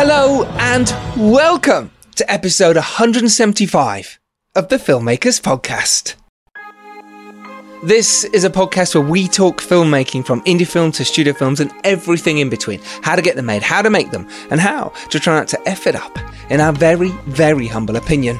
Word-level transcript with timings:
Hello 0.00 0.44
and 0.60 0.94
welcome 1.16 1.90
to 2.14 2.32
episode 2.32 2.76
175 2.76 4.20
of 4.54 4.68
the 4.68 4.76
Filmmakers 4.76 5.42
Podcast. 5.42 6.14
This 7.82 8.22
is 8.22 8.44
a 8.44 8.48
podcast 8.48 8.94
where 8.94 9.02
we 9.02 9.26
talk 9.26 9.60
filmmaking 9.60 10.24
from 10.24 10.40
indie 10.42 10.68
film 10.68 10.92
to 10.92 11.04
studio 11.04 11.32
films 11.32 11.58
and 11.58 11.72
everything 11.82 12.38
in 12.38 12.48
between. 12.48 12.78
How 13.02 13.16
to 13.16 13.22
get 13.22 13.34
them 13.34 13.46
made, 13.46 13.64
how 13.64 13.82
to 13.82 13.90
make 13.90 14.12
them, 14.12 14.28
and 14.52 14.60
how 14.60 14.92
to 15.10 15.18
try 15.18 15.36
not 15.36 15.48
to 15.48 15.68
F 15.68 15.88
it 15.88 15.96
up, 15.96 16.16
in 16.48 16.60
our 16.60 16.72
very, 16.72 17.10
very 17.26 17.66
humble 17.66 17.96
opinion. 17.96 18.38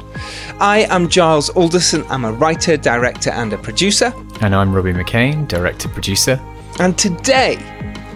I 0.60 0.86
am 0.90 1.09
Giles 1.09 1.48
Alderson. 1.48 2.04
I'm 2.09 2.24
a 2.24 2.30
writer, 2.30 2.76
director, 2.76 3.30
and 3.30 3.52
a 3.52 3.59
producer. 3.59 4.14
And 4.42 4.54
I'm 4.54 4.72
Robbie 4.72 4.92
McCain, 4.92 5.48
director 5.48 5.88
producer. 5.88 6.40
And 6.78 6.96
today, 6.96 7.56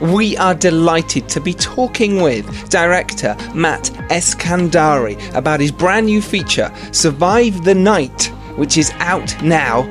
we 0.02 0.36
are 0.36 0.54
delighted 0.54 1.28
to 1.28 1.40
be 1.40 1.54
talking 1.54 2.20
with 2.20 2.68
director 2.68 3.36
Matt 3.54 3.84
Eskandari 4.10 5.16
about 5.34 5.60
his 5.60 5.70
brand 5.70 6.06
new 6.06 6.20
feature, 6.20 6.74
Survive 6.90 7.64
the 7.64 7.74
Night, 7.74 8.26
which 8.56 8.76
is 8.76 8.90
out 8.96 9.40
now 9.42 9.82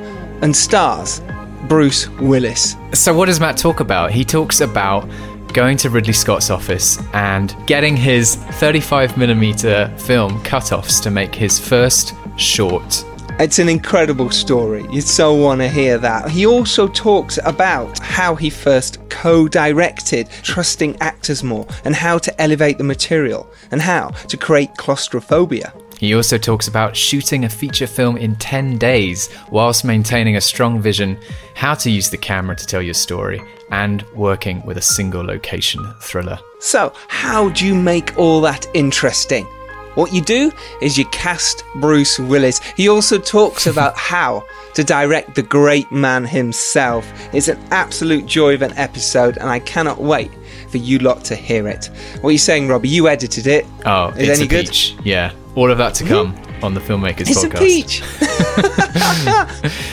and 0.42 0.54
stars 0.54 1.22
Bruce 1.66 2.08
Willis. 2.20 2.76
So, 2.92 3.14
what 3.14 3.26
does 3.26 3.40
Matt 3.40 3.56
talk 3.56 3.80
about? 3.80 4.10
He 4.10 4.24
talks 4.24 4.60
about 4.60 5.08
going 5.54 5.76
to 5.78 5.90
Ridley 5.90 6.12
Scott's 6.12 6.50
office 6.50 6.98
and 7.12 7.54
getting 7.66 7.96
his 7.96 8.36
35mm 8.36 10.00
film 10.00 10.42
cut-offs 10.42 11.00
to 11.00 11.10
make 11.10 11.34
his 11.34 11.58
first 11.58 12.14
short. 12.36 13.04
It's 13.42 13.58
an 13.58 13.68
incredible 13.68 14.30
story. 14.30 14.86
You 14.92 15.00
so 15.00 15.34
want 15.34 15.62
to 15.62 15.68
hear 15.68 15.98
that. 15.98 16.30
He 16.30 16.46
also 16.46 16.86
talks 16.86 17.40
about 17.44 17.98
how 17.98 18.36
he 18.36 18.48
first 18.48 19.00
co 19.10 19.48
directed 19.48 20.30
Trusting 20.44 20.96
Actors 21.00 21.42
More 21.42 21.66
and 21.84 21.92
how 21.92 22.18
to 22.18 22.40
elevate 22.40 22.78
the 22.78 22.84
material 22.84 23.50
and 23.72 23.82
how 23.82 24.10
to 24.28 24.36
create 24.36 24.76
claustrophobia. 24.76 25.74
He 25.98 26.14
also 26.14 26.38
talks 26.38 26.68
about 26.68 26.94
shooting 26.94 27.44
a 27.44 27.48
feature 27.48 27.88
film 27.88 28.16
in 28.16 28.36
10 28.36 28.78
days 28.78 29.28
whilst 29.50 29.84
maintaining 29.84 30.36
a 30.36 30.40
strong 30.40 30.80
vision, 30.80 31.18
how 31.56 31.74
to 31.74 31.90
use 31.90 32.10
the 32.10 32.18
camera 32.18 32.54
to 32.54 32.64
tell 32.64 32.80
your 32.80 32.94
story, 32.94 33.42
and 33.72 34.02
working 34.14 34.64
with 34.64 34.76
a 34.76 34.82
single 34.82 35.24
location 35.24 35.82
thriller. 36.00 36.38
So, 36.60 36.92
how 37.08 37.48
do 37.48 37.66
you 37.66 37.74
make 37.74 38.16
all 38.16 38.40
that 38.42 38.68
interesting? 38.72 39.48
What 39.94 40.12
you 40.12 40.20
do 40.20 40.52
is 40.80 40.96
you 40.96 41.04
cast 41.06 41.64
Bruce 41.76 42.18
Willis. 42.18 42.60
He 42.76 42.88
also 42.88 43.18
talks 43.18 43.66
about 43.72 43.96
how 43.96 44.44
to 44.74 44.84
direct 44.84 45.34
the 45.34 45.42
great 45.42 45.90
man 45.92 46.24
himself. 46.24 47.06
It's 47.34 47.48
an 47.48 47.58
absolute 47.70 48.26
joy 48.26 48.54
of 48.54 48.62
an 48.62 48.72
episode, 48.76 49.36
and 49.38 49.48
I 49.48 49.58
cannot 49.60 50.00
wait 50.00 50.30
for 50.68 50.78
you 50.78 50.98
lot 50.98 51.24
to 51.24 51.36
hear 51.36 51.68
it. 51.68 51.90
What 52.20 52.30
are 52.30 52.32
you 52.32 52.38
saying, 52.38 52.68
Robbie? 52.68 52.88
You 52.88 53.08
edited 53.08 53.46
it. 53.46 53.66
Oh, 53.84 54.08
Is 54.08 54.28
it's 54.28 54.38
any 54.38 54.46
a 54.46 54.50
good? 54.50 54.66
peach. 54.66 54.96
Yeah, 55.04 55.32
all 55.54 55.70
of 55.70 55.78
that 55.78 55.94
to 55.96 56.04
mm-hmm. 56.04 56.32
come 56.32 56.51
on 56.62 56.74
the 56.74 56.80
Filmmakers 56.80 57.22
It's 57.22 57.44
podcast. 57.44 57.54
a 57.54 57.58
peach. 57.58 58.02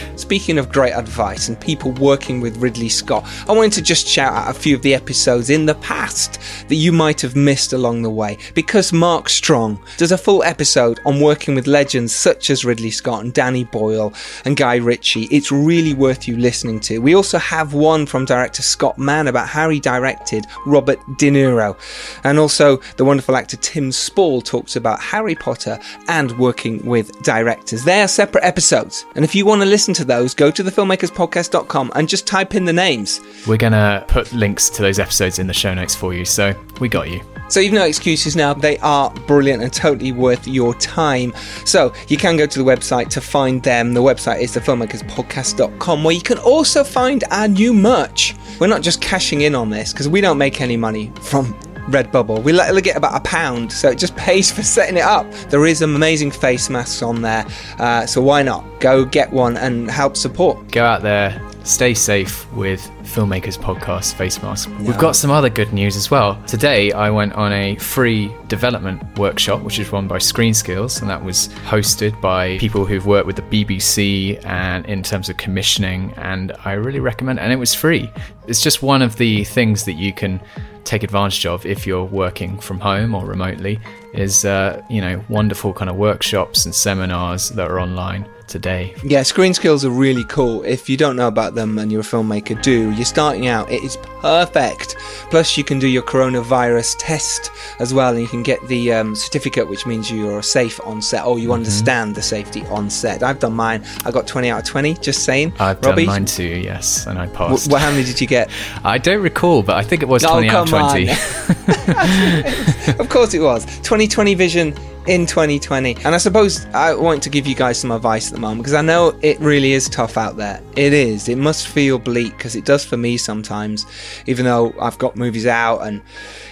Speaking 0.20 0.58
of 0.60 0.70
great 0.72 0.92
advice 0.92 1.48
and 1.48 1.60
people 1.60 1.92
working 1.94 2.40
with 2.42 2.58
Ridley 2.58 2.90
Scott, 2.90 3.26
I 3.48 3.54
wanted 3.54 3.74
to 3.74 3.82
just 3.82 4.06
shout 4.06 4.34
out 4.34 4.50
a 4.56 4.60
few 4.60 4.76
of 4.76 4.82
the 4.82 4.94
episodes 4.94 5.50
in 5.50 5.66
the 5.66 5.76
past 5.76 6.40
that 6.68 6.76
you 6.76 6.92
might 6.92 7.22
have 7.22 7.36
missed 7.36 7.74
along 7.74 8.04
the 8.04 8.10
way 8.10 8.38
because 8.54 8.94
Mark 8.94 9.30
Strong 9.30 9.80
does 9.98 10.12
a 10.12 10.18
full 10.18 10.44
episode 10.44 11.00
on 11.06 11.20
working 11.20 11.56
with 11.56 11.66
legends 11.66 12.14
such 12.14 12.50
as 12.50 12.64
Ridley 12.66 12.92
Scott 12.92 13.24
and 13.24 13.34
Danny 13.34 13.64
Boyle 13.64 14.14
and 14.46 14.56
Guy 14.56 14.76
Ritchie. 14.76 15.28
It's 15.32 15.52
really 15.52 15.94
worth 15.94 16.28
you 16.28 16.38
listening 16.38 16.80
to. 16.82 17.00
We 17.00 17.16
also 17.16 17.40
have 17.40 17.74
one 17.74 18.06
from 18.06 18.26
director 18.26 18.62
Scott 18.62 19.00
Mann 19.00 19.28
about 19.28 19.48
how 19.48 19.70
he 19.70 19.80
directed 19.80 20.46
Robert 20.68 21.00
De 21.18 21.32
Niro. 21.32 21.76
And 22.24 22.38
also 22.38 22.78
the 22.98 23.06
wonderful 23.06 23.36
actor 23.36 23.58
Tim 23.58 23.92
Spall 23.92 24.42
talks 24.42 24.76
about 24.76 25.00
Harry 25.00 25.36
Potter 25.36 25.80
and 26.08 26.38
working 26.38 26.59
with 26.86 27.22
directors. 27.24 27.84
They 27.84 28.02
are 28.02 28.08
separate 28.08 28.44
episodes. 28.44 29.06
And 29.16 29.24
if 29.24 29.34
you 29.34 29.46
want 29.46 29.62
to 29.62 29.68
listen 29.68 29.94
to 29.96 30.06
those, 30.06 30.34
go 30.34 30.52
to 30.52 30.64
thefilmmakerspodcast.com 30.64 31.92
and 31.96 32.10
just 32.10 32.28
type 32.28 32.56
in 32.56 32.66
the 32.66 32.74
names. 32.74 33.22
We're 33.48 33.58
going 33.58 33.74
to 33.74 34.04
put 34.08 34.32
links 34.34 34.70
to 34.72 34.82
those 34.82 35.00
episodes 35.00 35.40
in 35.40 35.48
the 35.48 35.54
show 35.54 35.74
notes 35.74 35.96
for 35.96 36.14
you, 36.14 36.26
so 36.26 36.54
we 36.80 36.90
got 36.90 37.10
you. 37.10 37.22
So 37.50 37.60
you've 37.60 37.74
no 37.74 37.84
excuses 37.84 38.36
now. 38.36 38.54
They 38.54 38.78
are 38.78 39.10
brilliant 39.26 39.64
and 39.64 39.74
totally 39.74 40.12
worth 40.12 40.48
your 40.48 40.76
time. 40.76 41.34
So 41.66 41.94
you 42.08 42.16
can 42.16 42.38
go 42.38 42.46
to 42.46 42.60
the 42.60 42.66
website 42.66 43.10
to 43.10 43.22
find 43.22 43.64
them. 43.64 43.96
The 43.96 44.04
website 44.04 44.42
is 44.42 44.56
thefilmmakerspodcast.com 44.56 46.04
where 46.04 46.14
you 46.14 46.22
can 46.22 46.38
also 46.38 46.84
find 46.84 47.24
our 47.32 47.48
new 47.48 47.74
merch. 47.74 48.36
We're 48.60 48.68
not 48.68 48.84
just 48.84 49.02
cashing 49.02 49.42
in 49.42 49.56
on 49.56 49.72
this 49.72 49.92
because 49.92 50.08
we 50.08 50.22
don't 50.22 50.38
make 50.38 50.62
any 50.62 50.78
money 50.78 51.12
from 51.22 51.58
Redbubble. 51.90 52.44
We 52.44 52.54
let 52.54 52.70
get 52.82 52.96
about 52.96 53.16
a 53.16 53.20
pound, 53.22 53.72
so 53.72 53.90
it 53.90 53.98
just 53.98 54.16
pays 54.16 54.52
for 54.52 54.64
setting 54.64 54.98
it 54.98 55.04
up. 55.04 55.30
There 55.50 55.66
is 55.66 55.82
amazing 55.82 56.32
face 56.32 56.70
masks 56.70 57.02
on 57.02 57.22
there, 57.22 57.46
uh, 57.80 58.06
so 58.06 58.22
why 58.22 58.44
not 58.44 58.64
go 58.80 59.06
get 59.06 59.32
one 59.32 59.58
and 59.58 59.90
help 59.90 60.16
support? 60.16 60.72
Go 60.72 60.86
out 60.86 61.02
there, 61.02 61.42
stay 61.64 61.94
safe 61.94 62.52
with 62.54 62.82
Filmmakers 63.04 63.58
Podcast 63.58 64.14
face 64.14 64.42
mask. 64.42 64.70
We've 64.80 64.98
got 64.98 65.16
some 65.16 65.32
other 65.32 65.50
good 65.50 65.74
news 65.74 65.96
as 65.96 66.10
well. 66.10 66.42
Today, 66.48 66.92
I 66.92 67.10
went 67.10 67.34
on 67.34 67.52
a 67.52 67.76
free 67.76 68.34
development 68.48 69.18
workshop, 69.18 69.62
which 69.62 69.80
is 69.80 69.92
run 69.92 70.08
by 70.08 70.18
Screen 70.18 70.54
Skills, 70.54 71.02
and 71.02 71.10
that 71.10 71.24
was 71.24 71.50
hosted 71.68 72.20
by 72.22 72.58
people 72.58 72.86
who've 72.86 73.06
worked 73.06 73.28
with 73.28 73.36
the 73.36 73.42
BBC 73.44 74.44
and 74.46 74.86
in 74.86 75.04
terms 75.04 75.30
of 75.30 75.38
commissioning. 75.38 76.14
And 76.18 76.54
I 76.66 76.74
really 76.74 77.00
recommend, 77.00 77.40
and 77.40 77.52
it 77.52 77.58
was 77.58 77.74
free. 77.74 78.12
It's 78.48 78.62
just 78.62 78.82
one 78.82 79.02
of 79.02 79.18
the 79.18 79.44
things 79.44 79.86
that 79.86 79.94
you 79.94 80.14
can 80.14 80.42
take 80.86 81.04
advantage 81.04 81.46
of 81.46 81.66
if 81.66 81.86
you're 81.86 82.06
working 82.06 82.60
from 82.60 82.80
home 82.80 83.14
or 83.14 83.26
remotely 83.26 83.80
is 84.14 84.44
uh, 84.44 84.82
you 84.90 85.02
know 85.02 85.24
wonderful 85.30 85.72
kind 85.72 85.90
of 85.90 85.96
workshops 85.96 86.66
and 86.66 86.74
seminars 86.74 87.50
that 87.50 87.70
are 87.70 87.80
online 87.80 88.28
today 88.50 88.94
Yeah, 89.04 89.24
screen 89.24 89.54
skills 89.54 89.86
are 89.86 89.90
really 89.90 90.24
cool. 90.26 90.64
If 90.64 90.90
you 90.90 90.98
don't 90.98 91.16
know 91.16 91.28
about 91.28 91.56
them 91.56 91.78
and 91.78 91.92
you're 91.92 92.02
a 92.02 92.04
filmmaker, 92.04 92.62
do. 92.62 92.92
You're 92.92 93.06
starting 93.06 93.48
out, 93.48 93.72
it 93.72 93.84
is 93.84 93.98
perfect. 94.22 94.96
Plus, 95.30 95.58
you 95.58 95.64
can 95.64 95.80
do 95.80 95.88
your 95.88 96.02
coronavirus 96.04 96.96
test 97.00 97.52
as 97.80 97.94
well, 97.94 98.12
and 98.12 98.22
you 98.22 98.28
can 98.28 98.44
get 98.44 98.60
the 98.68 98.92
um, 98.92 99.16
certificate, 99.16 99.70
which 99.70 99.86
means 99.86 100.12
you're 100.12 100.42
safe 100.44 100.80
on 100.86 101.02
set 101.02 101.26
or 101.26 101.40
you 101.40 101.54
understand 101.54 102.16
the 102.16 102.22
safety 102.22 102.66
on 102.68 102.90
set. 102.90 103.24
I've 103.24 103.40
done 103.40 103.54
mine. 103.54 103.84
I 104.06 104.12
got 104.12 104.28
20 104.28 104.50
out 104.50 104.60
of 104.62 104.66
20, 104.66 104.96
just 104.96 105.24
saying. 105.24 105.54
I've 105.60 105.80
Robbie, 105.86 106.06
done 106.06 106.14
mine 106.16 106.26
too 106.26 106.44
yes 106.44 107.06
and 107.08 107.18
I 107.20 107.28
passed 107.28 107.72
wh- 107.72 107.78
how 107.78 107.92
many 107.92 108.04
did 108.04 108.20
you 108.20 108.28
get? 108.28 108.50
I 108.84 108.98
don't 108.98 109.22
recall, 109.22 109.64
but 109.64 109.78
I 109.78 109.84
think 109.84 110.02
it 110.02 110.08
was 110.10 110.24
Oh, 110.26 110.32
20 110.42 110.50
out 110.50 110.64
of 110.64 110.70
come 110.70 110.84
on. 110.84 110.92
20. 110.92 111.10
of 113.00 113.10
course 113.10 113.34
it 113.34 113.40
was 113.42 113.66
2020 113.66 114.36
vision 114.36 114.74
in 115.10 115.26
2020 115.26 115.96
and 116.06 116.14
i 116.14 116.18
suppose 116.20 116.68
i 116.68 116.94
want 116.94 117.24
to 117.24 117.32
give 117.32 117.48
you 117.48 117.56
guys 117.56 117.80
some 117.80 117.92
advice 117.92 118.28
at 118.28 118.34
the 118.34 118.40
moment 118.40 118.62
because 118.62 118.76
i 118.76 118.82
know 118.82 119.18
it 119.22 119.40
really 119.40 119.74
is 119.74 119.90
tough 119.90 120.18
out 120.18 120.38
there. 120.38 120.62
It 120.76 120.94
is. 120.94 121.28
It 121.28 121.38
must 121.38 121.68
feel 121.68 122.00
bleak 122.00 122.38
because 122.38 122.56
it 122.56 122.66
does 122.66 122.86
for 122.86 122.98
me 122.98 123.18
sometimes 123.18 123.86
even 124.28 124.46
though 124.46 124.74
i've 124.80 124.98
got 124.98 125.16
movies 125.16 125.46
out 125.46 125.80
and 125.80 126.02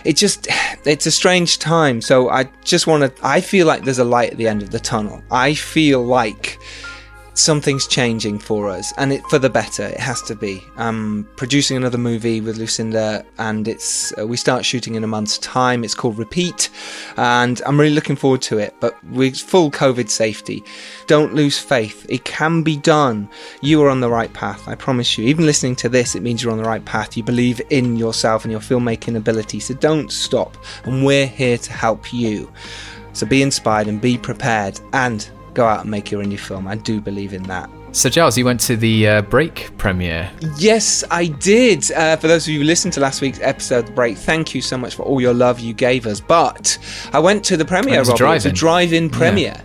it 0.04 0.18
just 0.18 0.48
it's 0.86 1.06
a 1.06 1.12
strange 1.12 1.60
time. 1.60 2.02
So 2.02 2.30
i 2.30 2.46
just 2.64 2.88
want 2.88 3.04
to 3.04 3.26
i 3.26 3.42
feel 3.42 3.68
like 3.68 3.84
there's 3.84 4.00
a 4.00 4.04
light 4.04 4.32
at 4.32 4.38
the 4.38 4.48
end 4.48 4.62
of 4.62 4.72
the 4.72 4.80
tunnel. 4.80 5.22
I 5.32 5.54
feel 5.54 6.04
like 6.04 6.60
something's 7.38 7.86
changing 7.86 8.40
for 8.40 8.68
us 8.68 8.92
and 8.98 9.14
it 9.14 9.24
for 9.30 9.38
the 9.38 9.50
better 9.50 9.84
it 9.84 10.00
has 10.00 10.22
to 10.24 10.36
be. 10.36 10.64
I'm 10.76 11.26
producing 11.36 11.78
another 11.78 11.98
movie 11.98 12.42
with 12.42 12.58
lucinda 12.58 13.24
and 13.38 13.68
it's 13.68 14.12
uh, 14.18 14.26
we 14.26 14.38
start 14.38 14.66
shooting 14.66 14.96
in 14.96 15.04
a 15.04 15.08
month's 15.08 15.38
time. 15.38 15.84
It's 15.84 15.94
called 15.94 16.18
repeat 16.18 16.70
and 17.16 17.62
i'm 17.66 17.80
really 17.80 17.94
looking 17.94 18.16
forward 18.16 18.42
to 18.44 18.58
it 18.58 18.76
but 18.80 19.02
with 19.06 19.38
full 19.38 19.70
covid 19.70 20.10
safety. 20.10 20.64
Don't 21.06 21.36
lose 21.36 21.60
faith. 21.60 22.06
It 22.10 22.26
can 22.26 22.64
be 22.64 22.76
done. 22.76 23.30
You 23.62 23.84
are 23.84 23.90
on 23.90 24.02
the 24.02 24.10
right 24.10 24.34
path 24.34 24.68
i 24.68 24.74
promise 24.74 25.18
you. 25.18 25.26
Even 25.26 25.46
listening 25.46 25.76
to 25.78 25.90
this 25.90 26.16
it 26.16 26.24
means 26.24 26.42
you're 26.42 26.52
on 26.52 26.58
the 26.58 26.64
right 26.64 26.86
path. 26.86 27.16
You 27.16 27.24
believe 27.24 27.62
in 27.70 27.98
yourself 27.98 28.46
and 28.46 28.52
your 28.52 28.62
filmmaking 28.62 29.16
ability 29.16 29.60
so 29.60 29.76
don't 29.76 30.12
stop 30.12 30.58
and 30.86 31.06
we're 31.06 31.28
here 31.28 31.60
to 31.60 31.72
help 31.72 32.12
you. 32.12 32.52
So 33.14 33.26
be 33.26 33.42
inspired 33.42 33.88
and 33.88 34.02
be 34.02 34.18
prepared 34.18 34.80
and 34.94 35.30
go 35.58 35.66
out 35.66 35.82
and 35.82 35.92
make 35.92 36.12
your 36.12 36.24
indie 36.24 36.40
film. 36.40 36.68
I 36.68 36.76
do 36.76 37.02
believe 37.02 37.34
in 37.34 37.44
that. 37.44 37.70
So, 37.92 38.10
Giles, 38.10 38.38
you 38.38 38.46
went 38.46 38.60
to 38.62 38.78
the 38.78 39.08
uh, 39.08 39.22
Break 39.24 39.76
premiere. 39.78 40.30
Yes, 40.58 41.04
I 41.10 41.28
did. 41.28 41.92
Uh, 41.92 42.16
for 42.16 42.28
those 42.28 42.48
of 42.48 42.54
you 42.54 42.60
who 42.60 42.66
listened 42.66 42.94
to 42.94 43.00
last 43.00 43.22
week's 43.22 43.40
episode, 43.42 43.96
Break, 43.96 44.18
thank 44.18 44.54
you 44.54 44.62
so 44.62 44.78
much 44.78 44.94
for 44.94 45.02
all 45.02 45.20
your 45.20 45.34
love 45.34 45.60
you 45.60 45.74
gave 45.74 46.06
us. 46.06 46.20
But 46.20 46.78
I 47.12 47.20
went 47.20 47.44
to 47.46 47.58
the 47.58 47.66
premiere, 47.66 48.00
was. 48.00 48.10
It 48.10 48.22
was 48.22 48.46
a 48.46 48.52
drive-in. 48.52 49.10
premiere. 49.10 49.60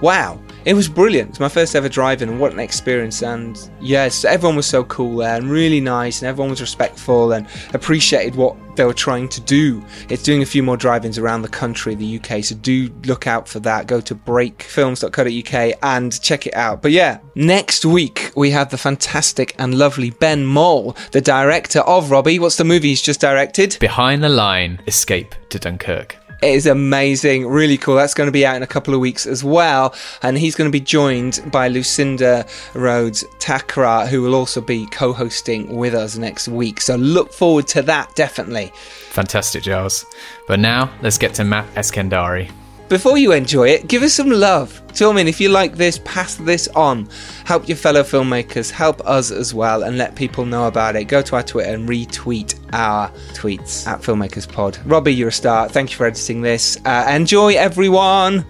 Wow. 0.00 0.40
It 0.64 0.74
was 0.74 0.88
brilliant. 0.88 1.28
It 1.28 1.32
was 1.32 1.40
my 1.40 1.48
first 1.48 1.74
ever 1.74 1.88
drive-in, 1.88 2.28
and 2.28 2.40
what 2.40 2.52
an 2.52 2.60
experience! 2.60 3.22
And 3.22 3.58
yes, 3.80 4.24
everyone 4.24 4.56
was 4.56 4.66
so 4.66 4.84
cool 4.84 5.16
there, 5.16 5.36
and 5.36 5.50
really 5.50 5.80
nice, 5.80 6.22
and 6.22 6.28
everyone 6.28 6.50
was 6.50 6.60
respectful 6.60 7.32
and 7.32 7.46
appreciated 7.74 8.36
what 8.36 8.56
they 8.76 8.84
were 8.84 8.94
trying 8.94 9.28
to 9.28 9.40
do. 9.40 9.84
It's 10.08 10.22
doing 10.22 10.42
a 10.42 10.46
few 10.46 10.62
more 10.62 10.76
drive-ins 10.76 11.18
around 11.18 11.42
the 11.42 11.48
country, 11.48 11.94
the 11.94 12.18
UK, 12.18 12.42
so 12.44 12.54
do 12.54 12.90
look 13.04 13.26
out 13.26 13.48
for 13.48 13.60
that. 13.60 13.86
Go 13.86 14.00
to 14.00 14.14
breakfilms.co.uk 14.14 15.78
and 15.82 16.22
check 16.22 16.46
it 16.46 16.54
out. 16.54 16.80
But 16.80 16.92
yeah, 16.92 17.18
next 17.34 17.84
week 17.84 18.32
we 18.34 18.50
have 18.50 18.70
the 18.70 18.78
fantastic 18.78 19.54
and 19.58 19.76
lovely 19.76 20.10
Ben 20.10 20.44
Mole, 20.44 20.96
the 21.10 21.20
director 21.20 21.80
of 21.80 22.10
Robbie. 22.10 22.38
What's 22.38 22.56
the 22.56 22.64
movie 22.64 22.88
he's 22.88 23.02
just 23.02 23.20
directed? 23.20 23.76
Behind 23.80 24.22
the 24.22 24.28
Line 24.28 24.80
Escape 24.86 25.34
to 25.50 25.58
Dunkirk. 25.58 26.16
It 26.42 26.54
is 26.54 26.66
amazing, 26.66 27.46
really 27.46 27.78
cool. 27.78 27.94
That's 27.94 28.14
going 28.14 28.26
to 28.26 28.32
be 28.32 28.44
out 28.44 28.56
in 28.56 28.64
a 28.64 28.66
couple 28.66 28.94
of 28.94 29.00
weeks 29.00 29.26
as 29.26 29.44
well. 29.44 29.94
And 30.22 30.36
he's 30.36 30.56
going 30.56 30.68
to 30.68 30.72
be 30.72 30.80
joined 30.80 31.40
by 31.52 31.68
Lucinda 31.68 32.46
Rhodes 32.74 33.22
Thakrar, 33.38 34.08
who 34.08 34.22
will 34.22 34.34
also 34.34 34.60
be 34.60 34.86
co 34.86 35.12
hosting 35.12 35.76
with 35.76 35.94
us 35.94 36.16
next 36.16 36.48
week. 36.48 36.80
So 36.80 36.96
look 36.96 37.32
forward 37.32 37.68
to 37.68 37.82
that, 37.82 38.14
definitely. 38.16 38.72
Fantastic, 39.10 39.62
Giles. 39.62 40.04
But 40.48 40.58
now, 40.58 40.90
let's 41.00 41.16
get 41.18 41.34
to 41.34 41.44
Matt 41.44 41.72
Eskandari. 41.74 42.50
Before 42.92 43.16
you 43.16 43.32
enjoy 43.32 43.70
it, 43.70 43.88
give 43.88 44.02
us 44.02 44.12
some 44.12 44.28
love. 44.28 44.82
Tell 44.88 45.14
me 45.14 45.22
if 45.22 45.40
you 45.40 45.48
like 45.48 45.76
this, 45.76 45.98
pass 46.04 46.34
this 46.34 46.68
on. 46.68 47.08
Help 47.46 47.66
your 47.66 47.78
fellow 47.78 48.02
filmmakers, 48.02 48.70
help 48.70 49.00
us 49.08 49.30
as 49.30 49.54
well, 49.54 49.84
and 49.84 49.96
let 49.96 50.14
people 50.14 50.44
know 50.44 50.66
about 50.66 50.94
it. 50.94 51.04
Go 51.04 51.22
to 51.22 51.36
our 51.36 51.42
Twitter 51.42 51.72
and 51.72 51.88
retweet 51.88 52.54
our 52.74 53.08
tweets 53.32 53.86
at 53.86 54.02
FilmmakersPod. 54.02 54.78
Robbie, 54.84 55.14
you're 55.14 55.30
a 55.30 55.32
star. 55.32 55.70
Thank 55.70 55.90
you 55.90 55.96
for 55.96 56.04
editing 56.04 56.42
this. 56.42 56.76
Uh, 56.84 57.06
enjoy, 57.08 57.54
everyone. 57.54 58.44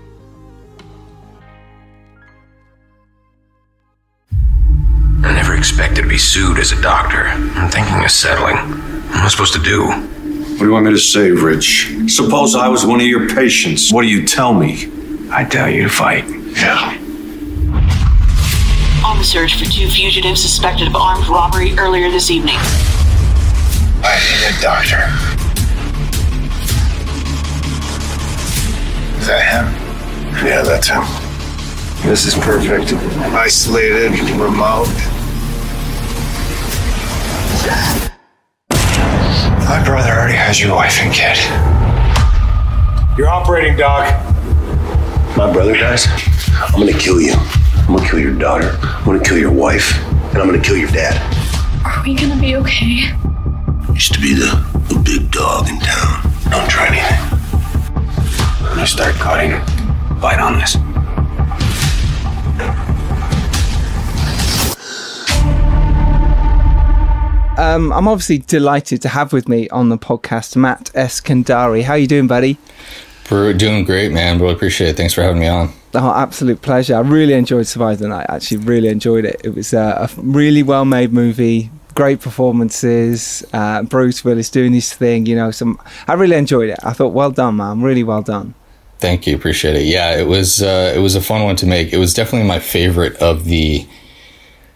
I 5.22 5.32
never 5.36 5.54
expected 5.54 6.02
to 6.02 6.08
be 6.08 6.18
sued 6.18 6.58
as 6.58 6.72
a 6.72 6.82
doctor. 6.82 7.26
I'm 7.26 7.70
thinking 7.70 8.04
of 8.04 8.10
settling. 8.10 8.56
What 8.56 9.18
am 9.18 9.24
I 9.24 9.28
supposed 9.28 9.52
to 9.52 9.62
do? 9.62 10.08
What 10.52 10.58
do 10.58 10.66
you 10.66 10.72
want 10.72 10.84
me 10.84 10.92
to 10.92 10.98
say, 10.98 11.30
Rich? 11.30 11.92
Suppose 12.06 12.54
I 12.54 12.68
was 12.68 12.86
one 12.86 13.00
of 13.00 13.06
your 13.06 13.28
patients. 13.28 13.92
What 13.92 14.02
do 14.02 14.08
you 14.08 14.24
tell 14.24 14.54
me? 14.54 14.88
I 15.30 15.44
tell 15.44 15.68
you 15.68 15.82
to 15.84 15.88
fight. 15.88 16.24
Yeah. 16.28 16.98
On 19.04 19.18
the 19.18 19.24
search 19.24 19.58
for 19.58 19.64
two 19.64 19.88
fugitives 19.88 20.40
suspected 20.40 20.86
of 20.86 20.94
armed 20.94 21.26
robbery 21.26 21.76
earlier 21.78 22.10
this 22.10 22.30
evening. 22.30 22.54
I 24.04 24.18
need 24.28 24.44
a 24.46 24.62
doctor. 24.62 25.02
Is 29.18 29.26
that 29.26 29.42
him? 29.50 30.46
Yeah, 30.46 30.62
that's 30.62 30.88
him. 30.88 31.02
This 32.08 32.26
is 32.26 32.34
perfect. 32.34 32.92
Isolated, 33.34 34.12
remote. 34.38 34.88
My 39.72 39.82
brother 39.82 40.10
already 40.10 40.34
has 40.34 40.60
your 40.60 40.76
wife 40.76 40.98
and 41.00 41.10
kid. 41.14 41.38
You're 43.16 43.30
operating, 43.30 43.74
Doc. 43.74 44.04
My 45.34 45.50
brother 45.50 45.72
dies, 45.72 46.06
I'm 46.52 46.78
gonna 46.78 46.92
kill 46.92 47.22
you. 47.22 47.32
I'm 47.32 47.96
gonna 47.96 48.06
kill 48.06 48.18
your 48.18 48.34
daughter. 48.34 48.78
I'm 48.82 49.04
gonna 49.06 49.24
kill 49.24 49.38
your 49.38 49.50
wife. 49.50 49.96
And 50.34 50.42
I'm 50.42 50.46
gonna 50.46 50.60
kill 50.60 50.76
your 50.76 50.90
dad. 50.90 51.16
Are 51.86 52.02
we 52.04 52.14
gonna 52.14 52.38
be 52.38 52.54
okay? 52.56 53.16
Used 53.94 54.12
to 54.12 54.20
be 54.20 54.34
the, 54.34 54.62
the 54.90 55.00
big 55.02 55.30
dog 55.30 55.66
in 55.70 55.78
town. 55.78 56.30
Don't 56.50 56.68
try 56.68 56.88
anything. 56.88 57.18
When 58.68 58.78
you 58.78 58.86
start 58.86 59.14
cutting, 59.14 59.52
bite 60.20 60.38
on 60.38 60.58
this. 60.58 60.76
Um, 67.62 67.92
I'm 67.92 68.08
obviously 68.08 68.38
delighted 68.38 69.02
to 69.02 69.08
have 69.08 69.32
with 69.32 69.48
me 69.48 69.68
on 69.68 69.88
the 69.88 69.96
podcast 69.96 70.56
Matt 70.56 70.90
Eskandari. 70.94 71.84
How 71.84 71.94
you 71.94 72.08
doing, 72.08 72.26
buddy? 72.26 72.58
We're 73.30 73.54
doing 73.54 73.84
great, 73.84 74.10
man. 74.10 74.40
Really 74.40 74.54
appreciate 74.54 74.88
it. 74.90 74.96
Thanks 74.96 75.14
for 75.14 75.22
having 75.22 75.38
me 75.38 75.46
on. 75.46 75.72
Oh, 75.94 76.12
absolute 76.12 76.60
pleasure. 76.60 76.96
I 76.96 77.00
really 77.00 77.34
enjoyed 77.34 77.68
Survive 77.68 78.00
the 78.00 78.08
Night. 78.08 78.26
Actually, 78.28 78.56
really 78.64 78.88
enjoyed 78.88 79.24
it. 79.24 79.40
It 79.44 79.54
was 79.54 79.72
uh, 79.72 80.08
a 80.08 80.20
really 80.20 80.64
well 80.64 80.84
made 80.84 81.12
movie. 81.12 81.70
Great 81.94 82.20
performances. 82.20 83.44
Uh, 83.52 83.84
Bruce 83.84 84.24
Willis 84.24 84.50
doing 84.50 84.72
his 84.72 84.92
thing. 84.92 85.26
You 85.26 85.36
know, 85.36 85.52
some. 85.52 85.80
I 86.08 86.14
really 86.14 86.36
enjoyed 86.36 86.68
it. 86.68 86.80
I 86.82 86.92
thought, 86.92 87.12
well 87.12 87.30
done, 87.30 87.58
man. 87.58 87.80
Really 87.80 88.02
well 88.02 88.22
done. 88.22 88.54
Thank 88.98 89.28
you. 89.28 89.36
Appreciate 89.36 89.76
it. 89.76 89.84
Yeah, 89.84 90.16
it 90.16 90.26
was 90.26 90.62
uh, 90.62 90.92
it 90.96 90.98
was 90.98 91.14
a 91.14 91.20
fun 91.20 91.44
one 91.44 91.54
to 91.56 91.66
make. 91.66 91.92
It 91.92 91.98
was 91.98 92.12
definitely 92.12 92.48
my 92.48 92.58
favorite 92.58 93.14
of 93.18 93.44
the 93.44 93.86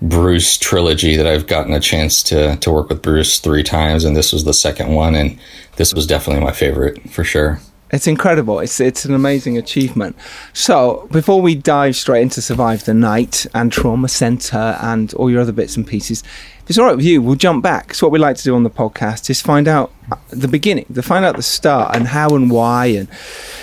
Bruce 0.02 0.58
trilogy 0.58 1.16
that 1.16 1.26
I've 1.26 1.46
gotten 1.46 1.72
a 1.72 1.80
chance 1.80 2.22
to 2.24 2.56
to 2.56 2.70
work 2.70 2.88
with 2.88 3.02
Bruce 3.02 3.38
three 3.38 3.62
times, 3.62 4.04
and 4.04 4.16
this 4.16 4.32
was 4.32 4.44
the 4.44 4.54
second 4.54 4.94
one, 4.94 5.14
and 5.14 5.38
this 5.76 5.94
was 5.94 6.06
definitely 6.06 6.44
my 6.44 6.52
favorite 6.52 7.10
for 7.10 7.24
sure. 7.24 7.60
It's 7.90 8.06
incredible. 8.06 8.58
It's 8.58 8.80
it's 8.80 9.04
an 9.04 9.14
amazing 9.14 9.56
achievement. 9.56 10.16
So 10.52 11.08
before 11.12 11.40
we 11.40 11.54
dive 11.54 11.94
straight 11.96 12.22
into 12.22 12.42
Survive 12.42 12.84
the 12.84 12.94
Night 12.94 13.46
and 13.54 13.72
Trauma 13.72 14.08
Center 14.08 14.76
and 14.82 15.14
all 15.14 15.30
your 15.30 15.40
other 15.40 15.52
bits 15.52 15.76
and 15.76 15.86
pieces, 15.86 16.24
if 16.66 16.70
it's 16.70 16.78
all 16.80 16.86
right 16.86 16.96
with 16.96 17.04
you, 17.04 17.22
we'll 17.22 17.36
jump 17.36 17.62
back. 17.62 17.94
So 17.94 18.08
what 18.08 18.12
we 18.12 18.18
like 18.18 18.34
to 18.38 18.42
do 18.42 18.56
on 18.56 18.64
the 18.64 18.70
podcast 18.70 19.30
is 19.30 19.40
find 19.40 19.68
out 19.68 19.92
the 20.30 20.48
beginning, 20.48 20.84
to 20.92 21.00
find 21.00 21.24
out 21.24 21.36
the 21.36 21.42
start 21.42 21.94
and 21.94 22.08
how 22.08 22.30
and 22.30 22.50
why 22.50 22.86
and 22.86 23.08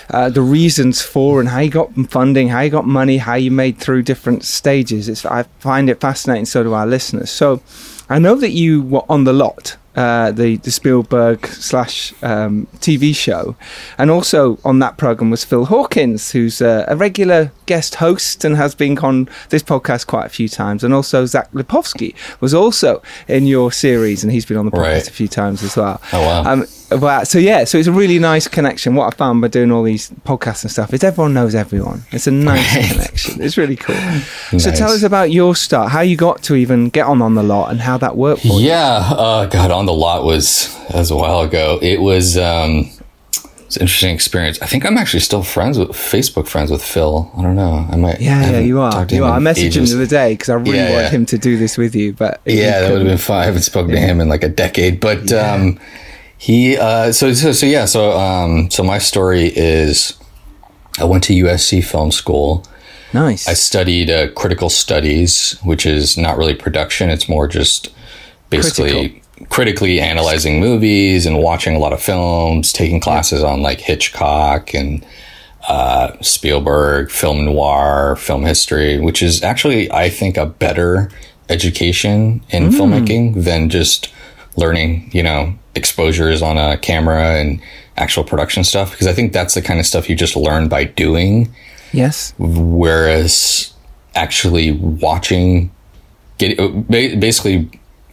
uh, 0.09 0.29
the 0.29 0.41
reasons 0.41 1.01
for 1.01 1.41
and 1.41 1.49
how 1.49 1.59
you 1.59 1.69
got 1.69 1.93
funding, 2.09 2.47
how 2.47 2.61
you 2.61 2.69
got 2.69 2.87
money, 2.87 3.17
how 3.17 3.33
you 3.35 3.51
made 3.51 3.77
through 3.77 4.03
different 4.03 4.45
stages. 4.45 5.09
It's 5.09 5.25
I 5.25 5.43
find 5.59 5.89
it 5.89 5.99
fascinating. 5.99 6.45
So 6.45 6.63
do 6.63 6.71
our 6.71 6.87
listeners. 6.87 7.29
So 7.29 7.61
I 8.09 8.19
know 8.19 8.35
that 8.35 8.51
you 8.51 8.81
were 8.81 9.03
on 9.09 9.25
the 9.25 9.33
lot 9.33 9.75
uh, 9.95 10.31
the, 10.31 10.57
the 10.57 10.71
Spielberg 10.71 11.45
slash 11.47 12.13
um, 12.23 12.67
TV 12.79 13.15
show. 13.15 13.55
And 13.97 14.09
also 14.09 14.57
on 14.65 14.79
that 14.79 14.97
program 14.97 15.29
was 15.29 15.43
Phil 15.43 15.65
Hawkins, 15.65 16.31
who's 16.31 16.61
uh, 16.61 16.85
a 16.87 16.95
regular 16.95 17.51
guest 17.65 17.95
host 17.95 18.43
and 18.43 18.55
has 18.57 18.75
been 18.75 18.97
on 18.99 19.29
this 19.49 19.63
podcast 19.63 20.07
quite 20.07 20.25
a 20.25 20.29
few 20.29 20.49
times. 20.49 20.83
And 20.83 20.93
also 20.93 21.25
Zach 21.25 21.51
Lipovsky 21.51 22.15
was 22.41 22.53
also 22.53 23.01
in 23.27 23.45
your 23.47 23.71
series, 23.71 24.23
and 24.23 24.31
he's 24.33 24.45
been 24.45 24.57
on 24.57 24.65
the 24.65 24.71
podcast 24.71 24.81
Right. 24.83 25.07
a 25.07 25.11
few 25.11 25.27
times 25.27 25.63
as 25.63 25.75
well. 25.77 26.01
Oh, 26.11 26.21
wow. 26.21 26.51
Um, 26.51 26.65
wow. 26.99 27.23
So 27.23 27.39
yeah, 27.39 27.63
so 27.63 27.77
it's 27.77 27.87
a 27.87 27.91
really 27.91 28.19
nice 28.19 28.47
connection. 28.47 28.95
What 28.95 29.13
I 29.13 29.15
found 29.15 29.41
by 29.41 29.47
doing 29.47 29.71
all 29.71 29.83
these 29.83 30.09
podcasts 30.25 30.63
and 30.63 30.71
stuff 30.71 30.93
is 30.93 31.03
everyone 31.03 31.33
knows 31.33 31.55
everyone. 31.55 32.03
It's 32.11 32.27
a 32.27 32.31
nice 32.31 32.91
connection. 32.91 33.41
It's 33.41 33.57
really 33.57 33.75
cool. 33.75 33.95
So 34.59 34.71
tell 34.71 34.91
us 34.91 35.03
about 35.03 35.31
your 35.31 35.55
start, 35.55 35.91
how 35.91 36.01
you 36.01 36.15
got 36.17 36.43
to 36.43 36.55
even 36.55 36.89
get 36.89 37.05
on 37.05 37.21
on 37.21 37.35
the 37.35 37.43
lot, 37.43 37.71
and 37.71 37.79
how 37.81 37.97
that 37.97 38.15
worked 38.17 38.41
for 38.41 38.59
you. 38.59 38.67
Yeah, 38.67 38.97
uh, 39.11 39.45
God, 39.47 39.71
on 39.71 39.85
the 39.85 39.93
lot 39.93 40.23
was 40.23 40.75
as 40.89 41.11
a 41.11 41.15
while 41.15 41.41
ago. 41.41 41.79
It 41.81 42.01
was 42.01 42.37
um, 42.37 42.89
it's 43.65 43.77
an 43.77 43.81
interesting 43.83 44.13
experience. 44.13 44.61
I 44.61 44.67
think 44.67 44.85
I'm 44.85 44.97
actually 44.97 45.21
still 45.21 45.41
friends 45.41 45.79
with 45.79 45.89
Facebook 45.89 46.47
friends 46.47 46.69
with 46.69 46.83
Phil. 46.83 47.31
I 47.35 47.41
don't 47.41 47.55
know. 47.55 47.87
I 47.89 47.95
might. 47.95 48.21
Yeah, 48.21 48.39
I 48.39 48.51
yeah, 48.51 48.59
you 48.59 48.79
are. 48.81 49.05
You 49.09 49.25
are. 49.25 49.31
I 49.37 49.39
messaged 49.39 49.75
him 49.75 49.85
the 49.85 49.95
other 49.95 50.05
day 50.05 50.33
because 50.33 50.49
I 50.49 50.53
really 50.55 50.77
Yeah, 50.77 50.89
wanted 50.91 51.01
yeah. 51.05 51.09
him 51.09 51.25
to 51.27 51.37
do 51.39 51.57
this 51.57 51.75
with 51.77 51.95
you, 51.95 52.13
but 52.13 52.39
Yeah, 52.45 52.81
that 52.81 52.91
would 52.91 52.99
have 52.99 53.07
been 53.07 53.17
fun. 53.17 53.41
I 53.41 53.45
haven't 53.45 53.63
spoken 53.63 53.91
to 53.91 53.99
him 53.99 54.21
in 54.21 54.29
like 54.29 54.43
a 54.43 54.49
decade, 54.49 54.99
but 54.99 55.31
um, 55.31 55.79
he. 56.45 56.77
Uh, 56.77 57.11
so, 57.11 57.33
so 57.33 57.51
so 57.51 57.65
yeah. 57.65 57.85
So 57.85 58.11
um, 58.11 58.69
so 58.69 58.83
my 58.83 58.97
story 58.99 59.47
is, 59.55 60.13
I 60.99 61.05
went 61.05 61.23
to 61.25 61.33
USC 61.33 61.83
Film 61.83 62.11
School. 62.11 62.65
Nice. 63.13 63.47
I 63.47 63.53
studied 63.53 64.09
uh, 64.09 64.31
critical 64.31 64.69
studies, 64.69 65.57
which 65.63 65.85
is 65.85 66.17
not 66.17 66.37
really 66.37 66.55
production. 66.55 67.09
It's 67.09 67.29
more 67.29 67.47
just 67.47 67.89
basically 68.49 69.21
critically 69.49 69.99
analyzing 69.99 70.59
movies 70.59 71.25
and 71.25 71.37
watching 71.39 71.75
a 71.75 71.79
lot 71.79 71.93
of 71.93 72.01
films, 72.01 72.73
taking 72.73 72.99
classes 72.99 73.43
on 73.43 73.61
like 73.61 73.79
Hitchcock 73.81 74.73
and 74.73 75.05
uh, 75.69 76.11
Spielberg, 76.21 77.11
film 77.11 77.45
noir, 77.45 78.15
film 78.17 78.43
history, 78.43 78.99
which 78.99 79.21
is 79.23 79.43
actually, 79.43 79.91
I 79.91 80.09
think, 80.09 80.35
a 80.37 80.45
better 80.47 81.09
education 81.49 82.41
in 82.49 82.69
Mm. 82.69 82.73
filmmaking 82.77 83.43
than 83.43 83.69
just 83.69 84.11
learning, 84.55 85.09
you 85.13 85.23
know, 85.23 85.53
exposures 85.75 86.41
on 86.41 86.57
a 86.57 86.77
camera 86.77 87.35
and 87.39 87.61
actual 87.97 88.23
production 88.23 88.63
stuff. 88.63 88.91
Because 88.91 89.07
I 89.07 89.13
think 89.13 89.33
that's 89.33 89.53
the 89.53 89.61
kind 89.61 89.79
of 89.79 89.85
stuff 89.85 90.09
you 90.09 90.15
just 90.15 90.35
learn 90.35 90.67
by 90.67 90.83
doing 90.83 91.53
yes. 91.93 92.33
whereas 92.37 93.73
actually 94.15 94.71
watching 94.71 95.71
get 96.37 96.59
uh, 96.59 96.67
basically 96.67 97.69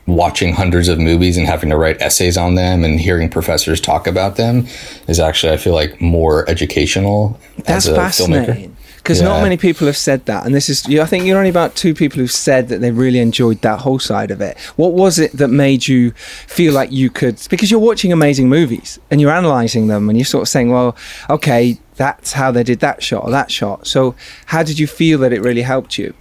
watching 0.07 0.53
hundreds 0.53 0.89
of 0.89 0.99
movies 0.99 1.37
and 1.37 1.47
having 1.47 1.71
to 1.71 1.77
write 1.77 2.01
essays 2.01 2.37
on 2.37 2.55
them 2.55 2.85
and 2.85 3.01
hearing 3.01 3.29
professors 3.29 3.81
talk 3.81 4.07
about 4.07 4.37
them 4.37 4.67
is 5.07 5.21
actually 5.21 5.53
I 5.53 5.57
feel 5.57 5.75
like 5.75 6.01
more 6.01 6.49
educational 6.49 7.39
That's 7.59 7.87
as 7.87 7.89
a 7.89 8.25
filmmaker. 8.25 8.71
Because 9.11 9.23
not 9.23 9.43
many 9.43 9.57
people 9.57 9.89
have 9.89 9.97
said 9.97 10.25
that, 10.27 10.47
and 10.47 10.55
this 10.55 10.69
is. 10.69 10.87
I 10.87 11.05
think 11.05 11.25
you're 11.25 11.37
only 11.37 11.51
about 11.51 11.75
two 11.75 11.95
people 11.95 12.21
who've 12.21 12.31
said 12.31 12.69
that 12.69 12.81
they 12.81 12.93
really 12.93 13.19
enjoyed 13.19 13.61
that 13.63 13.81
whole 13.81 13.99
side 13.99 14.31
of 14.31 14.41
it. 14.41 14.57
What 14.77 14.93
was 14.93 15.19
it 15.19 15.33
that 15.33 15.49
made 15.49 15.89
you 15.89 16.13
feel 16.13 16.73
like 16.73 16.93
you 16.93 17.11
could? 17.11 17.41
Because 17.51 17.73
you're 17.73 17.81
watching 17.81 18.13
amazing 18.13 18.49
movies 18.49 19.01
and 19.11 19.21
you're 19.21 19.35
analysing 19.35 19.89
them, 19.89 20.09
and 20.09 20.17
you're 20.17 20.25
sort 20.25 20.43
of 20.43 20.49
saying, 20.49 20.71
"Well, 20.71 20.97
okay, 21.29 21.79
that's 21.97 22.35
how 22.35 22.53
they 22.53 22.63
did 22.63 22.79
that 22.81 23.03
shot 23.03 23.25
or 23.25 23.31
that 23.33 23.51
shot." 23.51 23.89
So, 23.89 24.15
how 24.47 24.63
did 24.63 24.79
you 24.79 24.87
feel 24.87 25.19
that 25.19 25.33
it 25.33 25.41
really 25.43 25.63
helped 25.63 25.99
you? 25.99 26.15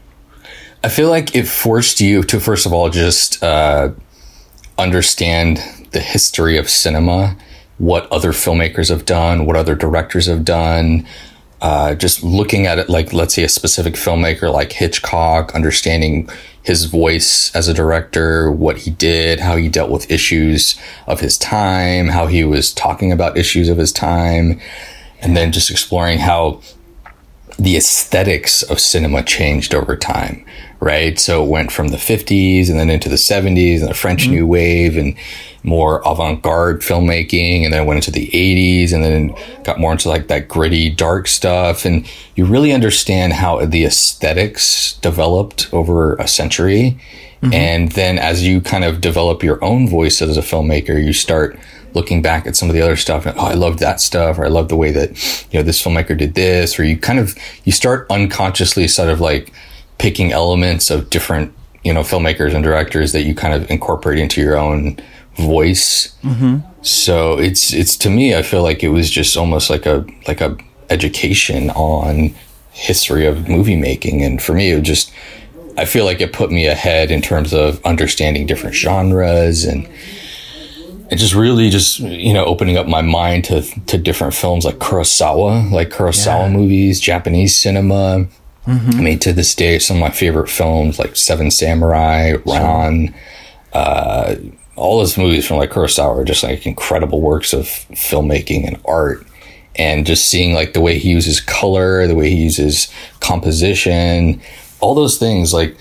I 0.83 0.89
feel 0.89 1.09
like 1.09 1.35
it 1.35 1.47
forced 1.47 2.01
you 2.01 2.23
to 2.23 2.39
first 2.39 2.65
of 2.65 2.73
all 2.73 2.89
just 2.89 3.43
uh, 3.43 3.91
understand 4.79 5.61
the 5.91 5.99
history 5.99 6.57
of 6.57 6.69
cinema, 6.69 7.37
what 7.77 8.11
other 8.11 8.31
filmmakers 8.31 8.89
have 8.89 9.05
done, 9.05 9.45
what 9.45 9.55
other 9.55 9.75
directors 9.75 10.25
have 10.25 10.43
done. 10.43 11.05
Uh, 11.61 11.93
just 11.93 12.23
looking 12.23 12.65
at 12.65 12.79
it 12.79 12.89
like, 12.89 13.11
let's 13.11 13.33
say, 13.33 13.43
a 13.43 13.49
specific 13.49 13.95
filmmaker 13.95 14.51
like 14.51 14.71
Hitchcock, 14.71 15.53
understanding 15.53 16.29
his 16.63 16.85
voice 16.85 17.53
as 17.55 17.67
a 17.67 17.73
director, 17.73 18.51
what 18.51 18.77
he 18.77 18.91
did, 18.91 19.39
how 19.39 19.55
he 19.57 19.67
dealt 19.67 19.89
with 19.89 20.09
issues 20.09 20.79
of 21.07 21.19
his 21.19 21.37
time, 21.37 22.09
how 22.09 22.27
he 22.27 22.43
was 22.43 22.73
talking 22.73 23.11
about 23.11 23.37
issues 23.37 23.69
of 23.69 23.77
his 23.77 23.91
time, 23.91 24.59
and 25.21 25.35
then 25.35 25.51
just 25.51 25.71
exploring 25.71 26.19
how 26.19 26.61
the 27.57 27.75
aesthetics 27.75 28.61
of 28.63 28.79
cinema 28.79 29.21
changed 29.23 29.75
over 29.75 29.97
time, 29.97 30.45
right? 30.79 31.19
So 31.19 31.43
it 31.43 31.49
went 31.49 31.71
from 31.71 31.89
the 31.89 31.97
50s 31.97 32.69
and 32.69 32.79
then 32.79 32.89
into 32.89 33.09
the 33.09 33.15
70s 33.15 33.79
and 33.81 33.89
the 33.89 33.93
French 33.93 34.23
mm-hmm. 34.23 34.31
New 34.31 34.47
Wave 34.47 34.97
and 34.97 35.15
more 35.61 36.01
avant-garde 36.05 36.79
filmmaking 36.81 37.65
and 37.65 37.73
then 37.73 37.83
it 37.83 37.85
went 37.85 37.97
into 37.97 38.11
the 38.11 38.27
80s 38.29 38.93
and 38.93 39.03
then 39.03 39.35
got 39.63 39.79
more 39.79 39.91
into 39.91 40.07
like 40.07 40.27
that 40.27 40.47
gritty 40.47 40.89
dark 40.89 41.27
stuff. 41.27 41.83
And 41.83 42.09
you 42.35 42.45
really 42.45 42.71
understand 42.71 43.33
how 43.33 43.65
the 43.65 43.83
aesthetics 43.83 44.93
developed 44.93 45.67
over 45.73 46.15
a 46.15 46.27
century. 46.27 46.97
Mm-hmm. 47.41 47.53
And 47.53 47.91
then 47.91 48.17
as 48.17 48.45
you 48.47 48.61
kind 48.61 48.85
of 48.85 49.01
develop 49.01 49.43
your 49.43 49.63
own 49.63 49.87
voice 49.87 50.21
as 50.21 50.37
a 50.37 50.41
filmmaker 50.41 51.01
you 51.01 51.13
start 51.13 51.57
looking 51.93 52.21
back 52.21 52.45
at 52.45 52.55
some 52.55 52.69
of 52.69 52.75
the 52.75 52.81
other 52.81 52.95
stuff 52.95 53.25
and 53.25 53.35
oh 53.39 53.45
i 53.45 53.53
love 53.53 53.79
that 53.79 53.99
stuff 53.99 54.37
or 54.37 54.45
i 54.45 54.47
love 54.47 54.69
the 54.69 54.75
way 54.75 54.91
that 54.91 55.09
you 55.51 55.59
know 55.59 55.63
this 55.63 55.81
filmmaker 55.81 56.15
did 56.15 56.35
this 56.35 56.77
or 56.77 56.83
you 56.83 56.95
kind 56.95 57.17
of 57.17 57.35
you 57.63 57.71
start 57.71 58.05
unconsciously 58.11 58.87
sort 58.87 59.09
of 59.09 59.19
like 59.19 59.51
picking 59.99 60.31
elements 60.31 60.89
of 60.89 61.09
different 61.11 61.53
you 61.83 61.93
know 61.93 62.01
filmmakers 62.01 62.53
and 62.55 62.63
directors 62.63 63.11
that 63.11 63.21
you 63.23 63.35
kind 63.35 63.53
of 63.53 63.69
incorporate 63.69 64.17
into 64.19 64.41
your 64.41 64.57
own 64.57 64.97
voice 65.35 66.15
Mm-hmm. 66.23 66.57
so 66.81 67.37
it's 67.39 67.73
it's 67.73 67.95
to 67.97 68.09
me 68.09 68.35
i 68.35 68.41
feel 68.41 68.61
like 68.63 68.83
it 68.83 68.89
was 68.89 69.09
just 69.09 69.37
almost 69.37 69.69
like 69.69 69.85
a 69.85 70.05
like 70.27 70.41
a 70.41 70.57
education 70.89 71.69
on 71.71 72.33
history 72.71 73.25
of 73.25 73.47
movie 73.47 73.75
making 73.77 74.21
and 74.23 74.41
for 74.41 74.53
me 74.53 74.71
it 74.71 74.81
just 74.81 75.11
i 75.77 75.85
feel 75.85 76.03
like 76.03 76.19
it 76.19 76.33
put 76.33 76.51
me 76.51 76.65
ahead 76.67 77.09
in 77.11 77.21
terms 77.21 77.53
of 77.53 77.79
understanding 77.85 78.45
different 78.45 78.75
genres 78.75 79.63
and 79.63 79.87
and 81.11 81.19
just 81.19 81.33
really 81.33 81.69
just 81.69 81.99
you 81.99 82.33
know 82.33 82.43
opening 82.45 82.77
up 82.77 82.87
my 82.87 83.01
mind 83.01 83.43
to 83.45 83.61
to 83.85 83.97
different 83.97 84.33
films 84.33 84.63
like 84.65 84.75
Kurosawa, 84.77 85.71
like 85.71 85.89
Kurosawa 85.89 86.51
movies, 86.51 86.99
Japanese 86.99 87.55
cinema. 87.55 88.27
I 88.67 89.01
mean, 89.01 89.19
to 89.19 89.33
this 89.33 89.55
day, 89.55 89.79
some 89.79 89.97
of 89.97 90.01
my 90.01 90.11
favorite 90.11 90.49
films 90.49 90.99
like 90.99 91.15
Seven 91.15 91.49
Samurai, 91.49 92.35
Ran, 92.45 93.15
uh, 93.73 94.35
all 94.75 94.99
those 94.99 95.17
movies 95.17 95.47
from 95.47 95.57
like 95.57 95.71
Kurosawa 95.71 96.21
are 96.21 96.23
just 96.23 96.43
like 96.43 96.65
incredible 96.65 97.21
works 97.21 97.53
of 97.53 97.65
filmmaking 97.65 98.67
and 98.67 98.79
art. 98.85 99.25
And 99.75 100.05
just 100.05 100.25
seeing 100.25 100.53
like 100.53 100.73
the 100.73 100.81
way 100.81 100.99
he 100.99 101.09
uses 101.09 101.39
color, 101.39 102.05
the 102.05 102.15
way 102.15 102.29
he 102.29 102.43
uses 102.43 102.91
composition, 103.21 104.41
all 104.81 104.93
those 104.93 105.17
things. 105.17 105.53
Like 105.53 105.77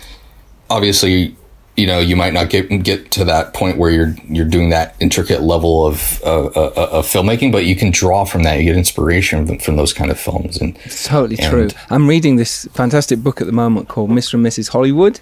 obviously, 0.71 1.37
you 1.79 1.87
know, 1.87 2.01
you 2.01 2.17
might 2.17 2.33
not 2.33 2.51
get 2.51 2.69
get 2.83 3.11
to 3.13 3.25
that 3.25 3.55
point 3.55 3.79
where 3.79 3.91
you're 3.91 4.15
you're 4.29 4.45
doing 4.57 4.71
that 4.71 4.97
intricate 5.01 5.43
level 5.43 5.87
of 5.87 6.21
of, 6.23 6.57
of, 6.57 6.77
of 6.77 7.07
filmmaking, 7.07 7.53
but 7.53 7.65
you 7.65 7.77
can 7.77 7.91
draw 7.91 8.25
from 8.25 8.43
that. 8.43 8.59
You 8.59 8.65
get 8.65 8.77
inspiration 8.77 9.47
from, 9.47 9.59
from 9.61 9.77
those 9.77 9.93
kind 9.93 10.11
of 10.11 10.19
films. 10.19 10.61
And 10.61 10.77
It's 10.85 11.07
totally 11.07 11.39
and- 11.39 11.51
true. 11.51 11.69
I'm 11.91 12.09
reading 12.09 12.37
this 12.37 12.67
fantastic 12.75 13.21
book 13.23 13.41
at 13.41 13.47
the 13.47 13.53
moment 13.53 13.89
called 13.89 14.11
Mr. 14.11 14.35
and 14.35 14.45
Mrs. 14.45 14.69
Hollywood, 14.71 15.21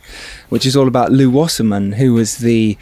which 0.48 0.64
is 0.66 0.74
all 0.76 0.88
about 0.88 1.12
Lew 1.12 1.30
Wasserman, 1.30 1.92
who 1.92 2.14
was 2.14 2.38
the 2.38 2.78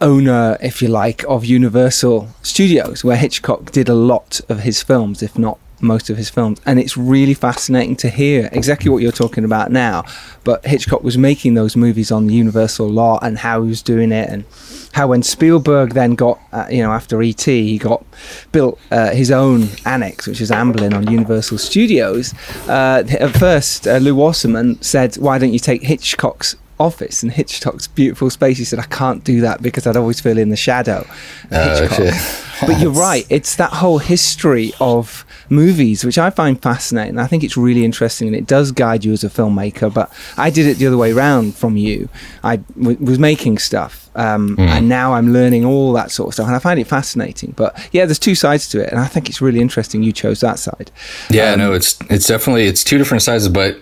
owner, 0.00 0.58
if 0.60 0.82
you 0.82 0.88
like, 0.88 1.24
of 1.28 1.44
Universal 1.44 2.28
Studios, 2.42 3.02
where 3.04 3.16
Hitchcock 3.16 3.70
did 3.72 3.88
a 3.88 3.94
lot 3.94 4.40
of 4.48 4.60
his 4.60 4.82
films, 4.82 5.22
if 5.22 5.38
not 5.38 5.58
most 5.80 6.10
of 6.10 6.16
his 6.16 6.30
films. 6.30 6.60
And 6.66 6.78
it's 6.78 6.96
really 6.96 7.34
fascinating 7.34 7.96
to 7.96 8.08
hear 8.08 8.48
exactly 8.52 8.90
what 8.90 9.02
you're 9.02 9.12
talking 9.12 9.44
about 9.44 9.70
now. 9.70 10.04
But 10.44 10.64
Hitchcock 10.64 11.02
was 11.02 11.18
making 11.18 11.54
those 11.54 11.76
movies 11.76 12.10
on 12.10 12.26
the 12.26 12.34
Universal 12.34 12.88
lot 12.88 13.20
and 13.22 13.38
how 13.38 13.62
he 13.62 13.68
was 13.68 13.82
doing 13.82 14.12
it 14.12 14.28
and 14.28 14.44
how 14.92 15.08
when 15.08 15.22
Spielberg 15.22 15.92
then 15.92 16.14
got, 16.14 16.40
uh, 16.52 16.66
you 16.70 16.82
know, 16.82 16.90
after 16.90 17.22
ET, 17.22 17.42
he 17.42 17.76
got 17.76 18.04
built 18.52 18.78
uh, 18.90 19.10
his 19.10 19.30
own 19.30 19.68
annex, 19.84 20.26
which 20.26 20.40
is 20.40 20.50
Amblin 20.50 20.94
on 20.94 21.10
Universal 21.10 21.58
Studios. 21.58 22.32
Uh, 22.66 23.04
at 23.20 23.36
first, 23.36 23.86
uh, 23.86 23.98
Lew 23.98 24.14
Wasserman 24.14 24.80
said, 24.80 25.16
"Why 25.16 25.36
don't 25.38 25.52
you 25.52 25.58
take 25.58 25.82
Hitchcock's 25.82 26.56
office 26.78 27.22
and 27.22 27.32
Hitchcock's 27.32 27.86
beautiful 27.86 28.30
space?" 28.30 28.58
He 28.58 28.64
said, 28.64 28.78
"I 28.78 28.84
can't 28.84 29.22
do 29.24 29.40
that 29.42 29.62
because 29.62 29.86
I'd 29.86 29.96
always 29.96 30.20
feel 30.20 30.38
in 30.38 30.50
the 30.50 30.56
shadow." 30.56 31.06
Oh, 31.52 31.86
Hitchcock." 31.86 32.14
but 32.66 32.80
you're 32.80 32.90
right; 32.90 33.26
it's 33.28 33.56
that 33.56 33.70
whole 33.72 33.98
history 33.98 34.72
of 34.80 35.24
movies, 35.48 36.04
which 36.04 36.18
I 36.18 36.30
find 36.30 36.60
fascinating. 36.60 37.18
I 37.18 37.26
think 37.26 37.44
it's 37.44 37.56
really 37.56 37.84
interesting, 37.84 38.26
and 38.28 38.36
it 38.36 38.46
does 38.46 38.72
guide 38.72 39.04
you 39.04 39.12
as 39.12 39.22
a 39.24 39.28
filmmaker. 39.28 39.92
But 39.92 40.12
I 40.36 40.50
did 40.50 40.66
it 40.66 40.78
the 40.78 40.86
other 40.86 40.96
way 40.96 41.12
around 41.12 41.54
from 41.54 41.76
you. 41.76 42.08
I 42.42 42.56
w- 42.56 42.98
was 43.00 43.18
making 43.18 43.58
stuff, 43.58 44.08
um, 44.16 44.56
Mm. 44.56 44.68
and 44.68 44.88
now 44.88 45.14
I'm 45.14 45.32
learning 45.32 45.64
all 45.64 45.92
that 45.92 46.10
sort 46.10 46.28
of 46.28 46.34
stuff, 46.34 46.46
and 46.46 46.56
I 46.56 46.58
find 46.58 46.80
it 46.80 46.86
fascinating. 46.86 47.52
But 47.56 47.78
yeah, 47.92 48.06
there's 48.06 48.18
two 48.18 48.34
sides 48.34 48.68
to 48.70 48.80
it, 48.82 48.90
and 48.90 48.98
I 49.00 49.06
think 49.06 49.28
it's 49.28 49.40
really 49.40 49.60
interesting 49.60 50.02
you 50.02 50.12
chose 50.12 50.40
that 50.40 50.58
side. 50.58 50.90
Yeah, 51.30 51.52
Um, 51.52 51.58
no, 51.60 51.72
it's 51.74 51.96
it's 52.10 52.26
definitely 52.26 52.66
it's 52.66 52.82
two 52.82 52.98
different 52.98 53.22
sides, 53.22 53.48
but 53.48 53.76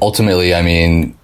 ultimately, 0.00 0.54
I 0.54 0.62
mean, 0.62 1.14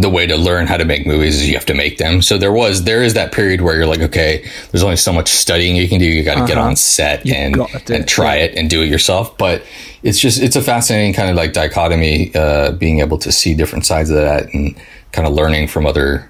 the 0.00 0.10
way 0.10 0.26
to 0.26 0.36
learn 0.36 0.66
how 0.66 0.76
to 0.76 0.84
make 0.84 1.06
movies 1.06 1.36
is 1.40 1.48
you 1.48 1.54
have 1.54 1.64
to 1.66 1.74
make 1.74 1.98
them. 1.98 2.20
So 2.20 2.36
there 2.36 2.52
was 2.52 2.82
there 2.82 3.02
is 3.02 3.14
that 3.14 3.30
period 3.30 3.60
where 3.60 3.76
you're 3.76 3.86
like, 3.86 4.00
okay, 4.00 4.44
there's 4.72 4.82
only 4.82 4.96
so 4.96 5.12
much 5.12 5.28
studying 5.28 5.76
you 5.76 5.88
can 5.88 6.00
do. 6.00 6.04
You 6.04 6.24
got 6.24 6.34
to 6.34 6.46
get 6.46 6.58
Uh-huh. 6.58 6.68
on 6.68 6.76
set 6.76 7.24
You've 7.24 7.36
and 7.36 7.56
and 7.90 8.08
try 8.08 8.36
yeah. 8.38 8.44
it 8.44 8.56
and 8.56 8.68
do 8.68 8.82
it 8.82 8.86
yourself. 8.88 9.38
But 9.38 9.62
it's 10.02 10.18
just 10.18 10.42
it's 10.42 10.56
a 10.56 10.62
fascinating 10.62 11.12
kind 11.14 11.30
of 11.30 11.36
like 11.36 11.52
dichotomy, 11.52 12.34
uh, 12.34 12.72
being 12.72 12.98
able 13.00 13.18
to 13.18 13.30
see 13.30 13.54
different 13.54 13.86
sides 13.86 14.10
of 14.10 14.16
that 14.16 14.52
and 14.52 14.74
kind 15.12 15.28
of 15.28 15.34
learning 15.34 15.68
from 15.68 15.86
other 15.86 16.28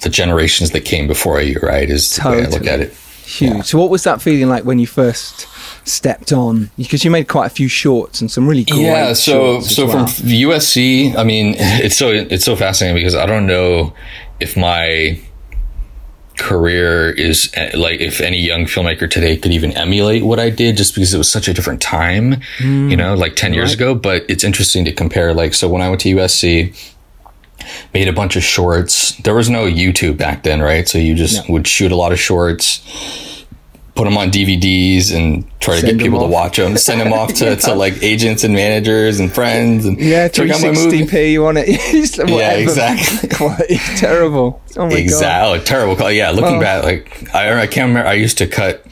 the 0.00 0.08
generations 0.08 0.70
that 0.70 0.84
came 0.84 1.08
before 1.08 1.40
you. 1.42 1.58
Right, 1.60 1.90
is 1.90 2.16
the 2.16 2.30
way 2.30 2.44
I 2.44 2.48
look 2.48 2.66
at 2.66 2.80
it. 2.80 2.94
Huge. 3.32 3.64
So, 3.64 3.78
what 3.78 3.90
was 3.90 4.04
that 4.04 4.20
feeling 4.20 4.48
like 4.48 4.64
when 4.64 4.78
you 4.78 4.86
first 4.86 5.48
stepped 5.88 6.32
on? 6.32 6.70
Because 6.76 7.04
you 7.04 7.10
made 7.10 7.28
quite 7.28 7.46
a 7.46 7.50
few 7.50 7.68
shorts 7.68 8.20
and 8.20 8.30
some 8.30 8.46
really 8.46 8.64
great 8.64 8.82
yeah 8.82 9.12
so 9.12 9.60
so 9.60 9.86
well. 9.86 10.06
from 10.06 10.26
usc 10.26 11.16
i 11.16 11.24
mean 11.24 11.54
it's 11.58 11.96
so 11.96 12.08
it's 12.08 12.44
so 12.44 12.56
fascinating 12.56 12.96
because 12.96 13.14
i 13.14 13.26
don't 13.26 13.46
know 13.46 13.92
if 14.40 14.56
my 14.56 15.18
career 16.38 17.10
is 17.10 17.50
eh, 17.54 17.70
like 17.74 18.00
if 18.00 18.20
any 18.20 18.40
young 18.40 18.64
filmmaker 18.64 19.08
today 19.08 19.36
could 19.36 19.52
even 19.52 19.70
emulate 19.72 20.24
what 20.24 20.38
i 20.38 20.48
did 20.48 20.76
just 20.76 20.94
because 20.94 21.12
it 21.12 21.18
was 21.18 21.30
such 21.30 21.46
a 21.46 21.52
different 21.52 21.80
time 21.80 22.40
you 22.60 22.96
know 22.96 23.14
like 23.14 23.36
10 23.36 23.52
years 23.52 23.70
right. 23.70 23.74
ago 23.74 23.94
but 23.94 24.24
it's 24.28 24.42
interesting 24.42 24.84
to 24.84 24.92
compare 24.92 25.34
like 25.34 25.52
so 25.52 25.68
when 25.68 25.82
i 25.82 25.88
went 25.88 26.00
to 26.00 26.14
usc 26.16 26.91
made 27.94 28.08
a 28.08 28.12
bunch 28.12 28.36
of 28.36 28.42
shorts 28.42 29.16
there 29.18 29.34
was 29.34 29.48
no 29.48 29.66
youtube 29.66 30.16
back 30.16 30.42
then 30.42 30.60
right 30.60 30.88
so 30.88 30.98
you 30.98 31.14
just 31.14 31.48
would 31.48 31.66
shoot 31.66 31.92
a 31.92 31.96
lot 31.96 32.12
of 32.12 32.18
shorts 32.18 32.82
put 33.94 34.04
them 34.04 34.16
on 34.16 34.30
DVDs 34.30 35.14
and 35.14 35.44
try 35.60 35.78
to 35.78 35.86
get 35.86 35.98
people 35.98 36.18
off. 36.20 36.24
to 36.24 36.32
watch 36.32 36.56
them, 36.56 36.78
send 36.78 36.98
them 36.98 37.12
off 37.12 37.34
to, 37.34 37.44
Yeah. 37.44 37.54
to 37.56 37.74
like 37.74 38.02
agents 38.02 38.42
and 38.42 38.54
managers 38.54 39.20
and 39.20 39.30
friends 39.30 39.84
and 39.84 40.00
yeah, 40.00 40.28
my 40.38 40.44
movie. 40.46 41.02
360p. 41.04 41.32
You 41.32 41.42
want 41.42 41.58
it? 41.60 42.18
Yeah, 42.28 42.52
exactly. 42.54 43.76
Terrible. 43.96 44.62
Oh 44.78 44.84
my 44.86 44.92
god. 44.92 44.98
exactly. 44.98 45.60
Terrible 45.66 45.94
call. 45.96 46.10
Yeah, 46.10 46.30
looking 46.30 46.58
back, 46.58 46.84
like 46.84 47.34
I, 47.34 47.60
I 47.60 47.66
can't 47.66 47.88
remember. 47.88 48.08
I 48.08 48.14
used 48.14 48.38
to 48.38 48.46
cut 48.46 48.82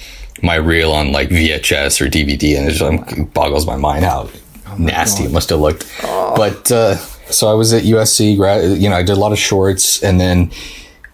my 0.43 0.57
reel 0.57 0.93
on 0.93 1.13
like 1.13 1.31
VHS 1.31 2.03
or 2.03 2.11
DVD, 2.11 2.59
and 2.59 2.69
it 2.69 2.73
just 2.73 3.19
it 3.19 3.33
boggles 3.33 3.67
my 3.67 3.77
mind 3.77 4.05
how 4.05 4.29
nasty 4.77 5.25
it 5.25 5.33
must 5.33 5.49
have 5.49 5.61
looked. 5.61 5.91
But 6.03 6.71
uh, 6.71 6.99
so 7.31 7.49
I 7.49 7.55
was 7.55 7.73
at 7.73 7.83
USC. 7.83 8.35
You 8.81 8.89
know, 8.89 8.97
I 8.97 9.03
did 9.03 9.17
a 9.17 9.21
lot 9.21 9.33
of 9.33 9.39
shorts, 9.39 10.03
and 10.03 10.21
then 10.21 10.51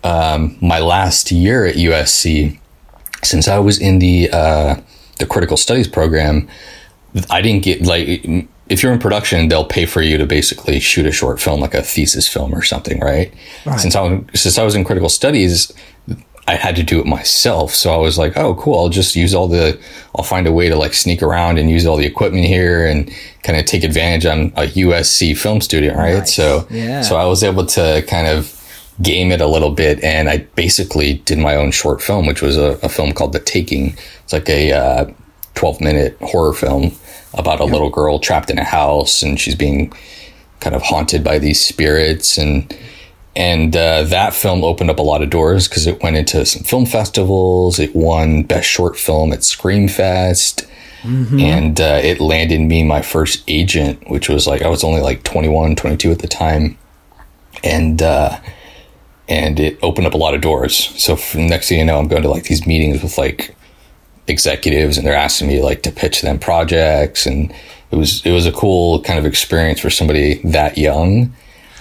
um, 0.04 0.56
my 0.61 0.78
last 0.78 1.32
year 1.32 1.66
at 1.66 1.76
USC, 1.76 2.58
since 3.23 3.49
I 3.49 3.58
was 3.58 3.80
in 3.80 3.99
the 3.99 4.30
uh, 4.32 4.76
the 5.18 5.26
critical 5.26 5.56
studies 5.56 5.88
program, 5.88 6.49
I 7.30 7.40
didn't 7.40 7.64
get 7.64 7.82
like 7.82 8.49
if 8.68 8.82
you're 8.82 8.92
in 8.92 8.99
production, 8.99 9.49
they'll 9.49 9.64
pay 9.64 9.87
for 9.87 10.02
you 10.02 10.18
to 10.18 10.26
basically 10.26 10.80
shoot 10.80 11.06
a 11.06 11.12
short 11.12 11.40
film, 11.40 11.61
like 11.61 11.75
a 11.75 11.82
thesis 11.82 12.26
film 12.28 12.54
or 12.54 12.62
something, 12.62 13.00
right? 13.00 13.32
Right. 13.64 13.78
Since 13.80 13.94
I 13.94 14.00
was 14.02 14.40
since 14.40 14.58
I 14.58 14.64
was 14.64 14.75
in 14.75 14.85
critical 14.85 15.08
studies, 15.08 15.73
I 16.48 16.54
had 16.54 16.76
to 16.76 16.82
do 16.84 17.00
it 17.00 17.06
myself. 17.06 17.72
So 17.74 17.92
I 17.92 17.96
was 17.96 18.18
like, 18.18 18.36
oh, 18.36 18.54
cool. 18.54 18.78
I'll 18.78 18.88
just 18.88 19.16
use 19.16 19.34
all 19.34 19.48
the, 19.48 19.78
I'll 20.14 20.24
find 20.24 20.46
a 20.46 20.52
way 20.52 20.68
to 20.68 20.76
like 20.76 20.94
sneak 20.94 21.20
around 21.22 21.58
and 21.58 21.68
use 21.68 21.86
all 21.86 21.96
the 21.96 22.06
equipment 22.06 22.46
here 22.46 22.86
and 22.86 23.10
kind 23.42 23.58
of 23.58 23.64
take 23.64 23.82
advantage. 23.82 24.26
I'm 24.26 24.46
a 24.56 24.68
USC 24.68 25.36
film 25.36 25.60
student, 25.60 25.96
right? 25.96 26.18
Nice. 26.18 26.34
So, 26.34 26.66
Yeah. 26.70 27.02
so 27.02 27.16
I 27.16 27.24
was 27.24 27.42
able 27.42 27.66
to 27.66 28.04
kind 28.06 28.28
of 28.28 28.52
game 29.02 29.32
it 29.32 29.40
a 29.40 29.46
little 29.46 29.72
bit. 29.72 30.02
And 30.04 30.28
I 30.28 30.38
basically 30.54 31.14
did 31.24 31.38
my 31.38 31.56
own 31.56 31.72
short 31.72 32.00
film, 32.00 32.26
which 32.26 32.42
was 32.42 32.56
a, 32.56 32.78
a 32.82 32.88
film 32.88 33.12
called 33.12 33.32
The 33.32 33.40
Taking. 33.40 33.96
It's 34.22 34.32
like 34.32 34.48
a 34.48 34.72
uh, 34.72 35.10
12 35.56 35.80
minute 35.80 36.16
horror 36.20 36.52
film 36.52 36.92
about 37.34 37.60
a 37.60 37.64
little 37.64 37.90
girl 37.90 38.18
trapped 38.20 38.50
in 38.50 38.58
a 38.58 38.64
house 38.64 39.20
and 39.20 39.38
she's 39.40 39.54
being 39.56 39.92
kind 40.60 40.76
of 40.76 40.82
haunted 40.82 41.22
by 41.24 41.38
these 41.38 41.60
spirits 41.60 42.38
and 42.38 42.74
and 43.36 43.76
uh, 43.76 44.02
that 44.04 44.32
film 44.32 44.64
opened 44.64 44.88
up 44.90 44.98
a 44.98 45.02
lot 45.02 45.22
of 45.22 45.28
doors 45.28 45.68
because 45.68 45.86
it 45.86 46.02
went 46.02 46.16
into 46.16 46.46
some 46.46 46.62
film 46.62 46.86
festivals. 46.86 47.78
It 47.78 47.94
won 47.94 48.42
best 48.44 48.66
short 48.66 48.96
film 48.96 49.30
at 49.32 49.40
Screamfest, 49.40 50.66
and 51.40 51.80
uh, 51.80 52.00
it 52.02 52.18
landed 52.18 52.62
me 52.62 52.82
my 52.82 53.02
first 53.02 53.44
agent, 53.46 54.08
which 54.08 54.30
was 54.30 54.46
like 54.46 54.62
I 54.62 54.68
was 54.68 54.82
only 54.82 55.02
like 55.02 55.22
21, 55.22 55.76
22 55.76 56.10
at 56.12 56.20
the 56.20 56.26
time, 56.26 56.78
and 57.62 58.00
uh, 58.00 58.40
and 59.28 59.60
it 59.60 59.78
opened 59.82 60.06
up 60.06 60.14
a 60.14 60.18
lot 60.18 60.34
of 60.34 60.40
doors. 60.40 60.74
So 61.00 61.18
next 61.38 61.68
thing 61.68 61.78
you 61.78 61.84
know, 61.84 61.98
I'm 61.98 62.08
going 62.08 62.22
to 62.22 62.30
like 62.30 62.44
these 62.44 62.66
meetings 62.66 63.02
with 63.02 63.18
like 63.18 63.54
executives, 64.28 64.96
and 64.96 65.06
they're 65.06 65.14
asking 65.14 65.48
me 65.48 65.62
like 65.62 65.82
to 65.82 65.92
pitch 65.92 66.22
them 66.22 66.38
projects, 66.38 67.26
and 67.26 67.52
it 67.90 67.96
was 67.96 68.24
it 68.24 68.32
was 68.32 68.46
a 68.46 68.52
cool 68.52 69.02
kind 69.02 69.18
of 69.18 69.26
experience 69.26 69.80
for 69.80 69.90
somebody 69.90 70.40
that 70.42 70.78
young. 70.78 71.34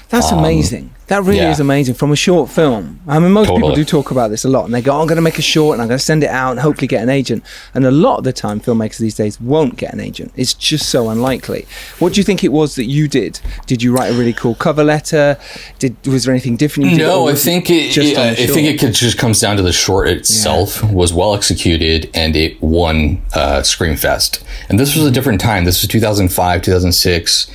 That's 0.10 0.32
Um, 0.32 0.40
amazing. 0.40 0.92
That 1.08 1.24
really 1.24 1.38
yeah. 1.38 1.52
is 1.52 1.60
amazing. 1.60 1.94
From 1.94 2.12
a 2.12 2.16
short 2.16 2.50
film, 2.50 3.00
I 3.08 3.20
mean, 3.20 3.32
most 3.32 3.52
people 3.54 3.76
do 3.76 3.86
talk 3.86 4.10
about 4.10 4.32
this 4.32 4.44
a 4.44 4.50
lot, 4.50 4.66
and 4.66 4.74
they 4.74 4.82
go, 4.82 4.92
oh, 4.92 5.02
"I'm 5.02 5.08
going 5.08 5.18
to 5.18 5.22
make 5.22 5.38
a 5.38 5.42
short, 5.44 5.76
and 5.76 5.82
I'm 5.84 5.88
going 5.88 6.00
to 6.00 6.04
send 6.04 6.24
it 6.24 6.32
out, 6.32 6.50
and 6.52 6.60
hopefully 6.62 6.88
get 6.88 7.04
an 7.04 7.10
agent." 7.10 7.44
And 7.76 7.86
a 7.86 7.92
lot 7.92 8.18
of 8.18 8.24
the 8.24 8.34
time, 8.34 8.60
filmmakers 8.60 8.98
these 8.98 9.14
days 9.14 9.40
won't 9.40 9.78
get 9.78 9.94
an 9.94 10.00
agent. 10.00 10.32
It's 10.36 10.56
just 10.56 10.90
so 10.90 11.10
unlikely. 11.10 11.68
What 12.00 12.14
do 12.14 12.20
you 12.20 12.24
think 12.24 12.44
it 12.44 12.52
was 12.52 12.74
that 12.74 12.86
you 12.86 13.08
did? 13.08 13.40
Did 13.68 13.84
you 13.84 13.96
write 13.96 14.12
a 14.12 14.18
really 14.18 14.34
cool 14.34 14.56
cover 14.56 14.84
letter? 14.84 15.38
Did 15.78 15.96
was 16.08 16.24
there 16.24 16.34
anything 16.34 16.56
different? 16.58 16.90
You 16.90 16.98
did, 16.98 17.04
No, 17.04 17.28
I 17.28 17.36
think 17.36 17.70
it. 17.70 17.92
just 17.92 18.14
it- 18.14 18.18
I 18.18 18.34
think 18.48 18.68
it 18.68 18.80
could 18.80 18.94
just 18.96 19.20
comes 19.20 19.40
down 19.40 19.58
to 19.58 19.64
the 19.64 19.74
short 19.74 20.08
itself 20.08 20.84
was 20.92 21.14
well 21.14 21.36
executed 21.36 22.10
and 22.16 22.36
it 22.36 22.60
won 22.64 23.22
uh, 23.36 23.60
Screamfest. 23.62 24.40
And 24.70 24.80
this 24.80 24.96
was 24.96 25.06
a 25.06 25.12
different 25.12 25.40
time. 25.40 25.66
This 25.66 25.84
was 25.84 25.90
2005, 25.92 26.64
2006. 26.64 27.48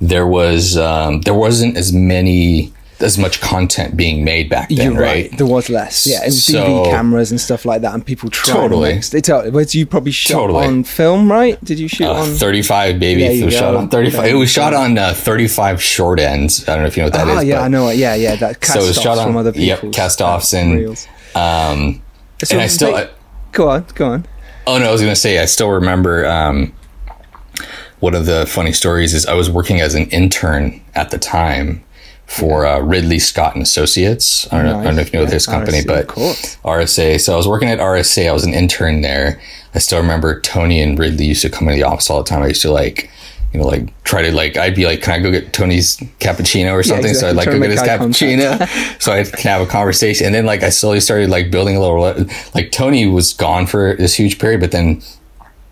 There 0.00 0.26
was 0.26 0.76
um, 0.76 1.22
there 1.22 1.34
wasn't 1.34 1.76
as 1.76 1.92
many 1.92 2.72
as 3.00 3.16
much 3.16 3.40
content 3.40 3.96
being 3.96 4.24
made 4.24 4.48
back 4.50 4.68
then, 4.70 4.92
You're 4.92 5.00
right? 5.00 5.30
right. 5.30 5.38
There 5.38 5.46
was 5.46 5.70
less. 5.70 6.04
Yeah, 6.04 6.22
and 6.24 6.34
So- 6.34 6.58
DV 6.84 6.90
cameras 6.90 7.30
and 7.30 7.40
stuff 7.40 7.64
like 7.64 7.82
that, 7.82 7.94
and 7.94 8.04
people 8.04 8.28
trying 8.28 8.56
Totally. 8.56 8.88
to 8.90 8.94
mix. 8.96 9.10
They 9.10 9.20
tell, 9.20 9.48
whereas 9.50 9.72
you 9.72 9.86
probably 9.86 10.10
shot 10.10 10.34
Totally. 10.38 10.66
on 10.66 10.82
film, 10.82 11.30
right? 11.30 11.62
Did 11.64 11.78
you 11.78 11.86
shoot 11.86 12.06
Uh, 12.08 12.14
on 12.14 12.34
35 12.34 12.98
baby 12.98 13.22
it 13.24 13.44
was 13.44 13.54
go. 13.54 13.60
shot 13.60 13.76
on 13.76 13.88
35 13.88 14.26
it 14.26 14.34
was 14.34 14.50
shot 14.50 14.74
on 14.74 14.98
uh, 14.98 15.14
35 15.14 15.80
short 15.80 16.18
ends 16.18 16.68
i 16.68 16.72
don't 16.74 16.82
know 16.82 16.88
if 16.88 16.96
you 16.96 17.02
know 17.04 17.06
what 17.06 17.12
that 17.12 17.28
is. 17.28 17.36
oh 17.36 17.40
yeah, 17.40 17.60
I 17.62 17.68
know. 17.68 17.88
Yeah, 17.90 18.14
yeah. 18.16 18.34
That 18.34 18.60
cast 18.60 18.72
so 18.74 18.84
it 18.84 18.88
was 18.88 19.00
shot 19.00 19.16
on 19.18 19.26
from 19.28 19.36
other 19.36 19.52
people. 19.52 19.66
yep 19.88 19.92
cast 19.92 20.20
offs 20.20 20.52
and 20.52 20.74
reels. 20.74 21.06
um 21.36 22.02
So 22.42 22.54
and 22.54 22.62
i 22.62 22.66
still 22.66 22.92
they- 22.94 23.02
I, 23.04 23.08
go 23.52 23.68
on, 23.70 23.84
go 23.94 24.06
on. 24.08 24.26
Oh 24.66 24.78
no, 24.78 24.88
I 24.88 24.90
was 24.92 25.00
gonna 25.00 25.14
say 25.16 25.38
I 25.38 25.44
still 25.44 25.70
remember 25.70 26.26
um, 26.26 26.72
one 28.00 28.14
of 28.14 28.26
the 28.26 28.46
funny 28.46 28.72
stories 28.72 29.14
is 29.14 29.26
I 29.26 29.34
was 29.34 29.50
working 29.50 29.80
as 29.80 29.94
an 29.94 30.08
intern 30.10 30.80
at 30.94 31.10
the 31.10 31.18
time 31.18 31.82
for 32.26 32.66
uh, 32.66 32.78
Ridley 32.80 33.18
Scott 33.18 33.54
and 33.54 33.62
Associates. 33.62 34.46
I 34.52 34.58
don't, 34.58 34.66
know, 34.66 34.78
I 34.80 34.84
don't 34.84 34.96
know 34.96 35.00
if 35.00 35.12
you 35.12 35.18
know 35.18 35.24
Nice. 35.24 35.32
this 35.32 35.46
company, 35.46 35.78
RSA, 35.78 35.86
but. 35.86 36.08
RSA. 36.62 37.20
So 37.20 37.32
I 37.32 37.36
was 37.36 37.48
working 37.48 37.70
at 37.70 37.78
RSA. 37.78 38.28
I 38.28 38.32
was 38.32 38.44
an 38.44 38.52
intern 38.52 39.00
there. 39.00 39.40
I 39.74 39.78
still 39.78 39.98
remember 40.00 40.40
Tony 40.40 40.80
and 40.82 40.98
Ridley 40.98 41.24
used 41.26 41.42
to 41.42 41.48
come 41.50 41.68
into 41.68 41.82
the 41.82 41.88
office 41.88 42.10
all 42.10 42.22
the 42.22 42.28
time. 42.28 42.42
I 42.42 42.48
used 42.48 42.62
to 42.62 42.70
like. 42.70 43.10
You 43.54 43.60
know, 43.60 43.66
like 43.66 44.04
try 44.04 44.20
to 44.20 44.30
like, 44.30 44.58
I'd 44.58 44.74
be 44.74 44.84
like, 44.84 45.00
can 45.00 45.14
I 45.14 45.20
go 45.20 45.30
get 45.30 45.54
Tony's 45.54 45.96
cappuccino 46.20 46.74
or 46.74 46.82
something? 46.82 47.14
So 47.14 47.28
exactly. 47.28 47.28
I'd 47.30 47.36
like 47.36 47.44
Try 47.44 47.54
go 47.54 47.60
get 47.60 47.70
his 47.70 47.80
make 47.80 47.88
eye 47.88 47.96
contact. 47.96 48.20
cappuccino 48.68 49.00
so 49.02 49.12
I 49.12 49.24
can 49.24 49.50
have 49.50 49.62
a 49.62 49.66
conversation. 49.66 50.26
And 50.26 50.34
then 50.34 50.44
like 50.44 50.62
I 50.62 50.68
slowly 50.68 51.00
started 51.00 51.30
like 51.30 51.50
building 51.50 51.74
a 51.74 51.80
little 51.80 52.26
like 52.54 52.72
Tony 52.72 53.06
was 53.06 53.32
gone 53.32 53.66
for 53.66 53.96
this 53.96 54.16
huge 54.16 54.38
period, 54.38 54.60
but 54.60 54.70
then 54.70 55.00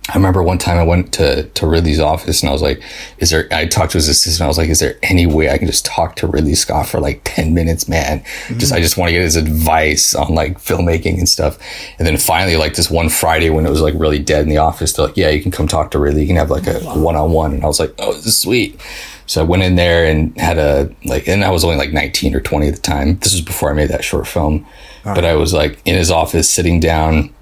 I 0.09 0.15
remember 0.15 0.41
one 0.41 0.59
time 0.59 0.79
I 0.79 0.85
went 0.85 1.13
to, 1.15 1.45
to 1.45 1.67
Ridley's 1.67 1.99
office 1.99 2.41
and 2.41 2.49
I 2.49 2.53
was 2.53 2.63
like, 2.63 2.81
is 3.19 3.31
there, 3.31 3.49
I 3.51 3.67
talked 3.67 3.93
to 3.93 3.99
his 3.99 4.09
assistant. 4.09 4.45
I 4.45 4.47
was 4.47 4.57
like, 4.57 4.69
is 4.69 4.79
there 4.79 4.99
any 5.03 5.27
way 5.27 5.51
I 5.51 5.59
can 5.59 5.67
just 5.67 5.85
talk 5.85 6.15
to 6.17 6.29
Ridley 6.29 6.55
Scott 6.55 6.87
for 6.87 7.01
like 7.01 7.23
10 7.25 7.55
minutes, 7.55 7.89
man? 7.89 8.23
Just, 8.57 8.73
mm. 8.73 8.77
I 8.77 8.81
just 8.81 8.97
want 8.97 9.09
to 9.09 9.13
get 9.13 9.23
his 9.23 9.35
advice 9.35 10.15
on 10.15 10.33
like 10.33 10.59
filmmaking 10.59 11.19
and 11.19 11.29
stuff. 11.29 11.59
And 11.99 12.07
then 12.07 12.17
finally, 12.19 12.57
like 12.57 12.75
this 12.75 12.89
one 12.89 13.09
Friday 13.09 13.51
when 13.51 13.67
it 13.67 13.71
was 13.71 13.81
like 13.81 13.95
really 13.97 14.21
dead 14.21 14.45
in 14.45 14.49
the 14.49 14.59
office, 14.59 14.93
they're 14.93 15.07
like, 15.07 15.17
yeah, 15.17 15.31
you 15.31 15.43
can 15.43 15.51
come 15.51 15.67
talk 15.67 15.91
to 15.91 15.99
Ridley. 15.99 16.21
You 16.21 16.29
can 16.29 16.37
have 16.37 16.51
like 16.51 16.69
a 16.69 16.79
one 16.81 17.17
on 17.17 17.33
one. 17.33 17.53
And 17.53 17.65
I 17.65 17.67
was 17.67 17.81
like, 17.81 17.93
oh, 17.99 18.13
this 18.13 18.27
is 18.27 18.39
sweet. 18.39 18.81
So 19.27 19.41
I 19.41 19.45
went 19.45 19.65
in 19.65 19.75
there 19.75 20.07
and 20.07 20.39
had 20.39 20.57
a, 20.57 20.89
like, 21.05 21.27
and 21.27 21.43
I 21.43 21.51
was 21.51 21.65
only 21.65 21.77
like 21.77 21.93
19 21.93 22.33
or 22.33 22.41
20 22.41 22.69
at 22.69 22.77
the 22.77 22.81
time. 22.81 23.19
This 23.19 23.33
was 23.33 23.41
before 23.41 23.71
I 23.71 23.75
made 23.75 23.89
that 23.89 24.05
short 24.05 24.29
film. 24.29 24.65
But 25.05 25.25
I 25.25 25.35
was 25.35 25.53
like 25.53 25.81
in 25.85 25.95
his 25.95 26.11
office 26.11 26.51
sitting 26.51 26.81
down 26.81 27.33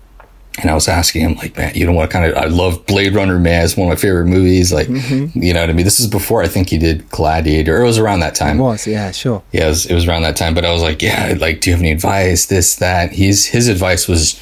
and 0.61 0.71
I 0.71 0.75
was 0.75 0.87
asking 0.87 1.23
him, 1.23 1.35
like, 1.35 1.57
man, 1.57 1.75
you 1.75 1.85
know 1.85 1.93
what 1.93 2.11
kind 2.11 2.27
of, 2.31 2.37
I 2.37 2.47
love 2.47 2.87
Blade 2.87 3.15
Runner, 3.15 3.41
man. 3.41 3.65
It's 3.65 3.77
one 3.77 3.89
of 3.89 3.97
my 3.97 4.01
favorite 4.01 4.27
movies. 4.27 4.73
Like, 4.73 4.87
mm-hmm. 4.87 5.43
you 5.43 5.53
know 5.53 5.61
what 5.61 5.71
I 5.71 5.73
mean? 5.73 5.85
This 5.85 5.99
is 5.99 6.07
before 6.07 6.43
I 6.43 6.49
think 6.49 6.69
he 6.71 6.79
did 6.79 7.09
Gladiator, 7.11 7.81
it 7.81 7.85
was 7.85 7.99
around 7.99 8.21
that 8.21 8.37
time. 8.37 8.61
It 8.61 8.63
was, 8.63 8.87
yeah, 8.87 9.11
sure. 9.11 9.43
Yeah, 9.51 9.67
it 9.67 9.69
was, 9.71 9.87
it 9.87 9.95
was 9.95 10.07
around 10.07 10.23
that 10.23 10.37
time. 10.37 10.55
But 10.55 10.65
I 10.65 10.73
was 10.73 10.83
like, 10.83 11.03
yeah, 11.03 11.35
like, 11.39 11.61
do 11.61 11.71
you 11.71 11.75
have 11.75 11.83
any 11.83 11.91
advice? 11.91 12.47
This, 12.47 12.77
that. 12.77 13.11
He's, 13.11 13.47
his 13.47 13.67
advice 13.67 14.07
was 14.07 14.41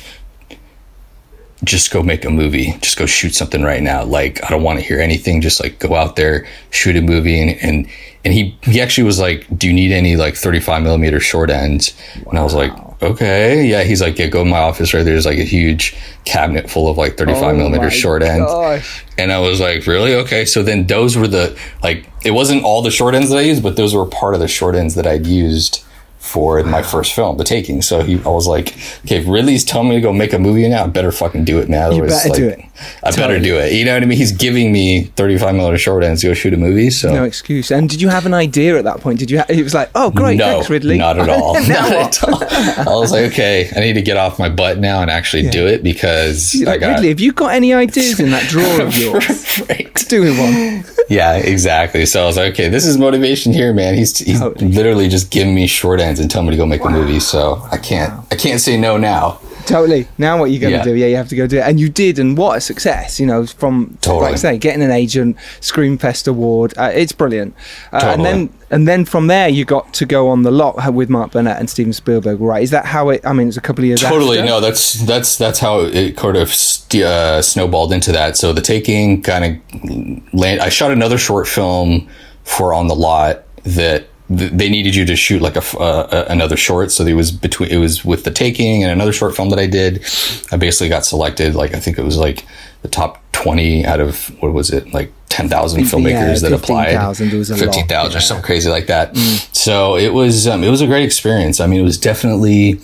just 1.64 1.90
go 1.92 2.02
make 2.02 2.26
a 2.26 2.30
movie. 2.30 2.72
Just 2.80 2.98
go 2.98 3.06
shoot 3.06 3.34
something 3.34 3.62
right 3.62 3.82
now. 3.82 4.04
Like, 4.04 4.44
I 4.44 4.50
don't 4.50 4.62
want 4.62 4.80
to 4.80 4.84
hear 4.84 5.00
anything. 5.00 5.40
Just 5.40 5.62
like 5.62 5.78
go 5.78 5.94
out 5.94 6.16
there, 6.16 6.46
shoot 6.70 6.96
a 6.96 7.00
movie. 7.00 7.40
And, 7.40 7.58
and, 7.62 7.88
and 8.24 8.34
he, 8.34 8.58
he 8.64 8.82
actually 8.82 9.04
was 9.04 9.18
like, 9.18 9.46
do 9.56 9.66
you 9.66 9.72
need 9.72 9.92
any 9.92 10.16
like 10.16 10.34
35 10.34 10.82
millimeter 10.82 11.20
short 11.20 11.48
ends? 11.48 11.94
And 12.28 12.38
I 12.38 12.42
was 12.42 12.54
like, 12.54 12.72
okay. 13.02 13.64
Yeah. 13.66 13.82
He's 13.82 14.00
like, 14.00 14.18
yeah, 14.18 14.26
go 14.26 14.42
in 14.42 14.48
my 14.48 14.58
office 14.58 14.94
right 14.94 15.02
There's 15.02 15.26
like 15.26 15.38
a 15.38 15.44
huge 15.44 15.96
cabinet 16.24 16.70
full 16.70 16.88
of 16.88 16.96
like 16.96 17.16
35 17.16 17.42
Oh 17.42 17.56
millimeter 17.56 17.90
short 17.90 18.22
ends. 18.22 18.50
gosh. 18.50 19.04
And 19.18 19.32
I 19.32 19.38
was 19.40 19.60
like, 19.60 19.86
really? 19.86 20.14
Okay. 20.14 20.44
So 20.44 20.62
then 20.62 20.86
those 20.86 21.16
were 21.16 21.28
the, 21.28 21.58
like, 21.82 22.08
it 22.24 22.30
wasn't 22.32 22.64
all 22.64 22.82
the 22.82 22.90
short 22.90 23.14
ends 23.14 23.30
that 23.30 23.38
I 23.38 23.42
used, 23.42 23.62
but 23.62 23.76
those 23.76 23.94
were 23.94 24.06
part 24.06 24.34
of 24.34 24.40
the 24.40 24.48
short 24.48 24.74
ends 24.74 24.94
that 24.94 25.06
I'd 25.06 25.26
used 25.26 25.84
for 26.22 26.62
my 26.62 26.82
first 26.82 27.14
film, 27.14 27.36
The 27.36 27.42
Taking. 27.44 27.82
So 27.82 28.00
he, 28.02 28.14
I 28.22 28.28
was 28.28 28.46
like, 28.46 28.68
okay, 29.04 29.16
if 29.18 29.26
Ridley's 29.28 29.64
telling 29.64 29.88
me 29.88 29.96
to 29.96 30.00
go 30.00 30.12
make 30.12 30.32
a 30.32 30.38
movie 30.38 30.66
now, 30.68 30.84
I 30.84 30.86
better 30.86 31.10
fucking 31.10 31.44
do 31.44 31.58
it, 31.58 31.68
man. 31.68 31.90
You 31.92 32.02
Otherwise, 32.04 32.22
better 32.22 32.28
like, 32.28 32.38
do 32.38 32.48
it. 32.48 32.60
I 33.02 33.10
better 33.16 33.38
do 33.40 33.56
it. 33.58 33.72
You 33.72 33.84
know 33.84 33.94
what 33.94 34.02
I 34.02 34.06
mean? 34.06 34.16
He's 34.18 34.32
giving 34.32 34.72
me 34.72 35.04
35 35.16 35.54
millimeter 35.56 35.78
short 35.78 36.04
ends 36.04 36.20
to 36.22 36.28
go 36.28 36.34
shoot 36.34 36.54
a 36.54 36.56
movie. 36.56 36.90
So 36.90 37.12
No 37.12 37.24
excuse. 37.24 37.70
And 37.72 37.88
did 37.88 38.00
you 38.00 38.08
have 38.08 38.24
an 38.24 38.34
idea 38.34 38.78
at 38.78 38.84
that 38.84 39.00
point? 39.00 39.18
Did 39.18 39.30
you? 39.30 39.38
Ha- 39.38 39.46
it 39.48 39.62
was 39.62 39.74
like, 39.74 39.90
oh, 39.96 40.10
great, 40.10 40.36
no, 40.38 40.44
thanks, 40.54 40.70
Ridley. 40.70 40.96
not 40.96 41.18
at 41.18 41.28
all. 41.28 41.54
Not 41.68 41.92
at 41.92 42.24
all. 42.24 42.42
I 42.44 42.98
was 43.00 43.10
like, 43.12 43.32
okay, 43.32 43.70
I 43.76 43.80
need 43.80 43.94
to 43.94 44.02
get 44.02 44.16
off 44.16 44.38
my 44.38 44.48
butt 44.48 44.78
now 44.78 45.02
and 45.02 45.10
actually 45.10 45.48
do 45.50 45.66
it 45.66 45.82
because 45.82 46.54
You're 46.54 46.68
I 46.68 46.72
like, 46.72 46.80
got 46.80 46.88
Ridley, 46.94 47.08
have 47.08 47.20
you 47.20 47.32
got 47.32 47.52
any 47.52 47.74
ideas 47.74 48.20
in 48.20 48.30
that 48.30 48.48
drawer 48.48 48.80
of 48.82 48.96
yours? 48.98 49.60
right. 49.68 49.92
Do 50.08 50.22
me 50.24 50.38
one. 50.38 50.84
Yeah, 51.08 51.36
exactly. 51.36 52.06
So 52.06 52.22
I 52.22 52.26
was 52.26 52.36
like, 52.36 52.52
okay, 52.52 52.68
this 52.68 52.86
is 52.86 52.96
motivation 52.96 53.52
here, 53.52 53.72
man. 53.72 53.94
He's 53.94 54.18
he's 54.18 54.38
Totally. 54.40 54.70
literally 54.72 55.08
just 55.08 55.30
giving 55.30 55.54
me 55.54 55.66
short 55.66 56.00
ends 56.00 56.11
and 56.20 56.30
tell 56.30 56.42
me 56.42 56.50
to 56.50 56.56
go 56.56 56.66
make 56.66 56.84
a 56.84 56.90
movie. 56.90 57.20
So 57.20 57.66
I 57.70 57.76
can't 57.78 58.12
I 58.30 58.36
can't 58.36 58.60
say 58.60 58.76
no 58.76 58.96
now. 58.96 59.38
Totally. 59.64 60.08
Now 60.18 60.38
what 60.38 60.46
are 60.46 60.48
you 60.52 60.58
going 60.58 60.72
to 60.72 60.78
Yeah. 60.78 60.84
do? 60.84 60.94
Yeah, 60.96 61.06
you 61.06 61.14
have 61.16 61.28
to 61.28 61.36
go 61.36 61.46
do 61.46 61.58
it. 61.58 61.60
And 61.60 61.78
you 61.78 61.88
did, 61.88 62.18
and 62.18 62.36
what 62.36 62.58
a 62.58 62.60
success, 62.60 63.20
you 63.20 63.26
know, 63.26 63.46
from, 63.46 63.96
Totally. 64.00 64.24
like 64.24 64.32
I 64.32 64.36
say, 64.36 64.58
getting 64.58 64.82
an 64.82 64.90
agent, 64.90 65.36
Screamfest 65.60 66.26
Award. 66.26 66.74
Uh, 66.76 66.90
it's 66.92 67.12
brilliant. 67.12 67.54
Uh, 67.92 67.98
And 68.16 68.24
then 68.24 68.50
and 68.72 68.88
then 68.88 69.04
from 69.04 69.28
there, 69.28 69.48
you 69.48 69.64
got 69.64 69.94
to 69.94 70.04
go 70.04 70.28
on 70.30 70.42
the 70.42 70.50
lot 70.50 70.92
with 70.92 71.08
Mark 71.08 71.30
Burnett 71.30 71.60
and 71.60 71.70
Steven 71.70 71.92
Spielberg, 71.92 72.40
right? 72.40 72.60
Is 72.62 72.70
that 72.70 72.86
how 72.86 73.10
it, 73.10 73.20
I 73.24 73.32
mean, 73.32 73.46
it's 73.46 73.56
a 73.56 73.60
couple 73.60 73.84
of 73.84 73.86
years 73.86 74.00
ago? 74.02 74.10
Totally 74.10 74.38
after? 74.40 74.50
no. 74.50 74.60
That's 74.60 74.94
that's 74.94 75.36
that's 75.38 75.60
how 75.60 75.80
it 75.82 76.18
sort 76.18 76.34
of 76.34 76.52
st- 76.52 77.04
uh, 77.04 77.40
snowballed 77.40 77.92
into 77.92 78.10
that. 78.10 78.36
So 78.36 78.52
the 78.52 78.62
taking 78.62 79.22
kind 79.22 79.44
of 79.44 80.34
land. 80.34 80.60
I 80.60 80.70
shot 80.70 80.90
another 80.90 81.18
short 81.18 81.46
film 81.46 82.08
for 82.42 82.74
on 82.74 82.88
the 82.88 82.96
lot 82.96 83.44
that 83.62 84.06
th- 84.36 84.52
they 84.52 84.68
needed 84.68 84.94
you 84.94 85.04
to 85.06 85.16
shoot 85.16 85.42
like 85.42 85.56
a 85.56 85.78
uh, 85.78 86.26
another 86.28 86.56
short. 86.56 86.90
So 86.90 87.04
it 87.06 87.14
was 87.14 87.30
between 87.30 87.70
it 87.70 87.78
was 87.78 88.04
with 88.04 88.24
the 88.24 88.30
taking 88.30 88.82
and 88.82 88.92
another 88.92 89.12
short 89.12 89.36
film 89.36 89.50
that 89.50 89.58
I 89.58 89.66
did. 89.66 90.04
I 90.50 90.56
basically 90.56 90.88
got 90.88 91.04
selected. 91.04 91.54
Like 91.54 91.74
I 91.74 91.80
think 91.80 91.98
it 91.98 92.04
was 92.04 92.16
like 92.16 92.44
the 92.82 92.88
top 92.88 93.22
twenty 93.32 93.84
out 93.84 94.00
of 94.00 94.28
what 94.42 94.52
was 94.52 94.70
it 94.70 94.92
like. 94.92 95.12
10,000 95.28 95.80
Yeah, 95.80 95.86
filmmakers 95.86 96.42
that 96.42 96.52
applied. 96.52 96.88
15,000, 96.88 97.30
there 97.30 97.38
was 97.38 97.48
a 97.48 97.54
lot, 97.54 97.64
15,000 97.64 98.12
yeah. 98.12 98.18
or 98.18 98.20
something 98.20 98.44
crazy 98.44 98.68
like 98.68 98.86
that. 98.88 99.16
So 99.54 99.96
it 99.96 100.12
was, 100.12 100.46
um, 100.46 100.62
it 100.62 100.68
was 100.68 100.82
a 100.82 100.86
great 100.86 101.04
experience. 101.04 101.58
I 101.58 101.66
mean, 101.66 101.80
it 101.80 101.84
was 101.84 101.96
definitely, 101.96 102.80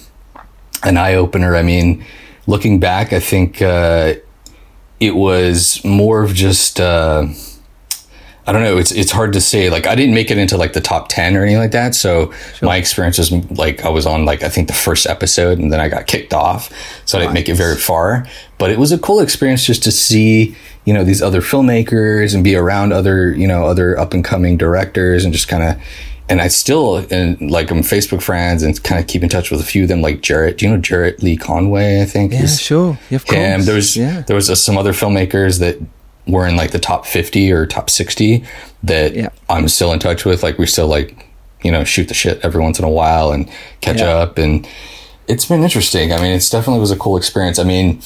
an 0.83 0.97
eye 0.97 1.15
opener. 1.15 1.57
I 1.57 1.63
mean, 1.63 2.05
looking 2.47 2.81
back, 2.81 3.13
I 3.13 3.21
think 3.21 3.61
uh, 3.63 4.15
it 5.01 5.15
was 5.15 5.85
more 5.85 6.23
of 6.23 6.35
just 6.35 6.81
uh, 6.81 7.27
I 8.49 8.53
don't 8.53 8.63
know. 8.63 8.79
It's 8.79 8.93
it's 8.93 9.11
hard 9.11 9.35
to 9.35 9.43
say. 9.43 9.69
Like 9.69 9.87
I 9.87 9.95
didn't 9.95 10.15
make 10.15 10.31
it 10.31 10.39
into 10.39 10.57
like 10.57 10.73
the 10.73 10.81
top 10.81 11.09
ten 11.09 11.37
or 11.37 11.43
anything 11.43 11.59
like 11.59 11.73
that. 11.73 11.95
So 11.95 12.33
my 12.63 12.77
experience 12.77 13.19
was 13.19 13.31
like 13.51 13.85
I 13.85 13.91
was 13.91 14.07
on 14.07 14.25
like 14.25 14.43
I 14.43 14.49
think 14.49 14.69
the 14.69 14.75
first 14.75 15.07
episode, 15.07 15.59
and 15.59 15.71
then 15.71 15.81
I 15.81 15.91
got 15.91 16.07
kicked 16.07 16.33
off, 16.33 16.73
so 17.05 17.19
I 17.19 17.21
didn't 17.21 17.35
make 17.35 17.51
it 17.51 17.57
very 17.57 17.77
far. 17.77 18.27
But 18.57 18.71
it 18.71 18.79
was 18.79 18.91
a 18.91 18.99
cool 18.99 19.21
experience 19.21 19.67
just 19.67 19.83
to 19.83 19.93
see 19.93 20.57
you 20.87 20.95
know 20.95 21.05
these 21.05 21.21
other 21.21 21.43
filmmakers 21.43 22.35
and 22.35 22.43
be 22.43 22.57
around 22.57 22.95
other 22.95 23.35
you 23.35 23.47
know 23.47 23.67
other 23.67 23.99
up 23.99 24.15
and 24.15 24.25
coming 24.25 24.57
directors 24.57 25.27
and 25.27 25.35
just 25.35 25.47
kind 25.47 25.63
of. 25.63 25.83
And 26.31 26.41
I 26.41 26.49
still 26.49 27.07
and 27.11 27.51
like 27.51 27.71
I'm 27.71 27.81
Facebook 27.81 28.23
friends 28.23 28.63
and 28.63 28.83
kind 28.83 28.99
of 28.99 29.07
keep 29.07 29.23
in 29.23 29.29
touch 29.29 29.51
with 29.51 29.61
a 29.61 29.65
few 29.65 29.83
of 29.83 29.89
them, 29.89 30.01
like 30.01 30.23
Jarrett. 30.23 30.59
Do 30.59 30.67
you 30.67 30.73
know 30.73 30.79
Jarrett 30.79 31.23
Lee 31.23 31.37
Conaway? 31.37 32.03
I 32.03 32.07
think. 32.07 32.33
Yeah, 32.33 32.47
sure. 32.47 32.99
Yeah, 33.11 33.17
of 33.17 33.27
course. 33.27 33.39
him. 33.39 33.65
There 33.65 33.75
was 33.75 33.95
yeah. 33.95 34.23
there 34.23 34.37
was 34.37 34.49
uh, 34.49 34.55
some 34.55 34.79
other 34.79 34.93
filmmakers 34.93 35.59
that 35.61 35.79
were 36.29 36.47
in 36.47 36.57
like 36.57 36.71
the 36.73 36.79
top 36.79 37.07
50 37.07 37.51
or 37.53 37.67
top 37.67 37.89
60 37.91 38.45
that 38.85 39.33
I'm 39.49 39.67
still 39.69 39.93
in 39.93 39.99
touch 39.99 40.25
with. 40.25 40.43
Like 40.43 40.59
we 40.59 40.67
still 40.67 40.87
like, 40.87 41.27
you 41.63 41.73
know, 41.73 41.83
shoot 41.85 42.09
the 42.09 42.15
shit 42.15 42.39
every 42.45 42.61
once 42.63 42.79
in 42.79 42.85
a 42.85 42.91
while 42.91 43.33
and 43.33 43.51
catch 43.81 43.99
Yeah. 43.99 44.09
up. 44.17 44.39
And 44.39 44.69
it's 45.27 45.47
been 45.47 45.63
interesting. 45.63 46.13
I 46.13 46.19
mean, 46.19 46.33
it's 46.33 46.51
definitely 46.51 46.81
was 46.81 46.91
a 46.91 46.97
cool 46.97 47.17
experience. 47.17 47.59
I 47.59 47.65
mean, 47.65 48.01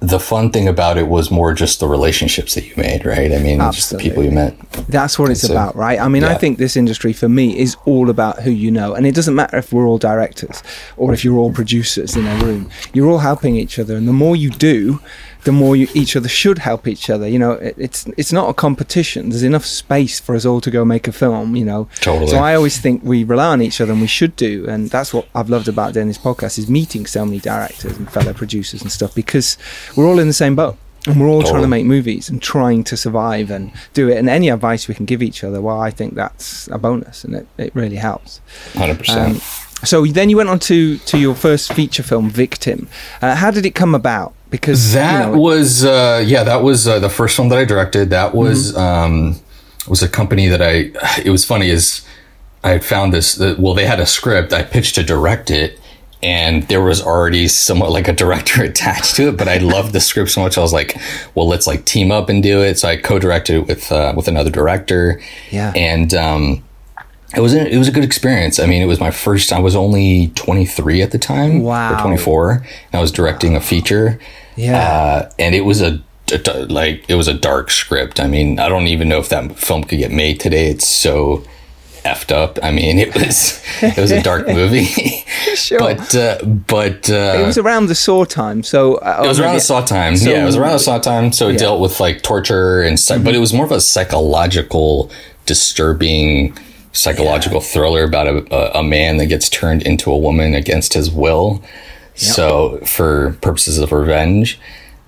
the 0.00 0.20
fun 0.20 0.50
thing 0.52 0.68
about 0.68 0.96
it 0.96 1.08
was 1.08 1.28
more 1.28 1.52
just 1.52 1.80
the 1.80 1.88
relationships 1.88 2.54
that 2.54 2.64
you 2.64 2.72
made, 2.76 3.04
right? 3.04 3.32
I 3.32 3.38
mean, 3.38 3.58
just 3.72 3.90
the 3.90 3.98
people 3.98 4.22
you 4.22 4.30
met. 4.30 4.54
That's 4.88 5.18
what 5.18 5.28
it's 5.30 5.40
So, 5.40 5.52
about, 5.52 5.74
right? 5.74 5.98
I 6.00 6.06
mean, 6.06 6.22
I 6.22 6.34
think 6.34 6.58
this 6.58 6.76
industry 6.76 7.12
for 7.12 7.28
me 7.28 7.58
is 7.58 7.76
all 7.84 8.08
about 8.08 8.42
who 8.42 8.50
you 8.52 8.70
know. 8.70 8.94
And 8.94 9.06
it 9.08 9.14
doesn't 9.16 9.34
matter 9.34 9.56
if 9.56 9.72
we're 9.72 9.86
all 9.88 9.98
directors 9.98 10.62
or 10.96 11.12
if 11.12 11.24
you're 11.24 11.36
all 11.36 11.52
producers 11.52 12.14
in 12.14 12.28
a 12.28 12.36
room. 12.44 12.70
You're 12.92 13.08
all 13.08 13.18
helping 13.18 13.56
each 13.56 13.76
other. 13.80 13.96
And 13.96 14.06
the 14.06 14.12
more 14.12 14.36
you 14.36 14.50
do, 14.50 15.00
the 15.48 15.52
more 15.52 15.74
you, 15.74 15.88
each 15.94 16.14
other 16.14 16.28
should 16.28 16.58
help 16.58 16.86
each 16.86 17.08
other. 17.08 17.26
You 17.26 17.38
know, 17.38 17.52
it, 17.52 17.74
it's 17.78 18.06
it's 18.18 18.34
not 18.34 18.50
a 18.50 18.52
competition. 18.52 19.30
There's 19.30 19.42
enough 19.42 19.64
space 19.64 20.20
for 20.20 20.34
us 20.34 20.44
all 20.44 20.60
to 20.60 20.70
go 20.70 20.84
make 20.84 21.08
a 21.08 21.12
film, 21.12 21.56
you 21.56 21.64
know. 21.64 21.88
Totally. 22.00 22.26
So 22.26 22.36
I 22.36 22.54
always 22.54 22.78
think 22.78 23.02
we 23.02 23.24
rely 23.24 23.46
on 23.46 23.62
each 23.62 23.80
other 23.80 23.92
and 23.92 24.02
we 24.02 24.08
should 24.08 24.36
do. 24.36 24.66
And 24.68 24.90
that's 24.90 25.14
what 25.14 25.26
I've 25.34 25.48
loved 25.48 25.66
about 25.66 25.94
doing 25.94 26.06
this 26.06 26.18
podcast 26.18 26.58
is 26.58 26.68
meeting 26.68 27.06
so 27.06 27.24
many 27.24 27.40
directors 27.40 27.96
and 27.96 28.12
fellow 28.12 28.34
producers 28.34 28.82
and 28.82 28.92
stuff 28.92 29.14
because 29.14 29.56
we're 29.96 30.06
all 30.06 30.18
in 30.18 30.26
the 30.26 30.34
same 30.34 30.54
boat. 30.54 30.76
And 31.06 31.18
we're 31.18 31.28
all 31.28 31.42
trying 31.42 31.62
to 31.62 31.68
make 31.68 31.86
movies 31.86 32.28
and 32.28 32.42
trying 32.42 32.84
to 32.84 32.94
survive 32.94 33.50
and 33.50 33.72
do 33.94 34.10
it. 34.10 34.18
And 34.18 34.28
any 34.28 34.50
advice 34.50 34.86
we 34.86 34.94
can 34.94 35.06
give 35.06 35.22
each 35.22 35.42
other, 35.42 35.62
well, 35.62 35.80
I 35.80 35.90
think 35.90 36.12
that's 36.12 36.68
a 36.68 36.76
bonus 36.76 37.24
and 37.24 37.34
it, 37.34 37.46
it 37.56 37.74
really 37.74 37.96
helps. 37.96 38.42
100%. 38.72 39.16
Um, 39.16 39.40
so 39.86 40.04
then 40.04 40.28
you 40.28 40.36
went 40.36 40.50
on 40.50 40.58
to, 40.58 40.98
to 40.98 41.16
your 41.16 41.34
first 41.34 41.72
feature 41.72 42.02
film, 42.02 42.28
Victim. 42.28 42.88
Uh, 43.22 43.36
how 43.36 43.50
did 43.50 43.64
it 43.64 43.74
come 43.74 43.94
about? 43.94 44.34
Because 44.50 44.94
you 44.94 45.00
That 45.00 45.32
know, 45.32 45.38
was 45.38 45.84
uh, 45.84 46.22
yeah, 46.26 46.42
that 46.44 46.62
was 46.62 46.86
uh, 46.88 46.98
the 46.98 47.10
first 47.10 47.36
film 47.36 47.48
that 47.50 47.58
I 47.58 47.64
directed. 47.64 48.10
That 48.10 48.34
was 48.34 48.72
Mm-hmm. 48.72 48.78
um, 48.80 49.36
was 49.88 50.02
a 50.02 50.08
company 50.08 50.48
that 50.48 50.62
I. 50.62 50.90
It 51.24 51.30
was 51.30 51.44
funny 51.44 51.70
is 51.70 52.04
I 52.64 52.70
had 52.70 52.84
found 52.84 53.12
this. 53.12 53.34
That, 53.34 53.58
well, 53.58 53.74
they 53.74 53.86
had 53.86 54.00
a 54.00 54.06
script. 54.06 54.52
I 54.52 54.62
pitched 54.62 54.94
to 54.96 55.02
direct 55.02 55.50
it, 55.50 55.78
and 56.22 56.62
there 56.68 56.82
was 56.82 57.00
already 57.02 57.48
somewhat 57.48 57.90
like 57.90 58.08
a 58.08 58.12
director 58.12 58.62
attached 58.70 59.16
to 59.16 59.28
it. 59.28 59.36
But 59.36 59.48
I 59.48 59.58
loved 59.58 59.92
the 59.92 60.00
script 60.00 60.30
so 60.30 60.40
much. 60.42 60.56
I 60.58 60.60
was 60.62 60.72
like, 60.72 60.96
well, 61.34 61.46
let's 61.48 61.66
like 61.66 61.84
team 61.84 62.10
up 62.10 62.28
and 62.28 62.42
do 62.42 62.62
it. 62.62 62.78
So 62.78 62.88
I 62.88 62.96
co-directed 62.96 63.54
it 63.56 63.66
with 63.66 63.90
uh, 63.92 64.12
with 64.16 64.28
another 64.28 64.50
director. 64.50 65.20
Yeah. 65.50 65.72
and. 65.76 66.12
Um, 66.14 66.64
it 67.36 67.40
was 67.40 67.54
a, 67.54 67.66
it 67.72 67.76
was 67.78 67.88
a 67.88 67.92
good 67.92 68.04
experience. 68.04 68.58
I 68.58 68.66
mean, 68.66 68.80
it 68.82 68.86
was 68.86 69.00
my 69.00 69.10
first. 69.10 69.52
I 69.52 69.60
was 69.60 69.76
only 69.76 70.28
23 70.34 71.02
at 71.02 71.10
the 71.10 71.18
time, 71.18 71.62
Wow. 71.62 71.94
or 71.98 72.00
24. 72.00 72.64
I 72.92 73.00
was 73.00 73.12
directing 73.12 73.54
a 73.56 73.60
feature. 73.60 74.18
Yeah. 74.56 74.76
uh, 74.78 75.30
and 75.38 75.54
it 75.54 75.60
was 75.64 75.80
a, 75.82 76.02
a 76.32 76.52
like 76.66 77.04
it 77.08 77.14
was 77.14 77.28
a 77.28 77.34
dark 77.34 77.70
script. 77.70 78.18
I 78.18 78.26
mean, 78.28 78.58
I 78.58 78.68
don't 78.68 78.86
even 78.88 79.08
know 79.08 79.18
if 79.18 79.28
that 79.28 79.56
film 79.58 79.84
could 79.84 79.98
get 79.98 80.10
made 80.10 80.40
today. 80.40 80.68
It's 80.70 80.86
so 80.88 81.44
effed 82.04 82.32
up. 82.32 82.58
I 82.62 82.70
mean, 82.70 82.98
it 82.98 83.14
was 83.14 83.62
it 83.82 83.96
was 83.98 84.10
a 84.10 84.22
dark 84.22 84.46
movie. 84.60 84.86
Sure. 85.54 85.78
But 85.78 86.14
uh, 86.14 86.42
but 86.44 87.08
uh, 87.10 87.38
it 87.42 87.46
was 87.46 87.58
around 87.58 87.86
the 87.86 87.94
Saw 87.94 88.24
time. 88.24 88.62
So 88.62 88.94
uh, 88.96 89.20
it 89.24 89.28
was 89.28 89.38
around 89.38 89.54
the 89.54 89.60
Saw 89.60 89.84
time. 89.84 90.16
So- 90.16 90.30
yeah, 90.30 90.42
it 90.42 90.46
was 90.46 90.56
around 90.56 90.72
the 90.72 90.78
Saw 90.80 90.98
time. 90.98 91.32
So 91.32 91.46
it 91.46 91.50
Yeah. 91.52 91.54
Mm-hmm. 91.56 91.64
dealt 91.64 91.80
with 91.80 92.00
like 92.00 92.22
torture 92.22 92.80
and 92.82 92.98
stuff, 92.98 93.22
but 93.22 93.34
it 93.34 93.38
was 93.38 93.52
more 93.52 93.64
of 93.66 93.72
a 93.72 93.80
psychological, 93.80 95.10
disturbing, 95.46 96.56
psychological 96.98 97.60
thriller 97.60 98.04
about 98.04 98.26
a, 98.26 98.78
a, 98.78 98.82
man 98.82 99.18
that 99.18 99.26
gets 99.26 99.48
turned 99.48 99.82
into 99.82 100.10
a 100.10 100.18
woman 100.18 100.54
against 100.54 100.94
his 100.94 101.10
will. 101.10 101.62
So 102.14 102.78
for 102.84 103.34
purposes 103.40 103.78
of 103.78 103.92
revenge. 103.92 104.58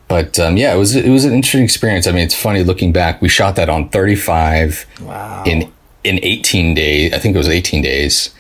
But 0.06 0.38
um, 0.38 0.56
yeah, 0.56 0.74
it 0.74 0.78
was 0.78 0.94
it 0.94 1.10
was 1.10 1.24
an 1.24 1.32
interesting 1.32 1.64
experience. 1.64 2.06
I 2.06 2.12
mean, 2.12 2.22
it's 2.22 2.34
funny 2.34 2.62
looking 2.62 2.92
back. 2.92 3.20
We 3.20 3.28
shot 3.28 3.56
that 3.56 3.68
on 3.68 3.88
35 3.88 4.86
Wow. 5.02 5.42
in 5.44 5.72
in 6.04 6.20
18 6.22 6.74
days. 6.74 7.12
I 7.12 7.18
think 7.18 7.34
it 7.34 7.38
was 7.38 7.48
18 7.48 7.82
days, 7.82 8.30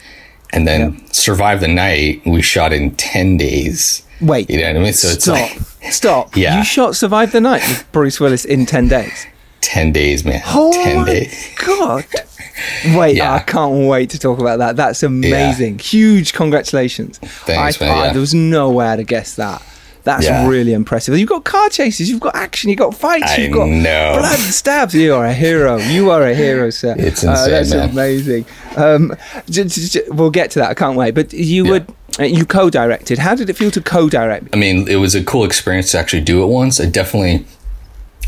and 0.52 0.66
then 0.66 1.04
survive 1.12 1.60
the 1.60 1.68
night. 1.68 2.22
We 2.26 2.42
shot 2.42 2.72
in 2.72 2.94
10 2.96 3.36
days. 3.36 4.02
Wait. 4.20 4.50
You 4.50 4.58
know 4.58 4.66
what 4.66 4.76
I 4.76 4.78
mean? 4.80 4.92
So 4.92 5.08
it's 5.08 5.24
Stop. 5.24 5.34
like 5.34 5.92
Stop. 5.92 6.36
Yeah. 6.36 6.58
You 6.58 6.64
shot 6.64 6.94
Survive 6.96 7.32
the 7.32 7.40
Night 7.40 7.62
with 7.66 7.90
Bruce 7.92 8.20
Willis 8.20 8.44
in 8.44 8.66
10 8.66 8.88
days. 8.88 9.26
10 9.62 9.92
days, 9.92 10.24
man. 10.24 10.42
Oh 10.46 10.72
10 10.72 10.96
my 10.96 11.04
days. 11.04 11.50
God. 11.64 12.04
Wait, 12.94 13.16
Yeah. 13.16 13.34
I 13.34 13.40
can't 13.40 13.86
wait 13.88 14.10
to 14.10 14.18
talk 14.18 14.38
about 14.38 14.58
that. 14.58 14.76
That's 14.76 15.02
amazing. 15.02 15.78
Huge 15.78 16.32
congratulations. 16.32 17.18
Thanks, 17.18 17.80
I, 17.80 17.84
man, 17.86 17.98
I- 17.98 18.12
there 18.12 18.20
was 18.20 18.34
no 18.34 18.70
way 18.70 18.96
to 18.96 19.04
guess 19.04 19.34
that. 19.36 19.62
That's 20.02 20.24
Yeah. 20.24 20.48
really 20.48 20.72
impressive. 20.72 21.16
You've 21.18 21.28
got 21.28 21.44
car 21.44 21.68
chases, 21.68 22.08
you've 22.08 22.20
got 22.20 22.34
action, 22.34 22.70
you've 22.70 22.78
got 22.78 22.94
fights, 22.94 23.32
I 23.32 23.36
you've 23.42 23.52
got 23.52 23.68
know. 23.68 24.16
blood 24.18 24.38
and 24.38 24.54
stabs. 24.54 24.94
You 24.94 25.14
are 25.14 25.26
a 25.26 25.34
hero. 25.34 25.76
You 25.76 26.10
are 26.10 26.22
a 26.26 26.34
hero, 26.34 26.70
sir. 26.70 26.94
It's 26.98 27.22
Uh, 27.22 27.32
insane, 27.32 27.50
that's 27.50 27.70
man. 27.74 27.90
amazing. 27.90 28.44
Um, 28.76 29.14
j- 29.50 29.64
j- 29.64 29.86
j- 29.88 30.02
we'll 30.08 30.30
get 30.30 30.50
to 30.52 30.58
that. 30.60 30.70
I 30.70 30.74
can't 30.74 30.96
wait. 30.96 31.14
But 31.14 31.34
you 31.34 31.66
would 31.66 31.86
uh, 32.18 32.24
you 32.24 32.46
co-directed. 32.46 33.18
How 33.18 33.34
did 33.34 33.50
it 33.50 33.56
feel 33.58 33.70
to 33.72 33.80
co-direct? 33.82 34.48
I 34.54 34.56
mean, 34.56 34.88
it 34.88 34.96
was 34.96 35.14
a 35.14 35.22
cool 35.22 35.44
experience 35.44 35.92
to 35.92 35.98
actually 35.98 36.22
do 36.22 36.42
it 36.42 36.46
once. 36.46 36.80
I 36.80 36.86
definitely, 36.86 37.44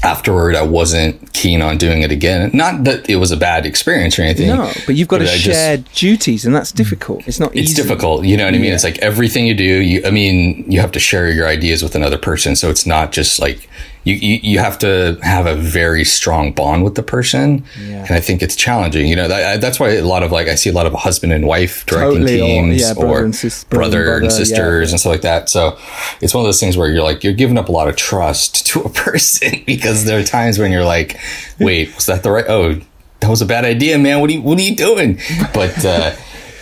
afterward, 0.02 0.56
I 0.56 0.62
wasn't 0.62 1.32
keen 1.32 1.62
on 1.62 1.78
doing 1.78 2.02
it 2.02 2.10
again. 2.10 2.50
Not 2.52 2.84
that 2.84 3.08
it 3.08 3.16
was 3.16 3.30
a 3.30 3.36
bad 3.36 3.64
experience 3.66 4.18
or 4.18 4.22
anything. 4.22 4.48
No, 4.48 4.70
but 4.86 4.94
you've 4.96 5.08
got 5.08 5.18
to 5.18 5.24
I 5.24 5.36
just- 5.36 5.44
share 5.44 5.76
duties, 5.94 6.44
and 6.44 6.54
that's 6.54 6.72
difficult. 6.72 7.26
It's 7.28 7.38
not 7.40 7.52
easy. 7.54 7.60
it's 7.62 7.70
easy. 7.72 7.82
difficult 7.82 8.24
you 8.24 8.36
know 8.36 8.44
what 8.44 8.54
i 8.54 8.58
mean 8.58 8.66
Yeah. 8.66 8.74
it's 8.74 8.84
like 8.84 8.98
everything 8.98 9.46
you 9.46 9.54
do 9.54 9.64
you 9.64 10.02
i 10.06 10.10
mean 10.10 10.64
you 10.70 10.80
have 10.80 10.92
to 10.92 10.98
share 11.00 11.30
your 11.30 11.46
ideas 11.46 11.82
with 11.82 11.94
another 11.94 12.18
person 12.18 12.56
so 12.56 12.70
it's 12.70 12.86
not 12.86 13.12
just 13.12 13.38
like 13.40 13.68
you 14.04 14.14
you, 14.14 14.40
you 14.42 14.58
have 14.58 14.78
to 14.78 15.18
have 15.22 15.46
a 15.46 15.54
very 15.54 16.04
strong 16.04 16.52
bond 16.52 16.84
with 16.84 16.94
the 16.94 17.02
person 17.02 17.64
Yeah. 17.80 18.02
and 18.06 18.10
i 18.10 18.20
think 18.20 18.42
it's 18.42 18.56
challenging 18.56 19.06
you 19.06 19.16
know 19.16 19.28
that, 19.28 19.60
that's 19.60 19.78
why 19.78 19.90
a 19.90 20.02
lot 20.04 20.22
of 20.22 20.32
like 20.32 20.48
i 20.48 20.54
see 20.54 20.70
a 20.70 20.72
lot 20.72 20.86
of 20.86 20.92
husband 20.94 21.32
and 21.32 21.46
wife 21.46 21.86
directing 21.86 22.20
Totally, 22.20 22.40
or, 22.40 22.44
teams 22.44 22.80
yeah, 22.82 22.94
brother 22.94 23.24
and 23.24 23.34
sis- 23.34 23.64
brother 23.64 23.80
brother, 23.80 23.98
and 23.98 24.04
brother, 24.06 24.14
and 24.16 24.24
yeah, 24.24 24.30
sisters 24.30 24.88
yeah. 24.88 24.92
and 24.92 25.00
stuff 25.00 25.10
like 25.12 25.22
that 25.22 25.48
so 25.48 25.78
it's 26.20 26.34
one 26.34 26.42
of 26.42 26.46
those 26.48 26.60
things 26.60 26.76
where 26.76 26.90
you're 26.90 27.02
like 27.02 27.22
you're 27.22 27.32
giving 27.32 27.58
up 27.58 27.68
a 27.68 27.72
lot 27.72 27.88
of 27.88 27.96
trust 27.96 28.66
to 28.72 28.80
a 28.80 28.88
person 28.88 29.62
because 29.66 30.04
there 30.04 30.18
are 30.18 30.24
times 30.24 30.58
when 30.58 30.72
you're 30.72 30.84
like 30.84 31.18
wait 31.60 31.94
was 31.94 32.06
that 32.06 32.22
the 32.22 32.30
right 32.30 32.46
oh 32.48 32.80
that 33.22 33.30
was 33.30 33.40
a 33.40 33.46
bad 33.46 33.64
idea, 33.64 33.96
man. 33.98 34.18
What 34.20 34.30
are 34.30 34.32
you, 34.32 34.42
what 34.42 34.58
are 34.58 34.62
you 34.62 34.74
doing? 34.74 35.20
But, 35.54 35.84
uh, 35.84 36.12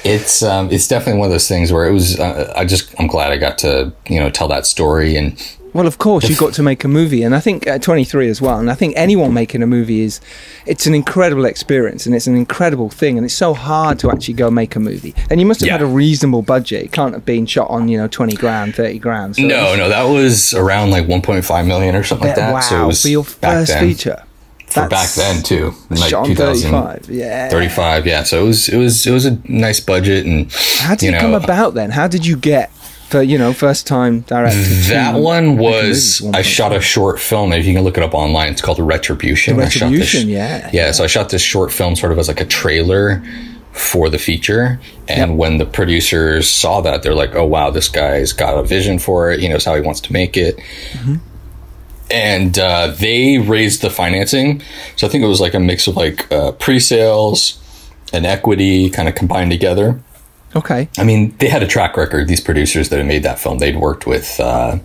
it's, 0.05 0.43
um, 0.43 0.71
it's 0.71 0.87
definitely 0.87 1.19
one 1.19 1.27
of 1.27 1.33
those 1.33 1.49
things 1.49 1.73
where 1.73 1.89
it 1.89 1.93
was, 1.93 2.21
uh, 2.21 2.53
I 2.55 2.67
just, 2.67 2.95
I'm 3.01 3.07
glad 3.07 3.33
I 3.33 3.39
got 3.39 3.57
to, 3.59 3.95
you 4.09 4.21
know, 4.21 4.29
tell 4.29 4.47
that 4.49 4.67
story 4.67 5.17
and 5.17 5.39
Well, 5.73 5.87
of 5.87 5.99
course, 5.99 6.29
you've 6.29 6.39
got 6.39 6.53
to 6.55 6.63
make 6.63 6.83
a 6.85 6.89
movie, 6.89 7.23
and 7.23 7.35
I 7.35 7.41
think 7.41 7.67
at 7.67 7.81
23 7.83 8.29
as 8.29 8.41
well. 8.41 8.59
And 8.59 8.71
I 8.71 8.75
think 8.75 8.95
anyone 8.97 9.33
making 9.33 9.63
a 9.63 9.67
movie 9.67 10.01
is, 10.01 10.21
it's 10.67 10.87
an 10.87 10.95
incredible 10.95 11.45
experience, 11.45 12.07
and 12.07 12.15
it's 12.15 12.27
an 12.27 12.37
incredible 12.37 12.91
thing, 12.91 13.17
and 13.17 13.25
it's 13.25 13.35
so 13.35 13.55
hard 13.55 13.99
to 14.01 14.11
actually 14.11 14.35
go 14.35 14.51
make 14.51 14.75
a 14.75 14.81
movie. 14.81 15.15
And 15.31 15.39
you 15.39 15.47
must 15.47 15.61
have 15.61 15.67
Yeah. 15.69 15.73
had 15.75 15.83
a 15.83 15.87
reasonable 15.87 16.43
budget. 16.43 16.85
It 16.85 16.93
can't 16.93 17.15
have 17.15 17.25
been 17.25 17.47
shot 17.47 17.71
on, 17.71 17.89
you 17.89 17.99
know, 17.99 18.09
20 18.09 18.35
grand, 18.37 18.75
30 18.75 18.99
grand. 18.99 19.37
So 19.37 19.43
no, 19.43 19.77
no, 19.77 19.89
that 19.89 20.05
was 20.05 20.55
around 20.55 20.91
like 20.91 21.07
1.5 21.07 21.67
million 21.67 21.95
or 21.95 22.03
something 22.03 22.27
like 22.27 22.37
that. 22.37 22.53
Wow, 22.53 22.61
so 22.61 22.85
it 22.85 22.87
was 22.87 23.03
for 23.03 23.09
your 23.09 23.25
first 23.25 23.69
then. 23.73 23.89
feature. 23.89 24.23
For 24.67 24.87
back 24.89 25.11
then 25.15 25.43
too, 25.43 25.75
in 25.91 25.97
like 25.97 26.11
shot 26.11 26.21
on 26.23 26.27
2000, 26.29 26.71
35. 26.71 27.07
Yeah. 27.11 27.49
35, 27.49 28.07
yeah. 28.07 28.23
So 28.23 28.45
it 28.45 28.47
was, 28.47 28.69
it 28.69 28.77
was, 28.77 29.05
it 29.05 29.11
was 29.11 29.27
a 29.27 29.37
nice 29.49 29.81
budget 29.81 30.27
and 30.27 30.51
How 30.79 30.95
did 30.95 31.11
you 31.11 31.17
it 31.17 31.21
come 31.21 31.35
about 31.35 31.75
then? 31.75 31.91
How 31.91 32.07
did 32.07 32.25
you 32.25 32.37
get 32.37 32.71
for 33.11 33.23
you 33.23 33.37
know 33.37 33.53
first 33.53 33.87
time 33.87 34.21
director? 34.21 34.59
That 34.89 35.15
make 35.15 35.23
one 35.25 35.59
was? 35.59 36.25
I 36.33 36.43
shot 36.43 36.73
a 36.73 36.81
short 36.81 37.19
film. 37.21 37.53
If 37.53 37.67
you 37.67 37.75
can 37.75 37.85
look 37.85 37.97
it 37.97 38.03
up 38.03 38.15
online, 38.15 38.53
it's 38.53 38.63
called 38.63 38.79
Retribution. 38.79 39.57
The 39.57 39.65
I 39.65 39.69
shot 39.69 39.91
this- 39.91 40.01
Retribution, 40.01 40.29
yeah. 40.29 40.71
yeah. 40.73 40.93
So 40.93 41.05
I 41.05 41.07
shot 41.07 41.31
this 41.31 41.43
short 41.43 41.73
film 41.73 41.97
sort 41.97 42.13
of 42.13 42.19
as 42.19 42.29
like 42.29 42.41
a 42.41 42.47
trailer 42.47 43.23
for 43.73 44.09
the 44.09 44.19
feature. 44.19 44.81
And 45.09 45.39
when 45.39 45.59
the 45.59 45.67
producers 45.67 46.49
saw 46.49 46.81
that, 46.83 47.03
they're 47.03 47.15
like, 47.15 47.35
"Oh 47.35 47.45
wow, 47.45 47.71
this 47.71 47.89
guy's 47.89 48.33
got 48.33 48.57
a 48.57 48.63
vision 48.63 48.99
for 48.99 49.31
it. 49.31 49.41
He 49.41 49.49
knows 49.49 49.65
how 49.65 49.75
he 49.75 49.81
wants 49.81 50.01
to 50.03 50.13
make 50.13 50.37
it." 50.37 50.57
Mm-hmm. 50.93 51.17
And 52.13 52.59
uh, 52.59 52.89
they 52.89 53.39
raised 53.39 53.83
the 53.83 53.91
financing. 53.91 54.63
So 54.97 55.07
I 55.07 55.11
think 55.11 55.23
it 55.23 55.29
was 55.29 55.41
like 55.41 55.55
a 55.55 55.61
mix 55.61 55.87
of 55.87 55.97
like 55.97 56.31
uh, 56.33 56.53
pre-sales 56.53 57.57
and 58.13 58.27
equity 58.27 58.91
kind 58.91 59.09
of 59.09 59.15
combined 59.15 59.53
together. 59.53 60.01
Okay. 60.55 60.89
I 60.99 61.05
mean, 61.05 61.37
they 61.39 61.49
had 61.49 61.63
a 61.63 61.67
track 61.67 61.97
record. 61.97 62.27
These 62.29 62.41
producers 62.41 62.89
that 62.89 62.99
had 62.99 63.07
made 63.07 63.23
that 63.23 63.39
film, 63.39 63.59
they'd 63.59 63.77
worked 63.77 64.07
with 64.07 64.39
uh, 64.41 64.79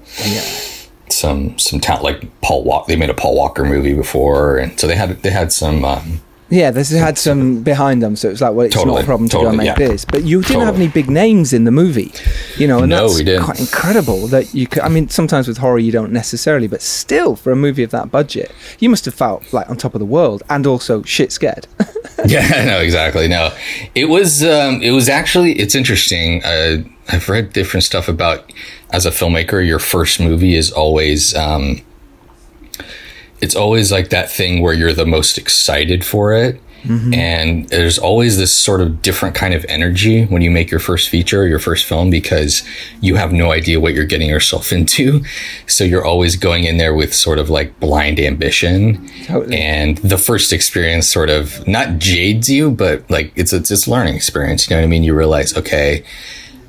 some 1.10 1.58
some 1.58 1.80
talent 1.80 2.04
like 2.04 2.42
Paul 2.42 2.64
Walker. 2.64 2.86
They 2.88 2.96
made 2.96 3.10
a 3.10 3.16
Paul 3.16 3.36
Walker 3.36 3.66
movie 3.66 3.94
before, 3.96 4.58
and 4.58 4.80
so 4.80 4.88
they 4.88 4.96
had 4.96 5.22
they 5.24 5.32
had 5.32 5.52
some. 5.52 5.84
Um, 5.84 6.22
Yeah, 6.56 6.72
this 6.72 6.90
had 6.90 7.18
some 7.18 7.64
behind 7.64 8.02
them, 8.02 8.16
so 8.16 8.30
it 8.30 8.32
was 8.32 8.42
like, 8.42 8.54
well, 8.54 8.66
it's 8.66 8.76
not 8.76 9.02
a 9.02 9.04
problem 9.04 9.28
to 9.30 9.38
go 9.38 9.48
and 9.50 9.58
make 9.58 9.66
yeah. 9.66 9.76
this. 9.76 10.06
But 10.06 10.24
you 10.24 10.42
didn't 10.42 10.62
have 10.62 10.76
any 10.76 10.88
big 10.88 11.10
names 11.10 11.52
in 11.52 11.66
the 11.66 11.72
movie, 11.72 12.14
you 12.58 12.66
know, 12.66 12.80
and 12.80 12.90
No, 12.90 13.08
that's 13.08 13.18
we 13.18 13.26
didn't. 13.26 13.44
quite 13.44 13.60
incredible 13.60 14.28
that 14.28 14.54
you 14.54 14.66
could. 14.66 14.82
I 14.84 14.88
mean, 14.88 15.10
sometimes 15.10 15.50
with 15.50 15.58
horror 15.58 15.80
you 15.80 15.92
don't 15.92 16.14
necessarily, 16.14 16.68
but 16.68 16.82
still, 16.82 17.36
for 17.36 17.52
a 17.52 17.58
movie 17.58 17.84
of 17.84 17.92
that 17.92 18.10
budget, 18.10 18.54
you 18.80 18.90
must 18.90 19.04
have 19.04 19.14
felt 19.14 19.52
like 19.52 19.70
on 19.70 19.76
top 19.76 19.96
of 19.96 20.00
the 20.00 20.06
world 20.06 20.44
and 20.50 20.66
also 20.66 21.04
shit 21.04 21.34
scared. 21.34 21.68
yeah, 22.26 22.64
no, 22.66 22.80
exactly. 22.80 23.28
No, 23.28 23.54
it 23.94 24.06
was 24.06 24.42
um, 24.42 24.82
it 24.82 24.92
was 24.92 25.10
actually 25.10 25.60
it's 25.60 25.76
interesting. 25.76 26.42
Uh, 26.46 26.84
I've 27.10 27.28
read 27.28 27.52
different 27.52 27.84
stuff 27.84 28.08
about 28.08 28.52
as 28.92 29.06
a 29.06 29.12
filmmaker, 29.12 29.66
your 29.66 29.80
first 29.80 30.22
movie 30.22 30.56
is 30.56 30.72
always 30.72 31.36
um, 31.36 31.82
it's 33.42 33.56
always 33.56 33.92
like 33.92 34.10
that 34.10 34.32
thing 34.32 34.62
where 34.62 34.74
you're 34.74 34.94
the 34.94 35.06
most 35.06 35.38
excited 35.38 36.06
for 36.06 36.34
it. 36.34 36.62
Mm-hmm. 36.84 37.14
And 37.16 37.70
there's 37.70 37.98
always 37.98 38.38
this 38.38 38.54
sort 38.54 38.80
of 38.80 39.02
different 39.02 39.34
kind 39.34 39.56
of 39.56 39.66
energy 39.68 40.26
when 40.26 40.44
you 40.44 40.52
make 40.52 40.70
your 40.70 40.80
first 40.80 41.10
feature, 41.10 41.42
or 41.42 41.48
your 41.48 41.60
first 41.60 41.86
film, 41.86 42.12
because 42.12 42.64
you 43.02 43.16
have 43.16 43.34
no 43.34 43.52
idea 43.52 43.80
what 43.80 43.96
you're 43.96 44.06
getting 44.06 44.30
yourself 44.30 44.72
into. 44.72 45.24
So 45.66 45.84
you're 45.84 46.06
always 46.06 46.36
going 46.36 46.66
in 46.66 46.78
there 46.78 46.94
with 46.94 47.14
sort 47.14 47.40
of 47.40 47.50
like 47.50 47.80
blind 47.80 48.20
ambition. 48.20 49.08
Totally. 49.26 49.58
And 49.58 49.98
the 49.98 50.18
first 50.18 50.54
experience 50.54 51.08
sort 51.08 51.30
of 51.30 51.68
not 51.68 51.98
jades 51.98 52.50
you, 52.50 52.70
but 52.70 53.10
like 53.10 53.34
it's 53.36 53.52
it's 53.52 53.72
it's 53.72 53.88
learning 53.88 54.16
experience. 54.16 54.70
You 54.70 54.76
know 54.76 54.82
what 54.82 54.88
I 54.88 54.90
mean? 54.90 55.04
You 55.04 55.16
realize, 55.16 55.58
okay, 55.58 56.04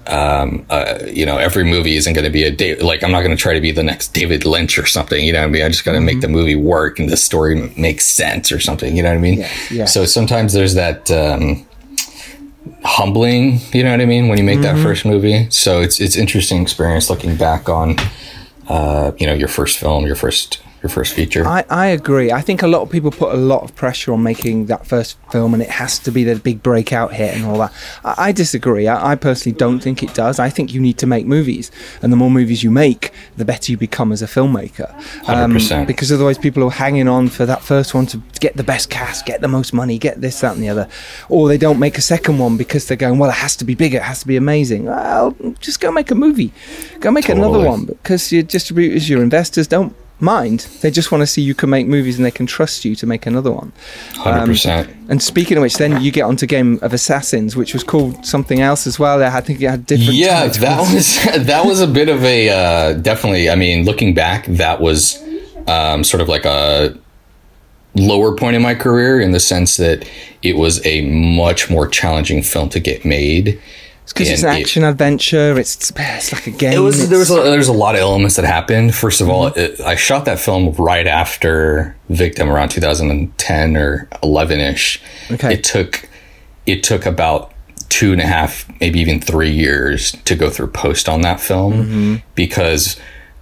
um, 0.07 0.65
uh, 0.71 0.99
you 1.07 1.27
know, 1.27 1.37
every 1.37 1.65
movie 1.65 1.97
isn't 1.97 2.13
going 2.13 2.25
to 2.25 2.31
be 2.31 2.45
a 2.45 2.51
day. 2.51 2.77
Like, 2.77 3.03
I'm 3.03 3.11
not 3.11 3.23
going 3.23 3.37
to 3.37 3.41
try 3.41 3.55
to 3.55 3.61
be 3.61 3.73
the 3.73 3.83
next 3.83 4.15
David 4.15 4.45
Lynch 4.45 4.79
or 4.79 4.87
something. 4.87 5.25
You 5.25 5.33
know 5.33 5.41
what 5.41 5.49
I 5.49 5.51
mean? 5.51 5.63
I 5.63 5.69
just 5.69 5.85
got 5.85 5.93
to 5.93 6.01
make 6.01 6.21
the 6.21 6.29
movie 6.29 6.57
work 6.57 6.99
and 6.99 7.09
the 7.09 7.17
story 7.17 7.61
m- 7.61 7.73
make 7.77 8.01
sense 8.01 8.53
or 8.53 8.61
something. 8.61 8.97
You 8.97 9.03
know 9.03 9.11
what 9.11 9.19
I 9.19 9.21
mean? 9.21 9.39
Yes, 9.39 9.71
yes. 9.71 9.95
So 9.95 10.05
sometimes 10.07 10.53
there's 10.53 10.75
that 10.75 11.11
um, 11.11 11.67
humbling. 12.85 13.61
You 13.73 13.85
know 13.85 13.91
what 13.91 14.01
I 14.01 14.07
mean? 14.07 14.29
When 14.29 14.39
you 14.39 14.45
make 14.45 14.61
that 14.63 14.77
first 14.83 15.05
movie. 15.05 15.49
So 15.51 15.81
it's 15.81 16.01
it's 16.01 16.17
interesting 16.17 16.63
experience 16.63 17.11
looking 17.11 17.37
back 17.37 17.69
on, 17.69 17.97
uh, 18.69 19.13
you 19.19 19.27
know, 19.27 19.35
your 19.35 19.49
first 19.49 19.79
film, 19.79 20.07
your 20.07 20.17
first 20.17 20.63
your 20.87 20.95
first 20.95 21.15
feature. 21.15 21.47
I, 21.47 21.65
I 21.69 21.87
agree. 21.89 22.31
I 22.31 22.41
think 22.41 22.63
a 22.63 22.67
lot 22.67 22.83
of 22.83 22.91
people 22.91 23.11
put 23.11 23.35
a 23.35 23.37
lot 23.37 23.63
of 23.63 23.75
pressure 23.75 24.13
on 24.13 24.23
making 24.23 24.67
that 24.67 24.87
first 24.87 25.19
film, 25.31 25.53
and 25.53 25.63
it 25.63 25.69
has 25.69 25.99
to 26.01 26.11
be 26.11 26.25
the 26.25 26.37
big 26.37 26.63
breakout 26.63 27.13
hit 27.13 27.35
and 27.35 27.45
all 27.45 27.59
that. 27.59 27.73
I, 28.05 28.29
I 28.29 28.33
disagree. 28.33 28.87
I, 28.87 29.13
I 29.13 29.15
personally 29.17 29.57
don't 29.57 29.81
think 29.81 30.03
it 30.03 30.15
does. 30.15 30.39
I 30.39 30.49
think 30.49 30.73
you 30.73 30.81
need 30.81 30.99
to 30.99 31.07
make 31.07 31.27
movies, 31.27 31.71
and 32.03 32.13
the 32.13 32.17
more 32.17 32.31
movies 32.31 32.63
you 32.63 32.71
make, 32.71 33.13
the 33.37 33.45
better 33.45 33.73
you 33.73 33.77
become 33.77 34.13
as 34.13 34.23
a 34.23 34.27
filmmaker. 34.27 34.91
Um, 35.29 35.55
100%. 35.55 35.87
because 35.87 36.13
otherwise, 36.13 36.39
people 36.39 36.63
are 36.65 36.71
hanging 36.71 37.09
on 37.09 37.29
for 37.29 37.47
that 37.47 37.63
first 37.63 37.95
one 37.95 38.07
to 38.07 38.23
get 38.41 38.57
the 38.57 38.65
best 38.65 38.89
cast, 38.91 39.27
get 39.27 39.41
the 39.41 39.49
most 39.49 39.73
money, 39.73 39.99
get 39.99 40.21
this, 40.21 40.41
that, 40.41 40.55
and 40.55 40.63
the 40.63 40.69
other, 40.69 40.89
or 41.29 41.49
they 41.49 41.59
don't 41.59 41.79
make 41.79 41.99
a 41.99 42.03
second 42.03 42.39
one 42.39 42.57
because 42.57 42.87
they're 42.87 42.97
going, 42.97 43.19
well, 43.19 43.31
it 43.31 43.37
has 43.37 43.57
to 43.57 43.65
be 43.65 43.75
bigger, 43.75 43.99
it 43.99 44.05
has 44.05 44.21
to 44.21 44.27
be 44.27 44.37
amazing. 44.37 44.85
Well, 44.85 45.35
just 45.61 45.81
go 45.81 45.91
make 45.91 46.11
a 46.11 46.15
movie, 46.15 46.53
go 47.01 47.11
make 47.11 47.29
another 47.29 47.65
one 47.65 47.87
because 47.87 48.31
your 48.33 48.43
distributors, 48.43 49.09
your 49.09 49.23
investors 49.23 49.67
don't 49.67 49.95
mind. 50.19 50.61
They 50.81 50.91
just 50.91 51.13
want 51.13 51.23
to 51.23 51.27
see 51.27 51.43
you 51.43 51.55
can 51.55 51.71
make 51.71 51.87
movies 51.87 52.17
and 52.17 52.25
they 52.25 52.31
can 52.31 52.47
trust 52.47 52.85
you 52.85 52.95
to 52.97 53.07
make 53.07 53.27
another 53.27 53.53
one. 53.53 53.73
Um, 54.25 54.51
100%. 54.51 54.95
and 55.09 55.23
speaking 55.23 55.57
of 55.57 55.63
which, 55.63 55.77
then 55.77 56.03
you 56.03 56.11
get 56.11 56.23
onto 56.23 56.47
Game 56.47 56.79
of 56.83 56.93
Assassins, 56.93 57.57
which 57.57 57.75
was 57.75 57.85
called 57.85 58.25
something 58.25 58.61
else 58.61 58.87
as 58.87 58.99
well. 58.99 59.23
I 59.23 59.41
think 59.41 59.61
it 59.61 59.69
had 59.69 59.87
different. 59.87 60.15
yeah 60.15 60.49
titles. 60.49 60.59
that 60.59 60.95
was 60.95 61.47
that 61.47 61.65
was 61.67 61.81
a 61.81 61.87
bit 61.87 62.09
of 62.09 62.25
a 62.25 62.49
uh, 62.49 62.93
definitely 62.95 63.51
i 63.51 63.55
mean 63.55 63.85
looking 63.85 64.15
back 64.15 64.47
that 64.47 64.81
was 64.81 65.23
um, 65.67 66.05
sort 66.05 66.21
of 66.21 66.29
like 66.29 66.45
a 66.45 66.97
lower 67.95 68.37
point 68.37 68.57
in 68.57 68.63
my 68.63 68.75
career 68.75 69.21
in 69.21 69.33
the 69.33 69.41
sense 69.41 69.77
that 69.79 70.09
it 70.43 70.57
was 70.57 70.85
a 70.87 71.03
much 71.37 71.71
more 71.71 71.89
challenging 71.89 72.43
film 72.43 72.69
to 72.69 72.79
get 72.79 73.05
made 73.05 73.61
because 74.13 74.31
it's 74.31 74.43
an 74.43 74.49
And 74.51 74.59
it- 74.59 74.61
action 74.63 74.85
adventure. 74.85 75.59
It's 75.59 75.93
it's 75.97 76.33
like 76.33 76.47
a 76.47 76.51
game. 76.51 76.73
it 76.73 76.79
was 76.79 77.09
there 77.09 77.19
was 77.19 77.31
It's- 77.31 77.47
a, 77.47 77.51
there's 77.51 77.69
a 77.69 77.73
lot 77.73 77.95
of 77.95 78.01
elements 78.01 78.37
that 78.37 78.45
happened. 78.45 78.95
First 78.95 79.21
of 79.21 79.29
all, 79.29 79.47
it, 79.49 79.81
I 79.81 79.95
shot 79.97 80.25
that 80.27 80.39
film 80.39 80.73
right 80.73 81.07
after 81.07 81.97
Victim 82.09 82.51
around 82.51 82.69
2010 82.71 83.77
or 83.77 84.09
11 84.23 84.61
ish. 84.61 85.01
Okay. 85.31 85.55
It 85.55 85.65
took 85.65 86.09
it 86.67 86.83
took 86.83 87.07
about 87.07 87.53
two 87.89 88.13
and 88.13 88.21
a 88.21 88.27
half, 88.27 88.67
maybe 88.81 88.99
even 89.01 89.21
three 89.21 89.51
years 89.51 90.13
to 90.25 90.35
go 90.35 90.51
through 90.51 90.67
post 90.69 91.09
on 91.09 91.21
that 91.23 91.41
film 91.41 92.23
because 92.35 92.97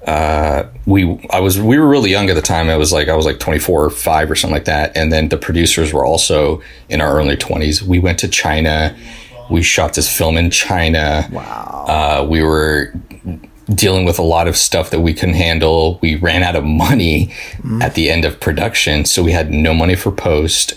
uh, 0.06 0.64
we 0.84 1.18
I 1.30 1.40
was 1.40 1.58
we 1.58 1.78
were 1.78 1.88
really 1.88 2.10
young 2.10 2.28
at 2.28 2.34
the 2.34 2.42
time. 2.42 2.68
I 2.68 2.76
was 2.76 2.92
like 2.92 3.08
I 3.08 3.16
was 3.16 3.24
like 3.24 3.38
24 3.38 3.84
or 3.86 3.90
5 3.90 4.30
or 4.30 4.34
something 4.34 4.54
like 4.54 4.66
that. 4.66 4.94
And 4.96 5.10
then 5.10 5.30
the 5.30 5.38
producers 5.38 5.92
were 5.94 6.04
also 6.04 6.62
in 6.90 7.00
our 7.00 7.16
early 7.18 7.36
20s. 7.38 7.80
We 7.82 7.98
went 7.98 8.18
to 8.18 8.28
China. 8.28 8.94
We 9.50 9.62
shot 9.62 9.94
this 9.94 10.08
film 10.14 10.36
in 10.36 10.50
China. 10.50 11.28
Wow. 11.30 11.84
Uh, 11.88 12.26
we 12.28 12.42
were 12.42 12.92
dealing 13.74 14.04
with 14.04 14.18
a 14.18 14.22
lot 14.22 14.46
of 14.46 14.56
stuff 14.56 14.90
that 14.90 15.00
we 15.00 15.14
couldn't 15.14 15.34
handle. 15.36 15.98
We 16.02 16.16
ran 16.16 16.42
out 16.42 16.54
of 16.56 16.64
money 16.64 17.32
at 17.80 17.94
the 17.94 18.10
end 18.10 18.24
of 18.24 18.40
production, 18.40 19.04
so 19.04 19.22
we 19.22 19.32
had 19.32 19.50
no 19.50 19.72
money 19.74 19.94
for 19.96 20.10
post, 20.12 20.74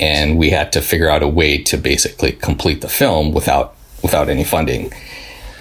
and 0.00 0.36
we 0.38 0.50
had 0.50 0.72
to 0.72 0.80
figure 0.82 1.08
out 1.08 1.22
a 1.22 1.28
way 1.28 1.58
to 1.64 1.76
basically 1.76 2.32
complete 2.32 2.80
the 2.80 2.88
film 2.88 3.32
without 3.32 3.74
without 4.02 4.28
any 4.28 4.44
funding. 4.44 4.86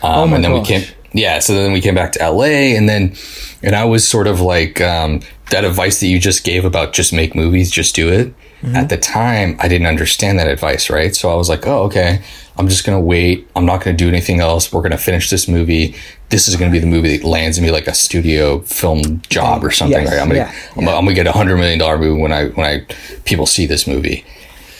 Um, 0.01 0.11
Oh 0.13 0.27
my 0.27 0.35
and 0.35 0.43
then 0.43 0.51
gosh. 0.51 0.69
we 0.69 0.75
came, 0.79 0.87
yeah. 1.13 1.39
So 1.39 1.53
then 1.53 1.71
we 1.73 1.79
came 1.81 1.95
back 1.95 2.11
to 2.13 2.29
LA, 2.29 2.75
and 2.77 2.89
then 2.89 3.15
and 3.61 3.75
I 3.75 3.85
was 3.85 4.07
sort 4.07 4.27
of 4.27 4.41
like 4.41 4.81
um, 4.81 5.21
that 5.51 5.63
advice 5.65 5.99
that 6.01 6.07
you 6.07 6.19
just 6.19 6.43
gave 6.43 6.65
about 6.65 6.93
just 6.93 7.13
make 7.13 7.35
movies, 7.35 7.71
just 7.71 7.95
do 7.95 8.09
it. 8.09 8.33
Mm-hmm. 8.63 8.77
At 8.77 8.87
the 8.87 8.97
time, 8.97 9.57
I 9.59 9.67
didn't 9.67 9.87
understand 9.87 10.39
that 10.39 10.47
advice, 10.47 10.89
right? 10.89 11.13
So 11.13 11.29
I 11.29 11.35
was 11.35 11.49
like, 11.49 11.67
oh, 11.67 11.83
okay. 11.83 12.23
I'm 12.55 12.69
just 12.69 12.85
gonna 12.85 13.01
wait. 13.01 13.45
I'm 13.57 13.65
not 13.65 13.83
gonna 13.83 13.97
do 13.97 14.07
anything 14.07 14.39
else. 14.39 14.71
We're 14.71 14.81
gonna 14.81 14.97
finish 14.97 15.29
this 15.29 15.49
movie. 15.49 15.95
This 16.29 16.47
is 16.47 16.55
gonna 16.55 16.71
be 16.71 16.79
the 16.79 16.87
movie 16.87 17.17
that 17.17 17.27
lands 17.27 17.59
me 17.59 17.71
like 17.71 17.87
a 17.87 17.93
studio 17.93 18.59
film 18.59 19.21
job 19.29 19.65
or 19.65 19.71
something, 19.71 20.03
Yes, 20.03 20.11
right? 20.11 20.21
I'm 20.21 20.29
gonna, 20.29 20.39
yeah, 20.39 20.55
I'm, 20.77 20.87
I'm 20.87 21.03
gonna 21.03 21.13
get 21.13 21.27
a 21.27 21.33
hundred 21.33 21.57
million 21.57 21.77
dollar 21.77 21.97
movie 21.97 22.21
when 22.21 22.31
I 22.31 22.47
when 22.49 22.65
I 22.65 22.85
people 23.25 23.45
see 23.45 23.65
this 23.65 23.85
movie. 23.85 24.23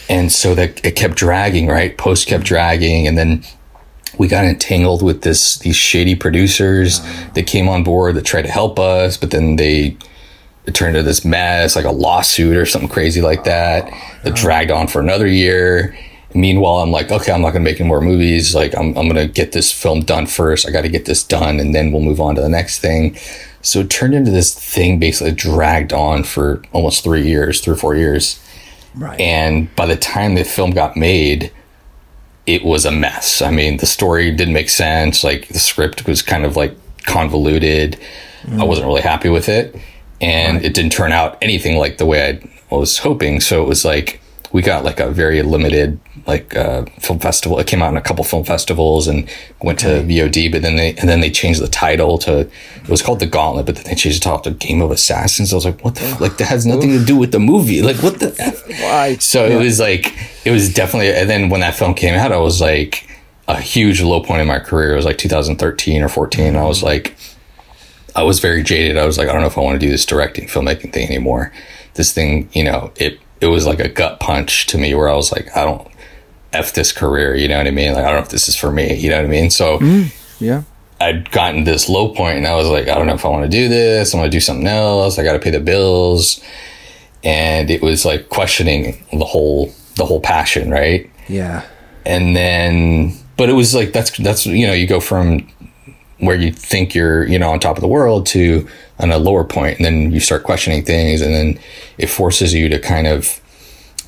And 0.10 0.32
so 0.32 0.56
that 0.56 0.86
it 0.86 0.96
kept 0.96 1.16
dragging, 1.16 1.68
right? 1.68 1.98
Post 1.98 2.28
kept 2.28 2.46
dragging, 2.46 3.06
and 3.06 3.18
then 3.18 3.44
we 4.18 4.30
got 4.30 4.46
entangled 4.46 5.02
with 5.02 5.24
this 5.24 5.58
these 5.58 5.76
shady 5.76 6.16
producers 6.16 7.02
that 7.34 7.48
came 7.48 7.68
on 7.68 7.84
board 7.84 8.16
that 8.16 8.24
tried 8.24 8.44
to 8.44 8.52
help 8.52 8.80
us, 8.80 9.18
but 9.18 9.32
then 9.32 9.58
they 9.58 9.98
it 10.66 10.74
turned 10.74 10.96
into 10.96 11.08
this 11.08 11.26
mess, 11.26 11.76
like 11.76 11.86
a 11.86 11.92
lawsuit 11.92 12.56
or 12.56 12.66
something 12.66 12.90
crazy 12.90 13.22
like 13.22 13.44
that. 13.44 13.90
That 14.24 14.36
dragged 14.36 14.72
on 14.72 14.88
for 14.88 15.02
another 15.02 15.28
year. 15.28 15.98
Meanwhile, 16.34 16.78
I'm 16.78 16.92
like, 16.92 17.12
okay, 17.12 17.32
I'm 17.32 17.42
not 17.42 17.52
gonna 17.52 17.66
make 17.66 17.80
any 17.80 17.88
more 17.88 18.02
movies. 18.02 18.56
Like, 18.56 18.76
I'm 18.76 18.98
I'm 18.98 19.08
gonna 19.08 19.28
get 19.28 19.52
this 19.52 19.72
film 19.72 20.02
done 20.02 20.26
first. 20.26 20.68
I 20.68 20.72
got 20.72 20.82
to 20.82 20.90
get 20.90 21.06
this 21.06 21.24
done, 21.24 21.60
and 21.60 21.76
then 21.76 21.92
we'll 21.92 22.02
move 22.02 22.20
on 22.20 22.36
to 22.36 22.42
the 22.42 22.50
next 22.50 22.80
thing. 22.80 23.18
So 23.62 23.80
it 23.80 23.90
turned 23.90 24.14
into 24.14 24.32
this 24.32 24.54
thing, 24.54 25.00
basically 25.00 25.32
dragged 25.32 25.94
on 25.94 26.24
for 26.24 26.62
almost 26.74 27.04
three 27.04 27.26
years, 27.26 27.62
three 27.62 27.74
or 27.74 27.78
four 27.78 27.96
years. 27.96 28.40
Right. 28.96 29.20
And 29.20 29.74
by 29.76 29.86
the 29.86 29.96
time 29.96 30.36
the 30.36 30.44
film 30.44 30.72
got 30.72 30.98
made, 30.98 31.52
it 32.46 32.64
was 32.64 32.86
a 32.86 32.92
mess. 32.92 33.42
I 33.42 33.52
mean, 33.52 33.78
the 33.78 33.86
story 33.86 34.32
didn't 34.32 34.54
make 34.54 34.70
sense. 34.70 35.24
Like 35.24 35.48
the 35.48 35.60
script 35.60 36.06
was 36.08 36.22
kind 36.22 36.46
of 36.46 36.56
like 36.56 36.76
convoluted. 37.04 37.98
I 38.44 38.48
mm. 38.48 38.68
wasn't 38.68 38.88
really 38.88 39.02
happy 39.02 39.30
with 39.30 39.48
it, 39.48 39.76
and 40.24 40.64
it 40.64 40.74
didn't 40.74 40.94
turn 40.94 41.12
out 41.12 41.38
anything 41.42 41.78
like 41.78 41.98
the 41.98 42.06
way 42.06 42.40
I 42.72 42.76
was 42.76 43.00
hoping. 43.00 43.42
So 43.42 43.62
it 43.62 43.68
was 43.68 43.84
like 43.84 44.22
we 44.54 44.62
got 44.62 44.84
like 44.84 45.00
a 45.00 45.10
very 45.10 45.42
limited 45.42 46.00
like 46.26 46.56
uh, 46.56 46.86
film 47.00 47.20
festival. 47.20 47.60
It 47.60 47.68
came 47.68 47.82
out 47.82 47.90
in 47.90 47.98
a 47.98 48.02
couple 48.02 48.24
film 48.24 48.46
festivals 48.46 49.08
and 49.08 49.28
went 49.62 49.80
to 49.80 49.88
VOD, 49.88 50.52
but 50.52 50.62
then 50.62 50.78
they 50.78 50.96
and 50.96 51.10
then 51.10 51.20
they 51.20 51.30
changed 51.30 51.62
the 51.62 51.68
title 51.68 52.18
to 52.20 52.40
it 52.42 52.90
was 52.90 53.02
called 53.02 53.20
The 53.20 53.26
Gauntlet, 53.26 53.66
but 53.66 53.76
then 53.76 53.84
they 53.84 53.96
changed 53.96 54.22
the 54.22 54.24
title 54.24 54.40
to 54.40 54.52
Game 54.52 54.82
of 54.82 54.92
Assassins. 54.92 55.52
I 55.52 55.56
was 55.56 55.66
like, 55.66 55.84
what 55.84 55.96
the 55.96 56.06
f-? 56.06 56.22
like 56.22 56.38
that 56.38 56.48
has 56.48 56.66
nothing 56.66 56.92
to 56.92 57.04
do 57.04 57.18
with 57.18 57.32
the 57.32 57.40
movie. 57.40 57.82
Like 57.82 57.98
what 57.98 58.20
the 58.20 58.34
f? 58.40 58.66
Why? 58.82 59.18
So 59.18 59.46
it 59.46 59.58
was 59.58 59.80
like 59.80 60.14
it 60.46 60.52
was 60.52 60.74
definitely. 60.74 61.12
And 61.12 61.30
then 61.30 61.50
when 61.50 61.60
that 61.62 61.76
film 61.76 61.94
came 61.96 62.16
out, 62.16 62.32
I 62.32 62.38
was 62.38 62.62
like 62.62 63.10
a 63.48 63.60
huge 63.60 64.02
low 64.02 64.22
point 64.22 64.42
in 64.42 64.48
my 64.48 64.60
career. 64.60 64.94
It 64.94 64.96
was 64.96 65.06
like 65.06 65.18
2013 65.18 66.02
or 66.02 66.08
14. 66.08 66.46
And 66.46 66.58
I 66.58 66.64
was 66.64 66.82
like, 66.82 67.16
I 68.16 68.24
was 68.24 68.40
very 68.40 68.64
jaded. 68.64 68.98
I 68.98 69.06
was 69.06 69.18
like, 69.18 69.28
I 69.28 69.32
don't 69.32 69.42
know 69.42 69.48
if 69.48 69.58
I 69.58 69.62
want 69.62 69.80
to 69.80 69.86
do 69.86 69.92
this 69.92 70.06
directing 70.06 70.48
filmmaking 70.48 70.94
thing 70.94 71.08
anymore. 71.08 71.52
This 71.96 72.12
thing, 72.12 72.50
you 72.54 72.64
know, 72.64 72.92
it 72.96 73.20
it 73.42 73.48
was 73.48 73.66
like 73.66 73.80
a 73.80 73.90
gut 73.90 74.20
punch 74.20 74.68
to 74.68 74.78
me 74.78 74.96
where 74.96 75.10
I 75.10 75.16
was 75.16 75.32
like, 75.32 75.56
I 75.56 75.64
don't 75.64 75.88
f 76.54 76.74
this 76.74 76.92
career. 76.92 77.36
You 77.36 77.48
know 77.48 77.58
what 77.58 77.68
I 77.68 77.72
mean? 77.72 77.94
Like 77.94 78.06
I 78.06 78.08
don't 78.08 78.18
know 78.18 78.24
if 78.24 78.30
this 78.30 78.48
is 78.48 78.56
for 78.56 78.72
me. 78.72 78.96
You 78.96 79.10
know 79.10 79.18
what 79.18 79.26
I 79.26 79.30
mean? 79.30 79.50
So. 79.50 79.80
Mm, 79.80 80.14
yeah. 80.40 80.64
I'd 81.02 81.32
gotten 81.32 81.66
this 81.66 81.90
low 81.90 82.14
point 82.14 82.38
and 82.38 82.48
I 82.48 82.56
was 82.56 82.70
like, 82.70 82.88
I 82.88 82.96
don't 82.96 83.08
know 83.08 83.16
if 83.16 83.26
I 83.26 83.28
want 83.28 83.44
to 83.44 83.50
do 83.50 83.68
this. 83.68 84.14
I'm 84.14 84.22
going 84.22 84.32
to 84.32 84.36
do 84.36 84.40
something 84.40 84.68
else. 84.68 85.20
I 85.20 85.24
got 85.24 85.34
to 85.34 85.40
pay 85.40 85.50
the 85.50 85.60
bills. 85.60 86.42
And 87.26 87.70
it 87.70 87.82
was 87.82 88.06
like 88.06 88.30
questioning 88.30 89.04
the 89.12 89.26
whole, 89.26 89.74
the 89.98 90.06
whole 90.06 90.22
passion. 90.22 90.70
Right. 90.70 91.10
Yeah. 91.28 91.66
And 92.06 92.38
then, 92.38 93.18
but 93.36 93.50
it 93.50 93.54
was 93.54 93.76
like, 93.76 93.92
that's, 93.92 94.16
that's, 94.18 94.46
you 94.46 94.66
know, 94.66 94.72
you 94.72 94.88
go 94.88 95.02
from 95.02 95.50
where 96.26 96.36
you 96.36 96.52
think 96.52 96.94
you're, 96.96 97.28
you 97.28 97.40
know, 97.40 97.52
on 97.52 97.60
top 97.60 97.78
of 97.78 97.82
the 97.82 97.88
world 97.88 98.26
to 98.28 98.68
on 99.00 99.12
a 99.12 99.18
lower 99.18 99.44
point, 99.44 99.78
and 99.78 99.86
then 99.86 100.12
you 100.12 100.20
start 100.20 100.44
questioning 100.44 100.84
things, 100.84 101.22
and 101.22 101.34
then 101.34 101.60
it 101.98 102.08
forces 102.08 102.54
you 102.54 102.70
to 102.70 102.80
kind 102.80 103.08
of 103.08 103.42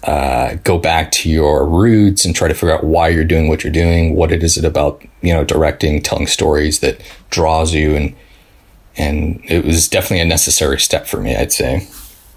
uh, 0.04 0.56
go 0.64 0.78
back 0.78 1.12
to 1.12 1.30
your 1.30 1.68
roots 1.68 2.26
and 2.26 2.36
try 2.36 2.48
to 2.48 2.54
figure 2.54 2.74
out 2.74 2.84
why 2.84 3.10
you're 3.10 3.24
doing 3.24 3.48
what 3.48 3.64
you're 3.64 3.74
doing. 3.74 4.16
What 4.16 4.32
it 4.32 4.44
is 4.44 4.58
it 4.58 4.66
about, 4.66 5.04
you 5.22 5.34
know, 5.34 5.44
directing, 5.44 6.02
telling 6.02 6.28
stories 6.28 6.80
that 6.82 7.02
draws 7.30 7.74
you, 7.74 7.96
and 7.96 8.16
and 8.98 9.42
it 9.46 9.66
was 9.66 9.90
definitely 9.90 10.22
a 10.22 10.26
necessary 10.26 10.80
step 10.80 11.08
for 11.08 11.20
me, 11.20 11.36
I'd 11.36 11.52
say. 11.52 11.88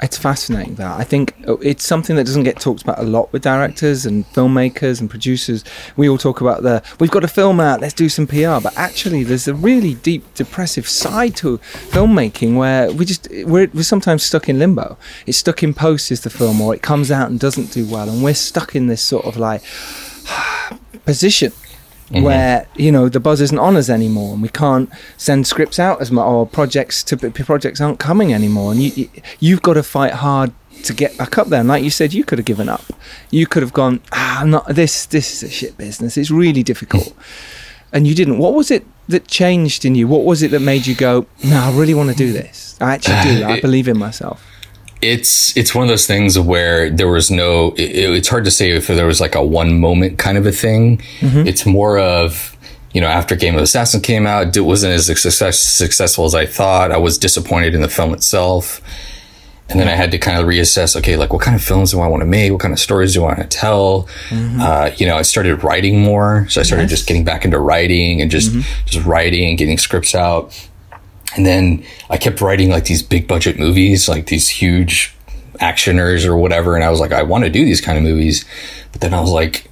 It's 0.00 0.16
fascinating 0.16 0.76
that 0.76 0.98
I 0.98 1.02
think 1.02 1.34
uh, 1.48 1.56
it's 1.56 1.84
something 1.84 2.14
that 2.16 2.24
doesn't 2.24 2.44
get 2.44 2.60
talked 2.60 2.82
about 2.82 3.00
a 3.00 3.02
lot 3.02 3.32
with 3.32 3.42
directors 3.42 4.06
and 4.06 4.24
filmmakers 4.26 5.00
and 5.00 5.10
producers. 5.10 5.64
We 5.96 6.08
all 6.08 6.18
talk 6.18 6.40
about 6.40 6.62
the 6.62 6.84
we've 7.00 7.10
got 7.10 7.24
a 7.24 7.28
film 7.28 7.58
out, 7.58 7.80
let's 7.80 7.94
do 7.94 8.08
some 8.08 8.26
PR, 8.26 8.60
but 8.62 8.76
actually 8.76 9.24
there's 9.24 9.48
a 9.48 9.54
really 9.54 9.94
deep 9.94 10.32
depressive 10.34 10.88
side 10.88 11.34
to 11.36 11.58
filmmaking 11.90 12.56
where 12.56 12.92
we 12.92 13.04
just 13.04 13.28
we're, 13.44 13.68
we're 13.74 13.82
sometimes 13.82 14.22
stuck 14.22 14.48
in 14.48 14.60
limbo. 14.60 14.96
It's 15.26 15.38
stuck 15.38 15.64
in 15.64 15.74
post 15.74 16.12
is 16.12 16.20
the 16.20 16.30
film, 16.30 16.60
or 16.60 16.74
it 16.74 16.82
comes 16.82 17.10
out 17.10 17.28
and 17.28 17.40
doesn't 17.40 17.72
do 17.72 17.84
well, 17.84 18.08
and 18.08 18.22
we're 18.22 18.34
stuck 18.34 18.76
in 18.76 18.86
this 18.86 19.02
sort 19.02 19.24
of 19.24 19.36
like 19.36 19.62
position 21.04 21.52
Mm-hmm. 22.10 22.22
where 22.22 22.66
you 22.74 22.90
know 22.90 23.10
the 23.10 23.20
buzz 23.20 23.42
isn't 23.42 23.58
on 23.58 23.76
us 23.76 23.90
anymore, 23.90 24.32
and 24.32 24.40
we 24.40 24.48
can't 24.48 24.90
send 25.18 25.46
scripts 25.46 25.78
out 25.78 26.00
as 26.00 26.10
much, 26.10 26.24
or 26.24 26.46
projects 26.46 27.02
to 27.04 27.16
projects 27.18 27.82
aren't 27.82 27.98
coming 27.98 28.32
anymore, 28.32 28.72
and 28.72 28.82
you, 28.82 29.10
you 29.40 29.54
have 29.56 29.62
got 29.62 29.74
to 29.74 29.82
fight 29.82 30.14
hard 30.14 30.52
to 30.84 30.94
get 30.94 31.18
back 31.18 31.36
up 31.36 31.48
there. 31.48 31.60
And 31.60 31.68
like 31.68 31.84
you 31.84 31.90
said, 31.90 32.14
you 32.14 32.24
could 32.24 32.38
have 32.38 32.46
given 32.46 32.66
up. 32.66 32.84
You 33.30 33.46
could 33.46 33.62
have 33.62 33.74
gone, 33.74 34.00
ah, 34.12 34.40
I'm 34.40 34.48
not 34.48 34.68
this. 34.68 35.04
This 35.04 35.34
is 35.34 35.42
a 35.42 35.52
shit 35.52 35.76
business. 35.76 36.16
It's 36.16 36.30
really 36.30 36.62
difficult, 36.62 37.12
and 37.92 38.06
you 38.06 38.14
didn't. 38.14 38.38
What 38.38 38.54
was 38.54 38.70
it 38.70 38.86
that 39.08 39.28
changed 39.28 39.84
in 39.84 39.94
you? 39.94 40.08
What 40.08 40.24
was 40.24 40.42
it 40.42 40.50
that 40.52 40.60
made 40.60 40.86
you 40.86 40.94
go, 40.94 41.26
No, 41.44 41.60
I 41.60 41.76
really 41.76 41.94
want 41.94 42.08
to 42.08 42.16
do 42.16 42.32
this. 42.32 42.78
I 42.80 42.94
actually 42.94 43.36
do. 43.36 43.44
I 43.44 43.60
believe 43.68 43.86
in 43.86 43.98
myself 43.98 44.42
it's 45.00 45.56
it's 45.56 45.74
one 45.74 45.84
of 45.84 45.88
those 45.88 46.06
things 46.06 46.38
where 46.38 46.90
there 46.90 47.08
was 47.08 47.30
no 47.30 47.72
it, 47.76 47.90
it's 47.94 48.28
hard 48.28 48.44
to 48.44 48.50
say 48.50 48.70
if 48.70 48.88
there 48.88 49.06
was 49.06 49.20
like 49.20 49.34
a 49.34 49.42
one 49.42 49.78
moment 49.78 50.18
kind 50.18 50.36
of 50.36 50.46
a 50.46 50.52
thing 50.52 50.98
mm-hmm. 51.20 51.46
it's 51.46 51.64
more 51.64 51.98
of 51.98 52.56
you 52.92 53.00
know 53.00 53.06
after 53.06 53.36
game 53.36 53.54
of 53.54 53.62
assassin 53.62 54.00
came 54.00 54.26
out 54.26 54.56
it 54.56 54.60
wasn't 54.60 54.92
as 54.92 55.06
success, 55.06 55.58
successful 55.58 56.24
as 56.24 56.34
i 56.34 56.44
thought 56.44 56.90
i 56.90 56.96
was 56.96 57.16
disappointed 57.16 57.74
in 57.74 57.80
the 57.80 57.88
film 57.88 58.12
itself 58.12 58.80
and 59.70 59.78
then 59.78 59.86
I 59.86 59.92
had 59.92 60.10
to 60.12 60.18
kind 60.18 60.38
of 60.38 60.46
reassess, 60.46 60.96
okay, 60.96 61.16
like 61.16 61.32
what 61.32 61.42
kind 61.42 61.54
of 61.54 61.62
films 61.62 61.90
do 61.90 62.00
I 62.00 62.06
want 62.06 62.22
to 62.22 62.26
make? 62.26 62.50
What 62.50 62.60
kind 62.60 62.72
of 62.72 62.80
stories 62.80 63.12
do 63.12 63.22
I 63.24 63.34
want 63.36 63.38
to 63.50 63.58
tell? 63.58 64.04
Mm-hmm. 64.30 64.60
Uh, 64.60 64.90
you 64.96 65.06
know, 65.06 65.16
I 65.16 65.22
started 65.22 65.62
writing 65.62 66.00
more. 66.00 66.46
So 66.48 66.60
I 66.60 66.64
started 66.64 66.84
yes. 66.84 66.90
just 66.90 67.06
getting 67.06 67.22
back 67.22 67.44
into 67.44 67.58
writing 67.58 68.22
and 68.22 68.30
just, 68.30 68.50
mm-hmm. 68.50 68.86
just 68.86 69.04
writing 69.04 69.50
and 69.50 69.58
getting 69.58 69.76
scripts 69.76 70.14
out. 70.14 70.67
And 71.38 71.46
then 71.46 71.84
I 72.10 72.16
kept 72.16 72.40
writing 72.40 72.68
like 72.68 72.86
these 72.86 73.00
big 73.00 73.28
budget 73.28 73.60
movies, 73.60 74.08
like 74.08 74.26
these 74.26 74.48
huge 74.48 75.14
actioners 75.60 76.26
or 76.26 76.36
whatever. 76.36 76.74
And 76.74 76.82
I 76.82 76.90
was 76.90 76.98
like, 76.98 77.12
I 77.12 77.22
want 77.22 77.44
to 77.44 77.50
do 77.50 77.64
these 77.64 77.80
kind 77.80 77.96
of 77.96 78.02
movies. 78.02 78.44
But 78.90 79.02
then 79.02 79.14
I 79.14 79.20
was 79.20 79.30
like, 79.30 79.70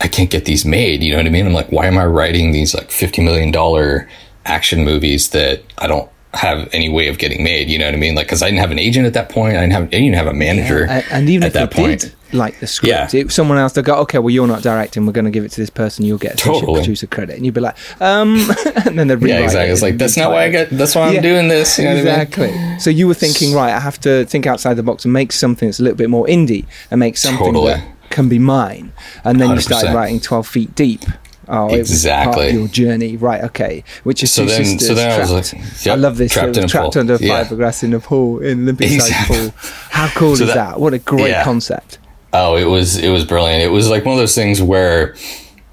I 0.00 0.08
can't 0.08 0.30
get 0.30 0.46
these 0.46 0.64
made. 0.64 1.04
You 1.04 1.12
know 1.12 1.18
what 1.18 1.26
I 1.26 1.30
mean? 1.30 1.46
I'm 1.46 1.52
like, 1.52 1.70
why 1.70 1.86
am 1.86 1.96
I 1.96 2.06
writing 2.06 2.50
these 2.50 2.74
like 2.74 2.90
$50 2.90 3.24
million 3.24 4.08
action 4.46 4.84
movies 4.84 5.30
that 5.30 5.62
I 5.78 5.86
don't 5.86 6.10
have 6.34 6.68
any 6.72 6.88
way 6.88 7.06
of 7.06 7.18
getting 7.18 7.44
made? 7.44 7.68
You 7.68 7.78
know 7.78 7.84
what 7.84 7.94
I 7.94 7.98
mean? 7.98 8.16
Like, 8.16 8.26
cause 8.26 8.42
I 8.42 8.46
didn't 8.46 8.62
have 8.62 8.72
an 8.72 8.80
agent 8.80 9.06
at 9.06 9.14
that 9.14 9.28
point. 9.28 9.56
I 9.56 9.60
didn't 9.60 9.74
have, 9.74 9.84
I 9.84 9.86
didn't 9.86 10.14
have 10.14 10.26
a 10.26 10.34
manager. 10.34 10.86
Yeah, 10.86 11.04
and 11.12 11.30
even 11.30 11.46
at 11.46 11.52
that 11.52 11.70
point. 11.70 12.00
Did, 12.00 12.14
like 12.32 12.60
the 12.60 12.66
script. 12.66 13.14
Yeah. 13.14 13.20
It, 13.20 13.32
someone 13.32 13.58
else, 13.58 13.72
they 13.72 13.82
go, 13.82 13.96
okay, 14.00 14.18
well, 14.18 14.30
you're 14.30 14.46
not 14.46 14.62
directing. 14.62 15.06
We're 15.06 15.12
going 15.12 15.24
to 15.26 15.30
give 15.30 15.44
it 15.44 15.50
to 15.52 15.60
this 15.60 15.70
person. 15.70 16.04
You'll 16.04 16.18
get 16.18 16.38
totally. 16.38 16.80
producer 16.80 17.06
credit. 17.06 17.36
And 17.36 17.44
you'd 17.44 17.54
be 17.54 17.60
like, 17.60 17.76
um, 18.00 18.48
and 18.84 18.98
then 18.98 19.08
they'd 19.08 19.22
Yeah, 19.22 19.40
exactly. 19.40 19.70
It 19.70 19.72
it's 19.72 19.82
like, 19.82 19.98
that's 19.98 20.16
not 20.16 20.30
why 20.30 20.44
I 20.44 20.50
get, 20.50 20.70
that's 20.70 20.94
why 20.94 21.08
I'm 21.08 21.14
yeah. 21.14 21.20
doing 21.20 21.48
this. 21.48 21.78
You 21.78 21.84
know 21.84 21.96
exactly. 21.96 22.50
I 22.50 22.52
mean? 22.52 22.80
So 22.80 22.90
you 22.90 23.06
were 23.06 23.14
thinking, 23.14 23.54
right, 23.54 23.72
I 23.72 23.80
have 23.80 24.00
to 24.00 24.24
think 24.26 24.46
outside 24.46 24.74
the 24.74 24.82
box 24.82 25.04
and 25.04 25.12
make 25.12 25.32
something 25.32 25.68
that's 25.68 25.80
a 25.80 25.82
little 25.82 25.96
bit 25.96 26.10
more 26.10 26.26
indie 26.26 26.66
and 26.90 27.00
make 27.00 27.16
something 27.16 27.46
totally. 27.46 27.74
that 27.74 28.10
can 28.10 28.28
be 28.28 28.38
mine. 28.38 28.92
And 29.24 29.40
then 29.40 29.48
100%. 29.50 29.54
you 29.54 29.60
started 29.60 29.94
writing 29.94 30.20
12 30.20 30.46
feet 30.46 30.74
deep. 30.74 31.02
Oh, 31.48 31.72
exactly. 31.72 32.50
your 32.50 32.66
journey, 32.66 33.16
right? 33.16 33.44
Okay, 33.44 33.84
which 34.02 34.22
is 34.22 34.32
so 34.32 34.42
two 34.42 34.48
then, 34.48 34.64
sisters 34.64 34.88
so 34.88 34.94
then 34.94 35.16
trapped. 35.16 35.30
I 35.30 35.34
was 35.34 35.52
like, 35.52 35.86
yep, 35.86 35.92
I 35.92 35.96
love 35.96 36.16
this. 36.16 36.32
Trapped, 36.32 36.56
in 36.56 36.66
trapped 36.66 36.96
under 36.96 37.16
yeah. 37.16 37.44
fiberglass 37.44 37.84
in 37.84 37.94
a 37.94 38.00
pool 38.00 38.40
in 38.40 38.62
Olympic 38.62 38.90
exactly. 38.90 39.36
pool. 39.36 39.54
How 39.90 40.08
cool 40.08 40.34
so 40.34 40.42
is 40.42 40.48
that, 40.48 40.54
that, 40.54 40.80
What 40.80 40.92
a 40.92 40.98
great 40.98 41.30
yeah. 41.30 41.44
concept! 41.44 41.98
Oh, 42.32 42.56
it 42.56 42.64
was 42.64 42.96
it 42.96 43.10
was 43.10 43.24
brilliant. 43.24 43.62
It 43.62 43.68
was 43.68 43.88
like 43.88 44.04
one 44.04 44.14
of 44.14 44.18
those 44.18 44.34
things 44.34 44.60
where, 44.60 45.14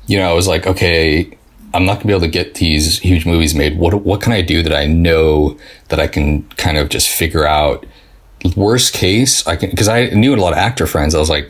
you 0.08 0.18
know, 0.18 0.30
I 0.30 0.34
was 0.34 0.48
like, 0.48 0.66
okay, 0.66 1.38
I'm 1.74 1.86
not 1.86 1.96
gonna 1.96 2.06
be 2.06 2.14
able 2.14 2.22
to 2.22 2.28
get 2.28 2.56
these 2.56 3.00
huge 3.00 3.26
movies 3.26 3.56
made. 3.56 3.78
What 3.78 3.94
what 4.04 4.22
can 4.22 4.32
I 4.32 4.42
do 4.42 4.64
that 4.64 4.74
I 4.74 4.86
know 4.86 5.58
that 5.90 6.00
I 6.00 6.08
can 6.08 6.44
kind 6.52 6.78
of 6.78 6.90
just 6.90 7.10
figure 7.10 7.46
out? 7.46 7.86
Worst 8.58 8.94
case, 8.94 9.48
I 9.48 9.56
can 9.56 9.70
because 9.70 9.88
I 9.88 10.08
knew 10.08 10.36
a 10.36 10.38
lot 10.38 10.52
of 10.52 10.60
actor 10.60 10.86
friends. 10.86 11.16
I 11.16 11.20
was 11.20 11.30
like, 11.30 11.50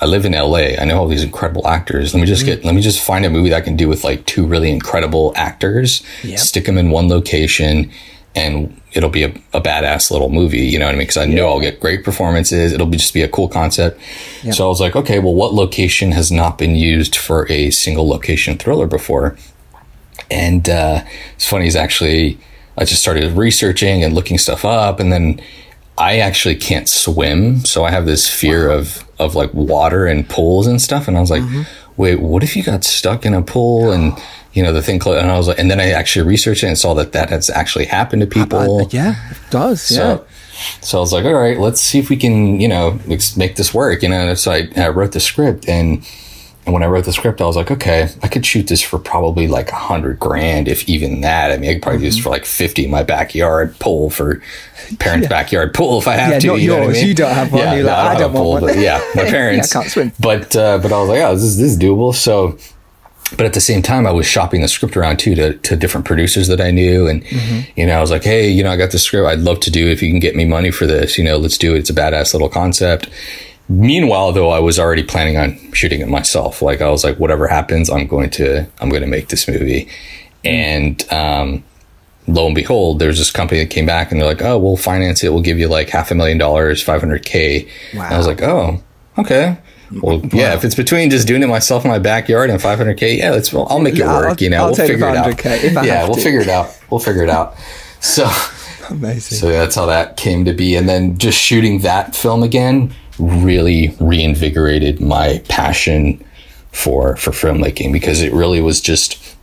I 0.00 0.06
live 0.06 0.24
in 0.24 0.32
LA. 0.32 0.74
I 0.76 0.84
know 0.84 0.98
all 0.98 1.06
these 1.06 1.22
incredible 1.22 1.68
actors. 1.68 2.12
Let 2.12 2.20
me 2.20 2.26
just 2.26 2.44
mm-hmm. 2.44 2.56
get 2.56 2.64
let 2.64 2.74
me 2.74 2.80
just 2.80 3.00
find 3.00 3.24
a 3.24 3.30
movie 3.30 3.50
that 3.50 3.56
I 3.56 3.60
can 3.60 3.76
do 3.76 3.88
with 3.88 4.02
like 4.02 4.26
two 4.26 4.44
really 4.44 4.70
incredible 4.70 5.32
actors. 5.36 6.02
Yep. 6.24 6.38
Stick 6.40 6.64
them 6.66 6.78
in 6.78 6.90
one 6.90 7.08
location 7.08 7.92
and 8.34 8.80
it'll 8.92 9.10
be 9.10 9.24
a, 9.24 9.28
a 9.52 9.60
badass 9.60 10.10
little 10.10 10.28
movie. 10.28 10.60
You 10.60 10.78
know 10.78 10.86
what 10.86 10.94
I 10.94 10.98
mean? 10.98 11.06
Because 11.06 11.16
I 11.16 11.26
know 11.26 11.48
I'll 11.48 11.60
get 11.60 11.80
great 11.80 12.04
performances. 12.04 12.72
It'll 12.72 12.86
be 12.86 12.96
just 12.96 13.14
be 13.14 13.22
a 13.22 13.28
cool 13.28 13.48
concept. 13.48 14.00
Yeah. 14.42 14.52
So 14.52 14.64
I 14.64 14.68
was 14.68 14.80
like, 14.80 14.96
okay, 14.96 15.18
well, 15.18 15.34
what 15.34 15.52
location 15.54 16.12
has 16.12 16.32
not 16.32 16.58
been 16.58 16.74
used 16.74 17.16
for 17.16 17.50
a 17.50 17.70
single 17.70 18.08
location 18.08 18.56
thriller 18.56 18.86
before? 18.86 19.36
And 20.30 20.68
uh, 20.68 21.04
it's 21.34 21.46
funny 21.46 21.66
is 21.66 21.76
actually 21.76 22.38
I 22.76 22.84
just 22.84 23.02
started 23.02 23.36
researching 23.36 24.02
and 24.02 24.14
looking 24.14 24.38
stuff 24.38 24.64
up, 24.64 24.98
and 24.98 25.12
then 25.12 25.40
I 25.98 26.18
actually 26.20 26.56
can't 26.56 26.88
swim, 26.88 27.60
so 27.66 27.84
I 27.84 27.90
have 27.90 28.06
this 28.06 28.30
fear 28.30 28.68
wow. 28.68 28.78
of 28.78 29.04
of 29.18 29.34
like 29.34 29.52
water 29.52 30.06
and 30.06 30.28
pools 30.28 30.66
and 30.66 30.80
stuff. 30.80 31.06
And 31.06 31.18
I 31.18 31.20
was 31.20 31.30
like, 31.30 31.42
mm-hmm. 31.42 31.62
wait, 31.96 32.20
what 32.20 32.42
if 32.42 32.56
you 32.56 32.62
got 32.62 32.82
stuck 32.82 33.26
in 33.26 33.34
a 33.34 33.42
pool 33.42 33.92
and 33.92 34.18
you 34.52 34.62
know, 34.62 34.72
the 34.72 34.82
thing, 34.82 35.00
and 35.06 35.30
I 35.30 35.36
was 35.36 35.48
like, 35.48 35.58
and 35.58 35.70
then 35.70 35.80
I 35.80 35.90
actually 35.90 36.26
researched 36.26 36.62
it 36.62 36.66
and 36.66 36.78
saw 36.78 36.94
that 36.94 37.12
that 37.12 37.30
has 37.30 37.48
actually 37.50 37.86
happened 37.86 38.20
to 38.20 38.26
people. 38.26 38.80
Uh, 38.80 38.88
yeah, 38.90 39.30
it 39.30 39.38
does. 39.50 39.80
So, 39.80 40.26
yeah. 40.26 40.32
So 40.80 40.98
I 40.98 41.00
was 41.00 41.12
like, 41.12 41.24
all 41.24 41.34
right, 41.34 41.58
let's 41.58 41.80
see 41.80 41.98
if 41.98 42.10
we 42.10 42.16
can, 42.16 42.60
you 42.60 42.68
know, 42.68 42.98
make 43.06 43.56
this 43.56 43.74
work. 43.74 44.02
You 44.02 44.10
know, 44.10 44.34
so 44.34 44.52
I, 44.52 44.68
I 44.76 44.88
wrote 44.88 45.12
the 45.12 45.20
script 45.20 45.68
and, 45.68 46.06
and 46.64 46.72
when 46.72 46.84
I 46.84 46.86
wrote 46.86 47.06
the 47.06 47.12
script, 47.12 47.40
I 47.40 47.46
was 47.46 47.56
like, 47.56 47.72
okay, 47.72 48.08
I 48.22 48.28
could 48.28 48.46
shoot 48.46 48.68
this 48.68 48.80
for 48.80 48.98
probably 48.98 49.48
like 49.48 49.70
a 49.70 49.76
hundred 49.76 50.20
grand, 50.20 50.68
if 50.68 50.88
even 50.88 51.22
that. 51.22 51.50
I 51.50 51.56
mean, 51.56 51.70
I 51.70 51.72
could 51.74 51.82
probably 51.82 51.98
mm-hmm. 51.98 52.04
do 52.04 52.10
this 52.10 52.18
for 52.18 52.30
like 52.30 52.44
50 52.44 52.84
in 52.84 52.90
my 52.90 53.02
backyard 53.02 53.76
pool 53.80 54.10
for 54.10 54.40
parents' 55.00 55.24
yeah. 55.24 55.28
backyard 55.28 55.74
pool 55.74 55.98
if 55.98 56.06
I 56.06 56.14
have 56.14 56.34
yeah, 56.34 56.38
to. 56.38 56.46
Not 56.48 56.60
you 56.60 56.74
yours. 56.74 56.98
I 56.98 57.00
mean? 57.00 57.08
You 57.08 57.14
don't 57.14 57.34
have 57.34 57.52
one. 57.52 57.62
Yeah, 57.62 57.74
You're 57.74 57.84
like, 57.84 57.96
I, 57.96 58.04
don't, 58.04 58.16
I 58.16 58.20
don't 58.20 58.32
want 58.32 58.60
pool, 58.60 58.68
one. 58.68 58.80
yeah, 58.80 59.04
my 59.16 59.24
parents. 59.24 59.74
yeah, 59.74 59.80
I 59.80 59.82
can't 59.82 59.92
swim. 59.92 60.12
But, 60.20 60.54
uh, 60.54 60.78
but 60.78 60.92
I 60.92 61.00
was 61.00 61.08
like, 61.08 61.20
oh, 61.22 61.34
this 61.34 61.42
is, 61.42 61.58
this 61.58 61.72
is 61.72 61.78
doable. 61.78 62.14
So 62.14 62.58
but 63.36 63.46
at 63.46 63.54
the 63.54 63.60
same 63.60 63.82
time, 63.82 64.06
I 64.06 64.12
was 64.12 64.26
shopping 64.26 64.62
the 64.62 64.68
script 64.68 64.96
around 64.96 65.18
too 65.18 65.34
to, 65.34 65.54
to 65.54 65.76
different 65.76 66.06
producers 66.06 66.48
that 66.48 66.60
I 66.60 66.70
knew. 66.70 67.06
And, 67.06 67.24
mm-hmm. 67.24 67.70
you 67.78 67.86
know, 67.86 67.96
I 67.96 68.00
was 68.00 68.10
like, 68.10 68.24
Hey, 68.24 68.48
you 68.48 68.62
know, 68.62 68.70
I 68.70 68.76
got 68.76 68.90
the 68.90 68.98
script. 68.98 69.26
I'd 69.26 69.40
love 69.40 69.60
to 69.60 69.70
do 69.70 69.88
it. 69.88 69.92
If 69.92 70.02
you 70.02 70.10
can 70.10 70.20
get 70.20 70.36
me 70.36 70.44
money 70.44 70.70
for 70.70 70.86
this, 70.86 71.18
you 71.18 71.24
know, 71.24 71.36
let's 71.36 71.58
do 71.58 71.74
it. 71.74 71.80
It's 71.80 71.90
a 71.90 71.94
badass 71.94 72.32
little 72.32 72.48
concept. 72.48 73.08
Meanwhile, 73.68 74.32
though, 74.32 74.50
I 74.50 74.58
was 74.58 74.78
already 74.78 75.02
planning 75.02 75.36
on 75.36 75.72
shooting 75.72 76.00
it 76.00 76.08
myself. 76.08 76.62
Like 76.62 76.80
I 76.80 76.90
was 76.90 77.04
like, 77.04 77.18
whatever 77.18 77.48
happens, 77.48 77.88
I'm 77.88 78.06
going 78.06 78.30
to, 78.30 78.66
I'm 78.80 78.90
going 78.90 79.02
to 79.02 79.08
make 79.08 79.28
this 79.28 79.48
movie. 79.48 79.88
And, 80.44 81.02
um, 81.12 81.64
lo 82.26 82.46
and 82.46 82.54
behold, 82.54 82.98
there's 82.98 83.18
this 83.18 83.30
company 83.30 83.60
that 83.60 83.70
came 83.70 83.86
back 83.86 84.12
and 84.12 84.20
they're 84.20 84.28
like, 84.28 84.42
Oh, 84.42 84.58
we'll 84.58 84.76
finance 84.76 85.24
it. 85.24 85.32
We'll 85.32 85.42
give 85.42 85.58
you 85.58 85.68
like 85.68 85.88
half 85.88 86.10
a 86.10 86.14
million 86.14 86.38
dollars, 86.38 86.84
500k. 86.84 87.68
Wow. 87.94 88.04
And 88.04 88.14
I 88.14 88.18
was 88.18 88.26
like, 88.26 88.42
Oh, 88.42 88.82
okay. 89.18 89.58
Well, 90.00 90.20
wow. 90.20 90.28
yeah, 90.32 90.54
if 90.54 90.64
it's 90.64 90.74
between 90.74 91.10
just 91.10 91.26
doing 91.26 91.42
it 91.42 91.48
myself 91.48 91.84
in 91.84 91.90
my 91.90 91.98
backyard 91.98 92.50
and 92.50 92.60
500k, 92.60 93.18
yeah, 93.18 93.30
let's. 93.30 93.52
Well, 93.52 93.66
I'll 93.68 93.80
make 93.80 93.96
yeah, 93.96 94.04
it 94.04 94.08
work. 94.08 94.28
I'll, 94.28 94.36
you 94.36 94.50
know, 94.50 94.56
I'll 94.58 94.66
we'll 94.66 94.74
figure 94.74 95.08
it 95.08 95.16
out. 95.16 95.84
yeah, 95.84 96.06
we'll 96.06 96.16
figure 96.16 96.40
it 96.40 96.48
out. 96.48 96.78
We'll 96.90 97.00
figure 97.00 97.22
it 97.22 97.30
out. 97.30 97.56
So 98.00 98.30
amazing. 98.90 99.38
So 99.38 99.48
that's 99.48 99.74
how 99.74 99.86
that 99.86 100.16
came 100.16 100.44
to 100.44 100.52
be, 100.52 100.76
and 100.76 100.88
then 100.88 101.18
just 101.18 101.38
shooting 101.38 101.80
that 101.80 102.16
film 102.16 102.42
again 102.42 102.94
really 103.18 103.94
reinvigorated 104.00 105.00
my 105.00 105.42
passion 105.48 106.24
for 106.72 107.16
for 107.16 107.30
filmmaking 107.30 107.92
because 107.92 108.22
it 108.22 108.32
really 108.32 108.60
was 108.60 108.80
just 108.80 109.36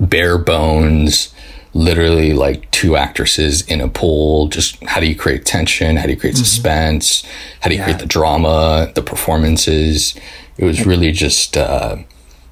bare 0.00 0.38
bones 0.38 1.34
literally 1.74 2.32
like 2.32 2.70
two 2.70 2.96
actresses 2.96 3.62
in 3.62 3.80
a 3.80 3.88
pool. 3.88 4.48
Just 4.48 4.82
how 4.84 5.00
do 5.00 5.06
you 5.06 5.16
create 5.16 5.44
tension? 5.44 5.96
How 5.96 6.04
do 6.04 6.10
you 6.10 6.16
create 6.16 6.34
mm-hmm. 6.34 6.44
suspense? 6.44 7.24
How 7.60 7.68
do 7.68 7.74
you 7.74 7.80
yeah. 7.80 7.84
create 7.84 8.00
the 8.00 8.06
drama, 8.06 8.90
the 8.94 9.02
performances? 9.02 10.18
It 10.56 10.64
was 10.64 10.86
really 10.86 11.12
just, 11.12 11.56
uh, 11.56 11.96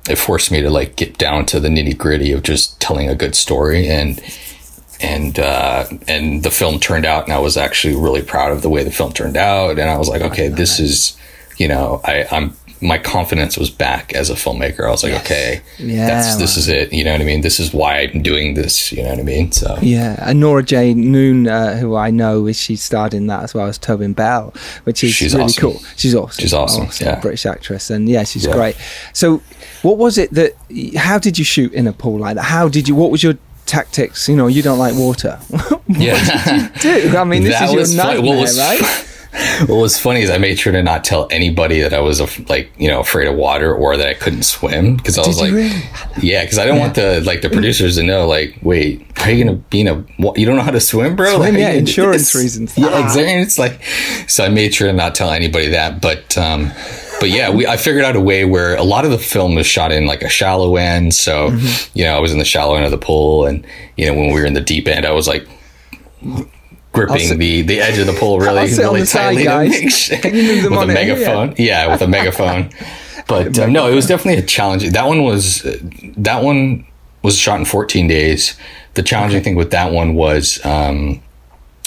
it 0.08 0.16
forced 0.16 0.52
me 0.52 0.60
to 0.62 0.70
like 0.70 0.96
get 0.96 1.18
down 1.18 1.46
to 1.46 1.60
the 1.60 1.68
nitty 1.68 1.96
gritty 1.98 2.32
of 2.32 2.42
just 2.42 2.80
telling 2.80 3.08
a 3.08 3.14
good 3.14 3.34
story 3.34 3.88
and, 3.88 4.22
and, 5.00 5.38
uh, 5.38 5.86
and 6.06 6.42
the 6.42 6.50
film 6.50 6.78
turned 6.78 7.04
out 7.04 7.24
and 7.24 7.32
I 7.32 7.38
was 7.38 7.56
actually 7.56 7.96
really 7.96 8.22
proud 8.22 8.52
of 8.52 8.62
the 8.62 8.70
way 8.70 8.84
the 8.84 8.92
film 8.92 9.12
turned 9.12 9.36
out. 9.36 9.78
And 9.78 9.90
I 9.90 9.98
was 9.98 10.08
like, 10.08 10.22
okay, 10.22 10.48
this 10.48 10.78
is, 10.78 11.18
you 11.58 11.68
know, 11.68 12.00
I, 12.04 12.26
I'm, 12.30 12.56
my 12.82 12.98
confidence 12.98 13.56
was 13.56 13.70
back 13.70 14.12
as 14.14 14.28
a 14.30 14.34
filmmaker. 14.34 14.86
I 14.86 14.90
was 14.90 15.02
like, 15.02 15.14
okay, 15.24 15.62
Yeah, 15.78 16.06
that's 16.06 16.36
this 16.36 16.56
is 16.56 16.68
it. 16.68 16.92
You 16.92 17.04
know 17.04 17.12
what 17.12 17.20
I 17.20 17.24
mean? 17.24 17.40
This 17.40 17.58
is 17.58 17.72
why 17.72 18.00
I'm 18.00 18.22
doing 18.22 18.54
this. 18.54 18.92
You 18.92 19.02
know 19.02 19.10
what 19.10 19.18
I 19.18 19.22
mean? 19.22 19.52
So 19.52 19.78
Yeah, 19.80 20.16
and 20.20 20.40
Nora-Jane 20.40 21.10
Noone, 21.12 21.48
uh, 21.48 21.76
who 21.76 21.94
I 21.96 22.10
know, 22.10 22.46
is 22.46 22.60
she 22.60 22.76
starred 22.76 23.14
in 23.14 23.26
that 23.28 23.42
as 23.44 23.54
well 23.54 23.66
as 23.66 23.78
Tobin 23.78 24.12
Bell, 24.12 24.52
which 24.84 25.02
is 25.04 25.12
She's 25.14 25.32
really 25.34 25.44
awesome. 25.46 25.60
cool. 25.72 25.82
She's 25.96 26.14
awesome. 26.14 26.42
She's 26.42 26.52
awesome, 26.54 26.86
awesome 26.86 27.06
yeah. 27.06 27.20
British 27.20 27.46
actress, 27.46 27.90
and 27.90 28.08
yeah, 28.08 28.24
she's 28.24 28.46
Yeah. 28.46 28.52
great. 28.54 28.76
So, 29.12 29.42
what 29.82 29.98
was 29.98 30.18
it 30.18 30.32
that? 30.34 30.54
How 30.96 31.18
did 31.18 31.38
you 31.38 31.44
shoot 31.44 31.72
in 31.72 31.86
a 31.86 31.92
pool 31.92 32.18
like 32.18 32.36
that? 32.36 32.42
How 32.44 32.68
did 32.68 32.88
you? 32.88 32.94
What 32.94 33.10
was 33.10 33.22
your 33.22 33.34
tactics? 33.66 34.28
You 34.28 34.36
know, 34.36 34.46
you 34.46 34.62
don't 34.62 34.78
like 34.78 34.94
water. 34.94 35.38
yeah. 35.88 36.68
Do 36.80 37.16
I 37.16 37.24
mean 37.24 37.42
this 37.44 37.58
That 37.58 37.74
is 37.74 37.94
your 37.94 38.04
nightmare, 38.04 38.36
what 38.36 38.54
right? 38.56 39.25
What 39.66 39.76
was 39.76 39.98
funny 39.98 40.22
is 40.22 40.30
I 40.30 40.38
made 40.38 40.58
sure 40.58 40.72
to 40.72 40.82
not 40.82 41.04
tell 41.04 41.28
anybody 41.30 41.80
that 41.80 41.92
I 41.92 42.00
was 42.00 42.20
like 42.48 42.70
you 42.78 42.88
know 42.88 43.00
afraid 43.00 43.28
of 43.28 43.34
water 43.36 43.74
or 43.74 43.96
that 43.96 44.08
I 44.08 44.14
couldn't 44.14 44.44
swim 44.44 44.96
because 44.96 45.18
I 45.18 45.26
was 45.26 45.36
Did 45.36 45.42
like 45.42 45.52
really? 45.52 45.82
yeah 46.22 46.42
because 46.44 46.58
I 46.58 46.64
don't 46.66 46.78
want 46.78 46.94
the 46.94 47.20
like 47.24 47.42
the 47.42 47.50
producers 47.50 47.96
to 47.96 48.02
know 48.02 48.26
like 48.26 48.56
wait 48.62 49.06
are 49.20 49.30
you 49.30 49.44
gonna 49.44 49.56
be 49.56 49.82
in 49.82 49.88
a 49.88 50.04
you 50.38 50.46
don't 50.46 50.56
know 50.56 50.62
how 50.62 50.70
to 50.70 50.80
swim 50.80 51.16
bro 51.16 51.36
Swim, 51.36 51.40
Like, 51.54 51.60
yeah, 51.60 51.70
insurance 51.72 52.34
reasons. 52.34 52.76
yeah 52.78 52.88
Ah. 52.90 53.04
exactly 53.04 53.34
it's 53.42 53.58
like 53.58 53.82
so 54.26 54.44
I 54.44 54.48
made 54.48 54.74
sure 54.74 54.86
to 54.88 54.92
not 54.94 55.14
tell 55.14 55.30
anybody 55.30 55.68
that 55.68 56.00
but 56.00 56.36
um 56.38 56.70
but 57.20 57.28
yeah 57.30 57.50
we 57.50 57.66
I 57.66 57.76
figured 57.76 58.04
out 58.04 58.16
a 58.16 58.20
way 58.20 58.44
where 58.46 58.74
a 58.76 58.82
lot 58.84 59.04
of 59.04 59.10
the 59.10 59.18
film 59.18 59.54
was 59.54 59.66
shot 59.66 59.92
in 59.92 60.06
like 60.06 60.22
a 60.22 60.28
shallow 60.28 60.76
end 60.76 61.14
so 61.14 61.50
Mm-hmm. 61.50 61.98
you 61.98 62.04
know 62.04 62.16
I 62.16 62.20
was 62.20 62.32
in 62.32 62.38
the 62.38 62.44
shallow 62.44 62.74
end 62.76 62.84
of 62.86 62.90
the 62.90 62.98
pool 62.98 63.44
and 63.46 63.66
you 63.96 64.06
know 64.06 64.14
when 64.14 64.28
we 64.32 64.40
were 64.40 64.46
in 64.46 64.54
the 64.54 64.60
deep 64.62 64.88
end 64.88 65.04
I 65.04 65.12
was 65.12 65.28
like 65.28 65.46
gripping 66.96 67.26
sit- 67.28 67.38
the 67.38 67.62
the 67.62 67.80
edge 67.80 67.98
of 67.98 68.06
the 68.06 68.12
pole 68.14 68.40
really 68.40 68.58
I'll 68.60 68.68
sit 68.68 68.84
on 68.84 68.94
really 68.94 69.06
side, 69.06 69.36
tightly 69.36 69.44
to 69.44 69.80
make 69.82 69.90
sure 69.92 70.18
Can 70.18 70.34
you 70.34 70.42
move 70.42 70.62
them 70.64 70.72
with 70.72 70.80
a 70.80 70.82
on 70.82 70.90
it? 70.90 70.94
Yeah. 70.94 71.04
megaphone. 71.14 71.54
Yeah. 71.58 71.86
with 71.92 72.02
a 72.02 72.08
megaphone. 72.18 72.70
But 73.28 73.58
um, 73.58 73.72
no, 73.72 73.88
it 73.90 73.94
was 73.94 74.06
definitely 74.06 74.40
a 74.42 74.46
challenge. 74.46 74.88
That 74.90 75.06
one 75.06 75.22
was 75.24 75.62
that 76.16 76.42
one 76.42 76.86
was 77.22 77.36
shot 77.38 77.58
in 77.58 77.64
14 77.64 78.06
days. 78.08 78.56
The 78.94 79.02
challenging 79.02 79.42
thing 79.42 79.56
with 79.56 79.70
that 79.72 79.92
one 79.92 80.14
was 80.14 80.64
um, 80.64 81.20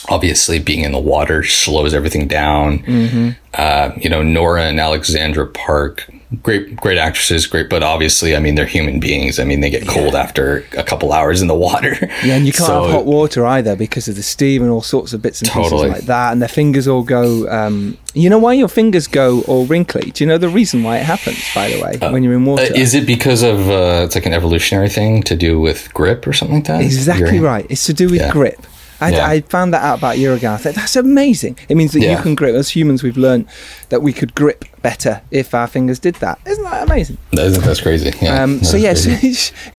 obviously 0.10 0.60
being 0.60 0.84
in 0.84 0.91
the 0.91 0.99
water 0.99 1.43
slows 1.43 1.93
everything 1.93 2.28
down. 2.28 2.80
Mm-hmm. 2.80 3.30
Uh, 3.53 3.91
you 3.97 4.10
know, 4.10 4.22
Nora 4.22 4.64
and 4.64 4.80
Alexandra 4.80 5.47
Park, 5.47 6.12
great, 6.43 6.75
great 6.75 6.97
actresses, 6.97 7.47
great, 7.47 7.69
but 7.69 7.82
obviously, 7.84 8.36
I 8.36 8.39
mean, 8.39 8.55
they're 8.55 8.65
human 8.65 8.99
beings. 8.99 9.39
I 9.39 9.43
mean, 9.45 9.61
they 9.61 9.69
get 9.69 9.88
cold 9.88 10.13
after 10.15 10.63
a 10.77 10.84
couple 10.84 11.11
hours 11.11 11.41
in 11.41 11.47
the 11.47 11.55
water. 11.55 11.95
Yeah, 12.23 12.36
and 12.36 12.45
you 12.45 12.53
can't 12.53 12.67
So- 12.67 12.84
have 12.84 12.91
hot 12.91 13.05
water 13.05 13.45
either 13.45 13.75
because 13.75 14.07
of 14.07 14.15
the 14.15 14.21
steam 14.23 14.61
and 14.61 14.71
all 14.71 14.82
sorts 14.82 15.13
of 15.13 15.21
bits 15.21 15.41
and 15.41 15.49
Totally. 15.49 15.88
pieces 15.88 15.91
like 16.01 16.05
that. 16.07 16.32
And 16.34 16.41
their 16.41 16.49
fingers 16.49 16.88
all 16.88 17.01
go. 17.03 17.49
Um, 17.49 17.97
you 18.13 18.30
know 18.30 18.38
why 18.38 18.53
your 18.53 18.67
fingers 18.67 19.07
go 19.07 19.41
all 19.47 19.65
wrinkly? 19.65 20.11
Do 20.11 20.23
you 20.23 20.27
know 20.27 20.38
the 20.38 20.49
reason 20.49 20.84
why 20.84 20.97
it 20.97 21.03
happens? 21.05 21.39
By 21.55 21.69
the 21.69 21.82
way, 21.82 22.11
when 22.11 22.23
you're 22.23 22.34
in 22.36 22.45
water, 22.45 22.63
Uh, 22.63 22.75
is 22.75 22.93
it 22.93 23.05
because 23.05 23.41
of 23.43 23.69
uh, 23.69 24.03
it's 24.05 24.15
like 24.15 24.25
an 24.25 24.34
evolutionary 24.34 24.89
thing 24.89 25.23
to 25.23 25.36
do 25.36 25.59
with 25.59 25.91
grip 25.93 26.27
or 26.27 26.34
something 26.34 26.57
like 26.57 26.67
that? 26.67 26.82
exactly 26.82 27.36
Your- 27.38 27.45
right. 27.45 27.65
It's 27.69 27.86
to 27.86 27.93
do 27.93 28.05
with 28.09 28.19
Yeah. 28.21 28.32
grip. 28.32 28.65
I, 29.02 29.10
Yeah. 29.12 29.28
I 29.28 29.41
found 29.41 29.74
that 29.74 29.84
out 29.84 30.00
about 30.00 30.16
a 30.16 30.18
year 30.18 30.34
ago. 30.34 30.52
I 30.54 30.58
thought 30.58 30.76
that's 30.76 30.95
amazing. 30.95 31.58
It 31.70 31.76
means 31.78 31.93
that 31.93 32.02
you 32.02 32.18
can 32.18 32.36
grip. 32.36 32.56
As 32.56 32.70
humans, 32.70 33.04
we've 33.04 33.18
learned 33.18 33.47
that 33.89 34.02
we 34.02 34.12
could 34.14 34.36
grip 34.36 34.66
better 34.82 35.22
if 35.32 35.54
our 35.54 35.68
fingers 35.68 36.00
did 36.00 36.16
that. 36.16 36.39
Isn't 36.45 36.64
that 36.64 36.84
amazing? 36.84 37.18
That 37.32 37.45
is, 37.45 37.60
that's 37.62 37.82
crazy. 37.82 38.12
Yeah. 38.22 38.43
Um, 38.43 38.60
that 38.60 38.66
so 38.66 38.78
is 38.78 38.84
yes, 38.84 39.06
crazy. 39.06 39.54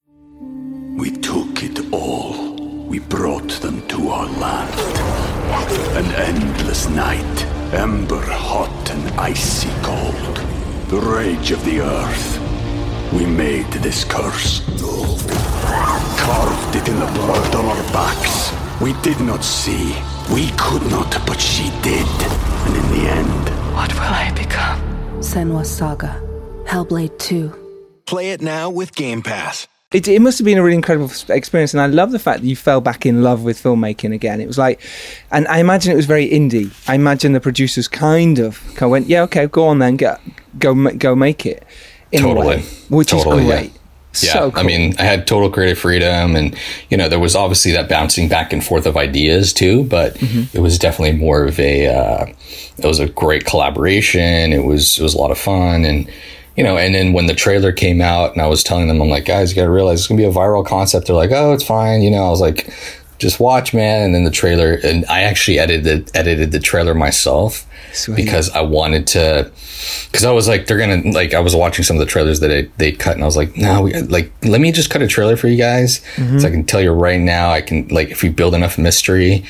We 1.01 1.11
took 1.13 1.63
it 1.63 1.93
all. 1.93 2.57
We 2.87 2.99
brought 2.99 3.49
them 3.63 3.87
to 3.89 4.09
our 4.11 4.27
land. 4.27 4.75
An 5.97 6.05
endless 6.15 6.89
night, 6.91 7.45
ember 7.73 8.21
hot 8.21 8.91
and 8.91 9.19
icy 9.19 9.71
cold. 9.83 10.37
The 10.89 11.01
rage 11.01 11.53
of 11.53 11.65
the 11.65 11.81
earth. 11.81 12.39
We 13.15 13.25
made 13.25 13.67
this 13.73 14.05
curse. 14.05 14.61
Carved 16.21 16.77
it 16.77 16.87
in 16.89 16.99
the 17.01 17.07
blood 17.07 17.55
on 17.55 17.65
our 17.65 17.83
backs. 17.93 18.50
We 18.81 18.95
did 19.03 19.21
not 19.21 19.45
see. 19.45 19.95
We 20.33 20.51
could 20.57 20.83
not, 20.91 21.11
but 21.27 21.39
she 21.41 21.65
did. 21.83 22.07
And 22.67 22.77
in 22.77 22.89
the 22.93 23.11
end, 23.11 23.49
What 23.75 23.93
will 23.95 24.01
I 24.01 24.33
become? 24.35 24.81
Senua's 25.21 25.71
Saga. 25.71 26.21
Hellblade 26.65 27.19
2. 27.19 27.53
Play 28.07 28.31
it 28.31 28.41
now 28.41 28.71
with 28.71 28.95
Game 28.95 29.23
Pass. 29.23 29.69
It, 29.93 30.07
it 30.09 30.21
must 30.21 30.39
have 30.39 30.45
been 30.45 30.57
a 30.57 30.63
really 30.63 30.77
incredible 30.77 31.11
experience, 31.29 31.75
and 31.75 31.81
I 31.81 31.87
love 31.87 32.13
the 32.13 32.19
fact 32.21 32.41
that 32.43 32.47
you 32.47 32.55
fell 32.57 32.81
back 32.81 33.05
in 33.05 33.23
love 33.23 33.43
with 33.43 33.61
filmmaking 33.61 34.15
again. 34.15 34.41
It 34.41 34.47
was 34.47 34.57
like, 34.57 34.81
and 35.33 35.47
I 35.49 35.59
imagine 35.59 35.93
it 35.93 35.97
was 35.97 36.07
very 36.07 36.29
indie. 36.31 36.71
I 36.89 36.95
imagine 36.95 37.33
the 37.33 37.41
producers 37.41 37.89
kind 37.89 38.39
of 38.39 38.61
kind 38.77 38.83
of 38.85 38.91
went, 38.91 39.09
"Yeah, 39.09 39.23
okay, 39.23 39.47
go 39.47 39.67
on 39.67 39.81
then, 39.81 39.97
get 39.97 40.21
go 40.61 40.75
go 40.93 41.17
make 41.17 41.45
it." 41.45 41.65
In 42.13 42.21
a 42.23 42.29
Totally. 42.29 42.47
way, 42.47 42.63
which 42.89 43.11
Totally, 43.11 43.43
is 43.43 43.51
great. 43.51 43.73
Yeah, 43.73 43.80
so 44.13 44.51
cool. 44.51 44.61
I 44.61 44.63
mean, 44.65 44.95
I 44.99 45.03
had 45.03 45.27
total 45.27 45.51
creative 45.51 45.79
freedom, 45.79 46.35
and 46.37 46.57
you 46.91 46.97
know, 46.97 47.09
there 47.09 47.21
was 47.21 47.37
obviously 47.37 47.73
that 47.73 47.89
bouncing 47.89 48.29
back 48.29 48.53
and 48.53 48.65
forth 48.65 48.87
of 48.87 48.97
ideas 48.97 49.53
too. 49.53 49.85
But 49.85 50.15
Mm-hmm. 50.15 50.57
it 50.57 50.61
was 50.61 50.79
definitely 50.79 51.17
more 51.19 51.45
of 51.45 51.59
a. 51.61 51.87
Uh, 51.87 52.27
it 52.79 52.85
was 52.87 52.99
a 52.99 53.09
great 53.09 53.45
collaboration. 53.45 54.53
It 54.53 54.65
was 54.65 54.99
it 54.99 55.03
was 55.03 55.15
a 55.15 55.19
lot 55.19 55.31
of 55.31 55.39
fun, 55.39 55.85
and 55.85 56.11
you 56.57 56.65
know, 56.65 56.77
and 56.77 56.95
then 56.95 57.13
when 57.13 57.27
the 57.27 57.35
trailer 57.35 57.73
came 57.73 58.01
out, 58.01 58.33
and 58.33 58.43
I 58.43 58.47
was 58.49 58.63
telling 58.65 58.89
them, 58.89 59.01
I'm 59.01 59.09
like, 59.09 59.25
guys, 59.25 59.51
you 59.51 59.57
got 59.57 59.65
to 59.65 59.71
realize 59.71 60.01
it's 60.01 60.09
gonna 60.09 60.19
be 60.19 60.25
a 60.25 60.33
viral 60.33 60.67
concept. 60.67 61.07
They're 61.07 61.17
like, 61.17 61.31
oh, 61.31 61.53
it's 61.53 61.65
fine. 61.65 62.03
You 62.03 62.11
know, 62.11 62.25
I 62.27 62.31
was 62.31 62.41
like, 62.41 62.69
just 63.21 63.39
watch, 63.39 63.73
man. 63.73 64.03
And 64.03 64.15
then 64.15 64.25
the 64.25 64.31
trailer, 64.31 64.81
and 64.83 65.05
I 65.07 65.21
actually 65.23 65.59
edited 65.59 66.11
edited 66.17 66.51
the 66.51 66.59
trailer 66.59 66.95
myself 66.95 67.67
Sweet. 67.93 68.17
because 68.17 68.51
I 68.51 68.63
wanted 68.63 69.07
to 69.09 69.53
because 70.07 70.25
I 70.25 70.33
was 70.33 70.49
like, 70.49 70.67
they're 70.67 70.79
gonna 70.79 71.13
like. 71.13 71.35
I 71.35 71.41
was 71.41 71.55
watching 71.55 71.85
some 71.85 71.97
of 71.97 72.01
the 72.01 72.07
trailers 72.07 72.41
that 72.41 72.49
they, 72.49 72.63
they 72.79 72.93
cut, 72.93 73.15
and 73.15 73.23
I 73.23 73.27
was 73.27 73.37
like, 73.37 73.57
no, 73.57 73.83
we, 73.83 73.95
like, 73.95 74.33
let 74.45 74.61
me 74.61 74.73
just 74.73 74.91
cut 74.91 75.03
a 75.03 75.07
trailer 75.07 75.37
for 75.37 75.49
you 75.49 75.57
guys, 75.57 75.99
so 76.17 76.23
mm-hmm. 76.23 76.47
I 76.47 76.51
can 76.51 76.65
tell 76.65 76.81
you 76.81 76.91
right 76.91 77.21
now. 77.21 77.51
I 77.51 77.61
can 77.61 77.89
like, 77.89 78.11
if 78.11 78.23
we 78.23 78.31
build 78.31 78.55
enough 78.55 78.79
mystery, 78.79 79.45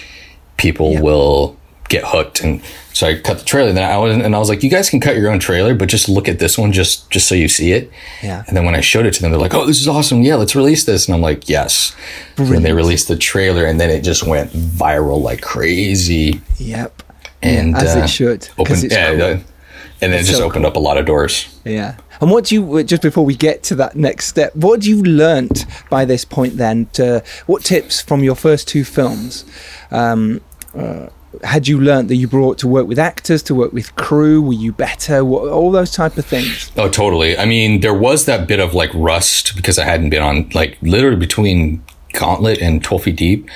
people 0.56 1.00
will 1.00 1.56
get 1.90 2.04
hooked. 2.06 2.40
And 2.40 2.62
so 2.94 3.06
I 3.06 3.18
cut 3.20 3.38
the 3.40 3.44
trailer. 3.44 3.72
Then 3.72 3.84
I 3.90 3.98
was, 3.98 4.16
and 4.16 4.34
I 4.34 4.38
was 4.38 4.48
like, 4.48 4.62
you 4.62 4.70
guys 4.70 4.88
can 4.88 5.00
cut 5.00 5.16
your 5.16 5.30
own 5.30 5.38
trailer, 5.38 5.74
but 5.74 5.88
just 5.90 6.08
look 6.08 6.28
at 6.28 6.38
this 6.38 6.56
one, 6.56 6.72
just 6.72 7.10
just 7.10 7.28
so 7.28 7.34
you 7.34 7.48
see 7.48 7.72
it. 7.72 7.90
Yeah. 8.22 8.44
And 8.48 8.56
then 8.56 8.64
when 8.64 8.74
I 8.74 8.80
showed 8.80 9.04
it 9.04 9.12
to 9.14 9.20
them, 9.22 9.30
they're 9.30 9.40
like, 9.40 9.52
oh, 9.54 9.66
this 9.66 9.80
is 9.80 9.86
awesome. 9.88 10.22
Yeah, 10.22 10.36
let's 10.36 10.56
release 10.56 10.84
this. 10.84 11.06
And 11.06 11.14
I'm 11.14 11.20
like, 11.20 11.48
yes. 11.48 11.94
And 12.38 12.64
they 12.64 12.72
released 12.72 13.08
the 13.08 13.16
trailer, 13.16 13.66
and 13.66 13.78
then 13.78 13.90
it 13.90 14.02
just 14.02 14.22
went 14.22 14.50
viral 14.52 15.20
like 15.20 15.42
crazy. 15.42 16.40
yep, 16.56 17.02
And 17.42 17.76
as 17.76 17.94
uh, 17.96 18.00
it 18.00 18.08
should, 18.08 18.48
it's 18.58 18.84
yeah, 18.84 19.10
cool. 19.12 19.22
uh, 19.22 19.38
and 20.02 20.12
then 20.12 20.20
it 20.20 20.24
just 20.24 20.38
so 20.38 20.44
opened 20.46 20.64
cool. 20.64 20.70
up 20.70 20.76
a 20.76 20.80
lot 20.80 20.96
of 20.96 21.04
doors. 21.04 21.60
yeah. 21.64 21.96
And 22.22 22.30
what 22.30 22.44
do 22.44 22.54
you 22.54 22.82
just 22.84 23.00
before 23.00 23.24
we 23.24 23.34
get 23.34 23.62
to 23.64 23.74
that 23.76 23.96
next 23.96 24.26
step? 24.26 24.54
What 24.54 24.80
do 24.82 24.90
you 24.90 25.02
learnt 25.02 25.64
by 25.88 26.04
this 26.04 26.26
point? 26.26 26.58
Then, 26.58 26.84
to 26.92 27.22
what 27.46 27.64
tips 27.64 28.02
from 28.02 28.22
your 28.22 28.34
first 28.34 28.68
two 28.68 28.84
films? 28.84 29.46
Um, 29.90 30.42
uh, 30.74 31.06
had 31.44 31.68
you 31.68 31.80
learnt 31.80 32.08
that 32.08 32.16
you 32.16 32.26
brought 32.26 32.58
to 32.58 32.68
work 32.68 32.86
with 32.86 32.98
actors, 32.98 33.42
to 33.44 33.54
work 33.54 33.72
with 33.72 33.94
crew? 33.96 34.42
Were 34.42 34.52
you 34.52 34.72
better? 34.72 35.24
What, 35.24 35.48
all 35.48 35.70
those 35.70 35.92
type 35.92 36.16
of 36.18 36.26
things. 36.26 36.70
Oh, 36.76 36.88
totally. 36.88 37.38
I 37.38 37.44
mean, 37.44 37.80
there 37.80 37.94
was 37.94 38.26
that 38.26 38.46
bit 38.48 38.60
of 38.60 38.74
like 38.74 38.90
rust 38.94 39.54
because 39.56 39.78
I 39.78 39.84
hadn't 39.84 40.10
been 40.10 40.22
on 40.22 40.48
like 40.50 40.76
literally 40.82 41.16
between 41.16 41.82
Gauntlet 42.12 42.60
and 42.60 42.82
12 42.82 43.02
Feet 43.04 43.16
Deep. 43.16 43.48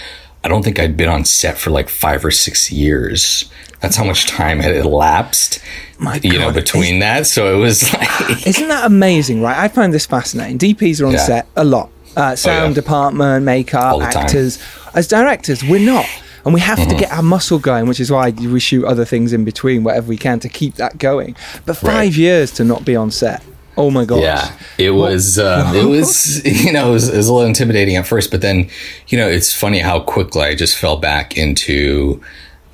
I 0.45 0.49
don't 0.49 0.63
think 0.63 0.79
I'd 0.79 0.97
been 0.97 1.09
on 1.09 1.25
set 1.25 1.57
for 1.59 1.71
like 1.71 1.89
five 1.89 2.25
or 2.25 2.31
six 2.31 2.71
years. 2.71 3.51
That's 3.81 3.97
how 3.97 4.05
much 4.05 4.27
time 4.27 4.61
had 4.61 4.77
elapsed, 4.77 5.61
My 5.99 6.21
you 6.23 6.39
know, 6.39 6.53
between 6.53 7.01
that. 7.01 7.27
So 7.27 7.55
it 7.55 7.61
was 7.61 7.93
like, 7.95 8.47
Isn't 8.47 8.69
that 8.69 8.87
amazing, 8.87 9.43
right? 9.43 9.57
I 9.59 9.69
find 9.69 9.93
this 9.93 10.07
fascinating. 10.07 10.59
DPs 10.59 11.03
are 11.03 11.07
on 11.07 11.13
Yeah. 11.13 11.19
Oh, 11.21 11.27
set 11.27 11.49
a 11.57 11.65
lot. 11.65 11.91
Uh, 12.17 12.37
sound 12.37 12.71
yeah. 12.71 12.83
department, 12.83 13.45
makeup, 13.45 13.99
the 13.99 14.07
time. 14.07 14.25
actors. 14.25 14.63
As 14.95 15.09
directors, 15.09 15.65
we're 15.65 15.85
not. 15.85 16.07
And 16.45 16.53
we 16.55 16.61
have 16.61 16.79
Mm-hmm. 16.79 16.91
to 16.91 16.97
get 16.97 17.11
our 17.13 17.23
muscle 17.23 17.59
going, 17.59 17.87
which 17.87 18.01
is 18.01 18.11
why 18.11 18.31
we 18.31 18.61
shoot 18.61 18.85
other 18.85 19.05
things 19.05 19.33
in 19.33 19.45
between, 19.45 19.83
whatever 19.85 20.09
we 20.09 20.17
can, 20.17 20.41
to 20.41 20.49
keep 20.49 20.75
that 20.75 20.99
going. 20.99 21.35
But 21.65 21.77
five 21.77 21.95
Right. 21.95 22.13
years 22.17 22.51
to 22.53 22.65
not 22.65 22.85
be 22.85 22.95
on 22.97 23.11
set. 23.11 23.43
Oh 23.77 23.91
my 23.91 24.05
gosh. 24.05 24.21
Yeah, 24.23 24.53
it 24.79 24.91
was. 24.91 25.39
Um, 25.39 25.75
it 25.83 25.85
was. 25.87 26.45
You 26.45 26.73
know, 26.73 26.91
it 26.91 26.93
was, 26.93 27.09
it 27.09 27.17
was 27.17 27.27
a 27.29 27.33
little 27.33 27.49
intimidating 27.49 27.97
at 27.97 28.07
first, 28.07 28.31
but 28.31 28.41
then, 28.41 28.69
you 29.09 29.19
know, 29.19 29.27
it's 29.29 29.53
funny 29.53 29.81
how 29.81 30.01
quickly 30.01 30.43
I 30.43 30.55
just 30.55 30.77
fell 30.77 30.97
back 30.97 31.37
into 31.37 32.21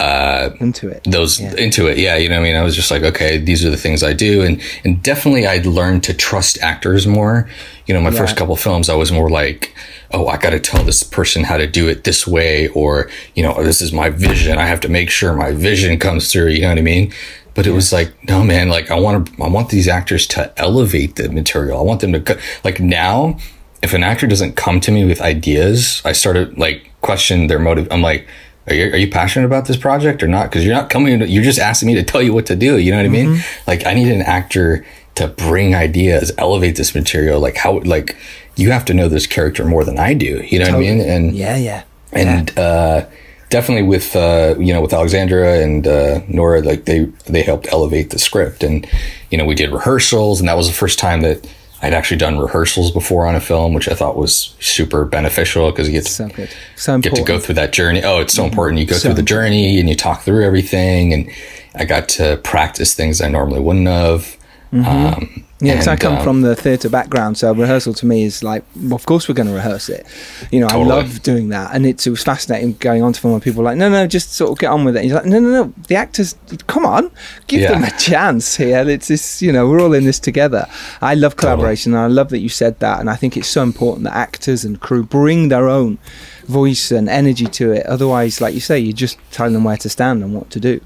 Uh, 0.00 0.50
into 0.60 0.88
it. 0.88 1.02
those 1.04 1.38
Yeah. 1.40 1.54
into 1.56 1.86
it. 1.86 1.98
Yeah, 1.98 2.16
you 2.16 2.28
know, 2.28 2.36
what 2.36 2.46
I 2.46 2.48
mean, 2.52 2.56
I 2.56 2.62
was 2.62 2.74
just 2.74 2.90
like, 2.90 3.02
okay, 3.02 3.36
these 3.38 3.64
are 3.64 3.70
the 3.70 3.76
things 3.76 4.02
I 4.02 4.12
do, 4.14 4.42
and 4.42 4.60
and 4.84 5.02
definitely 5.02 5.46
I'd 5.46 5.66
learned 5.66 6.02
to 6.04 6.14
trust 6.14 6.58
actors 6.62 7.06
more. 7.06 7.48
You 7.86 7.94
know, 7.94 8.00
my 8.00 8.10
first 8.10 8.34
Yeah. 8.34 8.38
couple 8.38 8.56
films, 8.56 8.88
I 8.88 8.94
was 8.94 9.12
more 9.12 9.28
like, 9.28 9.74
oh, 10.12 10.26
I 10.26 10.36
got 10.38 10.50
to 10.50 10.60
tell 10.60 10.82
this 10.84 11.02
person 11.02 11.44
how 11.44 11.58
to 11.58 11.66
do 11.66 11.88
it 11.88 12.04
this 12.04 12.26
way, 12.26 12.68
or 12.68 13.08
you 13.34 13.42
know, 13.42 13.62
this 13.62 13.80
is 13.82 13.92
my 13.92 14.08
vision. 14.10 14.58
I 14.58 14.66
have 14.66 14.80
to 14.80 14.88
make 14.88 15.10
sure 15.10 15.34
my 15.34 15.52
vision 15.52 15.98
comes 15.98 16.32
through. 16.32 16.48
You 16.48 16.62
know 16.62 16.68
what 16.70 16.78
I 16.78 16.82
mean? 16.82 17.12
But 17.54 17.66
it 17.66 17.72
was 17.72 17.92
like, 17.92 18.10
no, 18.28 18.42
man, 18.44 18.68
like 18.68 18.90
I 18.90 18.98
want 18.98 19.26
to, 19.26 19.42
I 19.44 19.48
want 19.48 19.68
these 19.70 19.88
actors 19.88 20.26
to 20.28 20.50
elevate 20.56 21.16
the 21.16 21.28
material. 21.28 21.78
I 21.78 21.82
want 21.82 22.00
them 22.00 22.12
to, 22.12 22.20
co- 22.20 22.38
like 22.64 22.78
now, 22.80 23.36
if 23.82 23.92
an 23.92 24.02
actor 24.04 24.26
doesn't 24.28 24.54
come 24.56 24.80
to 24.80 24.92
me 24.92 25.04
with 25.04 25.20
ideas, 25.20 26.00
I 26.04 26.12
started 26.12 26.56
like 26.56 26.90
question 27.02 27.48
their 27.48 27.58
motive. 27.58 27.88
I'm 27.90 28.02
like, 28.02 28.26
are 28.66 28.74
you, 28.74 28.92
are 28.92 28.96
you 28.96 29.10
passionate 29.10 29.46
about 29.46 29.66
this 29.66 29.76
project 29.76 30.22
or 30.22 30.28
not? 30.28 30.50
Because 30.50 30.64
you're 30.64 30.74
not 30.74 30.90
coming, 30.90 31.18
to, 31.20 31.28
you're 31.28 31.42
just 31.42 31.58
asking 31.58 31.88
me 31.88 31.94
to 31.94 32.02
tell 32.02 32.22
you 32.22 32.32
what 32.32 32.46
to 32.46 32.56
do. 32.56 32.78
You 32.78 32.90
know 32.92 32.98
what 32.98 33.06
I 33.06 33.08
mean? 33.08 33.40
Like 33.66 33.86
I 33.86 33.94
need 33.94 34.08
an 34.08 34.22
actor 34.22 34.84
to 35.16 35.28
bring 35.28 35.74
ideas, 35.74 36.32
elevate 36.38 36.76
this 36.76 36.94
material. 36.94 37.40
Like 37.40 37.56
how, 37.56 37.80
like 37.80 38.16
you 38.56 38.70
have 38.70 38.84
to 38.86 38.94
know 38.94 39.08
this 39.08 39.26
character 39.26 39.64
more 39.64 39.84
than 39.84 39.98
I 39.98 40.14
do. 40.14 40.42
You 40.46 40.58
know 40.58 40.66
totally. 40.66 40.86
what 40.86 40.92
I 40.92 40.96
mean? 40.96 41.08
And 41.08 41.34
yeah, 41.34 41.56
yeah, 41.56 41.84
and 42.12 42.52
yeah. 42.56 42.62
uh, 42.62 43.10
definitely 43.48 43.82
with 43.82 44.14
uh, 44.14 44.54
you 44.58 44.72
know 44.72 44.80
with 44.80 44.92
Alexandra 44.92 45.58
and 45.60 45.86
uh, 45.86 46.20
Nora, 46.28 46.60
like 46.62 46.84
they 46.84 47.04
they 47.26 47.42
helped 47.42 47.72
elevate 47.72 48.10
the 48.10 48.18
script, 48.18 48.62
and 48.62 48.88
you 49.30 49.38
know 49.38 49.44
we 49.44 49.54
did 49.54 49.70
rehearsals, 49.70 50.40
and 50.40 50.48
that 50.48 50.56
was 50.56 50.68
the 50.68 50.74
first 50.74 50.98
time 50.98 51.22
that 51.22 51.46
I'd 51.82 51.94
actually 51.94 52.18
done 52.18 52.38
rehearsals 52.38 52.90
before 52.90 53.26
on 53.26 53.34
a 53.34 53.40
film, 53.40 53.72
which 53.72 53.88
I 53.88 53.94
thought 53.94 54.16
was 54.16 54.54
super 54.60 55.04
beneficial 55.04 55.70
because 55.70 55.88
you 55.88 55.94
get 55.94 56.04
to, 56.04 56.12
so 56.12 56.28
good. 56.28 56.50
so 56.76 56.98
get 56.98 57.14
to 57.14 57.22
go 57.22 57.38
through 57.38 57.54
that 57.54 57.72
journey. 57.72 58.02
Oh, 58.02 58.20
it's 58.20 58.34
so 58.34 58.42
mm-hmm. 58.42 58.50
important. 58.50 58.80
You 58.80 58.86
go 58.86 58.96
so 58.96 59.08
through 59.08 59.14
the 59.14 59.22
journey 59.22 59.80
and 59.80 59.88
you 59.88 59.94
talk 59.94 60.22
through 60.22 60.44
everything, 60.44 61.14
and 61.14 61.30
I 61.74 61.86
got 61.86 62.08
to 62.10 62.38
practice 62.44 62.94
things 62.94 63.22
I 63.22 63.28
normally 63.28 63.60
wouldn't 63.60 63.86
have. 63.86 64.36
Mm-hmm. 64.72 64.86
Um, 64.86 65.44
yeah, 65.60 65.74
because 65.74 65.88
I 65.88 65.96
come 65.96 66.16
um, 66.16 66.24
from 66.24 66.40
the 66.40 66.56
theatre 66.56 66.88
background, 66.88 67.36
so 67.36 67.52
rehearsal 67.52 67.92
to 67.94 68.06
me 68.06 68.22
is 68.22 68.42
like, 68.42 68.64
well, 68.74 68.94
of 68.94 69.04
course 69.04 69.28
we're 69.28 69.34
going 69.34 69.48
to 69.48 69.54
rehearse 69.54 69.90
it. 69.90 70.06
You 70.50 70.60
know, 70.60 70.68
totally. 70.68 70.90
I 70.90 70.94
love 70.94 71.22
doing 71.22 71.50
that, 71.50 71.74
and 71.74 71.84
it's, 71.84 72.06
it 72.06 72.10
was 72.10 72.22
fascinating 72.22 72.74
going 72.74 73.02
on 73.02 73.12
to 73.12 73.20
film 73.20 73.32
where 73.32 73.40
people 73.40 73.60
are 73.60 73.64
like, 73.64 73.76
no, 73.76 73.90
no, 73.90 74.06
just 74.06 74.32
sort 74.32 74.50
of 74.52 74.58
get 74.58 74.70
on 74.70 74.84
with 74.84 74.96
it. 74.96 75.00
And 75.00 75.08
you're 75.08 75.18
like, 75.18 75.26
no, 75.26 75.38
no, 75.38 75.50
no, 75.50 75.74
the 75.88 75.96
actors, 75.96 76.34
come 76.66 76.86
on, 76.86 77.10
give 77.46 77.60
yeah. 77.60 77.72
them 77.72 77.84
a 77.84 77.90
chance 77.98 78.56
here. 78.56 78.88
It's 78.88 79.08
this, 79.08 79.42
you 79.42 79.52
know, 79.52 79.68
we're 79.68 79.82
all 79.82 79.92
in 79.92 80.04
this 80.04 80.18
together. 80.18 80.66
I 81.02 81.14
love 81.14 81.36
collaboration, 81.36 81.92
totally. 81.92 82.04
and 82.04 82.12
I 82.12 82.14
love 82.14 82.30
that 82.30 82.38
you 82.38 82.48
said 82.48 82.80
that, 82.80 83.00
and 83.00 83.10
I 83.10 83.16
think 83.16 83.36
it's 83.36 83.48
so 83.48 83.62
important 83.62 84.04
that 84.04 84.16
actors 84.16 84.64
and 84.64 84.80
crew 84.80 85.04
bring 85.04 85.48
their 85.50 85.68
own 85.68 85.98
voice 86.44 86.90
and 86.90 87.08
energy 87.08 87.46
to 87.46 87.72
it. 87.72 87.84
Otherwise, 87.84 88.40
like 88.40 88.54
you 88.54 88.60
say, 88.60 88.78
you're 88.78 88.92
just 88.92 89.18
telling 89.30 89.52
them 89.52 89.64
where 89.64 89.76
to 89.76 89.90
stand 89.90 90.22
and 90.22 90.34
what 90.34 90.48
to 90.50 90.60
do. 90.60 90.80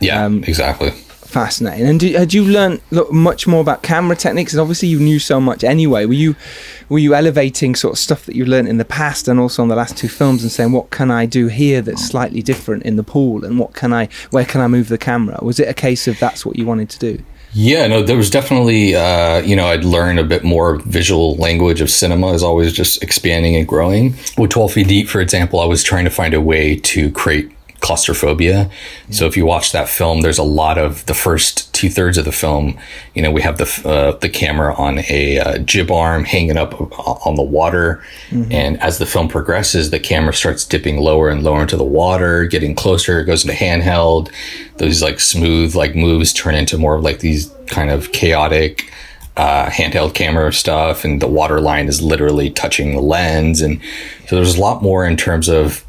Yeah, 0.00 0.24
um, 0.24 0.44
exactly 0.44 0.92
fascinating. 1.28 1.86
And 1.86 2.00
had 2.02 2.32
you 2.32 2.44
learned 2.44 2.80
much 3.10 3.46
more 3.46 3.60
about 3.60 3.82
camera 3.82 4.16
techniques? 4.16 4.52
And 4.52 4.60
obviously, 4.60 4.88
you 4.88 4.98
knew 4.98 5.18
so 5.18 5.40
much 5.40 5.62
anyway. 5.62 6.06
Were 6.06 6.14
you 6.14 6.34
were 6.88 6.98
you 6.98 7.14
elevating 7.14 7.74
sort 7.74 7.92
of 7.92 7.98
stuff 7.98 8.24
that 8.26 8.34
you 8.34 8.44
learned 8.44 8.68
in 8.68 8.78
the 8.78 8.84
past 8.84 9.28
and 9.28 9.38
also 9.38 9.62
on 9.62 9.68
the 9.68 9.76
last 9.76 9.96
two 9.96 10.08
films, 10.08 10.42
and 10.42 10.50
saying 10.50 10.72
what 10.72 10.90
can 10.90 11.10
I 11.10 11.26
do 11.26 11.48
here 11.48 11.82
that's 11.82 12.04
slightly 12.04 12.42
different 12.42 12.84
in 12.84 12.96
the 12.96 13.02
pool, 13.02 13.44
and 13.44 13.58
what 13.58 13.74
can 13.74 13.92
I 13.92 14.08
where 14.30 14.44
can 14.44 14.60
I 14.60 14.68
move 14.68 14.88
the 14.88 14.98
camera? 14.98 15.38
Was 15.42 15.60
it 15.60 15.68
a 15.68 15.74
case 15.74 16.08
of 16.08 16.18
that's 16.18 16.46
what 16.46 16.56
you 16.56 16.66
wanted 16.66 16.88
to 16.90 16.98
do? 16.98 17.22
Yeah, 17.54 17.86
no, 17.86 18.02
there 18.02 18.16
was 18.16 18.28
definitely, 18.28 18.94
uh, 18.94 19.40
you 19.40 19.56
know, 19.56 19.66
I'd 19.66 19.84
learn 19.84 20.18
a 20.18 20.24
bit 20.24 20.44
more 20.44 20.76
visual 20.80 21.34
language 21.36 21.80
of 21.80 21.88
cinema 21.88 22.32
is 22.34 22.42
always 22.42 22.74
just 22.74 23.02
expanding 23.02 23.56
and 23.56 23.66
growing. 23.66 24.14
With 24.36 24.50
12 24.50 24.72
Feet 24.72 24.88
Deep, 24.88 25.08
for 25.08 25.20
example, 25.20 25.58
I 25.58 25.64
was 25.64 25.82
trying 25.82 26.04
to 26.04 26.10
find 26.10 26.34
a 26.34 26.42
way 26.42 26.76
to 26.76 27.10
create 27.12 27.50
claustrophobia. 27.80 28.70
So 29.10 29.26
if 29.26 29.36
you 29.36 29.46
watch 29.46 29.72
that 29.72 29.88
film, 29.88 30.22
there's 30.22 30.38
a 30.38 30.42
lot 30.42 30.78
of 30.78 31.06
the 31.06 31.14
first 31.14 31.72
two 31.74 31.88
thirds 31.88 32.18
of 32.18 32.24
the 32.24 32.32
film. 32.32 32.78
You 33.14 33.22
know, 33.22 33.30
we 33.30 33.42
have 33.42 33.58
the 33.58 33.82
uh, 33.88 34.18
the 34.18 34.28
camera 34.28 34.74
on 34.74 35.00
a 35.08 35.38
uh, 35.38 35.58
jib 35.58 35.90
arm 35.90 36.24
hanging 36.24 36.56
up 36.56 36.80
on 37.26 37.36
the 37.36 37.42
water, 37.42 38.02
mm-hmm. 38.30 38.50
and 38.50 38.80
as 38.82 38.98
the 38.98 39.06
film 39.06 39.28
progresses, 39.28 39.90
the 39.90 40.00
camera 40.00 40.34
starts 40.34 40.64
dipping 40.64 40.98
lower 40.98 41.28
and 41.28 41.44
lower 41.44 41.62
into 41.62 41.76
the 41.76 41.84
water, 41.84 42.44
getting 42.46 42.74
closer. 42.74 43.20
It 43.20 43.26
goes 43.26 43.44
into 43.44 43.56
handheld. 43.56 44.32
Those 44.78 45.02
like 45.02 45.20
smooth 45.20 45.74
like 45.74 45.94
moves 45.94 46.32
turn 46.32 46.54
into 46.54 46.78
more 46.78 46.96
of 46.96 47.02
like 47.02 47.20
these 47.20 47.52
kind 47.66 47.90
of 47.90 48.12
chaotic. 48.12 48.92
Uh, 49.36 49.70
handheld 49.70 50.14
camera 50.14 50.52
stuff, 50.52 51.04
and 51.04 51.22
the 51.22 51.28
water 51.28 51.60
line 51.60 51.86
is 51.86 52.02
literally 52.02 52.50
touching 52.50 52.96
the 52.96 53.00
lens, 53.00 53.60
and 53.60 53.80
so 54.26 54.34
there's 54.34 54.56
a 54.56 54.60
lot 54.60 54.82
more 54.82 55.06
in 55.06 55.16
terms 55.16 55.48
of 55.48 55.84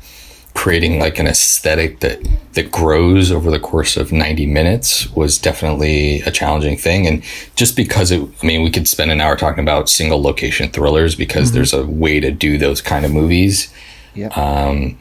creating 0.53 0.99
like 0.99 1.19
an 1.19 1.27
aesthetic 1.27 1.99
that 2.01 2.19
that 2.53 2.71
grows 2.71 3.31
over 3.31 3.49
the 3.49 3.59
course 3.59 3.95
of 3.95 4.11
90 4.11 4.45
minutes 4.45 5.09
was 5.11 5.37
definitely 5.37 6.21
a 6.21 6.31
challenging 6.31 6.77
thing. 6.77 7.07
And 7.07 7.23
just 7.55 7.75
because 7.75 8.11
it 8.11 8.21
i 8.41 8.45
mean 8.45 8.63
we 8.63 8.71
could 8.71 8.87
spend 8.87 9.11
an 9.11 9.21
hour 9.21 9.35
talking 9.35 9.63
about 9.63 9.89
single 9.89 10.21
location 10.21 10.69
thrillers 10.69 11.15
because 11.15 11.47
mm-hmm. 11.47 11.55
there's 11.55 11.73
a 11.73 11.85
way 11.85 12.19
to 12.19 12.31
do 12.31 12.57
those 12.57 12.81
kind 12.81 13.05
of 13.05 13.11
movies. 13.11 13.73
Yeah 14.15 14.27
um, 14.29 14.97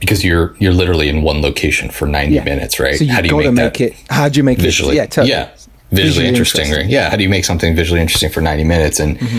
because 0.00 0.24
you're 0.24 0.54
you're 0.58 0.74
literally 0.74 1.08
in 1.08 1.22
one 1.22 1.40
location 1.40 1.90
for 1.90 2.06
90 2.06 2.34
yeah. 2.34 2.44
minutes 2.44 2.78
right? 2.78 2.98
So 2.98 3.04
you 3.04 3.12
how 3.12 3.20
do 3.20 3.28
you 3.28 3.36
make, 3.36 3.54
make 3.54 3.80
it 3.80 3.94
how 4.10 4.28
do 4.28 4.36
you 4.36 4.44
make 4.44 4.58
visually? 4.58 4.94
It 4.94 4.98
yeah 4.98 5.06
totally. 5.06 5.30
yeah. 5.30 5.50
Visually, 5.90 6.08
visually 6.08 6.28
interesting, 6.28 6.60
interesting, 6.66 6.86
right 6.86 6.92
yeah 6.92 7.08
how 7.08 7.16
do 7.16 7.22
you 7.22 7.30
make 7.30 7.46
something 7.46 7.74
visually 7.74 8.02
interesting 8.02 8.30
for 8.30 8.42
90 8.42 8.64
minutes? 8.64 9.00
And 9.00 9.18
mm-hmm. 9.18 9.38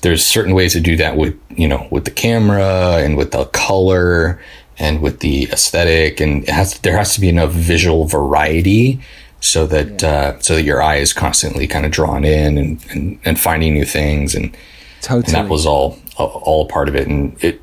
there's 0.00 0.24
certain 0.24 0.54
ways 0.54 0.72
to 0.72 0.80
do 0.80 0.96
that 0.96 1.18
with 1.18 1.38
you 1.50 1.68
know 1.68 1.86
with 1.90 2.06
the 2.06 2.10
camera 2.10 3.00
and 3.04 3.18
with 3.18 3.32
the 3.32 3.44
color 3.46 4.40
and 4.80 5.00
with 5.00 5.20
the 5.20 5.44
aesthetic 5.52 6.20
and 6.20 6.48
has, 6.48 6.78
there 6.80 6.96
has 6.96 7.14
to 7.14 7.20
be 7.20 7.28
enough 7.28 7.52
visual 7.52 8.06
variety 8.06 9.00
so 9.40 9.66
that 9.66 10.02
yeah. 10.02 10.08
uh, 10.08 10.38
so 10.40 10.54
that 10.54 10.62
your 10.62 10.82
eye 10.82 10.96
is 10.96 11.12
constantly 11.12 11.66
kind 11.66 11.86
of 11.86 11.92
drawn 11.92 12.24
in 12.24 12.58
and, 12.58 12.84
and, 12.90 13.18
and 13.24 13.38
finding 13.38 13.74
new 13.74 13.84
things 13.84 14.34
and, 14.34 14.56
totally. 15.02 15.24
and 15.26 15.34
that 15.34 15.50
was 15.50 15.66
all 15.66 15.98
all 16.16 16.66
part 16.66 16.88
of 16.88 16.96
it 16.96 17.06
and 17.06 17.42
it 17.42 17.62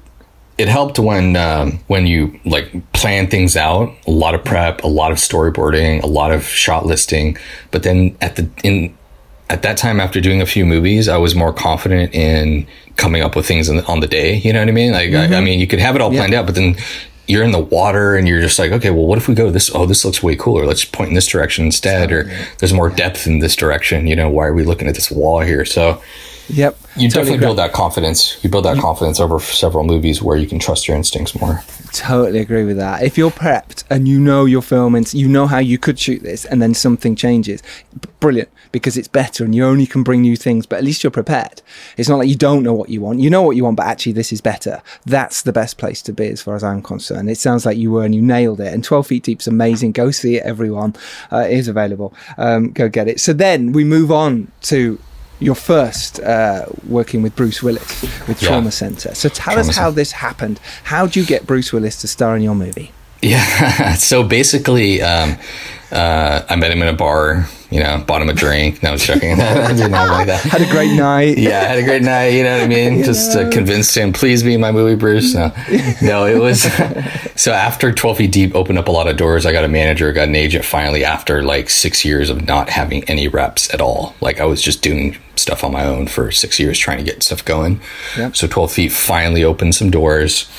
it 0.58 0.68
helped 0.68 0.98
when 0.98 1.36
um, 1.36 1.80
when 1.88 2.08
you 2.08 2.40
like 2.46 2.72
plan 2.94 3.28
things 3.28 3.56
out 3.56 3.94
a 4.08 4.12
lot 4.12 4.34
of 4.34 4.44
prep 4.44 4.84
a 4.84 4.88
lot 4.88 5.12
of 5.12 5.18
storyboarding 5.18 6.02
a 6.02 6.08
lot 6.08 6.32
of 6.32 6.44
shot 6.44 6.86
listing 6.86 7.38
but 7.72 7.84
then 7.84 8.18
at 8.22 8.36
the 8.36 8.50
in 8.64 8.96
at 9.50 9.62
that 9.62 9.78
time 9.78 10.00
after 10.00 10.20
doing 10.20 10.42
a 10.42 10.46
few 10.46 10.66
movies 10.66 11.08
i 11.08 11.18
was 11.18 11.36
more 11.36 11.54
confident 11.54 12.14
in 12.14 12.66
coming 12.98 13.22
up 13.22 13.36
with 13.36 13.48
things 13.48 13.68
the, 13.68 13.86
on 13.86 14.00
the 14.00 14.08
day 14.08 14.36
you 14.38 14.52
know 14.52 14.60
what 14.60 14.68
i 14.68 14.72
mean? 14.72 14.92
Like 14.92 15.10
mm-hmm. 15.10 15.34
I, 15.34 15.38
I, 15.38 15.42
mean 15.42 15.60
you 15.60 15.68
could 15.68 15.80
have 15.80 15.96
it 15.96 16.02
all 16.02 16.12
planned 16.12 16.34
yeah. 16.34 16.40
out 16.40 16.46
but 16.46 16.56
then 16.56 16.76
you're 17.28 17.44
in 17.44 17.52
the 17.52 17.60
water 17.60 18.16
and 18.16 18.28
you're 18.28 18.42
just 18.42 18.58
like 18.58 18.72
okay 18.72 18.90
well 18.90 19.06
what 19.06 19.18
if 19.18 19.28
we 19.28 19.36
go 19.36 19.52
this 19.52 19.70
oh 19.76 19.86
this 19.86 20.04
looks 20.06 20.24
way 20.24 20.36
cooler. 20.36 20.66
Let's 20.66 20.86
point 20.86 21.10
in 21.10 21.16
this 21.16 21.28
direction 21.28 21.66
instead 21.66 22.12
or 22.12 22.24
there's 22.60 22.74
more 22.74 22.90
depth 22.90 23.28
in 23.28 23.40
this 23.40 23.56
direction. 23.56 24.08
You 24.08 24.16
know 24.16 24.30
why 24.30 24.48
are 24.48 24.54
we 24.54 24.64
looking 24.64 24.88
at 24.88 24.96
this 24.96 25.12
wall 25.12 25.42
here? 25.42 25.66
So 25.66 26.02
Yep. 26.50 26.78
You 26.96 27.10
totally 27.10 27.10
definitely 27.10 27.38
build 27.46 27.58
that 27.58 27.74
confidence. 27.74 28.44
You 28.44 28.50
build 28.50 28.66
that 28.66 28.80
confidence 28.80 29.20
over 29.20 29.40
several 29.40 29.84
movies 29.84 30.22
where 30.22 30.38
you 30.38 30.48
can 30.48 30.60
trust 30.60 30.88
your 30.88 30.98
instincts 30.98 31.40
more. 31.40 31.62
Totally 31.94 32.40
agree 32.40 32.64
with 32.64 32.78
that. 32.78 33.04
If 33.04 33.18
you're 33.18 33.32
prepped 33.32 33.84
and 33.90 34.08
you 34.08 34.20
know 34.20 34.46
your 34.46 34.62
film 34.62 34.96
and 34.96 35.12
you 35.14 35.28
know 35.28 35.48
how 35.48 35.60
you 35.60 35.78
could 35.78 36.00
shoot 36.00 36.24
this, 36.24 36.46
and 36.46 36.62
then 36.62 36.74
something 36.74 37.16
changes, 37.16 37.62
brilliant 38.20 38.50
because 38.72 38.98
it's 38.98 39.08
better 39.08 39.44
and 39.44 39.56
you 39.56 39.66
only 39.66 39.86
can 39.86 40.04
bring 40.04 40.22
new 40.22 40.36
things, 40.36 40.66
but 40.66 40.78
at 40.78 40.84
least 40.84 41.04
you're 41.04 41.12
prepared. 41.12 41.62
It's 41.98 42.10
not 42.10 42.18
like 42.18 42.30
you 42.30 42.36
don't 42.36 42.64
know 42.64 42.74
what 42.74 42.90
you 42.90 43.02
want. 43.02 43.20
You 43.20 43.30
know 43.30 43.42
what 43.42 43.56
you 43.56 43.64
want, 43.64 43.78
but 43.78 43.86
actually 43.86 44.14
this 44.14 44.32
is 44.32 44.42
better. 44.42 44.82
That's 45.06 45.42
the 45.42 45.54
best 45.54 45.78
place 45.78 46.02
to 46.04 46.14
be 46.14 46.28
as 46.28 46.42
far 46.42 46.56
as 46.56 46.64
I'm 46.64 46.82
concerned. 46.82 47.30
It 47.30 47.38
sounds 47.38 47.66
like 47.66 47.78
you 47.78 47.92
were 47.92 48.04
and 48.04 48.14
you 48.14 48.22
nailed 48.22 48.60
it. 48.60 48.74
And 48.74 48.84
12 48.84 49.08
Feet 49.08 49.24
Deep's 49.24 49.48
amazing. 49.48 49.92
Go 49.94 50.12
see 50.12 50.38
it, 50.38 50.44
everyone. 50.44 50.96
Uh, 51.32 51.48
it 51.50 51.54
is 51.54 51.68
available. 51.68 52.14
Um, 52.38 52.72
go 52.72 52.90
get 52.90 53.08
it. 53.08 53.20
So 53.20 53.34
then 53.34 53.72
we 53.72 53.84
move 53.84 54.12
on 54.12 54.52
to 54.64 55.00
your 55.40 55.56
first 55.56 56.20
uh, 56.20 56.66
working 56.88 57.22
with 57.22 57.36
Bruce 57.36 57.62
Willis 57.62 58.02
with 58.28 58.42
yeah. 58.42 58.50
Trauma 58.50 58.72
Center. 58.72 59.14
So 59.16 59.30
tell 59.30 59.54
Trauma 59.54 59.70
us 59.70 59.76
how 59.76 59.92
this 59.92 60.12
happened. 60.14 60.60
How 60.84 61.06
did 61.06 61.16
you 61.16 61.26
get 61.26 61.46
Bruce 61.46 61.72
Willis 61.72 62.02
to 62.02 62.08
star 62.08 62.36
in 62.36 62.44
your 62.44 62.56
movie? 62.56 62.92
Yeah, 63.22 63.94
so 63.96 64.24
basically, 64.24 65.02
um, 65.02 65.38
uh, 65.92 66.46
I 66.50 66.56
met 66.56 66.72
him 66.72 66.82
in 66.82 66.88
a 66.88 66.94
bar. 66.94 67.48
You 67.70 67.82
know, 67.82 68.02
bought 68.08 68.22
him 68.22 68.30
a 68.30 68.34
drink. 68.34 68.82
No, 68.82 68.90
I 68.90 68.92
was 68.94 69.06
joking. 69.06 69.34
I 69.42 69.74
did 69.74 69.92
not 69.92 70.08
like 70.08 70.28
that. 70.28 70.40
Had 70.42 70.62
a 70.62 70.72
great 70.72 70.96
night. 70.96 71.38
Yeah, 71.38 71.60
I 71.60 71.64
had 71.64 71.80
a 71.80 71.84
great 71.84 72.02
night. 72.02 72.28
You 72.28 72.44
know 72.44 72.56
what 72.56 72.64
I 72.64 72.68
mean? 72.68 73.04
Just 73.04 73.36
uh, 73.36 73.50
convinced 73.50 73.98
him, 73.98 74.14
please 74.14 74.42
be 74.42 74.54
in 74.54 74.62
my 74.62 74.72
movie, 74.72 74.96
Bruce. 74.96 75.34
No, 75.34 75.52
no, 76.02 76.26
it 76.26 76.40
was. 76.40 76.62
so 77.36 77.52
after 77.52 77.92
Twelve 77.92 78.18
Feet 78.18 78.32
Deep 78.32 78.56
opened 78.56 78.80
up 78.80 78.88
a 78.88 78.92
lot 78.92 79.10
of 79.10 79.18
doors, 79.18 79.46
I 79.46 79.52
got 79.52 79.66
a 79.66 79.68
manager, 79.68 80.14
got 80.14 80.30
an 80.30 80.36
agent. 80.36 80.64
Finally, 80.64 81.04
after 81.04 81.44
like 81.44 81.70
six 81.70 82.06
years 82.06 82.30
of 82.30 82.48
not 82.48 82.70
having 82.70 83.04
any 83.06 83.28
reps 83.28 83.74
at 83.74 83.82
all, 83.82 84.16
like 84.22 84.40
I 84.40 84.46
was 84.46 84.62
just 84.62 84.82
doing 84.82 85.18
stuff 85.36 85.66
on 85.66 85.74
my 85.74 85.84
own 85.84 86.08
for 86.08 86.32
six 86.32 86.62
years, 86.62 86.80
trying 86.80 87.00
to 87.00 87.04
get 87.04 87.22
stuff 87.22 87.44
going. 87.44 87.82
Yep. 88.18 88.38
So 88.38 88.48
Twelve 88.48 88.72
Feet 88.72 88.94
finally 88.94 89.44
opened 89.44 89.76
some 89.76 89.90
doors 89.90 90.50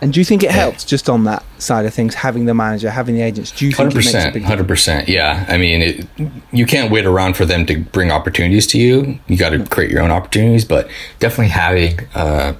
and 0.00 0.12
do 0.12 0.20
you 0.20 0.24
think 0.24 0.42
it 0.42 0.50
helps 0.50 0.84
just 0.84 1.08
on 1.08 1.24
that 1.24 1.42
side 1.58 1.86
of 1.86 1.94
things, 1.94 2.14
having 2.14 2.44
the 2.44 2.54
manager, 2.54 2.90
having 2.90 3.14
the 3.14 3.22
agents? 3.22 3.50
Do 3.50 3.64
you 3.64 3.72
think 3.72 3.92
100%, 3.92 4.42
Hundred 4.42 4.68
percent, 4.68 5.08
yeah. 5.08 5.46
I 5.48 5.56
mean, 5.56 5.80
it, 5.82 6.06
you 6.52 6.66
can't 6.66 6.90
wait 6.90 7.06
around 7.06 7.36
for 7.36 7.46
them 7.46 7.64
to 7.66 7.78
bring 7.78 8.10
opportunities 8.10 8.66
to 8.68 8.78
you. 8.78 9.18
You 9.26 9.38
got 9.38 9.50
to 9.50 9.64
create 9.64 9.90
your 9.90 10.02
own 10.02 10.10
opportunities, 10.10 10.64
but 10.66 10.90
definitely 11.18 11.48
having, 11.48 12.00
uh, 12.14 12.54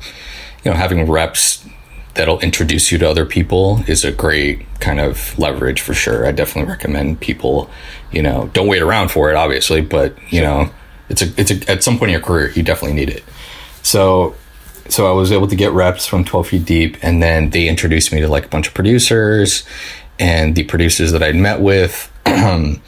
you 0.64 0.70
know, 0.70 0.76
having 0.76 1.10
reps 1.10 1.66
that'll 2.14 2.40
introduce 2.40 2.90
you 2.90 2.96
to 2.98 3.08
other 3.08 3.26
people 3.26 3.82
is 3.86 4.02
a 4.02 4.10
great 4.10 4.62
kind 4.80 4.98
of 4.98 5.38
leverage 5.38 5.82
for 5.82 5.92
sure. 5.92 6.26
I 6.26 6.32
definitely 6.32 6.70
recommend 6.70 7.20
people, 7.20 7.70
you 8.10 8.22
know, 8.22 8.50
don't 8.54 8.66
wait 8.66 8.80
around 8.80 9.10
for 9.10 9.30
it, 9.30 9.36
obviously, 9.36 9.82
but 9.82 10.16
you 10.32 10.40
know, 10.40 10.70
it's 11.08 11.22
a 11.22 11.32
it's 11.36 11.50
a 11.50 11.70
at 11.70 11.84
some 11.84 11.98
point 11.98 12.10
in 12.10 12.12
your 12.14 12.22
career 12.22 12.50
you 12.50 12.62
definitely 12.62 12.96
need 12.96 13.10
it. 13.10 13.22
So 13.82 14.34
so 14.88 15.08
I 15.08 15.12
was 15.12 15.32
able 15.32 15.46
to 15.46 15.56
get 15.56 15.72
reps 15.72 16.06
from 16.06 16.24
12 16.24 16.48
Feet 16.48 16.64
Deep, 16.64 16.96
and 17.02 17.22
then 17.22 17.50
they 17.50 17.68
introduced 17.68 18.12
me 18.12 18.20
to 18.20 18.28
like 18.28 18.46
a 18.46 18.48
bunch 18.48 18.68
of 18.68 18.74
producers, 18.74 19.64
and 20.18 20.54
the 20.54 20.64
producers 20.64 21.12
that 21.12 21.22
I'd 21.22 21.36
met 21.36 21.60
with. 21.60 22.10
it 22.26 22.80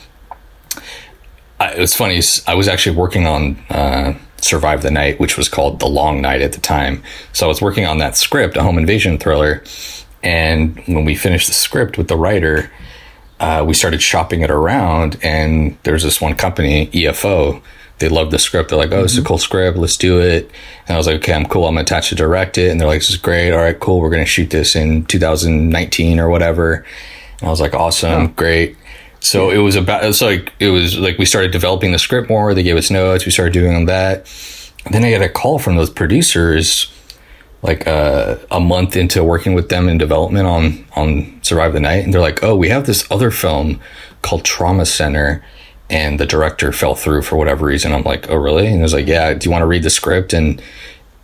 was 1.60 1.94
funny. 1.94 2.20
I 2.46 2.54
was 2.54 2.68
actually 2.68 2.96
working 2.96 3.26
on 3.26 3.56
uh, 3.70 4.14
Survive 4.40 4.82
the 4.82 4.90
Night, 4.90 5.20
which 5.20 5.36
was 5.36 5.48
called 5.48 5.80
The 5.80 5.88
Long 5.88 6.20
Night 6.20 6.42
at 6.42 6.52
the 6.52 6.60
time. 6.60 7.02
So 7.32 7.46
I 7.46 7.48
was 7.48 7.60
working 7.60 7.86
on 7.86 7.98
that 7.98 8.16
script, 8.16 8.56
a 8.56 8.62
home 8.62 8.78
invasion 8.78 9.18
thriller, 9.18 9.62
and 10.22 10.78
when 10.86 11.04
we 11.04 11.14
finished 11.14 11.48
the 11.48 11.54
script 11.54 11.98
with 11.98 12.08
the 12.08 12.16
writer, 12.16 12.70
uh, 13.40 13.64
we 13.66 13.74
started 13.74 14.02
shopping 14.02 14.40
it 14.42 14.50
around, 14.50 15.18
and 15.22 15.78
there's 15.84 16.02
this 16.02 16.20
one 16.20 16.34
company, 16.34 16.88
EFO, 16.88 17.62
they 17.98 18.08
loved 18.08 18.30
the 18.30 18.38
script. 18.38 18.70
They're 18.70 18.78
like, 18.78 18.92
"Oh, 18.92 19.02
this 19.02 19.12
is 19.12 19.18
a 19.18 19.24
cool 19.24 19.38
script. 19.38 19.76
Let's 19.78 19.96
do 19.96 20.20
it." 20.20 20.50
And 20.86 20.94
I 20.94 20.96
was 20.96 21.06
like, 21.06 21.16
"Okay, 21.16 21.32
I'm 21.32 21.46
cool. 21.46 21.66
I'm 21.66 21.78
attached 21.78 22.10
to 22.10 22.14
direct 22.14 22.58
it." 22.58 22.70
And 22.70 22.80
they're 22.80 22.88
like, 22.88 23.00
"This 23.00 23.10
is 23.10 23.16
great. 23.16 23.52
All 23.52 23.58
right, 23.58 23.78
cool. 23.78 24.00
We're 24.00 24.10
gonna 24.10 24.24
shoot 24.24 24.50
this 24.50 24.74
in 24.76 25.04
2019 25.06 26.18
or 26.20 26.28
whatever." 26.28 26.84
And 27.40 27.48
I 27.48 27.50
was 27.50 27.60
like, 27.60 27.74
"Awesome, 27.74 28.32
great." 28.34 28.76
So 29.20 29.50
it 29.50 29.58
was 29.58 29.76
about. 29.76 30.04
It's 30.04 30.20
like 30.22 30.52
it 30.60 30.68
was 30.70 30.98
like 30.98 31.18
we 31.18 31.24
started 31.24 31.50
developing 31.50 31.92
the 31.92 31.98
script 31.98 32.28
more. 32.28 32.54
They 32.54 32.62
gave 32.62 32.76
us 32.76 32.90
notes. 32.90 33.24
We 33.26 33.32
started 33.32 33.52
doing 33.52 33.86
that. 33.86 34.26
then 34.90 35.04
I 35.04 35.10
got 35.10 35.22
a 35.22 35.28
call 35.28 35.58
from 35.58 35.76
those 35.76 35.90
producers, 35.90 36.90
like 37.62 37.86
uh, 37.86 38.36
a 38.50 38.60
month 38.60 38.96
into 38.96 39.22
working 39.24 39.52
with 39.54 39.68
them 39.68 39.88
in 39.88 39.98
development 39.98 40.46
on 40.46 40.84
on 40.94 41.40
Survive 41.42 41.72
the 41.72 41.80
Night, 41.80 42.04
and 42.04 42.14
they're 42.14 42.20
like, 42.20 42.42
"Oh, 42.44 42.56
we 42.56 42.68
have 42.68 42.86
this 42.86 43.04
other 43.10 43.30
film 43.30 43.80
called 44.22 44.44
Trauma 44.44 44.86
Center." 44.86 45.42
And 45.90 46.20
the 46.20 46.26
director 46.26 46.72
fell 46.72 46.94
through 46.94 47.22
for 47.22 47.36
whatever 47.36 47.66
reason. 47.66 47.92
I'm 47.92 48.02
like, 48.04 48.28
oh 48.30 48.36
really? 48.36 48.66
And 48.66 48.76
he 48.76 48.82
was 48.82 48.92
like, 48.94 49.06
yeah. 49.06 49.32
Do 49.34 49.44
you 49.46 49.50
want 49.50 49.62
to 49.62 49.66
read 49.66 49.82
the 49.82 49.90
script 49.90 50.32
and 50.32 50.60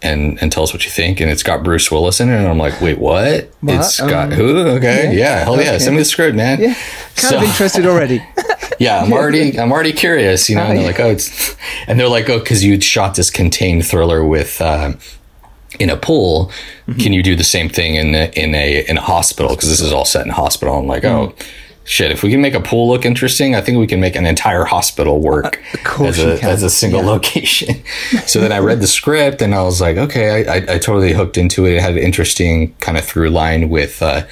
and 0.02 0.38
and 0.42 0.50
tell 0.52 0.62
us 0.62 0.72
what 0.72 0.84
you 0.84 0.90
think? 0.90 1.20
And 1.20 1.30
it's 1.30 1.42
got 1.42 1.62
Bruce 1.62 1.90
Willis 1.90 2.20
in 2.20 2.28
it. 2.28 2.36
And 2.36 2.46
I'm 2.46 2.58
like, 2.58 2.80
wait, 2.80 2.98
what? 2.98 3.50
What? 3.60 3.74
It's 3.76 4.00
got 4.00 4.32
Um, 4.32 4.38
who? 4.38 4.58
Okay, 4.76 5.06
yeah. 5.16 5.18
yeah, 5.38 5.44
hell 5.44 5.56
yeah. 5.56 5.70
Okay. 5.70 5.78
Send 5.78 5.96
me 5.96 6.00
the 6.02 6.04
script, 6.06 6.36
man. 6.36 6.60
Yeah. 6.60 6.74
Kind 7.16 7.36
of 7.36 7.42
interested 7.42 7.86
already. 7.86 8.22
yeah, 8.78 9.00
I'm 9.02 9.12
already 9.12 9.58
I'm 9.58 9.72
already 9.72 9.92
curious, 9.92 10.48
you 10.50 10.56
know. 10.56 10.62
And 10.62 10.78
they're 10.78 10.86
like, 10.86 11.00
oh, 11.00 11.10
it's, 11.10 11.56
and 11.86 11.98
they're 12.00 12.08
like, 12.08 12.28
oh, 12.30 12.38
because 12.38 12.64
you 12.64 12.80
shot 12.80 13.14
this 13.16 13.30
contained 13.30 13.86
thriller 13.86 14.24
with. 14.24 14.60
Uh, 14.60 14.94
in 15.80 15.90
a 15.90 15.96
pool, 15.96 16.52
Mm-hmm. 16.86 17.00
can 17.00 17.12
you 17.14 17.22
do 17.22 17.34
the 17.34 17.42
same 17.44 17.68
thing 17.70 17.94
in 17.96 18.14
a, 18.14 18.30
in 18.36 18.54
a 18.54 18.84
in 18.88 18.98
a 18.98 19.00
hospital? 19.00 19.56
Because 19.56 19.70
this 19.70 19.80
is 19.80 19.90
all 19.92 20.04
set 20.04 20.24
in 20.26 20.30
hospital. 20.30 20.78
I'm 20.78 20.86
like, 20.86 21.02
oh, 21.04 21.28
Mm-hmm. 21.28 21.63
Shit! 21.85 22.11
If 22.11 22.22
we 22.22 22.30
can 22.30 22.41
make 22.41 22.55
a 22.55 22.61
pool 22.61 22.89
look 22.89 23.05
interesting, 23.05 23.55
I 23.55 23.61
think 23.61 23.78
we 23.78 23.87
can 23.87 24.01
make 24.01 24.16
an 24.16 24.26
entire 24.26 24.64
hospital 24.64 25.20
work 25.20 25.62
course 25.85 26.18
as 26.18 26.43
a 26.43 26.45
as 26.45 26.62
a 26.62 26.70
single 26.70 27.01
Yeah. 27.03 27.11
location. 27.11 27.82
so 28.26 28.41
then 28.41 28.53
I 28.53 28.59
read 28.59 28.80
the 28.80 28.87
script 28.87 29.41
and 29.43 29.55
I 29.55 29.62
was 29.62 29.80
like, 29.80 29.97
okay, 29.97 30.45
I, 30.47 30.55
I, 30.55 30.57
I 30.74 30.78
totally 30.78 31.12
hooked 31.12 31.37
into 31.39 31.66
it. 31.66 31.74
It 31.74 31.80
had 31.82 31.93
an 31.93 31.99
interesting 32.03 32.74
kind 32.80 32.99
of 32.99 33.05
through 33.05 33.30
line 33.30 33.68
with 33.68 34.03
uh, 34.03 34.22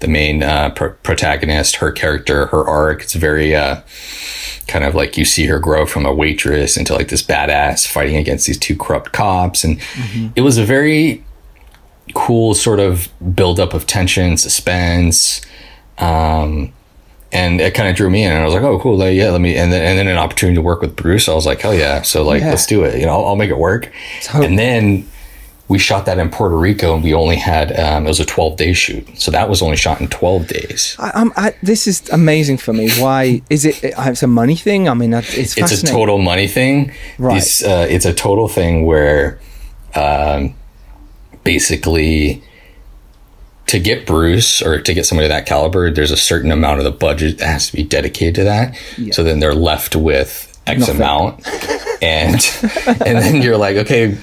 the 0.00 0.08
main 0.08 0.42
uh, 0.42 0.70
pr- 0.70 0.86
protagonist, 1.02 1.76
her 1.76 1.90
character, 1.90 2.46
her 2.46 2.64
arc. 2.66 3.02
It's 3.02 3.14
very 3.14 3.54
uh, 3.56 3.80
kind 4.68 4.84
of 4.84 4.94
like 4.94 5.16
you 5.16 5.24
see 5.24 5.46
her 5.46 5.58
grow 5.58 5.86
from 5.86 6.04
a 6.06 6.12
waitress 6.14 6.76
into 6.76 6.94
like 6.94 7.08
this 7.08 7.22
badass 7.22 7.86
fighting 7.86 8.16
against 8.16 8.46
these 8.46 8.58
two 8.58 8.76
corrupt 8.76 9.12
cops, 9.12 9.64
and 9.64 9.80
it 10.36 10.42
was 10.42 10.58
a 10.58 10.64
very 10.64 11.24
cool 12.14 12.54
sort 12.54 12.80
of 12.80 13.08
buildup 13.34 13.74
of 13.74 13.86
tension, 13.86 14.36
suspense. 14.36 15.40
Um, 15.98 16.72
and 17.32 17.60
it 17.60 17.74
kind 17.74 17.88
of 17.90 17.96
drew 17.96 18.08
me 18.10 18.24
in, 18.24 18.32
and 18.32 18.40
I 18.40 18.44
was 18.44 18.54
like, 18.54 18.62
"Oh, 18.62 18.78
cool, 18.78 18.96
like, 18.96 19.14
yeah, 19.14 19.30
let 19.30 19.40
me." 19.40 19.56
And 19.56 19.72
then, 19.72 19.82
and 19.82 19.98
then 19.98 20.08
an 20.08 20.16
opportunity 20.18 20.54
to 20.56 20.62
work 20.62 20.80
with 20.80 20.96
Bruce. 20.96 21.28
I 21.28 21.34
was 21.34 21.46
like, 21.46 21.60
"Hell 21.60 21.74
yeah!" 21.74 22.02
So 22.02 22.22
like, 22.24 22.40
Yeah. 22.42 22.50
let's 22.50 22.66
do 22.66 22.84
it. 22.84 22.98
You 22.98 23.06
know, 23.06 23.12
I'll, 23.12 23.26
I'll 23.28 23.36
make 23.36 23.50
it 23.50 23.58
work. 23.58 23.90
So- 24.22 24.42
and 24.42 24.58
then 24.58 25.06
we 25.68 25.78
shot 25.78 26.06
that 26.06 26.18
in 26.18 26.30
Puerto 26.30 26.56
Rico, 26.56 26.94
and 26.94 27.04
we 27.04 27.12
only 27.12 27.36
had 27.36 27.78
um, 27.78 28.06
it 28.06 28.08
was 28.08 28.20
a 28.20 28.24
twelve 28.24 28.56
day 28.56 28.72
shoot, 28.72 29.06
so 29.20 29.30
that 29.30 29.50
was 29.50 29.60
only 29.60 29.76
shot 29.76 30.00
in 30.00 30.08
twelve 30.08 30.46
days. 30.46 30.96
I, 30.98 31.10
I'm, 31.14 31.30
I, 31.36 31.54
this 31.62 31.86
is 31.86 32.08
amazing 32.08 32.56
for 32.56 32.72
me. 32.72 32.88
Why 32.92 33.42
is 33.50 33.66
it? 33.66 33.78
It's 33.82 34.22
a 34.22 34.26
money 34.26 34.56
thing. 34.56 34.88
I 34.88 34.94
mean, 34.94 35.12
it's 35.12 35.58
It's 35.58 35.82
a 35.82 35.86
total 35.86 36.16
money 36.16 36.48
thing. 36.48 36.92
Right. 37.18 37.34
These, 37.34 37.62
uh, 37.62 37.86
it's 37.90 38.06
a 38.06 38.14
total 38.14 38.48
thing 38.48 38.86
where, 38.86 39.38
um, 39.94 40.54
basically, 41.44 42.42
to 43.68 43.78
get 43.78 44.06
Bruce 44.06 44.60
or 44.60 44.80
to 44.80 44.94
get 44.94 45.06
somebody 45.06 45.26
of 45.26 45.30
that 45.30 45.46
caliber, 45.46 45.90
there's 45.90 46.10
a 46.10 46.16
certain 46.16 46.50
amount 46.50 46.78
of 46.78 46.84
the 46.84 46.90
budget 46.90 47.38
that 47.38 47.46
has 47.46 47.66
to 47.70 47.76
be 47.76 47.82
dedicated 47.84 48.34
to 48.36 48.44
that. 48.44 48.76
So 49.12 49.22
then 49.22 49.40
they're 49.40 49.54
left 49.54 49.94
with 49.96 50.60
X 50.66 50.80
Nothing. 50.80 50.96
amount, 50.96 51.48
and 52.02 52.34
and 52.86 53.18
then 53.18 53.42
you're 53.42 53.56
like, 53.58 53.76
okay. 53.76 54.18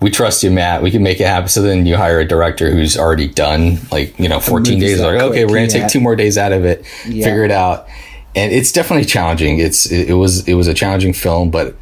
We 0.00 0.10
trust 0.10 0.42
you, 0.42 0.50
Matt. 0.50 0.82
We 0.82 0.90
can 0.90 1.04
make 1.04 1.20
it 1.20 1.28
happen. 1.28 1.48
So 1.48 1.62
then 1.62 1.86
you 1.86 1.96
hire 1.96 2.18
a 2.18 2.24
director 2.26 2.72
who's 2.72 2.98
already 2.98 3.28
done 3.28 3.78
like, 3.92 4.18
you 4.18 4.28
know, 4.28 4.40
14 4.40 4.80
days. 4.80 5.00
Like, 5.00 5.20
okay, 5.20 5.44
we're 5.44 5.54
going 5.54 5.68
to 5.68 5.78
yeah. 5.78 5.84
take 5.84 5.92
two 5.92 6.00
more 6.00 6.16
days 6.16 6.36
out 6.36 6.50
of 6.50 6.64
it, 6.64 6.84
Yeah. 7.06 7.24
figure 7.24 7.44
it 7.44 7.52
out. 7.52 7.86
And 8.34 8.52
it's 8.52 8.72
definitely 8.72 9.04
challenging. 9.04 9.60
It's, 9.60 9.86
it, 9.92 10.10
it 10.10 10.14
was, 10.14 10.48
it 10.48 10.54
was 10.54 10.66
a 10.66 10.74
challenging 10.74 11.12
film, 11.12 11.52
but 11.52 11.76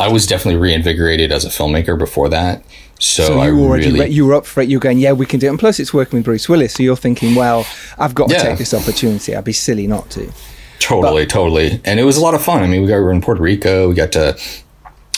I 0.00 0.08
was 0.08 0.26
definitely 0.26 0.60
reinvigorated 0.60 1.30
as 1.30 1.44
a 1.44 1.48
filmmaker 1.48 1.96
before 1.96 2.28
that. 2.30 2.64
So, 3.00 3.24
So 3.26 3.38
I 3.40 3.48
you 3.48 3.58
already 3.60 3.86
really, 3.86 4.00
re- 4.00 4.08
you 4.10 4.26
were 4.26 4.34
up 4.34 4.46
for 4.46 4.60
it. 4.60 4.68
You're 4.68 4.78
going, 4.78 4.98
yeah, 4.98 5.12
we 5.12 5.26
can 5.26 5.40
do 5.40 5.46
it. 5.46 5.50
And 5.50 5.58
plus, 5.58 5.80
it's 5.80 5.92
working 5.92 6.18
with 6.18 6.24
Bruce 6.26 6.48
Willis, 6.48 6.74
so 6.74 6.82
you're 6.82 6.96
thinking, 6.96 7.34
well, 7.34 7.66
I've 7.98 8.14
got 8.14 8.28
to 8.28 8.34
Yeah. 8.34 8.42
take 8.42 8.58
this 8.58 8.74
opportunity. 8.74 9.34
I'd 9.34 9.42
be 9.44 9.52
silly 9.52 9.86
not 9.86 10.10
to. 10.10 10.30
Totally, 10.78 11.26
totally. 11.26 11.80
And 11.84 11.98
it 11.98 12.04
was 12.04 12.16
a 12.16 12.20
lot 12.20 12.34
of 12.34 12.42
fun. 12.42 12.62
I 12.62 12.66
mean, 12.66 12.82
we 12.82 12.88
got 12.88 12.96
we 12.96 13.02
were 13.02 13.12
in 13.12 13.20
Puerto 13.20 13.42
Rico. 13.42 13.88
We 13.88 13.94
got 13.94 14.12
to 14.12 14.36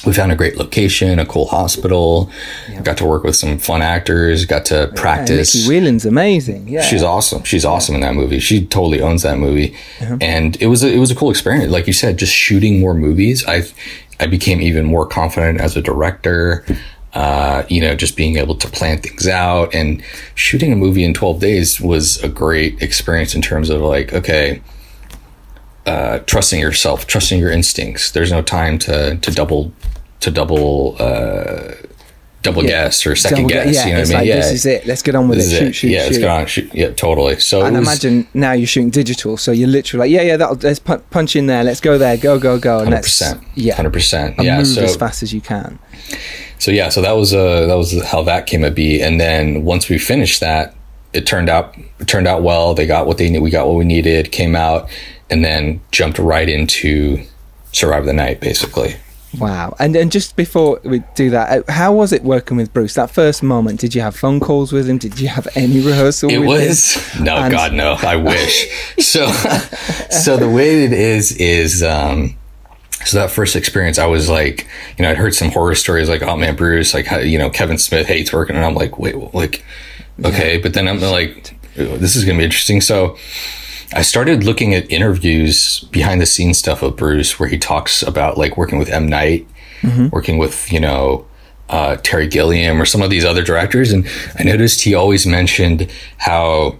we 0.05 0.13
found 0.13 0.33
a 0.33 0.37
great 0.37 0.57
location, 0.57 1.19
a 1.21 1.27
cool 1.27 1.47
hospital. 1.47 2.31
Got 2.83 2.97
to 2.99 3.05
work 3.05 3.23
with 3.23 3.37
some 3.37 3.59
fun 3.59 3.83
actors. 3.83 4.45
Got 4.45 4.65
to 4.67 4.91
practice. 4.97 5.55
Nicky 5.55 5.69
Whelan's 5.69 6.05
amazing. 6.05 6.69
Yeah, 6.69 6.83
She's 6.83 7.03
awesome. 7.05 7.45
She's 7.45 7.65
awesome 7.65 7.95
in 7.95 8.01
that 8.01 8.15
movie. 8.15 8.41
She 8.41 8.67
totally 8.67 9.01
owns 9.01 9.23
that 9.23 9.39
movie, 9.39 9.77
uh-huh. 10.01 10.19
and 10.21 10.61
it 10.61 10.67
was 10.67 10.83
a, 10.83 10.93
it 10.93 10.99
was 10.99 11.11
a 11.13 11.15
cool 11.15 11.31
experience. 11.31 11.71
Like 11.71 11.87
you 11.87 11.93
said, 11.93 12.17
just 12.19 12.33
shooting 12.33 12.81
more 12.81 12.95
movies. 12.95 13.45
I 13.47 13.63
I 14.19 14.27
became 14.27 14.61
even 14.61 14.85
more 14.85 15.07
confident 15.07 15.61
as 15.61 15.77
a 15.77 15.83
director. 15.83 16.65
Uh, 17.15 17.65
you 17.69 17.79
know, 17.81 17.95
just 17.95 18.17
being 18.17 18.39
able 18.39 18.55
to 18.55 18.67
plan 18.69 18.99
things 18.99 19.29
out 19.29 19.75
and 19.75 20.03
shooting 20.35 20.73
a 20.73 20.77
movie 20.77 21.05
in 21.05 21.13
12 21.13 21.41
days 21.41 21.79
was 21.81 22.23
a 22.25 22.29
great 22.29 22.81
experience 22.83 23.35
in 23.35 23.43
terms 23.43 23.69
of 23.69 23.83
like, 23.83 24.15
okay, 24.15 24.63
uh, 25.87 26.21
trusting 26.21 26.59
yourself, 26.61 27.07
trusting 27.07 27.39
your 27.39 27.51
instincts. 27.51 28.13
There's 28.13 28.31
no 28.31 28.41
time 28.41 28.79
to, 28.81 29.17
to 29.17 29.31
double, 29.31 29.73
to 30.21 30.31
double, 30.31 30.97
uh, 30.99 31.73
double 32.41 32.63
Yeah. 32.65 32.69
guess 32.85 33.05
or 33.07 33.15
second 33.15 33.37
Double 33.39 33.49
gu- 33.51 33.55
guess. 33.55 33.75
yeah, 33.75 33.87
you 33.89 33.93
know 33.95 34.01
it's 34.01 34.11
I 34.11 34.13
mean? 34.15 34.19
like, 34.21 34.29
yeah. 34.29 34.37
this 34.37 34.53
is 34.53 34.67
it. 34.67 34.87
Let's 34.87 35.03
get 35.03 35.15
on 35.15 35.29
with 35.29 35.39
This 35.39 35.53
it. 35.53 35.59
Shoot, 35.59 35.73
shoot, 35.75 35.89
yeah, 35.91 35.99
let's 36.05 36.15
shoot. 36.15 36.21
get 36.23 36.31
on. 36.31 36.47
Shoot. 36.47 36.75
Yeah, 36.75 36.91
totally. 36.93 37.39
So 37.41 37.63
And 37.63 37.77
was, 37.77 37.87
imagine 37.87 38.27
now 38.33 38.53
you're 38.53 38.67
shooting 38.67 38.91
digital, 38.91 39.37
so 39.37 39.53
you're 39.53 39.69
literally 39.69 40.09
like, 40.09 40.17
yeah, 40.17 40.23
yeah, 40.29 40.37
that'll, 40.39 40.57
let's 40.57 40.79
punch 40.81 41.37
in 41.37 41.47
there. 41.47 41.63
Let's 41.63 41.81
go 41.81 41.99
there. 41.99 42.17
Go, 42.17 42.39
go, 42.39 42.59
go. 42.59 42.79
And 42.79 42.85
hundred 42.87 42.97
let's, 42.97 43.09
percent. 43.09 43.43
yeah, 43.55 43.75
hundred 43.75 43.93
percent. 43.93 44.37
Yeah. 44.41 44.57
move 44.59 44.67
So 44.67 44.83
as 44.83 44.97
fast 44.97 45.23
as 45.23 45.35
you 45.35 45.41
can. 45.43 45.79
So 46.63 46.71
yeah. 46.71 46.91
So 46.91 47.03
that 47.03 47.17
was 47.17 47.35
uh 47.35 47.67
that 47.67 47.75
was 47.75 48.01
how 48.05 48.23
that 48.23 48.47
came 48.47 48.63
to 48.63 48.71
be. 48.71 49.03
And 49.03 49.21
then 49.21 49.65
once 49.65 49.89
we 49.89 49.99
finished 49.99 50.39
that, 50.39 50.77
it 51.13 51.27
turned 51.27 51.49
out 51.51 51.75
it 51.99 52.07
turned 52.07 52.29
out 52.29 52.45
well. 52.45 52.73
They 52.73 52.87
got 52.87 53.09
what 53.09 53.19
they 53.19 53.29
need. 53.29 53.41
We 53.41 53.51
got 53.51 53.67
what 53.67 53.75
we 53.77 53.85
needed. 53.85 54.31
Came 54.31 54.55
out, 54.55 54.89
and 55.29 55.45
then 55.45 55.81
jumped 55.91 56.21
right 56.21 56.49
into 56.49 57.25
survive 57.73 58.05
the 58.07 58.13
night, 58.13 58.41
basically. 58.41 58.95
Wow. 59.39 59.75
And 59.81 59.97
and 59.97 60.13
just 60.13 60.37
before 60.37 60.79
we 60.85 61.03
do 61.17 61.31
that, 61.31 61.65
uh, 61.69 61.73
how 61.73 61.93
was 61.95 62.13
it 62.13 62.23
working 62.23 62.57
with 62.59 62.73
Bruce? 62.73 62.95
That 62.95 63.11
first 63.11 63.43
moment, 63.43 63.81
did 63.81 63.93
you 63.95 64.01
have 64.03 64.15
phone 64.15 64.39
calls 64.39 64.73
with 64.73 64.89
him? 64.89 64.99
Did 64.99 65.19
you 65.19 65.27
have 65.29 65.49
any 65.57 65.81
rehearsal? 65.91 66.31
It 66.31 66.39
with 66.39 66.49
was 66.49 66.95
him? 66.95 67.25
no, 67.25 67.37
And- 67.39 67.51
God, 67.53 67.73
no. 67.73 67.97
I 68.03 68.15
wish. 68.15 68.69
so, 69.01 69.27
so 70.11 70.37
the 70.37 70.49
way 70.49 70.85
it 70.85 70.93
is 70.93 71.33
is, 71.39 71.83
um, 71.83 72.37
so 73.05 73.19
that 73.19 73.31
first 73.31 73.57
experience, 73.57 73.99
I 73.99 74.07
was 74.07 74.29
like, 74.29 74.69
you 74.97 75.03
know, 75.03 75.11
I'd 75.11 75.17
heard 75.17 75.35
some 75.35 75.51
horror 75.51 75.75
stories 75.75 76.09
like, 76.09 76.23
oh 76.23 76.37
man, 76.37 76.57
Bruce, 76.57 76.95
like, 76.95 77.11
you 77.25 77.39
know, 77.39 77.51
Kevin 77.51 77.79
Smith 77.79 78.07
hates 78.07 78.33
working, 78.33 78.57
and 78.57 78.65
I'm 78.65 78.75
like, 78.75 78.99
wait, 78.99 79.17
like, 79.35 79.65
okay, 80.25 80.59
but 80.59 80.75
then 80.75 80.89
I'm 80.89 81.01
like, 81.01 81.55
this 81.75 82.17
is 82.17 82.25
gonna 82.25 82.39
be 82.39 82.45
interesting. 82.45 82.81
So. 82.81 83.17
I 83.95 84.01
started 84.01 84.43
looking 84.43 84.75
at 84.75 84.91
interviews 84.91 85.81
behind 85.91 86.19
the 86.23 86.25
scenes 86.25 86.57
stuff 86.57 86.83
of 86.83 86.97
Bruce 86.97 87.39
where 87.39 87.51
he 87.51 87.59
talks 87.59 88.03
about 88.03 88.39
like 88.39 88.57
working 88.57 88.79
with 88.79 88.89
M. 88.89 89.07
Night, 89.07 89.47
working 90.11 90.39
with, 90.39 90.73
you 90.73 90.81
know, 90.81 91.27
uh, 91.69 91.97
Terry 91.97 92.27
Gilliam 92.27 92.81
or 92.81 92.87
some 92.87 93.03
of 93.03 93.11
these 93.11 93.25
other 93.25 93.43
directors. 93.43 93.93
And 93.93 94.09
I 94.39 94.45
noticed 94.45 94.83
he 94.83 94.95
always 94.95 95.27
mentioned 95.27 95.91
how 96.17 96.79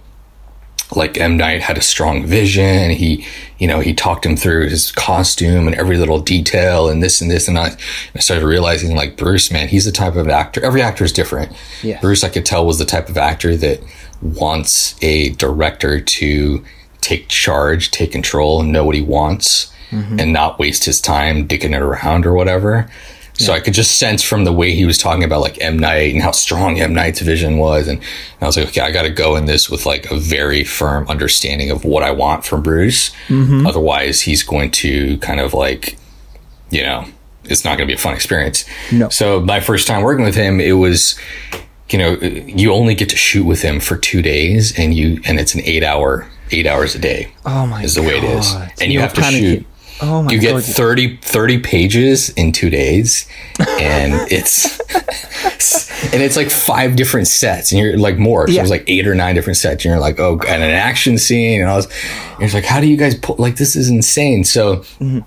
like 0.95 1.17
M. 1.17 1.37
Night 1.37 1.61
had 1.61 1.77
a 1.77 1.81
strong 1.81 2.25
vision. 2.25 2.91
He, 2.91 3.25
you 3.57 3.67
know, 3.67 3.79
he 3.79 3.93
talked 3.93 4.25
him 4.25 4.35
through 4.37 4.69
his 4.69 4.91
costume 4.91 5.67
and 5.67 5.75
every 5.75 5.97
little 5.97 6.19
detail 6.19 6.89
and 6.89 7.01
this 7.01 7.21
and 7.21 7.29
this. 7.29 7.47
And 7.47 7.57
I, 7.57 7.75
I 8.15 8.19
started 8.19 8.45
realizing 8.45 8.95
like 8.95 9.17
Bruce, 9.17 9.51
man, 9.51 9.67
he's 9.67 9.85
the 9.85 9.91
type 9.91 10.15
of 10.15 10.27
actor. 10.27 10.63
Every 10.63 10.81
actor 10.81 11.03
is 11.03 11.13
different. 11.13 11.51
Yeah. 11.81 11.99
Bruce, 12.01 12.23
I 12.23 12.29
could 12.29 12.45
tell 12.45 12.65
was 12.65 12.79
the 12.79 12.85
type 12.85 13.09
of 13.09 13.17
actor 13.17 13.55
that 13.57 13.81
wants 14.21 14.95
a 15.03 15.29
director 15.31 15.99
to 15.99 16.63
take 17.01 17.27
charge, 17.27 17.91
take 17.91 18.11
control 18.11 18.61
and 18.61 18.71
know 18.71 18.85
what 18.85 18.95
he 18.95 19.01
wants 19.01 19.71
mm-hmm. 19.91 20.19
and 20.19 20.33
not 20.33 20.59
waste 20.59 20.85
his 20.85 21.01
time 21.01 21.47
dicking 21.47 21.75
it 21.75 21.81
around 21.81 22.25
or 22.25 22.33
whatever. 22.33 22.89
So 23.45 23.53
I 23.53 23.59
could 23.59 23.73
just 23.73 23.97
sense 23.99 24.23
from 24.23 24.43
the 24.43 24.53
way 24.53 24.73
he 24.73 24.85
was 24.85 24.97
talking 24.97 25.23
about 25.23 25.41
like 25.41 25.61
M 25.61 25.77
Night 25.77 26.13
and 26.13 26.21
how 26.21 26.31
strong 26.31 26.79
M 26.79 26.93
Night's 26.93 27.21
vision 27.21 27.57
was, 27.57 27.87
and, 27.87 27.99
and 27.99 28.41
I 28.41 28.45
was 28.45 28.57
like, 28.57 28.67
okay, 28.69 28.81
I 28.81 28.91
got 28.91 29.03
to 29.03 29.09
go 29.09 29.35
in 29.35 29.45
this 29.45 29.69
with 29.69 29.85
like 29.85 30.09
a 30.11 30.17
very 30.17 30.63
firm 30.63 31.07
understanding 31.07 31.69
of 31.71 31.85
what 31.85 32.03
I 32.03 32.11
want 32.11 32.45
from 32.45 32.63
Bruce. 32.63 33.11
Mm-hmm. 33.27 33.67
Otherwise, 33.67 34.21
he's 34.21 34.43
going 34.43 34.71
to 34.71 35.17
kind 35.19 35.39
of 35.39 35.53
like, 35.53 35.97
you 36.69 36.83
know, 36.83 37.05
it's 37.45 37.65
not 37.65 37.77
going 37.77 37.87
to 37.87 37.91
be 37.91 37.95
a 37.95 38.01
fun 38.01 38.13
experience. 38.13 38.65
No. 38.91 39.09
So 39.09 39.41
my 39.41 39.59
first 39.59 39.87
time 39.87 40.01
working 40.03 40.23
with 40.23 40.35
him, 40.35 40.59
it 40.61 40.73
was, 40.73 41.19
you 41.89 41.99
know, 41.99 42.13
you 42.13 42.71
only 42.73 42.95
get 42.95 43.09
to 43.09 43.17
shoot 43.17 43.45
with 43.45 43.61
him 43.61 43.79
for 43.79 43.97
two 43.97 44.21
days, 44.21 44.77
and 44.79 44.93
you 44.93 45.21
and 45.25 45.39
it's 45.39 45.53
an 45.53 45.61
eight 45.65 45.83
hour, 45.83 46.27
eight 46.51 46.65
hours 46.65 46.95
a 46.95 46.99
day 46.99 47.31
Oh 47.45 47.65
my 47.67 47.77
god. 47.79 47.85
is 47.85 47.95
the 47.95 48.01
way 48.01 48.17
it 48.17 48.23
is, 48.23 48.53
and 48.79 48.91
you 48.91 48.93
You're 48.93 49.01
have 49.01 49.13
to 49.13 49.21
shoot. 49.23 49.65
Oh 50.01 50.23
my 50.23 50.31
you 50.31 50.39
get 50.39 50.51
God. 50.53 50.63
30, 50.63 51.17
30 51.17 51.59
pages 51.59 52.29
in 52.31 52.51
two 52.51 52.69
days 52.69 53.27
and 53.59 54.13
it's 54.31 54.79
and 56.13 56.21
it's 56.21 56.35
like 56.35 56.49
five 56.49 56.95
different 56.95 57.27
sets 57.27 57.71
and 57.71 57.79
you're 57.79 57.97
like 57.97 58.17
more 58.17 58.47
so 58.47 58.53
Yeah. 58.53 58.59
it 58.59 58.63
was 58.63 58.71
like 58.71 58.83
eight 58.87 59.07
or 59.07 59.15
nine 59.15 59.35
different 59.35 59.57
sets 59.57 59.85
and 59.85 59.91
you're 59.91 59.99
like 59.99 60.19
oh 60.19 60.33
and 60.47 60.63
an 60.63 60.69
action 60.71 61.17
scene 61.17 61.61
and 61.61 61.69
I 61.69 61.75
was 61.75 61.87
it's 62.39 62.53
like 62.53 62.65
how 62.65 62.79
do 62.81 62.87
you 62.87 62.97
guys 62.97 63.15
pull 63.15 63.35
like 63.37 63.55
this 63.57 63.75
is 63.75 63.89
insane 63.89 64.43
so 64.43 64.77
Mm-hmm. 64.99 65.19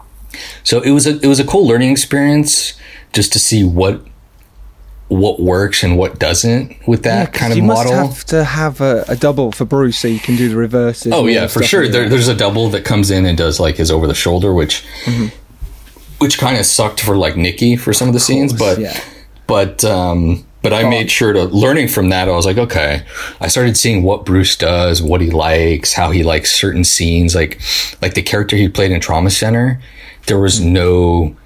so 0.65 0.81
it 0.81 0.91
was 0.91 1.07
a 1.07 1.19
it 1.21 1.27
was 1.27 1.41
a 1.41 1.45
cool 1.45 1.67
learning 1.67 1.91
experience 1.91 2.75
just 3.13 3.33
to 3.35 3.39
see 3.39 3.65
what 3.65 4.03
what 5.19 5.41
works 5.41 5.83
and 5.83 5.97
what 5.99 6.19
doesn't 6.19 6.77
with 6.87 7.03
that 7.05 7.33
'cause 7.33 7.41
kind 7.41 7.53
of 7.53 7.59
model? 7.65 7.83
you 7.83 7.91
model 7.97 8.07
must 8.09 8.17
have 8.17 8.25
to 8.27 8.45
have 8.45 8.81
a, 8.81 9.05
a 9.09 9.17
double 9.17 9.53
for 9.53 9.65
Bruce 9.65 9.99
so 9.99 10.09
you 10.09 10.19
can 10.21 10.37
do 10.37 10.49
the 10.49 10.57
reverses. 10.57 11.13
Oh 11.13 11.27
yeah, 11.27 11.47
for 11.47 11.63
sure. 11.63 11.89
There, 11.89 12.09
there's 12.09 12.29
a 12.29 12.35
double 12.35 12.69
that 12.71 12.85
comes 12.85 13.11
in 13.11 13.27
and 13.27 13.37
does 13.37 13.59
like 13.61 13.77
his 13.77 13.91
over 13.91 14.07
the 14.07 14.15
shoulder, 14.15 14.53
which 14.53 14.85
Mm-hmm. 15.05 15.27
which 16.19 16.39
kind 16.39 16.57
of 16.59 16.65
sucked 16.67 17.01
for 17.01 17.17
like 17.17 17.37
Nicky 17.37 17.77
for 17.77 17.93
some 17.93 18.09
of 18.09 18.15
the 18.15 18.21
scenes, 18.21 18.53
but 18.53 18.79
yeah. 18.79 18.99
but 19.47 19.85
um 19.85 20.45
but 20.63 20.73
I 20.73 20.89
made 20.89 21.13
sure 21.13 21.33
to 21.33 21.45
learning 21.45 21.87
from 21.87 22.09
that. 22.09 22.29
I 22.29 22.33
was 22.33 22.45
like, 22.45 22.59
okay. 22.59 23.03
I 23.41 23.47
started 23.47 23.77
seeing 23.77 24.03
what 24.03 24.25
Bruce 24.27 24.57
does, 24.57 25.01
what 25.01 25.21
he 25.21 25.31
likes, 25.31 25.93
how 25.93 26.11
he 26.11 26.25
likes 26.25 26.53
certain 26.53 26.83
scenes, 26.83 27.37
like 27.37 27.61
like 28.03 28.15
the 28.15 28.23
character 28.23 28.57
he 28.57 28.69
played 28.69 28.91
in 28.91 29.01
Trauma 29.01 29.31
Center. 29.31 29.81
There 30.27 30.39
was 30.41 30.59
Mm-hmm. 30.59 30.73
no 30.73 31.37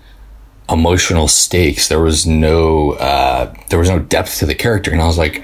emotional 0.70 1.28
stakes. 1.28 1.88
There 1.88 2.00
was 2.00 2.26
no 2.26 2.92
uh, 2.92 3.54
there 3.68 3.78
was 3.78 3.88
no 3.90 3.98
depth 3.98 4.38
to 4.38 4.46
the 4.46 4.54
character, 4.54 4.90
and 4.90 5.00
I 5.00 5.06
was 5.06 5.18
like, 5.18 5.42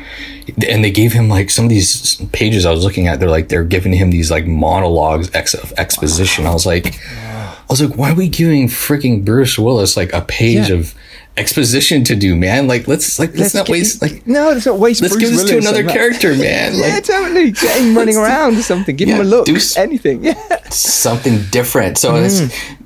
and 0.68 0.84
they 0.84 0.90
gave 0.90 1.12
him 1.12 1.28
like 1.28 1.50
some 1.50 1.64
of 1.64 1.68
these 1.70 2.16
pages 2.32 2.64
I 2.66 2.70
was 2.70 2.84
looking 2.84 3.06
at. 3.08 3.20
They're 3.20 3.30
like 3.30 3.48
they're 3.48 3.64
giving 3.64 3.92
him 3.92 4.10
these 4.10 4.30
like 4.30 4.46
monologues 4.46 5.30
ex- 5.34 5.54
of 5.54 5.72
exposition. 5.76 6.46
I 6.46 6.52
was 6.52 6.66
like, 6.66 6.98
I 7.04 7.56
was 7.68 7.82
like, 7.82 7.96
why 7.98 8.12
are 8.12 8.14
we 8.14 8.28
giving 8.28 8.68
freaking 8.68 9.24
Bruce 9.24 9.58
Willis 9.58 9.96
like 9.96 10.12
a 10.12 10.20
page 10.22 10.68
Yeah. 10.70 10.76
of 10.76 10.94
exposition 11.36 12.04
to 12.04 12.16
do, 12.16 12.34
man? 12.36 12.66
Like 12.68 12.86
let's 12.88 13.18
like 13.18 13.34
let's, 13.36 13.54
not 13.54 13.66
get- 13.66 13.72
waste 13.72 14.00
like. 14.02 14.26
no, 14.26 14.48
let's 14.50 14.66
not 14.66 14.78
waste. 14.78 15.02
Let's 15.02 15.14
Bruce 15.14 15.28
give 15.30 15.38
this 15.38 15.50
to 15.50 15.58
another 15.58 15.84
character, 15.84 16.34
man. 16.34 16.74
yeah, 16.76 16.94
Like 16.94 17.04
totally. 17.04 17.50
Get 17.50 17.80
him 17.80 17.96
running 17.98 18.16
around 18.16 18.56
or 18.56 18.62
something. 18.62 18.94
Give 18.96 19.08
him 19.08 19.20
a 19.20 19.24
look. 19.24 19.46
do 19.46 19.56
s- 19.56 19.76
anything. 19.76 20.24
Yeah. 20.24 20.34
something 20.70 21.40
different. 21.50 21.98
So 21.98 22.14
it's, 22.16 22.40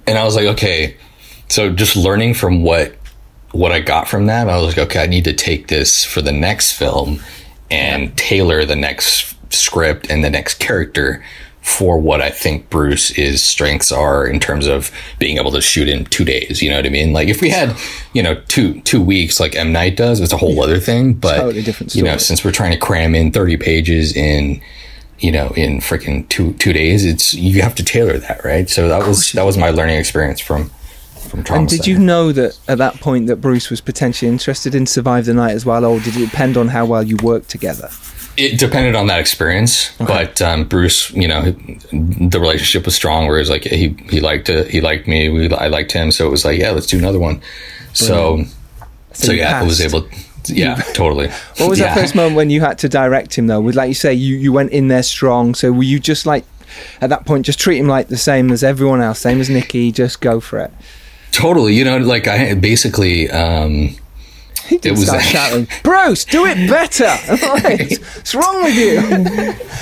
and 0.06 0.16
I 0.18 0.24
was 0.24 0.34
like, 0.36 0.46
okay. 0.46 0.96
So 1.50 1.68
just 1.68 1.96
learning 1.96 2.34
from 2.34 2.62
what 2.62 2.94
what 3.50 3.72
I 3.72 3.80
got 3.80 4.08
from 4.08 4.26
that, 4.26 4.48
I 4.48 4.56
was 4.56 4.68
like, 4.68 4.86
okay, 4.86 5.02
I 5.02 5.06
need 5.06 5.24
to 5.24 5.32
take 5.32 5.66
this 5.66 6.04
for 6.04 6.22
the 6.22 6.30
next 6.30 6.72
film 6.72 7.20
and 7.68 8.16
tailor 8.16 8.64
the 8.64 8.76
next 8.76 9.36
script 9.52 10.08
and 10.08 10.22
the 10.22 10.30
next 10.30 10.60
character 10.60 11.24
for 11.60 11.98
what 11.98 12.20
I 12.22 12.30
think 12.30 12.70
Bruce's 12.70 13.42
strengths 13.42 13.90
are 13.90 14.24
in 14.24 14.38
terms 14.38 14.68
of 14.68 14.92
being 15.18 15.38
able 15.38 15.50
to 15.50 15.60
shoot 15.60 15.88
in 15.88 16.04
two 16.06 16.24
days. 16.24 16.62
You 16.62 16.70
know 16.70 16.76
what 16.76 16.86
I 16.86 16.90
mean? 16.90 17.12
Like 17.12 17.26
if 17.26 17.42
we 17.42 17.50
had, 17.50 17.76
you 18.12 18.22
know, 18.22 18.40
two 18.46 18.80
two 18.82 19.02
weeks 19.02 19.40
like 19.40 19.56
M 19.56 19.72
Night 19.72 19.96
does, 19.96 20.20
it's 20.20 20.32
a 20.32 20.36
whole 20.36 20.62
other 20.62 20.78
thing. 20.78 21.14
But 21.14 21.38
Totally 21.38 21.62
different 21.62 21.96
you 21.96 22.04
know, 22.04 22.16
since 22.16 22.44
we're 22.44 22.52
trying 22.52 22.72
to 22.72 22.78
cram 22.78 23.16
in 23.16 23.32
thirty 23.32 23.56
pages 23.56 24.16
in 24.16 24.62
you 25.18 25.32
know, 25.32 25.48
in 25.56 25.80
freaking 25.80 26.28
two 26.28 26.52
two 26.54 26.72
days, 26.72 27.04
it's 27.04 27.34
you 27.34 27.60
have 27.60 27.74
to 27.74 27.84
tailor 27.84 28.18
that, 28.18 28.44
right? 28.44 28.70
So 28.70 28.86
that 28.86 29.04
was 29.06 29.32
that 29.32 29.44
was 29.44 29.58
my 29.58 29.70
learning 29.70 29.96
experience 29.96 30.38
from 30.38 30.70
from. 31.30 31.44
And 31.50 31.68
did 31.68 31.86
you 31.86 31.98
know 31.98 32.32
that 32.32 32.58
at 32.68 32.78
that 32.78 32.96
point 32.96 33.26
that 33.28 33.36
Bruce 33.36 33.70
was 33.70 33.80
potentially 33.80 34.30
interested 34.30 34.74
in 34.74 34.86
Survive 34.86 35.26
the 35.26 35.34
Night 35.34 35.52
as 35.52 35.64
well, 35.64 35.84
or 35.84 36.00
did 36.00 36.16
it 36.16 36.30
depend 36.30 36.56
on 36.56 36.68
how 36.68 36.84
well 36.84 37.02
you 37.02 37.16
worked 37.22 37.48
together? 37.48 37.88
It 38.36 38.58
depended 38.58 38.94
on 38.94 39.06
that 39.08 39.20
experience, 39.20 39.94
but 39.98 40.40
um, 40.40 40.64
Bruce, 40.64 41.10
you 41.10 41.28
know, 41.28 41.50
the 41.92 42.38
relationship 42.40 42.84
was 42.84 42.94
strong. 42.94 43.26
Where 43.26 43.42
like 43.44 43.64
he 43.64 43.96
he 44.08 44.20
liked 44.20 44.48
it, 44.48 44.70
he 44.70 44.80
liked 44.80 45.06
me, 45.06 45.28
we 45.28 45.52
I 45.52 45.68
liked 45.68 45.92
him, 45.92 46.10
so 46.10 46.26
it 46.26 46.30
was 46.30 46.44
like, 46.44 46.58
yeah, 46.58 46.70
let's 46.70 46.86
do 46.86 46.98
another 46.98 47.18
one. 47.18 47.42
So, 47.92 48.44
so, 49.12 49.32
you 49.32 49.38
yeah, 49.38 49.60
I 49.60 49.64
was 49.64 49.80
passed. 49.80 49.94
able. 49.94 50.08
Yeah, 50.46 50.76
totally. 50.94 51.28
What 51.58 51.68
was 51.68 51.78
yeah. 51.78 51.94
that 51.94 52.00
first 52.00 52.14
moment 52.14 52.36
when 52.36 52.50
you 52.50 52.60
had 52.60 52.78
to 52.78 52.88
direct 52.88 53.34
him 53.34 53.46
though? 53.46 53.60
With 53.60 53.74
like 53.74 53.88
you 53.88 53.94
say, 53.94 54.14
you, 54.14 54.36
you 54.36 54.52
went 54.52 54.70
in 54.70 54.88
there 54.88 55.02
strong. 55.02 55.54
So 55.54 55.70
were 55.70 55.82
you 55.82 56.00
just 56.00 56.24
like 56.24 56.44
at 57.00 57.10
that 57.10 57.26
point 57.26 57.46
just 57.46 57.58
treat 57.58 57.78
him 57.78 57.88
like 57.88 58.08
the 58.08 58.16
same 58.16 58.50
as 58.50 58.64
everyone 58.64 59.00
else, 59.00 59.18
same 59.18 59.40
as 59.40 59.50
Nicky, 59.50 59.92
just 59.92 60.20
go 60.20 60.40
for 60.40 60.60
it. 60.60 60.72
Totally, 61.32 61.74
you 61.74 61.84
know, 61.84 61.98
like 61.98 62.26
I 62.28 62.54
basically. 62.54 63.30
um 63.30 63.94
He 64.68 64.78
didn't 64.78 64.98
was 64.98 65.06
start 65.08 65.22
actually- 65.22 65.66
shouting, 65.66 65.68
Bruce, 65.82 66.24
do 66.24 66.44
it 66.46 66.68
better. 66.68 67.04
Right. 67.64 67.98
What's 68.16 68.34
wrong 68.34 68.62
with 68.64 68.76
you? 68.76 69.00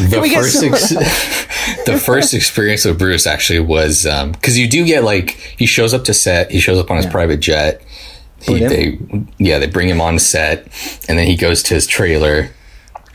the 0.08 0.30
first 0.34 0.62
ex- 0.62 1.84
the 1.84 1.98
first 1.98 2.32
experience 2.34 2.84
with 2.84 2.98
Bruce 2.98 3.26
actually 3.26 3.60
was 3.60 4.04
because 4.32 4.58
you 4.58 4.68
do 4.68 4.84
get 4.86 5.04
like 5.04 5.30
he 5.58 5.66
shows 5.66 5.92
up 5.94 6.04
to 6.04 6.14
set, 6.14 6.50
he 6.50 6.60
shows 6.60 6.78
up 6.78 6.90
on 6.90 6.96
his 6.96 7.06
private 7.06 7.40
jet. 7.40 7.82
He, 8.40 8.60
they 8.60 8.98
yeah 9.38 9.58
they 9.58 9.66
bring 9.66 9.88
him 9.88 10.00
on 10.00 10.18
set, 10.18 10.62
and 11.08 11.18
then 11.18 11.26
he 11.26 11.36
goes 11.36 11.62
to 11.64 11.74
his 11.74 11.86
trailer. 11.86 12.50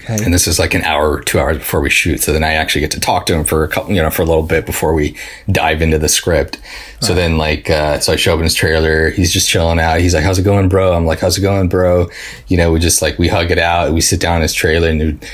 Okay. 0.04 0.24
And 0.24 0.34
this 0.34 0.48
is 0.48 0.60
like 0.60 0.74
an 0.74 0.82
hour, 0.84 1.22
two 1.22 1.40
hours 1.40 1.58
before 1.58 1.80
we 1.80 1.90
shoot. 1.90 2.22
So 2.22 2.34
then 2.34 2.44
I 2.44 2.54
actually 2.54 2.82
get 2.82 2.92
to 2.92 3.00
talk 3.00 3.26
to 3.28 3.34
him 3.34 3.46
for 3.46 3.64
a 3.64 3.70
couple, 3.70 3.94
you 3.94 4.02
know, 4.02 4.10
for 4.10 4.22
a 4.22 4.26
little 4.26 4.44
bit 4.44 4.66
before 4.66 4.94
we 4.94 5.16
dive 5.50 5.82
into 5.82 5.98
the 5.98 6.10
script. 6.10 6.60
So 7.00 7.14
then 7.14 7.38
like, 7.38 7.70
uh, 7.70 8.00
so 8.00 8.14
I 8.14 8.16
show 8.16 8.34
up 8.34 8.40
in 8.40 8.44
his 8.44 8.54
trailer. 8.54 9.12
He's 9.12 9.32
just 9.32 9.50
chilling 9.50 9.80
out. 9.80 10.00
He's 10.00 10.14
like, 10.14 10.24
how's 10.24 10.40
it 10.40 10.44
going, 10.44 10.70
bro? 10.70 10.94
I'm 10.94 11.06
like, 11.06 11.20
how's 11.20 11.38
it 11.38 11.42
going, 11.42 11.70
bro? 11.70 12.10
You 12.48 12.58
know, 12.58 12.72
we 12.72 12.80
just 12.80 13.02
like, 13.02 13.18
we 13.18 13.28
hug 13.28 13.52
it 13.52 13.60
out. 13.60 13.94
We 13.94 14.02
sit 14.02 14.20
down 14.20 14.38
in 14.38 14.42
his 14.44 14.54
trailer 14.54 14.90
and, 14.90 15.26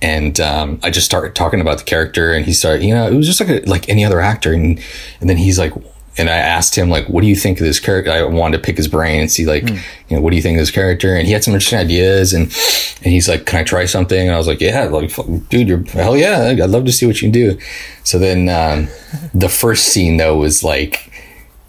and, 0.00 0.40
um, 0.40 0.78
I 0.82 0.90
just 0.90 1.06
started 1.06 1.34
talking 1.34 1.60
about 1.60 1.78
the 1.78 1.84
character 1.84 2.32
and 2.32 2.44
he 2.44 2.52
started, 2.52 2.84
you 2.84 2.94
know, 2.94 3.06
it 3.06 3.14
was 3.14 3.26
just 3.26 3.40
like, 3.40 3.48
a, 3.48 3.60
like 3.68 3.88
any 3.88 4.04
other 4.04 4.20
actor. 4.20 4.52
And, 4.52 4.80
and 5.20 5.28
then 5.28 5.36
he's 5.36 5.58
like, 5.58 5.72
and 6.18 6.28
I 6.28 6.36
asked 6.36 6.76
him 6.76 6.90
like, 6.90 7.06
"What 7.08 7.22
do 7.22 7.26
you 7.26 7.36
think 7.36 7.60
of 7.60 7.66
this 7.66 7.80
character?" 7.80 8.10
I 8.10 8.22
wanted 8.24 8.58
to 8.58 8.62
pick 8.62 8.76
his 8.76 8.88
brain 8.88 9.20
and 9.20 9.30
see 9.30 9.46
like, 9.46 9.68
you 9.68 10.16
know, 10.16 10.20
what 10.20 10.30
do 10.30 10.36
you 10.36 10.42
think 10.42 10.56
of 10.56 10.60
this 10.60 10.70
character? 10.70 11.14
And 11.14 11.26
he 11.26 11.32
had 11.32 11.44
some 11.44 11.54
interesting 11.54 11.78
ideas, 11.78 12.32
and 12.32 12.44
and 13.02 13.12
he's 13.12 13.28
like, 13.28 13.46
"Can 13.46 13.60
I 13.60 13.64
try 13.64 13.84
something?" 13.84 14.18
And 14.26 14.34
I 14.34 14.38
was 14.38 14.46
like, 14.46 14.60
"Yeah, 14.60 14.84
like, 14.84 15.14
dude, 15.48 15.68
you're 15.68 15.84
hell 15.84 16.16
yeah, 16.16 16.48
I'd 16.48 16.70
love 16.70 16.84
to 16.86 16.92
see 16.92 17.06
what 17.06 17.20
you 17.22 17.30
can 17.30 17.32
do." 17.32 17.58
So 18.04 18.18
then 18.18 18.48
um, 18.48 18.88
the 19.34 19.48
first 19.48 19.88
scene 19.88 20.16
though 20.16 20.36
was 20.38 20.62
like. 20.64 21.10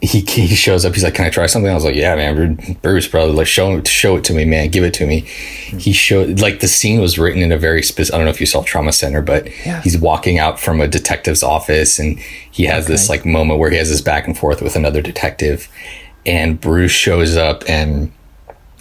He, 0.02 0.22
he 0.22 0.48
shows 0.56 0.86
up. 0.86 0.94
He's 0.94 1.04
like, 1.04 1.16
"Can 1.16 1.26
I 1.26 1.30
try 1.30 1.46
something?" 1.46 1.70
I 1.70 1.74
was 1.74 1.84
like, 1.84 1.96
"Yeah, 1.96 2.16
man, 2.16 2.78
Bruce, 2.82 3.06
brother, 3.08 3.34
like 3.34 3.48
show 3.48 3.76
it, 3.76 3.86
show 3.88 4.16
it 4.16 4.24
to 4.26 4.34
me, 4.34 4.46
man. 4.46 4.70
Give 4.70 4.86
it 4.86 4.94
to 4.94 5.06
me." 5.06 5.26
Hmm. 5.72 5.78
He 5.78 5.92
showed 5.92 6.40
like 6.40 6.62
the 6.62 6.70
scene 6.70 7.02
was 7.02 7.20
written 7.20 7.42
in 7.42 7.52
a 7.52 7.58
very 7.58 7.84
specific. 7.84 8.14
I 8.16 8.18
don't 8.18 8.26
know 8.26 8.32
if 8.32 8.40
you 8.40 8.46
saw 8.46 8.64
Trauma 8.64 8.94
Center, 8.94 9.22
but 9.22 9.50
Yeah. 9.66 9.82
he's 9.82 9.98
walking 9.98 10.40
out 10.40 10.58
from 10.58 10.80
a 10.80 10.88
detective's 10.88 11.44
office, 11.44 12.00
and 12.00 12.18
he 12.50 12.64
has 12.64 12.88
this 12.88 13.10
like 13.10 13.26
moment 13.26 13.60
where 13.60 13.70
he 13.72 13.78
has 13.78 13.90
this 13.90 14.00
back 14.00 14.26
and 14.26 14.38
forth 14.38 14.62
with 14.62 14.78
another 14.78 15.02
detective, 15.02 15.68
and 16.26 16.62
Bruce 16.62 16.92
shows 16.94 17.36
up 17.36 17.64
and 17.68 18.10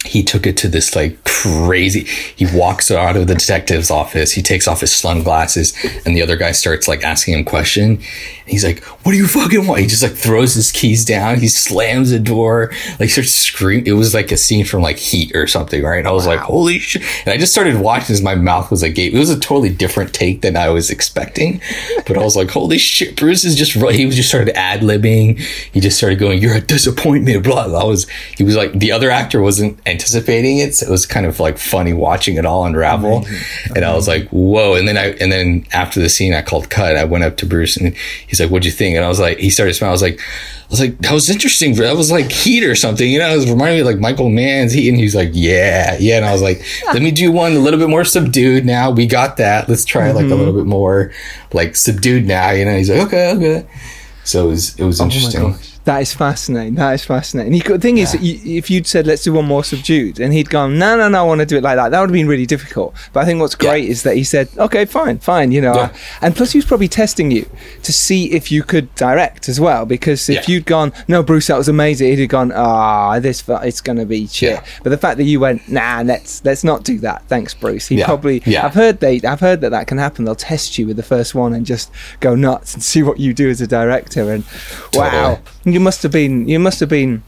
he 0.05 0.23
took 0.23 0.47
it 0.47 0.55
to 0.55 0.69
this 0.69 0.95
like 0.95 1.21
crazy 1.25 2.05
he 2.35 2.45
walks 2.57 2.89
out 2.89 3.17
of 3.17 3.27
the 3.27 3.35
detective's 3.35 3.91
office 3.91 4.31
he 4.31 4.41
takes 4.41 4.67
off 4.67 4.79
his 4.79 4.93
sunglasses 4.95 5.73
and 6.05 6.15
the 6.15 6.21
other 6.21 6.37
guy 6.37 6.51
starts 6.51 6.87
like 6.87 7.03
asking 7.03 7.33
him 7.33 7.43
question. 7.43 7.83
And 7.91 8.47
he's 8.47 8.63
like 8.63 8.83
what 9.03 9.11
do 9.11 9.17
you 9.17 9.27
fucking 9.27 9.67
want? 9.67 9.81
He 9.81 9.87
just 9.87 10.03
like 10.03 10.13
throws 10.13 10.53
his 10.53 10.71
keys 10.71 11.03
down 11.03 11.39
he 11.39 11.49
slams 11.49 12.11
the 12.11 12.19
door 12.19 12.71
like 12.99 13.09
starts 13.09 13.31
screaming 13.31 13.87
it 13.87 13.91
was 13.93 14.13
like 14.13 14.31
a 14.31 14.37
scene 14.37 14.65
from 14.65 14.81
like 14.81 14.97
heat 14.97 15.35
or 15.35 15.47
something 15.47 15.83
right? 15.83 16.05
I 16.05 16.11
was 16.11 16.25
like 16.25 16.39
holy 16.39 16.79
shit. 16.79 17.03
And 17.25 17.33
i 17.33 17.37
just 17.37 17.51
started 17.51 17.79
watching 17.79 18.13
as 18.13 18.21
my 18.21 18.35
mouth 18.35 18.71
was 18.71 18.81
like 18.81 18.97
it 18.97 19.13
was 19.13 19.29
a 19.29 19.39
totally 19.39 19.69
different 19.69 20.13
take 20.13 20.41
than 20.41 20.55
i 20.55 20.69
was 20.69 20.89
expecting 20.89 21.61
but 22.07 22.17
i 22.17 22.23
was 22.23 22.35
like 22.35 22.49
holy 22.49 22.77
shit 22.77 23.17
bruce 23.17 23.43
is 23.43 23.55
just 23.55 23.73
he 23.73 24.05
was 24.05 24.15
just 24.15 24.29
started 24.29 24.55
ad-libbing. 24.57 25.39
He 25.73 25.79
just 25.79 25.97
started 25.97 26.19
going 26.19 26.41
you're 26.41 26.55
a 26.55 26.61
disappointment 26.61 27.43
blah 27.43 27.67
blah. 27.67 27.81
i 27.81 27.83
was 27.83 28.07
he 28.37 28.43
was 28.43 28.55
like 28.55 28.71
the 28.73 28.91
other 28.91 29.11
actor 29.11 29.41
wasn't 29.41 29.79
anticipating 29.89 30.57
it 30.59 30.75
so 30.75 30.87
it 30.87 30.89
was 30.89 31.05
kind 31.05 31.25
of 31.25 31.39
like 31.39 31.57
funny 31.57 31.93
watching 31.93 32.35
it 32.35 32.45
all 32.45 32.65
unravel 32.65 33.25
and 33.75 33.83
i 33.83 33.93
was 33.93 34.07
like 34.07 34.27
whoa 34.29 34.75
and 34.75 34.87
then 34.87 34.97
i 34.97 35.07
and 35.21 35.31
then 35.31 35.65
after 35.71 35.99
the 35.99 36.09
scene 36.09 36.33
i 36.33 36.41
called 36.41 36.69
cut 36.69 36.95
i 36.95 37.03
went 37.03 37.23
up 37.23 37.37
to 37.37 37.45
bruce 37.45 37.75
and 37.77 37.95
he's 38.27 38.39
like 38.39 38.49
what'd 38.49 38.65
you 38.65 38.71
think 38.71 38.95
and 38.95 39.03
i 39.03 39.07
was 39.07 39.19
like 39.19 39.37
he 39.39 39.49
started 39.49 39.73
smiling 39.73 39.89
i 39.89 39.91
was 39.91 40.01
like 40.01 40.19
I 40.69 40.71
was 40.71 40.79
like, 40.81 40.97
that 40.99 41.13
was 41.13 41.31
interesting. 41.31 41.73
That 41.77 41.95
was 41.95 42.11
like 42.11 42.31
Heat 42.31 42.63
or 42.63 42.75
something, 42.75 43.09
you 43.09 43.17
know. 43.17 43.27
It 43.27 43.37
was 43.37 43.49
reminding 43.49 43.77
me 43.77 43.79
of 43.81 43.87
like 43.87 43.97
Michael 43.97 44.29
Mann's 44.29 44.71
Heat, 44.71 44.89
and 44.89 44.99
he's 44.99 45.15
like, 45.15 45.31
yeah, 45.33 45.97
yeah. 45.99 46.17
And 46.17 46.25
I 46.25 46.31
was 46.31 46.43
like, 46.43 46.63
let 46.93 47.01
me 47.01 47.09
do 47.09 47.31
one 47.31 47.53
a 47.53 47.59
little 47.59 47.79
bit 47.79 47.89
more 47.89 48.05
subdued. 48.05 48.67
Now 48.67 48.91
we 48.91 49.07
got 49.07 49.37
that. 49.37 49.67
Let's 49.67 49.83
try 49.83 50.11
like 50.11 50.27
a 50.27 50.35
little 50.35 50.53
bit 50.53 50.67
more 50.67 51.11
like 51.53 51.75
subdued 51.75 52.27
now, 52.27 52.51
you 52.51 52.65
know. 52.65 52.77
He's 52.77 52.87
like, 52.87 53.01
okay, 53.07 53.31
okay. 53.31 53.67
So 54.25 54.45
it 54.45 54.49
was 54.49 54.79
it 54.79 54.83
was 54.83 55.01
interesting. 55.01 55.55
That 55.89 56.01
is 56.03 56.13
fascinating. 56.13 56.75
That 56.75 56.91
is 56.93 57.03
fascinating. 57.03 57.53
He, 57.53 57.61
the 57.61 57.79
thing 57.79 57.97
is, 57.97 58.13
you, 58.21 58.57
if 58.57 58.69
you'd 58.69 58.85
said, 58.85 59.07
let's 59.07 59.23
do 59.23 59.33
one 59.33 59.45
more 59.45 59.63
subdued, 59.63 60.19
and 60.19 60.31
he'd 60.31 60.47
gone, 60.49 60.77
no, 60.77 60.95
no, 60.95 61.09
no, 61.09 61.19
I 61.23 61.27
want 61.27 61.39
to 61.39 61.45
do 61.47 61.57
it 61.57 61.63
like 61.63 61.77
that, 61.77 61.89
that 61.89 61.99
would 61.99 62.09
have 62.09 62.13
been 62.13 62.27
really 62.27 62.45
difficult. 62.45 62.93
But 63.11 63.21
I 63.21 63.25
think 63.25 63.39
what's 63.41 63.55
great 63.55 63.85
is 63.89 64.03
that 64.03 64.15
he 64.15 64.23
said, 64.23 64.49
okay, 64.57 64.85
fine, 64.85 65.17
fine, 65.17 65.51
you 65.51 65.61
know. 65.61 65.73
Yeah. 65.73 65.93
And 66.21 66.35
plus, 66.35 66.51
he 66.51 66.59
was 66.59 66.65
probably 66.65 66.87
testing 66.87 67.31
you 67.31 67.49
to 67.81 67.91
see 67.91 68.31
if 68.31 68.51
you 68.51 68.61
could 68.61 68.93
direct 68.93 69.49
as 69.49 69.59
well. 69.59 69.85
Because 69.87 70.29
if 70.29 70.47
Yeah. 70.47 70.53
you'd 70.55 70.65
gone, 70.67 70.93
no, 71.07 71.23
Bruce, 71.23 71.47
that 71.47 71.57
was 71.57 71.67
amazing, 71.67 72.09
he'd 72.11 72.19
have 72.19 72.29
gone, 72.29 72.51
ah, 72.53 73.19
this, 73.19 73.41
fu- 73.41 73.53
it's 73.55 73.81
going 73.81 73.97
to 73.97 74.05
be 74.05 74.27
shit. 74.27 74.51
Yeah. 74.51 74.65
But 74.83 74.91
the 74.91 74.97
fact 74.97 75.17
that 75.17 75.23
you 75.23 75.39
went, 75.39 75.67
nah, 75.69 76.03
let's 76.05 76.45
let's 76.45 76.63
not 76.63 76.83
do 76.83 76.99
that. 76.99 77.23
Thanks, 77.27 77.55
Bruce. 77.55 77.87
He 77.87 77.95
Yeah. 77.97 78.05
probably, 78.05 78.43
Yeah. 78.45 78.65
I've 78.65 78.75
heard 78.75 78.99
they, 78.99 79.21
I've 79.21 79.39
heard 79.39 79.61
that 79.61 79.71
that 79.71 79.87
can 79.87 79.97
happen. 79.97 80.25
They'll 80.25 80.35
test 80.35 80.77
you 80.77 80.85
with 80.85 80.97
the 80.97 81.03
first 81.15 81.33
one 81.33 81.53
and 81.53 81.65
just 81.65 81.89
go 82.19 82.35
nuts 82.35 82.75
and 82.75 82.83
see 82.91 83.01
what 83.01 83.19
you 83.19 83.33
do 83.33 83.49
as 83.49 83.59
a 83.59 83.67
director. 83.67 84.31
And 84.31 84.43
wow, 84.93 85.09
Totally. 85.35 85.39
You 85.79 85.83
must 85.85 86.03
have 86.03 86.11
been, 86.11 86.45
you 86.49 86.59
must 86.59 86.81
have 86.81 86.89
been 86.89 87.23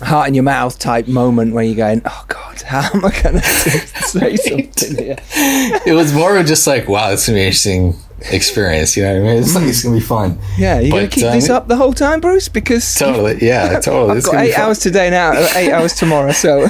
heart 0.00 0.26
in 0.26 0.32
your 0.34 0.42
mouth 0.44 0.78
type 0.78 1.06
moment 1.06 1.52
where 1.52 1.62
you're 1.62 1.76
going, 1.76 2.00
oh 2.06 2.24
god, 2.26 2.62
how 2.66 2.88
am 2.94 3.04
I 3.04 3.10
going 3.22 3.34
to 3.36 3.42
say 3.42 4.36
something 4.48 4.96
here? 4.96 5.16
it 5.86 5.92
was 5.94 6.14
more 6.14 6.38
of 6.38 6.46
just 6.46 6.66
like, 6.66 6.88
wow, 6.88 7.10
it's 7.10 7.26
gonna 7.26 7.36
be 7.36 7.40
an 7.42 7.46
interesting 7.48 7.94
experience. 8.32 8.96
You 8.96 9.02
know 9.02 9.20
what 9.20 9.28
I 9.28 9.32
mean? 9.34 9.42
It's 9.42 9.54
like 9.54 9.64
it's 9.64 9.82
gonna 9.82 9.96
be 9.96 10.00
fun. 10.00 10.38
Yeah, 10.56 10.80
you're 10.80 10.90
going 10.90 11.10
to 11.10 11.14
keep 11.14 11.26
um, 11.26 11.34
this 11.34 11.50
up 11.50 11.68
the 11.68 11.76
whole 11.76 11.92
time, 11.92 12.20
Bruce, 12.22 12.48
because 12.48 12.94
Totally, 12.98 13.36
yeah, 13.46 13.78
totally. 13.80 14.12
I've 14.12 14.16
It's 14.16 14.26
got 14.26 14.36
eight 14.42 14.58
hours 14.58 14.78
today 14.78 15.10
now, 15.10 15.32
uh, 15.32 15.48
eight 15.54 15.70
hours 15.70 15.92
tomorrow. 15.92 16.32
So 16.32 16.66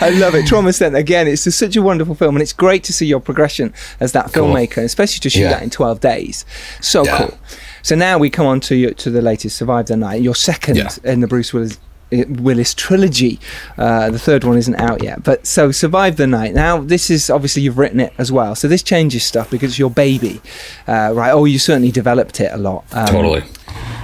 I 0.00 0.10
love 0.14 0.34
it. 0.36 0.46
Trauma 0.46 0.72
Center 0.72 0.96
again. 0.98 1.26
It's 1.26 1.42
just 1.44 1.58
such 1.58 1.74
a 1.76 1.82
wonderful 1.82 2.14
film, 2.14 2.36
and 2.36 2.42
it's 2.42 2.52
great 2.52 2.84
to 2.84 2.92
see 2.92 3.06
your 3.06 3.20
progression 3.20 3.74
as 3.98 4.12
that 4.12 4.32
Cool. 4.32 4.46
filmmaker, 4.48 4.84
especially 4.84 5.18
to 5.20 5.30
shoot 5.30 5.40
Yeah. 5.40 5.50
that 5.54 5.62
in 5.62 5.70
twelve 5.70 5.98
days. 6.00 6.44
So 6.80 7.04
Yeah. 7.04 7.18
cool. 7.18 7.38
So 7.82 7.94
now 7.94 8.18
we 8.18 8.30
come 8.30 8.46
on 8.46 8.60
to 8.60 8.74
your, 8.76 8.92
to 8.94 9.10
the 9.10 9.22
latest, 9.22 9.56
Survive 9.56 9.86
the 9.86 9.96
Night, 9.96 10.22
your 10.22 10.34
second 10.34 10.76
Yeah. 10.76 10.90
in 11.04 11.20
the 11.20 11.26
Bruce 11.26 11.52
Willis. 11.52 11.78
uh, 12.12 12.24
Willis 12.28 12.72
trilogy. 12.74 13.38
Uh, 13.76 14.10
the 14.10 14.18
third 14.18 14.42
one 14.44 14.56
isn't 14.56 14.76
out 14.76 15.02
yet, 15.02 15.22
but 15.22 15.46
so 15.46 15.70
survive 15.70 16.16
the 16.16 16.26
night. 16.26 16.54
Now 16.54 16.80
this 16.80 17.10
is 17.10 17.28
obviously 17.28 17.60
you've 17.62 17.76
written 17.76 18.00
it 18.00 18.12
as 18.16 18.32
well, 18.32 18.54
so 18.54 18.66
this 18.66 18.82
changes 18.82 19.24
stuff 19.24 19.50
because 19.50 19.70
it's 19.72 19.78
your 19.78 19.90
baby, 19.90 20.40
uh, 20.86 21.12
right? 21.14 21.32
Oh, 21.32 21.44
you 21.44 21.58
certainly 21.58 21.90
developed 21.90 22.40
it 22.40 22.50
a 22.52 22.56
lot. 22.56 22.84
Um, 22.92 23.06
Totally. 23.08 23.42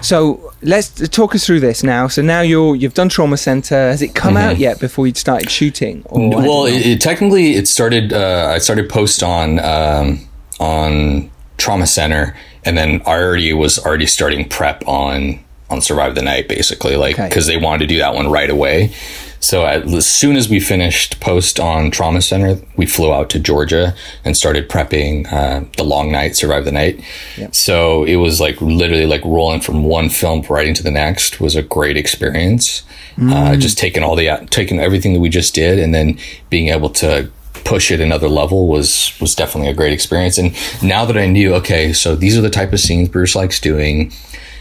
so 0.02 0.52
let's 0.60 0.90
talk 1.08 1.34
us 1.34 1.46
through 1.46 1.60
this 1.60 1.82
now. 1.82 2.08
So 2.08 2.20
now 2.20 2.42
you're 2.42 2.76
you've 2.76 2.92
done 2.94 3.08
Trauma 3.08 3.38
Center. 3.38 3.74
Has 3.90 4.02
it 4.02 4.14
come 4.14 4.36
out 4.36 4.58
yet 4.58 4.80
before 4.80 5.06
you'd 5.06 5.16
started 5.16 5.50
shooting? 5.50 6.02
Or 6.06 6.18
Mm-hmm. 6.20 6.46
well, 6.46 6.66
it, 6.66 6.84
it, 6.86 7.00
technically, 7.00 7.54
it 7.54 7.66
started. 7.68 8.12
Uh, 8.12 8.52
I 8.54 8.58
started 8.58 8.88
post 8.90 9.22
on 9.22 9.58
um, 9.60 10.28
on 10.60 11.30
Trauma 11.56 11.86
Center, 11.86 12.36
and 12.64 12.76
then 12.76 13.02
I 13.06 13.12
already 13.22 13.52
was 13.52 13.78
already 13.78 14.06
starting 14.06 14.48
prep 14.48 14.86
on 14.88 15.40
on 15.70 15.80
Survive 15.80 16.14
the 16.14 16.22
Night, 16.22 16.46
basically, 16.48 16.94
like 16.96 17.14
Okay. 17.18 17.28
because 17.28 17.46
they 17.46 17.56
wanted 17.56 17.80
to 17.80 17.86
do 17.86 17.98
that 17.98 18.14
one 18.14 18.30
right 18.30 18.50
away. 18.50 18.92
So 19.40 19.64
as 19.66 20.06
soon 20.06 20.36
as 20.36 20.48
we 20.48 20.58
finished 20.60 21.20
post 21.20 21.60
on 21.60 21.90
Trauma 21.90 22.22
Center, 22.22 22.58
we 22.76 22.86
flew 22.86 23.12
out 23.12 23.28
to 23.30 23.38
Georgia 23.38 23.94
and 24.24 24.34
started 24.36 24.68
prepping 24.70 25.30
uh, 25.30 25.64
the 25.76 25.84
Long 25.84 26.10
Night, 26.12 26.34
Survive 26.36 26.64
the 26.64 26.72
Night. 26.72 27.02
So 27.50 28.04
it 28.04 28.16
was 28.16 28.40
like 28.40 28.58
literally 28.62 29.04
like 29.06 29.22
rolling 29.24 29.60
from 29.60 29.84
one 29.84 30.08
film 30.08 30.42
right 30.48 30.66
into 30.66 30.82
the 30.82 30.90
next 30.90 31.40
was 31.40 31.56
a 31.56 31.62
great 31.62 31.96
experience. 31.98 32.84
Uh, 33.20 33.54
just 33.56 33.78
taking 33.78 34.02
all 34.02 34.16
the 34.16 34.46
taking 34.50 34.80
everything 34.80 35.12
that 35.14 35.20
we 35.20 35.28
just 35.28 35.54
did 35.54 35.78
and 35.78 35.94
then 35.94 36.18
being 36.50 36.68
able 36.68 36.90
to 36.90 37.30
push 37.64 37.90
it 37.90 38.00
another 38.00 38.28
level 38.28 38.66
was 38.66 39.12
was 39.20 39.34
definitely 39.34 39.70
a 39.70 39.74
great 39.74 39.92
experience. 39.92 40.38
And 40.38 40.54
now 40.82 41.04
that 41.04 41.16
I 41.16 41.26
knew, 41.26 41.54
okay, 41.54 41.92
so 41.92 42.16
these 42.16 42.36
are 42.36 42.42
the 42.42 42.50
type 42.50 42.72
of 42.72 42.80
scenes 42.80 43.08
Bruce 43.08 43.34
likes 43.36 43.60
doing. 43.60 44.12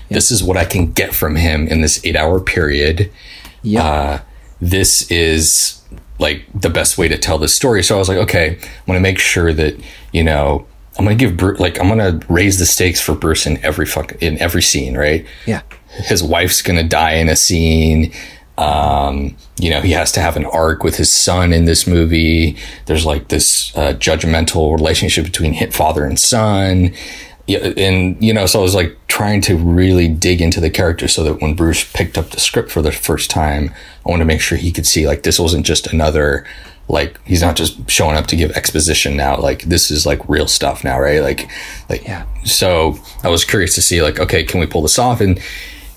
This 0.09 0.31
is 0.31 0.43
what 0.43 0.57
I 0.57 0.65
can 0.65 0.91
get 0.91 1.13
from 1.15 1.35
him 1.35 1.67
in 1.67 1.81
this 1.81 2.03
eight 2.05 2.15
hour 2.15 2.39
period. 2.39 3.11
Yeah. 3.63 3.83
Uh, 3.83 4.21
this 4.61 5.09
is 5.11 5.81
like 6.19 6.45
the 6.53 6.69
best 6.69 6.97
way 6.97 7.07
to 7.07 7.17
tell 7.17 7.37
this 7.37 7.53
story. 7.53 7.83
So 7.83 7.95
I 7.95 7.99
was 7.99 8.09
like, 8.09 8.19
okay, 8.19 8.57
I'm 8.57 8.85
going 8.85 8.97
to 8.97 9.01
make 9.01 9.19
sure 9.19 9.51
that, 9.53 9.75
you 10.11 10.23
know, 10.23 10.65
I'm 10.97 11.05
going 11.05 11.17
to 11.17 11.25
give 11.25 11.35
Bruce, 11.35 11.59
like, 11.59 11.79
I'm 11.79 11.87
going 11.87 12.19
to 12.19 12.25
raise 12.31 12.59
the 12.59 12.65
stakes 12.65 13.01
for 13.01 13.15
Bruce 13.15 13.47
in 13.47 13.63
every 13.65 13.85
fuck, 13.85 14.11
in 14.21 14.37
every 14.39 14.61
scene, 14.61 14.95
right? 14.95 15.25
Yeah. 15.47 15.61
His 15.89 16.23
wife's 16.23 16.61
going 16.61 16.77
to 16.77 16.87
die 16.87 17.13
in 17.13 17.29
a 17.29 17.35
scene. 17.35 18.13
Um, 18.57 19.35
you 19.57 19.69
know, 19.69 19.81
he 19.81 19.91
has 19.91 20.11
to 20.13 20.19
have 20.19 20.37
an 20.37 20.45
arc 20.45 20.83
with 20.83 20.97
his 20.97 21.11
son 21.11 21.53
in 21.53 21.65
this 21.65 21.87
movie. 21.87 22.57
There's 22.85 23.05
like 23.05 23.29
this 23.29 23.75
uh, 23.75 23.93
judgmental 23.93 24.75
relationship 24.75 25.25
between 25.25 25.53
hit 25.53 25.73
father 25.73 26.05
and 26.05 26.19
son. 26.19 26.93
And 27.47 28.23
you 28.23 28.33
know, 28.33 28.45
so 28.45 28.59
I 28.59 28.63
was 28.63 28.75
like 28.75 28.97
trying 29.07 29.41
to 29.41 29.57
really 29.57 30.07
dig 30.07 30.41
into 30.41 30.61
the 30.61 30.69
character 30.69 31.07
so 31.07 31.23
that 31.23 31.41
when 31.41 31.55
Bruce 31.55 31.83
picked 31.91 32.17
up 32.17 32.29
the 32.29 32.39
script 32.39 32.71
for 32.71 32.81
the 32.81 32.91
first 32.91 33.29
time, 33.29 33.73
I 34.05 34.09
wanted 34.09 34.23
to 34.23 34.27
make 34.27 34.41
sure 34.41 34.57
he 34.57 34.71
could 34.71 34.85
see 34.85 35.07
like 35.07 35.23
this 35.23 35.39
wasn't 35.39 35.65
just 35.65 35.87
another 35.87 36.45
like 36.89 37.19
he's 37.25 37.41
not 37.41 37.55
just 37.55 37.89
showing 37.89 38.17
up 38.17 38.27
to 38.27 38.35
give 38.35 38.51
exposition 38.51 39.17
now. 39.17 39.37
Like 39.37 39.63
this 39.63 39.89
is 39.89 40.05
like 40.05 40.27
real 40.29 40.47
stuff 40.47 40.83
now, 40.83 40.99
right? 40.99 41.21
Like, 41.21 41.49
like 41.89 42.03
Yeah. 42.03 42.25
So 42.45 42.99
I 43.23 43.29
was 43.29 43.45
curious 43.45 43.75
to 43.75 43.81
see 43.81 44.01
like, 44.01 44.19
okay, 44.19 44.43
can 44.43 44.59
we 44.59 44.67
pull 44.67 44.81
this 44.83 44.99
off? 44.99 45.21
And 45.21 45.41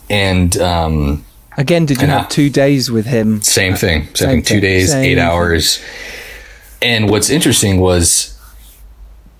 and 0.08 0.56
um, 0.58 1.25
Again, 1.56 1.86
did 1.86 2.00
you 2.02 2.06
have 2.08 2.26
uh, 2.26 2.28
two 2.28 2.50
days 2.50 2.90
with 2.90 3.06
him? 3.06 3.40
same 3.42 3.74
thing. 3.74 4.02
Same, 4.06 4.14
Same 4.14 4.28
thing. 4.30 4.42
Two 4.42 4.60
days, 4.60 4.90
Same 4.92 5.04
eight 5.04 5.18
hours. 5.18 5.82
And 6.82 7.08
what's 7.10 7.30
interesting 7.30 7.80
was 7.80 8.38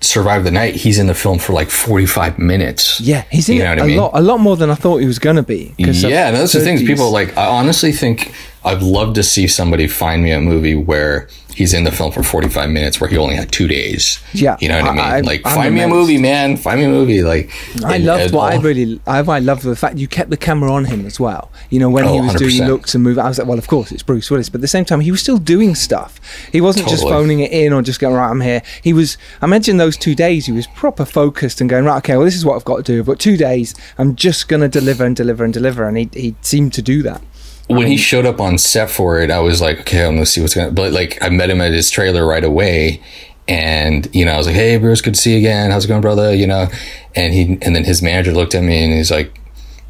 Survive 0.01 0.43
the 0.43 0.51
Night. 0.51 0.75
He's 0.75 0.97
in 0.99 1.07
the 1.07 1.13
film 1.13 1.37
for 1.39 1.53
like 1.53 1.69
forty 1.69 2.05
five 2.05 2.39
minutes. 2.39 2.99
Yeah, 2.99 3.23
he's 3.31 3.47
in 3.49 3.57
You 3.57 3.63
know 3.63 3.69
what 3.69 3.79
a 3.79 3.83
I 3.83 3.87
mean? 3.87 3.97
lot, 3.97 4.11
a 4.13 4.21
lot 4.21 4.39
more 4.39 4.57
than 4.57 4.69
I 4.69 4.75
thought 4.75 4.97
he 4.97 5.05
was 5.07 5.19
going 5.19 5.35
to 5.37 5.43
be. 5.43 5.73
Yeah, 5.77 6.27
and 6.27 6.35
that's 6.37 6.53
the 6.53 6.59
heard 6.59 6.65
thing. 6.65 6.87
People 6.87 7.11
like. 7.11 7.37
I 7.37 7.45
honestly 7.47 7.91
think 7.91 8.33
I'd 8.65 8.81
love 8.81 9.13
to 9.15 9.23
see 9.23 9.47
somebody 9.47 9.87
find 9.87 10.23
me 10.23 10.31
a 10.31 10.41
movie 10.41 10.75
where 10.75 11.27
he's 11.55 11.73
in 11.73 11.85
the 11.85 11.91
film 11.91 12.11
for 12.11 12.21
forty 12.21 12.49
five 12.49 12.69
minutes, 12.69 12.99
where 12.99 13.09
he 13.09 13.17
only 13.17 13.35
had 13.35 13.51
two 13.51 13.67
days. 13.67 14.19
Yeah, 14.33 14.57
you 14.59 14.67
know 14.67 14.79
what 14.81 14.89
I, 14.89 14.91
mean. 14.91 14.99
I- 14.99 15.17
I- 15.17 15.21
like, 15.21 15.41
I'm 15.45 15.55
find 15.55 15.73
me 15.75 15.81
a 15.81 15.87
movie, 15.87 16.17
man. 16.17 16.57
Find 16.57 16.79
me 16.79 16.85
a 16.85 16.89
movie. 16.89 17.21
Like, 17.23 17.51
I 17.85 17.97
love 17.97 18.33
what 18.33 18.51
I 18.53 18.57
really 18.57 18.99
I, 19.07 19.19
I 19.19 19.39
love 19.39 19.61
the 19.63 19.75
fact 19.75 19.97
you 19.97 20.07
kept 20.07 20.29
the 20.31 20.37
camera 20.37 20.71
on 20.71 20.85
him 20.85 21.05
as 21.05 21.19
well. 21.19 21.49
You 21.69 21.79
know 21.79 21.89
when 21.89 22.03
he 22.03 22.09
Oh, 22.19 22.23
was 22.23 22.33
doing 22.35 22.55
100%. 22.61 22.67
looks 22.67 22.93
and 22.95 23.03
moves. 23.03 23.17
I 23.19 23.27
was 23.27 23.37
like, 23.39 23.47
well, 23.47 23.57
of 23.57 23.67
course 23.67 23.91
it's 23.91 24.03
Bruce 24.03 24.29
Willis, 24.29 24.49
but 24.49 24.57
at 24.59 24.61
the 24.61 24.67
same 24.67 24.85
time 24.85 24.99
he 24.99 25.11
was 25.11 25.21
still 25.21 25.37
doing 25.37 25.73
stuff. 25.75 26.19
He 26.51 26.59
wasn't 26.59 26.89
just 26.89 27.03
phoning 27.03 27.39
it 27.39 27.51
in 27.51 27.71
or 27.73 27.81
just 27.81 27.99
going 27.99 28.15
right. 28.15 28.29
I'm 28.29 28.41
here. 28.41 28.61
He 28.83 28.91
was. 28.93 29.17
I 29.41 29.45
imagine 29.45 29.77
those 29.77 29.95
two 29.97 30.15
days 30.15 30.45
he 30.47 30.51
was 30.51 30.67
proper 30.67 31.05
focused 31.05 31.61
and 31.61 31.69
going 31.69 31.85
right. 31.85 31.97
Okay, 31.99 32.17
well 32.17 32.25
this 32.25 32.35
is 32.35 32.43
what 32.45 32.55
I've 32.55 32.65
got 32.65 32.77
to 32.77 32.83
do. 32.83 33.03
But 33.03 33.19
two 33.19 33.37
days 33.37 33.73
I'm 33.97 34.15
just 34.15 34.47
going 34.49 34.61
to 34.61 34.67
deliver 34.67 35.05
and 35.05 35.15
deliver 35.15 35.43
and 35.45 35.53
deliver, 35.53 35.87
and 35.87 35.97
he 35.97 36.09
he 36.13 36.35
seemed 36.41 36.73
to 36.73 36.81
do 36.81 37.01
that. 37.03 37.21
When 37.67 37.87
he 37.87 37.97
showed 37.97 38.25
up 38.25 38.39
on 38.39 38.57
set 38.57 38.89
for 38.89 39.19
it, 39.19 39.29
I 39.29 39.39
was 39.39 39.61
like, 39.61 39.81
okay, 39.81 40.05
I'm 40.05 40.15
gonna 40.15 40.25
see 40.25 40.41
what's 40.41 40.55
gonna. 40.55 40.71
But 40.71 40.93
like, 40.93 41.17
I 41.21 41.29
met 41.29 41.49
him 41.49 41.61
at 41.61 41.73
his 41.73 41.89
trailer 41.89 42.25
right 42.25 42.43
away, 42.43 43.01
and 43.47 44.07
you 44.15 44.25
know, 44.25 44.31
I 44.31 44.37
was 44.37 44.47
like, 44.47 44.55
hey, 44.55 44.77
Bruce, 44.77 45.01
good 45.01 45.15
to 45.15 45.19
see 45.19 45.33
you 45.33 45.37
again. 45.39 45.71
How's 45.71 45.85
it 45.85 45.89
going, 45.89 46.01
brother? 46.01 46.33
You 46.33 46.47
know, 46.47 46.67
and 47.15 47.33
he 47.33 47.57
and 47.61 47.75
then 47.75 47.83
his 47.83 48.01
manager 48.01 48.31
looked 48.31 48.55
at 48.55 48.63
me 48.63 48.83
and 48.83 48.93
he's 48.93 49.11
like, 49.11 49.39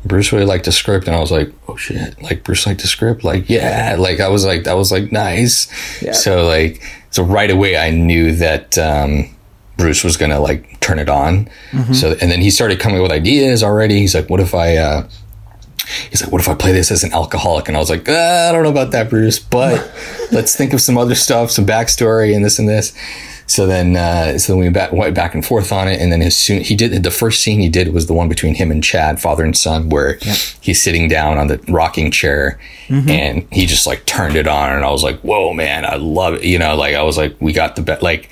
Bruce 0.06 0.32
really 0.32 0.46
liked 0.46 0.66
the 0.66 0.72
script, 0.72 1.08
and 1.08 1.16
I 1.16 1.20
was 1.20 1.32
like, 1.32 1.52
oh 1.68 1.76
shit, 1.76 2.22
like 2.22 2.44
Bruce 2.44 2.66
liked 2.66 2.82
the 2.82 2.88
script, 2.88 3.24
like 3.24 3.50
yeah, 3.50 3.96
like 4.00 4.20
I 4.20 4.28
was 4.30 4.44
like, 4.46 4.64
that 4.64 4.74
was 4.74 4.92
like 4.92 5.12
nice. 5.12 5.68
Yeah. 6.02 6.14
So 6.14 6.46
like, 6.48 6.82
so 7.12 7.24
right 7.24 7.50
away 7.52 7.78
I 7.78 7.92
knew 7.92 8.34
that. 8.36 8.78
um 8.78 9.30
Bruce 9.78 10.04
was 10.04 10.18
gonna 10.18 10.40
like 10.40 10.80
turn 10.80 10.98
it 10.98 11.08
on, 11.08 11.48
so 11.94 12.18
and 12.20 12.32
then 12.32 12.42
he 12.42 12.50
started 12.50 12.80
coming 12.80 12.98
up 12.98 13.04
with 13.04 13.12
ideas 13.12 13.62
already. 13.62 14.00
He's 14.00 14.16
like, 14.16 14.28
"What 14.28 14.40
if 14.40 14.56
I 14.56 14.76
uh, 14.78 15.08
he's 16.10 16.22
like, 16.22 16.32
what 16.32 16.42
if 16.42 16.50
I 16.50 16.56
play 16.56 16.72
this 16.72 16.92
as 16.92 17.04
an 17.04 17.14
alcoholic? 17.14 17.68
And 17.68 17.78
I 17.78 17.80
was 17.80 17.90
like, 17.90 18.08
uh, 18.08 18.48
I 18.50 18.52
don't 18.52 18.64
know 18.64 18.70
about 18.70 18.92
that, 18.92 19.10
Bruce, 19.10 19.40
but 19.40 19.92
let's 20.32 20.56
think 20.56 20.74
of 20.74 20.82
some 20.82 20.98
other 20.98 21.16
stuff, 21.16 21.52
some 21.52 21.66
backstory 21.66 22.36
and 22.36 22.44
this 22.44 22.60
and 22.60 22.68
this. 22.68 22.94
So 23.50 23.66
then, 23.66 23.96
uh, 23.96 24.38
so 24.38 24.54
then 24.54 24.60
we 24.60 24.68
back, 24.70 24.92
went 24.92 25.16
back 25.16 25.34
and 25.34 25.46
forth 25.46 25.72
on 25.72 25.88
it. 25.88 26.02
And 26.02 26.12
then 26.12 26.22
as 26.22 26.36
soon 26.36 26.62
he 26.62 26.76
did 26.76 27.02
the 27.02 27.12
first 27.12 27.42
scene 27.42 27.62
he 27.62 27.70
did 27.70 27.94
was 27.94 28.08
the 28.08 28.14
one 28.14 28.28
between 28.28 28.56
him 28.56 28.72
and 28.72 28.84
Chad, 28.84 29.22
father 29.22 29.46
and 29.46 29.56
son, 29.58 29.88
where 29.88 30.20
he's 30.60 30.82
sitting 30.82 31.08
down 31.08 31.38
on 31.38 31.48
the 31.48 31.58
rocking 31.70 32.12
chair 32.12 32.60
and 33.10 33.48
he 33.54 33.66
just 33.66 33.88
like 33.88 34.06
turned 34.06 34.36
it 34.36 34.48
on. 34.48 34.74
And 34.74 34.84
I 34.84 34.92
was 34.92 35.02
like, 35.02 35.22
whoa, 35.22 35.54
man, 35.54 35.86
I 35.86 35.96
love 35.96 36.34
it. 36.36 36.44
You 36.44 36.60
know, 36.60 36.76
like 36.76 36.94
I 36.96 37.04
was 37.04 37.16
like, 37.18 37.38
we 37.40 37.54
got 37.54 37.78
the 37.78 37.82
best, 37.84 38.02
like, 38.02 38.30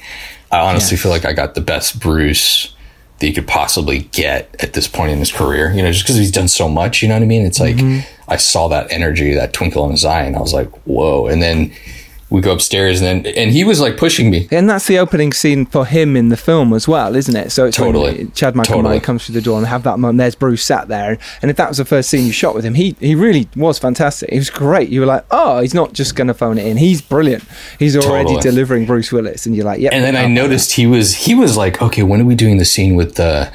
I 0.52 0.60
honestly 0.60 0.98
feel 0.98 1.12
like 1.12 1.26
I 1.26 1.32
got 1.34 1.56
the 1.56 1.62
best 1.62 2.00
Bruce 2.00 2.75
that 3.20 3.28
you 3.28 3.34
could 3.34 3.48
possibly 3.48 4.00
get 4.12 4.56
at 4.62 4.74
this 4.74 4.88
point 4.88 5.12
in 5.12 5.20
his 5.20 5.32
career, 5.32 5.72
you 5.72 5.82
know, 5.82 5.92
just 5.92 6.04
because 6.04 6.18
he's 6.18 6.32
done 6.32 6.48
so 6.48 6.68
much, 6.68 7.02
you 7.02 7.08
know 7.08 7.16
what 7.16 7.24
I 7.24 7.28
mean? 7.28 7.46
It's 7.46 7.60
like 7.60 7.78
mm-hmm. 7.78 8.02
I 8.30 8.38
saw 8.38 8.68
that 8.68 8.92
energy, 8.92 9.34
that 9.34 9.54
twinkle 9.54 9.86
in 9.86 9.92
his 9.92 10.04
eye, 10.04 10.24
and 10.24 10.36
I 10.36 10.40
was 10.40 10.54
like, 10.54 10.70
whoa. 10.86 11.28
And 11.28 11.42
then 11.42 11.72
we 12.36 12.42
go 12.42 12.52
upstairs, 12.54 13.02
and 13.02 13.24
then 13.24 13.34
and 13.36 13.52
he 13.52 13.64
was 13.64 13.80
like 13.80 13.98
pushing 13.98 14.30
me. 14.30 14.48
And 14.52 14.70
that's 14.70 14.88
the 14.88 15.00
opening 15.00 15.32
scene 15.34 15.66
for 15.66 15.86
him 15.86 16.16
in 16.16 16.30
the 16.30 16.38
film 16.38 16.74
as 16.74 16.88
well, 16.88 17.16
isn't 17.16 17.36
it? 17.36 17.52
So 17.52 17.66
it's 17.66 17.78
Totally. 17.78 18.18
when 18.18 18.32
Chad 18.34 18.56
Michael 18.56 18.76
Totally. 18.76 18.96
Murray 18.96 19.00
comes 19.00 19.26
through 19.26 19.36
the 19.36 19.42
door 19.42 19.58
and 19.58 19.66
have 19.66 19.84
that 19.84 19.98
moment. 19.98 20.18
There's 20.18 20.36
Bruce 20.36 20.64
sat 20.64 20.88
there, 20.88 21.18
and 21.42 21.50
if 21.50 21.58
that 21.58 21.70
was 21.70 21.78
the 21.78 21.86
first 21.86 22.10
scene 22.10 22.26
you 22.26 22.34
shot 22.34 22.54
with 22.54 22.66
him, 22.66 22.74
he 22.76 22.96
he 23.00 23.16
really 23.16 23.48
was 23.56 23.80
fantastic. 23.80 24.30
He 24.30 24.38
was 24.38 24.50
great. 24.50 24.90
You 24.90 25.00
were 25.00 25.06
like, 25.06 25.26
oh, 25.32 25.62
he's 25.62 25.74
not 25.74 25.94
just 25.94 26.16
going 26.16 26.28
to 26.28 26.34
phone 26.34 26.58
it 26.58 26.68
in. 26.68 26.78
He's 26.78 27.02
brilliant. 27.02 27.44
He's 27.80 27.96
already 27.96 28.36
Totally. 28.36 28.42
delivering 28.42 28.86
Bruce 28.86 29.12
Willis, 29.12 29.46
and 29.46 29.56
you're 29.56 29.66
like, 29.66 29.80
yeah. 29.80 29.90
And 29.94 30.04
then 30.04 30.16
I 30.16 30.28
noticed 30.28 30.74
he 30.74 30.86
was 30.86 31.16
he 31.16 31.34
was 31.34 31.56
like, 31.56 31.82
okay, 31.82 32.04
when 32.04 32.22
are 32.22 32.26
we 32.26 32.36
doing 32.36 32.58
the 32.58 32.66
scene 32.66 32.96
with 32.96 33.16
the 33.16 33.52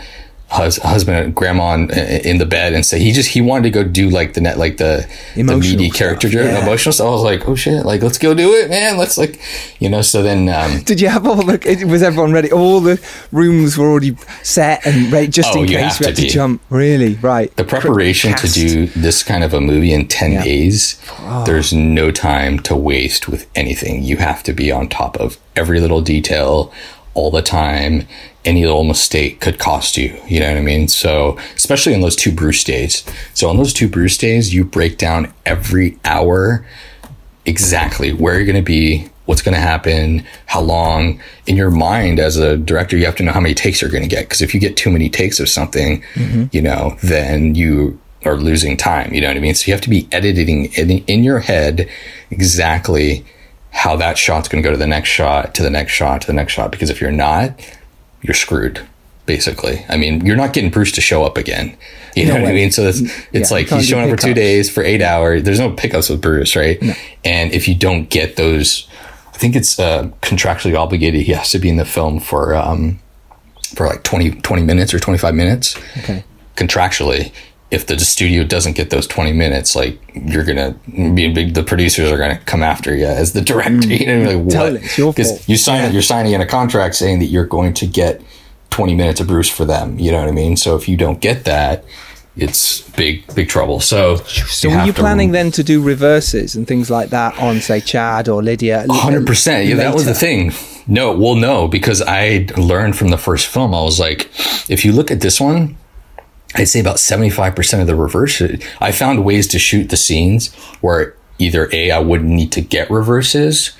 hus- 0.50 0.78
husband 0.78 1.16
and 1.18 1.34
grandma 1.34 1.74
in, 1.74 1.90
in 1.90 2.38
the 2.38 2.46
bed 2.46 2.72
and 2.72 2.84
say 2.84 2.98
he 2.98 3.12
just 3.12 3.30
he 3.30 3.40
wanted 3.40 3.62
to 3.64 3.70
go 3.70 3.84
do 3.84 4.08
like 4.10 4.34
the 4.34 4.40
net 4.40 4.58
like 4.58 4.76
the 4.76 5.06
the 5.36 5.42
meaty 5.44 5.88
stuff, 5.88 5.98
character 5.98 6.28
yeah. 6.28 6.62
emotional 6.62 6.92
stuff. 6.92 7.06
I 7.06 7.10
was 7.10 7.22
like, 7.22 7.48
oh 7.48 7.54
shit, 7.54 7.84
like 7.86 8.02
let's 8.02 8.18
go 8.18 8.34
do 8.34 8.52
it, 8.54 8.68
man. 8.70 8.96
Let's 8.98 9.16
like, 9.16 9.40
you 9.78 9.88
know. 9.88 10.02
So 10.02 10.22
then, 10.22 10.48
um, 10.48 10.82
Did 10.82 11.00
you 11.00 11.08
have 11.08 11.26
all 11.26 11.36
the? 11.42 11.84
Was 11.88 12.02
everyone 12.02 12.32
ready? 12.32 12.50
All 12.52 12.80
the 12.80 13.00
rooms 13.32 13.78
were 13.78 13.88
already 13.90 14.16
set 14.42 14.86
and 14.86 15.10
ready, 15.12 15.28
just 15.28 15.54
Oh, 15.54 15.62
in 15.62 15.68
case 15.68 15.98
we 16.00 16.04
to 16.04 16.10
had 16.10 16.16
to 16.16 16.22
be. 16.22 16.28
jump. 16.28 16.62
Really, 16.70 17.14
right? 17.14 17.54
the 17.56 17.64
preparation 17.64 18.34
to 18.34 18.48
do 18.48 18.86
this 18.88 19.22
kind 19.22 19.44
of 19.44 19.54
a 19.54 19.60
movie 19.60 19.92
in 19.92 20.06
10 20.08 20.32
Yeah. 20.32 20.44
days 20.44 21.00
Oh. 21.20 21.44
there's 21.44 21.72
no 21.72 22.10
time 22.10 22.58
to 22.60 22.74
waste 22.76 23.28
with 23.28 23.46
anything 23.54 24.02
you 24.02 24.16
have 24.18 24.42
to 24.44 24.52
be 24.52 24.70
on 24.72 24.88
top 24.88 25.16
of 25.18 25.38
every 25.56 25.80
little 25.80 26.00
detail 26.00 26.72
all 27.14 27.30
the 27.30 27.42
time 27.42 28.06
any 28.44 28.64
little 28.64 28.84
mistake 28.84 29.40
could 29.40 29.58
cost 29.58 29.96
you 29.96 30.18
you 30.26 30.40
know 30.40 30.48
what 30.48 30.56
i 30.56 30.62
mean? 30.62 30.88
So 30.88 31.38
especially 31.56 31.94
on 31.94 32.00
those 32.00 32.16
two 32.16 32.32
bruce 32.32 32.64
days. 32.64 33.04
So 33.34 33.48
on 33.48 33.56
those 33.56 33.72
two 33.72 33.88
bruce 33.88 34.16
days 34.16 34.54
you 34.54 34.64
break 34.64 34.98
down 34.98 35.32
every 35.44 35.98
hour 36.04 36.64
exactly 37.46 38.12
where 38.12 38.36
you're 38.36 38.46
going 38.46 38.56
to 38.56 38.62
be 38.62 39.08
what's 39.26 39.42
going 39.42 39.54
to 39.54 39.60
happen 39.60 40.26
how 40.46 40.60
long. 40.60 41.20
In 41.46 41.56
your 41.56 41.70
mind 41.70 42.18
as 42.18 42.36
a 42.36 42.56
director 42.56 42.96
you 42.96 43.04
have 43.04 43.16
to 43.16 43.22
know 43.22 43.32
how 43.32 43.40
many 43.40 43.54
takes 43.54 43.82
you're 43.82 43.90
going 43.90 44.02
to 44.02 44.08
get 44.08 44.24
because 44.24 44.42
if 44.42 44.54
you 44.54 44.60
get 44.60 44.76
too 44.76 44.90
many 44.90 45.10
takes 45.10 45.40
of 45.40 45.48
something 45.48 46.02
mm-hmm. 46.14 46.44
you 46.52 46.62
know 46.62 46.96
then 47.02 47.54
you 47.54 48.00
are 48.24 48.36
losing 48.36 48.76
time 48.76 49.12
you 49.12 49.20
know 49.20 49.28
what 49.28 49.36
i 49.36 49.40
mean? 49.40 49.54
So 49.54 49.66
you 49.66 49.72
have 49.72 49.82
to 49.82 49.90
be 49.90 50.08
editing 50.12 50.66
in, 50.74 50.90
in 50.90 51.24
your 51.24 51.40
head 51.40 51.88
exactly 52.30 53.24
how 53.72 53.96
that 53.96 54.18
shot's 54.18 54.48
going 54.48 54.62
to 54.62 54.66
go 54.66 54.72
to 54.72 54.78
the 54.78 54.86
next 54.86 55.08
shot 55.08 55.54
to 55.54 55.62
the 55.62 55.70
next 55.70 55.92
shot 55.92 56.20
to 56.22 56.26
the 56.26 56.32
next 56.32 56.52
shot 56.52 56.70
because 56.72 56.90
if 56.90 57.00
you're 57.00 57.12
not 57.12 57.52
you're 58.22 58.34
screwed 58.34 58.80
basically. 59.26 59.84
I 59.88 59.96
mean 59.96 60.24
you're 60.26 60.36
not 60.36 60.52
getting 60.52 60.70
bruce 60.70 60.92
to 60.92 61.00
show 61.00 61.22
up 61.24 61.36
again. 61.36 61.76
You 62.16 62.26
know 62.26 62.34
No 62.34 62.40
what 62.42 62.50
i 62.50 62.54
mean? 62.54 62.72
So 62.72 62.82
it's, 62.82 63.00
it's 63.32 63.50
Yeah, 63.50 63.56
like 63.56 63.68
he's 63.68 63.86
showing 63.86 64.04
up 64.04 64.10
for 64.10 64.16
two 64.26 64.34
days 64.34 64.68
for 64.68 64.82
eight 64.82 65.00
hours. 65.02 65.44
There's 65.44 65.60
no 65.60 65.70
pickups 65.70 66.08
with 66.08 66.20
bruce 66.20 66.56
right? 66.56 66.82
And 67.24 67.52
if 67.52 67.68
you 67.68 67.74
don't 67.74 68.10
get 68.10 68.36
those 68.36 68.88
i 69.32 69.38
think 69.40 69.56
it's 69.56 69.78
uh, 69.78 70.08
contractually 70.20 70.76
obligated 70.76 71.22
he 71.22 71.32
has 71.32 71.50
to 71.50 71.58
be 71.58 71.68
in 71.70 71.76
the 71.76 71.84
film 71.86 72.20
for 72.20 72.54
um 72.54 72.98
for 73.74 73.86
like 73.86 74.02
20 74.02 74.32
20 74.32 74.62
minutes 74.64 74.92
or 74.92 74.98
25 74.98 75.34
minutes. 75.34 75.76
Okay. 75.98 76.24
contractually 76.56 77.32
if 77.70 77.86
the 77.86 77.98
studio 77.98 78.42
doesn't 78.42 78.72
get 78.72 78.90
those 78.90 79.06
20 79.06 79.32
minutes 79.32 79.76
like 79.76 79.98
you're 80.14 80.44
gonna 80.44 80.72
be 81.14 81.32
big 81.32 81.54
the 81.54 81.62
producers 81.62 82.10
are 82.10 82.18
gonna 82.18 82.38
come 82.38 82.62
after 82.62 82.94
you 82.96 83.06
as 83.06 83.32
the 83.32 83.40
director 83.40 83.88
mm. 83.88 84.00
you 84.00 84.06
know 84.06 84.30
like 84.30 84.44
what 84.44 84.52
Totally, 84.52 84.80
it's 84.80 84.98
your 84.98 85.12
fault. 85.12 85.48
you 85.48 85.56
sign 85.56 85.92
you're 85.92 86.02
signing 86.02 86.32
in 86.32 86.40
a 86.40 86.46
contract 86.46 86.94
saying 86.96 87.20
that 87.20 87.26
you're 87.26 87.46
going 87.46 87.74
to 87.74 87.86
get 87.86 88.20
20 88.70 88.94
minutes 88.94 89.20
of 89.20 89.26
bruce 89.26 89.48
for 89.48 89.64
them 89.64 89.98
you 89.98 90.10
know 90.10 90.18
what 90.18 90.28
i 90.28 90.32
mean 90.32 90.56
so 90.56 90.76
if 90.76 90.88
you 90.88 90.96
don't 90.96 91.20
get 91.20 91.44
that 91.44 91.84
it's 92.36 92.82
big 92.92 93.26
big 93.34 93.48
trouble 93.48 93.80
so 93.80 94.16
So 94.16 94.70
were 94.70 94.84
you 94.84 94.92
planning 94.92 95.32
then 95.32 95.50
to 95.52 95.64
do 95.64 95.82
reverses 95.82 96.54
and 96.54 96.66
things 96.66 96.90
like 96.90 97.10
that 97.10 97.38
on, 97.38 97.60
say, 97.60 97.80
Chad 97.80 98.28
or 98.28 98.42
Lydia? 98.42 98.86
hundred 98.88 99.26
percent. 99.26 99.66
Yeah, 99.66 99.76
that 99.76 99.94
was 99.94 100.04
the 100.04 100.14
thing. 100.14 100.52
No, 100.86 101.12
well, 101.16 101.34
no, 101.34 101.68
because 101.68 102.00
I 102.02 102.46
learned 102.56 102.96
from 102.96 103.08
the 103.08 103.18
first 103.18 103.46
film. 103.46 103.74
I 103.74 103.82
was 103.82 103.98
like, 104.00 104.30
if 104.68 104.84
you 104.84 104.92
look 104.92 105.10
at 105.10 105.20
this 105.20 105.40
one, 105.40 105.76
I'd 106.54 106.68
say 106.68 106.80
about 106.80 106.98
seventy 106.98 107.30
five 107.30 107.54
percent 107.54 107.80
of 107.80 107.86
the 107.86 107.94
reverse. 107.96 108.42
I 108.80 108.92
found 108.92 109.24
ways 109.24 109.46
to 109.48 109.58
shoot 109.58 109.88
the 109.90 109.96
scenes 109.96 110.52
where 110.80 111.14
either 111.38 111.68
a 111.72 111.90
I 111.90 111.98
wouldn't 112.00 112.30
need 112.30 112.52
to 112.52 112.60
get 112.60 112.90
reverses. 112.90 113.72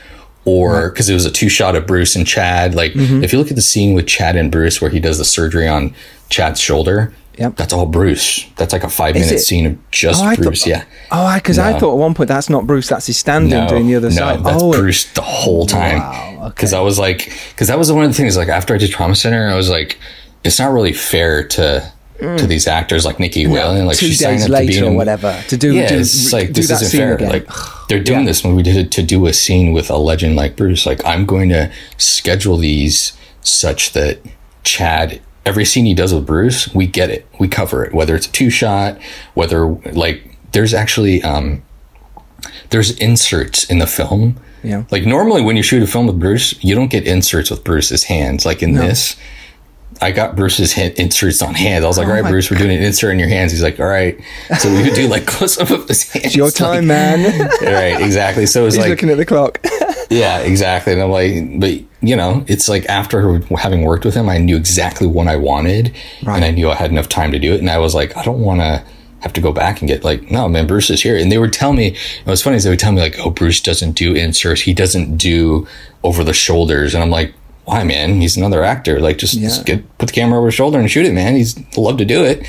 Or 0.47 0.89
because 0.89 1.11
it 1.11 1.15
was 1.15 1.27
a 1.27 1.31
two 1.31 1.51
shot 1.51 1.77
of 1.77 1.87
Bruce 1.87 2.17
and 2.17 2.27
Chad. 2.27 2.75
Like, 2.75 2.93
Mm-hmm. 2.95 3.23
if 3.23 3.31
you 3.33 3.39
look 3.39 3.51
at 3.51 3.57
the 3.57 3.63
scene 3.63 3.93
with 3.93 4.07
Chad 4.07 4.37
and 4.37 4.51
Bruce 4.51 4.81
where 4.81 4.91
he 4.91 4.99
does 4.99 5.19
the 5.19 5.25
surgery 5.25 5.69
on 5.69 5.95
Chad's 6.31 6.59
shoulder, 6.59 7.13
Yep. 7.37 7.57
that's 7.57 7.75
all 7.75 7.85
Bruce. 7.85 8.47
That's 8.57 8.73
like 8.73 8.83
a 8.83 8.89
five 8.89 9.17
Is 9.17 9.27
minute 9.27 9.41
it? 9.41 9.45
scene 9.45 9.67
of 9.67 9.91
just 9.91 10.23
Oh, 10.23 10.27
I 10.29 10.37
Bruce. 10.37 10.61
thought- 10.63 10.69
yeah. 10.71 10.85
Oh, 11.11 11.35
because 11.35 11.59
I 11.59 11.73
No. 11.73 11.79
thought 11.79 11.93
at 11.93 11.99
one 11.99 12.15
point 12.15 12.29
that's 12.29 12.49
not 12.49 12.67
Bruce, 12.67 12.89
that's 12.89 13.07
his 13.07 13.19
stand-in 13.19 13.67
doing 13.69 13.87
the 13.87 13.97
other 13.97 14.11
side. 14.11 14.21
no, 14.21 14.37
side. 14.37 14.45
That's 14.55 14.63
oh, 14.63 14.73
Bruce 14.73 15.05
the 15.13 15.21
whole 15.21 15.67
time. 15.67 15.99
Wow, 15.99 16.53
Because 16.55 16.73
I 16.73 16.81
was 16.81 16.99
like, 16.99 17.31
because 17.51 17.69
that 17.69 17.79
was 17.79 17.93
one 17.93 18.05
of 18.05 18.11
the 18.11 18.17
things. 18.17 18.37
Like 18.39 18.49
after 18.49 18.75
I 18.75 18.79
did 18.79 18.91
Trauma 18.91 19.15
Center, 19.15 19.47
I 19.47 19.55
was 19.55 19.69
like, 19.69 19.99
it's 20.43 20.59
not 20.59 20.73
really 20.73 20.95
fair 20.95 21.45
to 21.49 21.93
to 22.21 22.47
these 22.47 22.67
actors 22.67 23.05
like 23.05 23.19
Nicky 23.19 23.47
Whelan. 23.47 23.87
Like 23.87 23.97
Mm. 23.97 24.01
two 24.01 24.07
she 24.07 24.15
signed 24.15 24.39
days 24.39 24.43
up 24.51 24.61
to 24.61 24.67
be 24.67 24.73
later 24.75 24.87
or 24.87 24.93
whatever 24.93 25.43
to 25.49 25.57
do. 25.57 25.73
Yeah, 25.75 25.89
do, 25.89 25.99
it's 25.99 26.33
like 26.33 26.53
this 26.53 26.71
isn't 26.71 26.99
fair. 26.99 27.15
again. 27.15 27.29
Like 27.31 27.49
they're 27.89 28.03
doing 28.03 28.21
Yeah. 28.21 28.27
this 28.27 28.45
when 28.45 28.55
we 28.55 28.63
did 28.63 28.77
it 28.77 28.91
to 28.93 29.03
do 29.03 29.27
a 29.27 29.33
scene 29.33 29.73
with 29.73 29.91
a 29.91 29.97
legend 29.97 30.37
like 30.37 30.57
Bruce. 30.57 30.87
Like 30.87 31.05
I'm 31.05 31.27
going 31.27 31.49
to 31.51 31.71
schedule 31.99 32.57
these 32.57 33.13
such 33.43 33.93
that 33.93 34.19
Chad. 34.65 35.21
Every 35.47 35.65
scene 35.65 35.87
he 35.87 35.95
does 35.95 36.13
with 36.13 36.27
Bruce, 36.27 36.73
we 36.75 36.87
get 36.87 37.09
it, 37.11 37.27
we 37.39 37.49
cover 37.49 37.83
it. 37.85 37.95
Whether 37.95 38.15
it's 38.15 38.27
a 38.27 38.33
two 38.33 38.51
shot, 38.51 38.99
whether 39.35 39.67
like 39.93 40.23
there's 40.53 40.75
actually 40.75 41.23
um 41.23 41.63
there's 42.71 42.97
inserts 42.99 43.65
in 43.65 43.79
the 43.79 43.87
film 43.87 44.37
Yeah. 44.63 44.85
like 44.91 45.05
normally 45.05 45.43
when 45.43 45.57
you 45.57 45.63
shoot 45.63 45.83
a 45.83 45.87
film 45.87 46.07
with 46.07 46.19
Bruce, 46.21 46.55
you 46.63 46.75
don't 46.75 46.91
get 46.91 47.07
inserts 47.07 47.51
with 47.51 47.65
Bruce's 47.65 48.05
hands. 48.05 48.45
Like 48.45 48.63
in 48.63 48.75
No. 48.75 48.83
this, 48.83 49.17
I 50.03 50.13
got 50.13 50.35
Bruce's 50.35 50.73
hand, 50.73 50.95
inserts 50.95 51.43
on 51.43 51.55
hand. 51.55 51.85
I 51.85 51.89
was 51.89 51.99
like, 51.99 52.07
Oh 52.07 52.11
all 52.11 52.23
right, 52.23 52.31
Bruce, 52.31 52.51
we're 52.51 52.57
doing 52.57 52.77
an 52.77 52.83
insert 52.83 53.13
in 53.13 53.19
your 53.19 53.29
hands. 53.29 53.53
He's 53.53 53.63
like, 53.63 53.79
all 53.79 53.87
right. 53.87 54.19
So 54.59 54.73
we 54.75 54.83
would 54.83 54.95
do 54.95 55.07
like 55.09 55.27
close 55.27 55.59
up 55.59 55.71
of 55.71 55.87
his 55.89 56.11
hands. 56.11 56.27
It's 56.27 56.37
your 56.37 56.51
time, 56.51 56.87
like- 56.87 56.87
man. 56.87 57.51
right, 57.63 58.01
exactly. 58.01 58.47
So 58.47 58.67
it's 58.67 58.77
like, 58.77 58.89
looking 58.89 59.11
at 59.11 59.19
the 59.19 59.27
clock. 59.27 59.61
yeah, 60.11 60.39
exactly. 60.39 60.95
And 60.95 61.03
I'm 61.03 61.11
like, 61.11 61.61
but 61.61 61.73
you 62.03 62.17
know, 62.17 62.45
it's 62.49 62.69
like 62.69 62.87
after 62.87 63.41
having 63.57 63.83
worked 63.83 64.05
with 64.07 64.15
him, 64.15 64.29
I 64.29 64.39
knew 64.39 64.57
exactly 64.57 65.07
what 65.07 65.27
I 65.29 65.37
wanted, 65.37 65.95
and 66.23 66.45
I 66.45 66.51
knew 66.51 66.71
I 66.71 66.75
had 66.75 66.91
enough 66.91 67.09
time 67.09 67.31
to 67.33 67.39
do 67.39 67.53
it. 67.53 67.61
And 67.61 67.69
I 67.69 67.77
was 67.79 67.95
like, 67.95 68.17
I 68.17 68.25
don't 68.25 68.41
want 68.41 68.61
to 68.61 68.83
have 69.21 69.33
to 69.35 69.41
go 69.41 69.53
back 69.53 69.81
and 69.81 69.89
get 69.89 70.03
like, 70.03 70.31
no, 70.31 70.49
man, 70.49 70.67
Bruce 70.67 70.89
is 70.89 71.03
here. 71.03 71.17
And 71.17 71.31
they 71.31 71.37
would 71.37 71.53
tell 71.53 71.75
me, 71.75 71.89
it 71.89 72.27
was 72.27 72.43
funny. 72.43 72.57
is 72.57 72.65
They 72.65 72.71
would 72.71 72.79
tell 72.79 72.93
me 72.93 73.03
like, 73.03 73.19
oh, 73.19 73.31
Bruce 73.31 73.61
doesn't 73.61 73.93
do 73.93 74.15
inserts. 74.15 74.63
He 74.63 74.73
doesn't 74.73 75.19
do 75.19 75.67
over 76.03 76.25
the 76.25 76.33
shoulders. 76.33 76.95
And 76.95 77.03
I'm 77.03 77.11
like, 77.11 77.35
why, 77.71 77.85
man? 77.85 78.21
He's 78.21 78.37
another 78.37 78.65
actor. 78.65 78.99
Like, 78.99 79.19
just, 79.19 79.39
just 79.39 79.65
get 79.65 79.97
put 79.97 80.07
the 80.07 80.13
camera 80.13 80.39
over 80.39 80.49
his 80.49 80.57
shoulder 80.57 80.81
and 80.81 80.91
shoot 80.91 81.07
it, 81.07 81.13
man. 81.13 81.37
He's 81.37 81.57
love 81.77 81.99
to 81.99 82.05
do 82.05 82.25
it. 82.25 82.45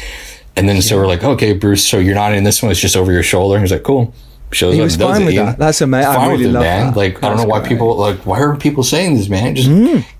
And 0.56 0.68
then 0.68 0.82
so 0.82 0.98
we're 0.98 1.06
like, 1.06 1.24
okay, 1.24 1.54
Bruce, 1.54 1.88
so 1.88 2.00
you're 2.00 2.16
not 2.16 2.34
in 2.34 2.44
this 2.44 2.64
one. 2.64 2.72
It's 2.72 2.80
just 2.80 2.98
over 2.98 3.12
your 3.12 3.22
shoulder. 3.22 3.56
And 3.56 3.64
he's 3.64 3.72
like, 3.72 3.84
cool. 3.84 4.16
Shows 4.54 4.76
He 4.76 4.82
was 4.82 4.98
does 4.98 5.18
fine 5.18 5.26
with 5.26 5.36
that. 5.36 5.58
That's 5.58 5.80
amazing. 5.82 6.12
I 6.12 6.26
really 6.28 6.38
with 6.46 6.48
it, 6.48 6.52
love 6.54 6.64
man. 6.64 6.88
that. 6.88 6.98
Like 6.98 7.24
I 7.24 7.30
don't 7.30 7.38
know 7.38 7.46
why 7.46 7.60
great. 7.60 7.70
people 7.70 7.96
like 7.96 8.26
why 8.26 8.40
are 8.42 8.56
people 8.56 8.84
saying 8.84 9.16
this, 9.16 9.30
man? 9.30 9.56
Just 9.56 9.70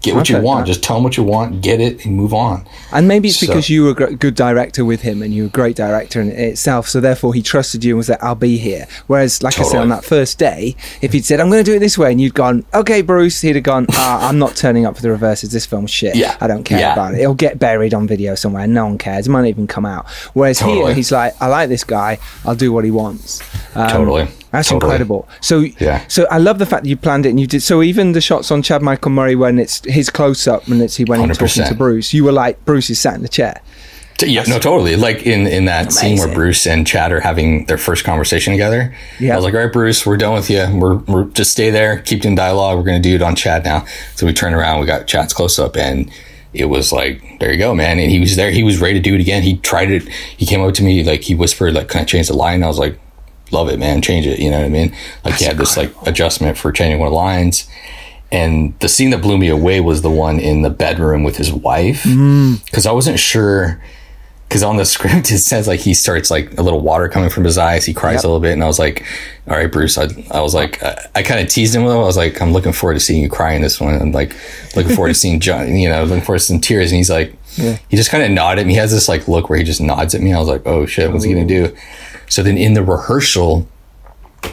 get 0.02 0.16
what 0.16 0.30
you 0.30 0.40
want. 0.40 0.62
man. 0.62 0.68
Just 0.68 0.84
tell 0.84 0.96
them 0.96 1.04
what 1.04 1.18
you 1.18 1.24
want, 1.24 1.62
get 1.62 1.82
it, 1.82 2.06
and 2.06 2.16
move 2.16 2.34
on. 2.34 2.66
And 2.94 3.08
maybe 3.08 3.28
it's 3.28 3.40
So- 3.40 3.48
because 3.48 3.70
you 3.70 3.84
were 3.84 3.92
a 3.92 4.14
good 4.16 4.36
director 4.36 4.86
with 4.86 5.02
him 5.02 5.22
and 5.22 5.34
you 5.34 5.44
were 5.44 5.48
a 5.48 5.52
great 5.52 5.76
director 5.76 6.22
in 6.22 6.30
itself. 6.30 6.88
So 6.88 7.00
therefore 7.02 7.34
he 7.34 7.42
trusted 7.42 7.84
you 7.84 7.92
and 7.94 7.98
was 7.98 8.10
like, 8.10 8.24
I'll 8.24 8.36
be 8.36 8.58
here. 8.58 8.88
Whereas, 9.08 9.44
like 9.44 9.60
I 9.60 9.64
said, 9.64 9.80
on 9.82 9.90
that 9.90 10.06
first 10.06 10.38
day, 10.40 10.76
if 11.02 11.12
he'd 11.14 11.26
said, 11.26 11.40
I'm 11.40 11.50
going 11.50 11.64
to 11.64 11.70
do 11.70 11.76
it 11.76 11.80
this 11.80 11.98
way, 11.98 12.12
and 12.12 12.20
you'd 12.22 12.34
gone, 12.34 12.66
okay, 12.74 13.02
Bruce, 13.02 13.42
he'd 13.42 13.56
have 13.56 13.64
gone, 13.64 13.86
ah, 13.92 14.28
I'm 14.30 14.40
not 14.40 14.56
turning 14.56 14.86
up 14.86 14.96
for 14.96 15.02
the 15.02 15.10
reverses. 15.12 15.52
This 15.52 15.66
film's 15.66 15.92
shit. 15.92 16.16
Yeah. 16.16 16.38
I 16.40 16.48
don't 16.48 16.64
care 16.64 16.80
Yeah. 16.80 16.94
about 16.94 17.14
it. 17.16 17.20
It'll 17.20 17.34
get 17.34 17.60
buried 17.60 17.94
on 17.94 18.08
video 18.08 18.36
somewhere. 18.36 18.66
No 18.68 18.86
one 18.86 18.98
cares. 18.98 19.28
It 19.28 19.30
might 19.30 19.42
not 19.42 19.48
even 19.50 19.68
come 19.68 19.86
out. 19.86 20.10
Whereas 20.34 20.60
here, 20.60 20.94
he's 20.94 21.12
like, 21.12 21.34
I 21.42 21.48
like 21.48 21.70
this 21.70 21.84
guy. 21.84 22.18
I'll 22.46 22.56
do 22.56 22.72
what 22.72 22.86
he 22.86 22.92
wants. 22.92 23.42
Um, 23.76 23.90
Totally. 23.90 24.21
That's 24.52 24.70
Totally. 24.70 24.90
incredible. 24.92 25.28
So, 25.40 25.60
Yeah. 25.80 26.02
so 26.08 26.28
I 26.30 26.38
love 26.38 26.60
the 26.60 26.66
fact 26.66 26.84
that 26.84 26.90
you 26.90 26.98
planned 26.98 27.26
it 27.26 27.30
and 27.30 27.40
you 27.40 27.48
did. 27.48 27.62
So 27.64 27.82
even 27.82 28.12
the 28.12 28.22
shots 28.22 28.52
on 28.52 28.62
Chad 28.62 28.82
Michael 28.82 29.12
Murray 29.12 29.36
when 29.36 29.60
it's 29.60 29.82
his 29.86 30.10
close 30.10 30.48
up 30.48 30.68
when 30.68 30.82
it's 30.82 30.98
he 30.98 31.06
went 31.06 31.24
in 31.24 31.30
talking 31.30 31.64
to 31.66 31.76
Bruce, 31.76 32.14
you 32.14 32.24
were 32.26 32.32
like, 32.34 32.64
Bruce 32.66 32.90
is 32.90 33.00
sat 33.00 33.16
in 33.16 33.22
the 33.22 33.30
chair. 33.30 33.62
Yeah, 34.24 34.44
no, 34.44 34.60
totally. 34.60 34.96
Like 34.98 35.24
in 35.26 35.48
in 35.48 35.66
that 35.66 35.92
scene 35.92 36.18
where 36.20 36.32
Bruce 36.32 36.68
and 36.68 36.86
Chad 36.86 37.12
are 37.12 37.22
having 37.22 37.66
their 37.66 37.80
first 37.80 38.04
conversation 38.04 38.54
together. 38.54 38.94
Yeah. 39.20 39.34
I 39.34 39.36
was 39.38 39.46
like, 39.46 39.56
all 39.56 39.62
right, 39.62 39.74
Bruce, 39.74 40.06
we're 40.06 40.18
done 40.18 40.34
with 40.36 40.48
you. 40.48 40.64
We're, 40.72 40.98
we're 40.98 41.24
just 41.32 41.52
stay 41.52 41.72
there, 41.72 41.98
keep 42.00 42.22
doing 42.22 42.36
dialogue. 42.36 42.78
We're 42.78 42.84
gonna 42.84 43.00
do 43.00 43.16
it 43.16 43.24
on 43.24 43.36
Chad 43.36 43.64
now. 43.64 43.84
So 44.16 44.28
we 44.28 44.34
turn 44.34 44.54
around, 44.54 44.80
we 44.80 44.86
got 44.86 45.08
Chad's 45.08 45.34
close 45.34 45.58
up, 45.58 45.76
and 45.76 46.12
it 46.54 46.66
was 46.66 46.92
like, 46.92 47.40
there 47.40 47.52
you 47.52 47.58
go, 47.58 47.74
man. 47.74 47.98
And 47.98 48.12
he 48.12 48.20
was 48.20 48.36
there. 48.36 48.52
He 48.52 48.62
was 48.62 48.80
ready 48.80 48.94
to 48.96 49.00
do 49.00 49.16
it 49.16 49.22
again. 49.22 49.42
He 49.42 49.58
tried 49.58 49.90
it. 49.90 50.08
He 50.38 50.46
came 50.46 50.62
up 50.62 50.76
to 50.76 50.84
me 50.84 51.04
like 51.04 51.22
he 51.22 51.34
whispered, 51.34 51.74
like, 51.74 51.88
"Can 51.88 52.02
I 52.02 52.04
change 52.04 52.28
the 52.28 52.36
line?" 52.36 52.62
I 52.64 52.68
was 52.68 52.78
like, 52.78 53.00
"Love 53.52 53.70
it, 53.70 53.80
man. 53.80 54.02
Change 54.02 54.26
it." 54.28 54.40
You 54.40 54.50
know 54.52 54.60
what 54.60 54.66
I 54.66 54.70
mean? 54.70 54.96
Like 55.26 55.36
he 55.36 55.46
had 55.46 55.58
this 55.58 55.78
like 55.78 55.94
adjustment 56.06 56.58
for 56.58 56.72
changing 56.72 57.00
one 57.00 57.08
of 57.08 57.12
the 57.12 57.18
lines. 57.18 57.68
And 58.32 58.74
the 58.80 58.88
scene 58.88 59.10
that 59.10 59.22
blew 59.22 59.38
me 59.38 59.50
away 59.50 59.82
was 59.82 60.02
the 60.04 60.10
one 60.10 60.40
in 60.40 60.62
the 60.62 60.70
bedroom 60.70 61.24
with 61.24 61.36
his 61.38 61.52
wife, 61.52 62.04
because 62.04 62.86
I 62.86 62.92
wasn't 62.94 63.20
sure 63.20 63.82
because 64.48 64.64
on 64.64 64.76
the 64.78 64.86
script 64.96 65.32
it 65.32 65.40
says 65.40 65.66
like 65.68 65.80
he 65.82 65.94
starts 65.94 66.30
like 66.32 66.58
a 66.58 66.62
little 66.62 66.80
water 66.82 67.08
coming 67.10 67.30
from 67.30 67.44
his 67.46 67.58
eyes. 67.58 67.86
He 67.86 67.94
cries 67.94 68.16
Yep. 68.16 68.24
a 68.24 68.28
little 68.28 68.40
bit. 68.42 68.52
And 68.54 68.64
i 68.64 68.68
was 68.68 68.80
like 68.80 69.06
all 69.50 69.56
right 69.58 69.72
bruce. 69.72 69.98
I, 69.98 70.08
I 70.32 70.42
was 70.42 70.54
like 70.54 70.82
i, 70.84 71.08
I 71.16 71.24
kind 71.24 71.40
of 71.42 71.48
teased 71.48 71.74
him 71.76 71.84
with 71.84 71.94
him 71.94 72.00
i 72.00 72.04
was 72.04 72.18
like 72.18 72.42
i'm 72.42 72.52
looking 72.54 72.74
forward 72.74 72.94
to 72.96 73.00
seeing 73.00 73.22
you 73.22 73.30
cry 73.30 73.54
in 73.54 73.62
this 73.62 73.80
one. 73.82 73.94
And 73.96 74.14
like 74.14 74.36
looking 74.76 74.94
forward 74.96 75.10
to 75.10 75.14
seeing 75.14 75.40
john 75.48 75.76
you 75.78 75.88
know 75.90 76.04
looking 76.04 76.24
forward 76.24 76.40
to 76.40 76.46
some 76.46 76.60
tears. 76.62 76.92
And 76.92 76.98
he's 76.98 77.10
like 77.10 77.34
he 77.90 77.98
just 77.98 78.10
kind 78.12 78.24
of 78.24 78.32
nodded 78.32 78.66
me. 78.68 78.74
He 78.74 78.80
has 78.80 78.92
this 78.92 79.08
like 79.10 79.28
look 79.28 79.50
where 79.50 79.58
he 79.60 79.64
just 79.66 79.82
nods 79.82 80.16
at 80.16 80.22
me. 80.22 80.32
I 80.34 80.40
was 80.40 80.48
like 80.48 80.66
oh 80.66 80.86
shit. 80.86 81.12
What's 81.12 81.24
he 81.26 81.34
gonna 81.34 81.46
do 81.46 81.76
so 82.32 82.42
then 82.42 82.58
in 82.58 82.74
the 82.74 82.84
rehearsal 82.84 83.68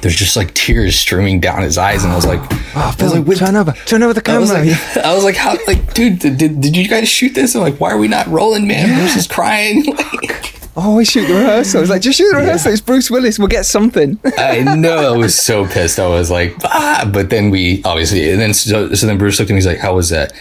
there's 0.02 0.16
just 0.16 0.36
like 0.36 0.54
tears 0.54 0.96
streaming 0.96 1.40
down 1.40 1.62
his 1.62 1.78
eyes, 1.78 2.04
and 2.04 2.12
I 2.12 2.16
was 2.16 2.26
like, 2.26 2.40
oh, 2.76 2.94
Phil, 2.96 3.14
I 3.14 3.20
was 3.20 3.28
like, 3.28 3.38
turn 3.38 3.56
over, 3.56 3.72
turn 3.86 4.02
over 4.02 4.12
the 4.12 4.20
camera. 4.20 4.38
I 4.38 4.40
was 4.40 4.52
like, 4.52 4.96
I 5.04 5.14
was 5.14 5.24
like 5.24 5.36
how, 5.36 5.56
like, 5.66 5.94
dude, 5.94 6.18
did, 6.18 6.38
did, 6.38 6.76
you 6.76 6.88
guys 6.88 7.08
shoot 7.08 7.34
this? 7.34 7.54
I'm 7.54 7.62
like, 7.62 7.80
why 7.80 7.92
are 7.92 7.98
we 7.98 8.08
not 8.08 8.26
rolling, 8.26 8.66
man? 8.66 8.88
Yeah. 8.88 8.98
Bruce 8.98 9.16
is 9.16 9.26
crying. 9.26 9.84
oh, 10.76 10.96
we 10.96 11.04
shoot 11.04 11.26
the 11.26 11.34
rehearsal. 11.34 11.78
I 11.78 11.80
was 11.80 11.90
like, 11.90 12.02
just 12.02 12.18
shoot 12.18 12.30
the 12.30 12.38
rehearsal. 12.38 12.70
Yeah. 12.70 12.74
It's 12.74 12.82
Bruce 12.82 13.10
Willis. 13.10 13.38
We'll 13.38 13.48
get 13.48 13.66
something. 13.66 14.18
I 14.38 14.62
know. 14.62 15.14
I 15.14 15.16
was 15.16 15.36
so 15.36 15.66
pissed. 15.66 15.98
I 15.98 16.08
was 16.08 16.30
like, 16.30 16.54
ah. 16.64 17.08
But 17.12 17.30
then 17.30 17.50
we 17.50 17.82
obviously, 17.84 18.30
and 18.30 18.40
then 18.40 18.54
so, 18.54 18.92
so 18.94 19.06
then 19.06 19.18
Bruce 19.18 19.38
looked 19.38 19.50
at 19.50 19.54
me. 19.54 19.58
And 19.58 19.64
he's 19.64 19.66
like, 19.66 19.82
how 19.82 19.94
was 19.94 20.10
that? 20.10 20.32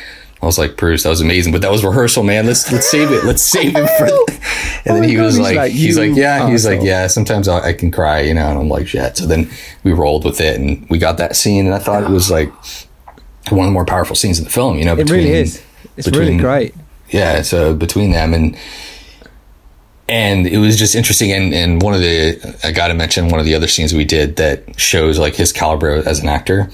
I 0.42 0.46
was 0.46 0.58
like, 0.58 0.78
Bruce, 0.78 1.04
that 1.04 1.10
was 1.10 1.22
amazing, 1.22 1.52
but 1.52 1.62
that 1.62 1.72
was 1.72 1.84
rehearsal, 1.84 2.24
man. 2.24 2.46
Let's 2.46 2.72
let's 2.72 2.90
save 2.90 3.12
it. 3.12 3.24
Let's 3.24 3.44
save 3.44 3.74
it 3.76 3.90
for. 3.98 4.08
And 4.86 4.96
then 4.96 5.04
oh 5.04 5.08
he 5.08 5.18
was 5.18 5.38
like, 5.38 5.72
he's 5.72 5.98
like, 5.98 6.16
yeah, 6.16 6.50
he's 6.50 6.66
like, 6.66 6.82
yeah. 6.82 7.08
Sometimes 7.08 7.50
I, 7.50 7.60
I, 7.60 7.74
can 7.74 7.92
cry, 7.92 8.22
you 8.22 8.34
know. 8.34 8.48
And 8.48 8.58
I'm 8.58 8.70
like, 8.70 8.88
shit. 8.88 9.18
So 9.18 9.26
then 9.26 9.50
we 9.84 9.92
rolled 9.92 10.24
with 10.24 10.40
it, 10.40 10.58
and 10.58 10.90
we 10.90 10.98
got 10.98 11.18
that 11.18 11.36
scene, 11.36 11.66
and 11.66 11.76
I 11.76 11.80
thought 11.80 12.04
it 12.04 12.10
was 12.10 12.32
like 12.32 12.50
one 13.50 13.66
of 13.66 13.66
the 13.66 13.74
more 13.74 13.84
powerful 13.84 14.16
scenes 14.16 14.40
in 14.40 14.46
the 14.46 14.50
film. 14.50 14.78
You 14.78 14.86
know, 14.86 14.96
between, 14.96 15.20
it 15.20 15.24
really 15.24 15.36
is. 15.36 15.64
It's 15.98 16.08
between, 16.08 16.28
really 16.28 16.40
great. 16.40 16.76
Yeah, 17.10 17.42
so 17.42 17.76
between 17.76 18.12
them 18.12 18.34
and 18.34 18.58
and 20.10 20.48
it 20.48 20.58
was 20.58 20.78
just 20.78 20.96
interesting. 20.96 21.32
And, 21.32 21.54
and 21.54 21.82
one 21.82 21.94
of 21.94 22.00
the 22.00 22.58
I 22.64 22.72
got 22.72 22.88
to 22.88 22.94
mention 22.94 23.30
one 23.30 23.40
of 23.40 23.46
the 23.46 23.56
other 23.56 23.68
scenes 23.68 23.94
we 23.94 24.06
did 24.06 24.38
that 24.38 24.80
shows 24.80 25.20
like 25.20 25.36
his 25.36 25.52
caliber 25.52 25.96
as 26.08 26.20
an 26.20 26.30
actor 26.30 26.70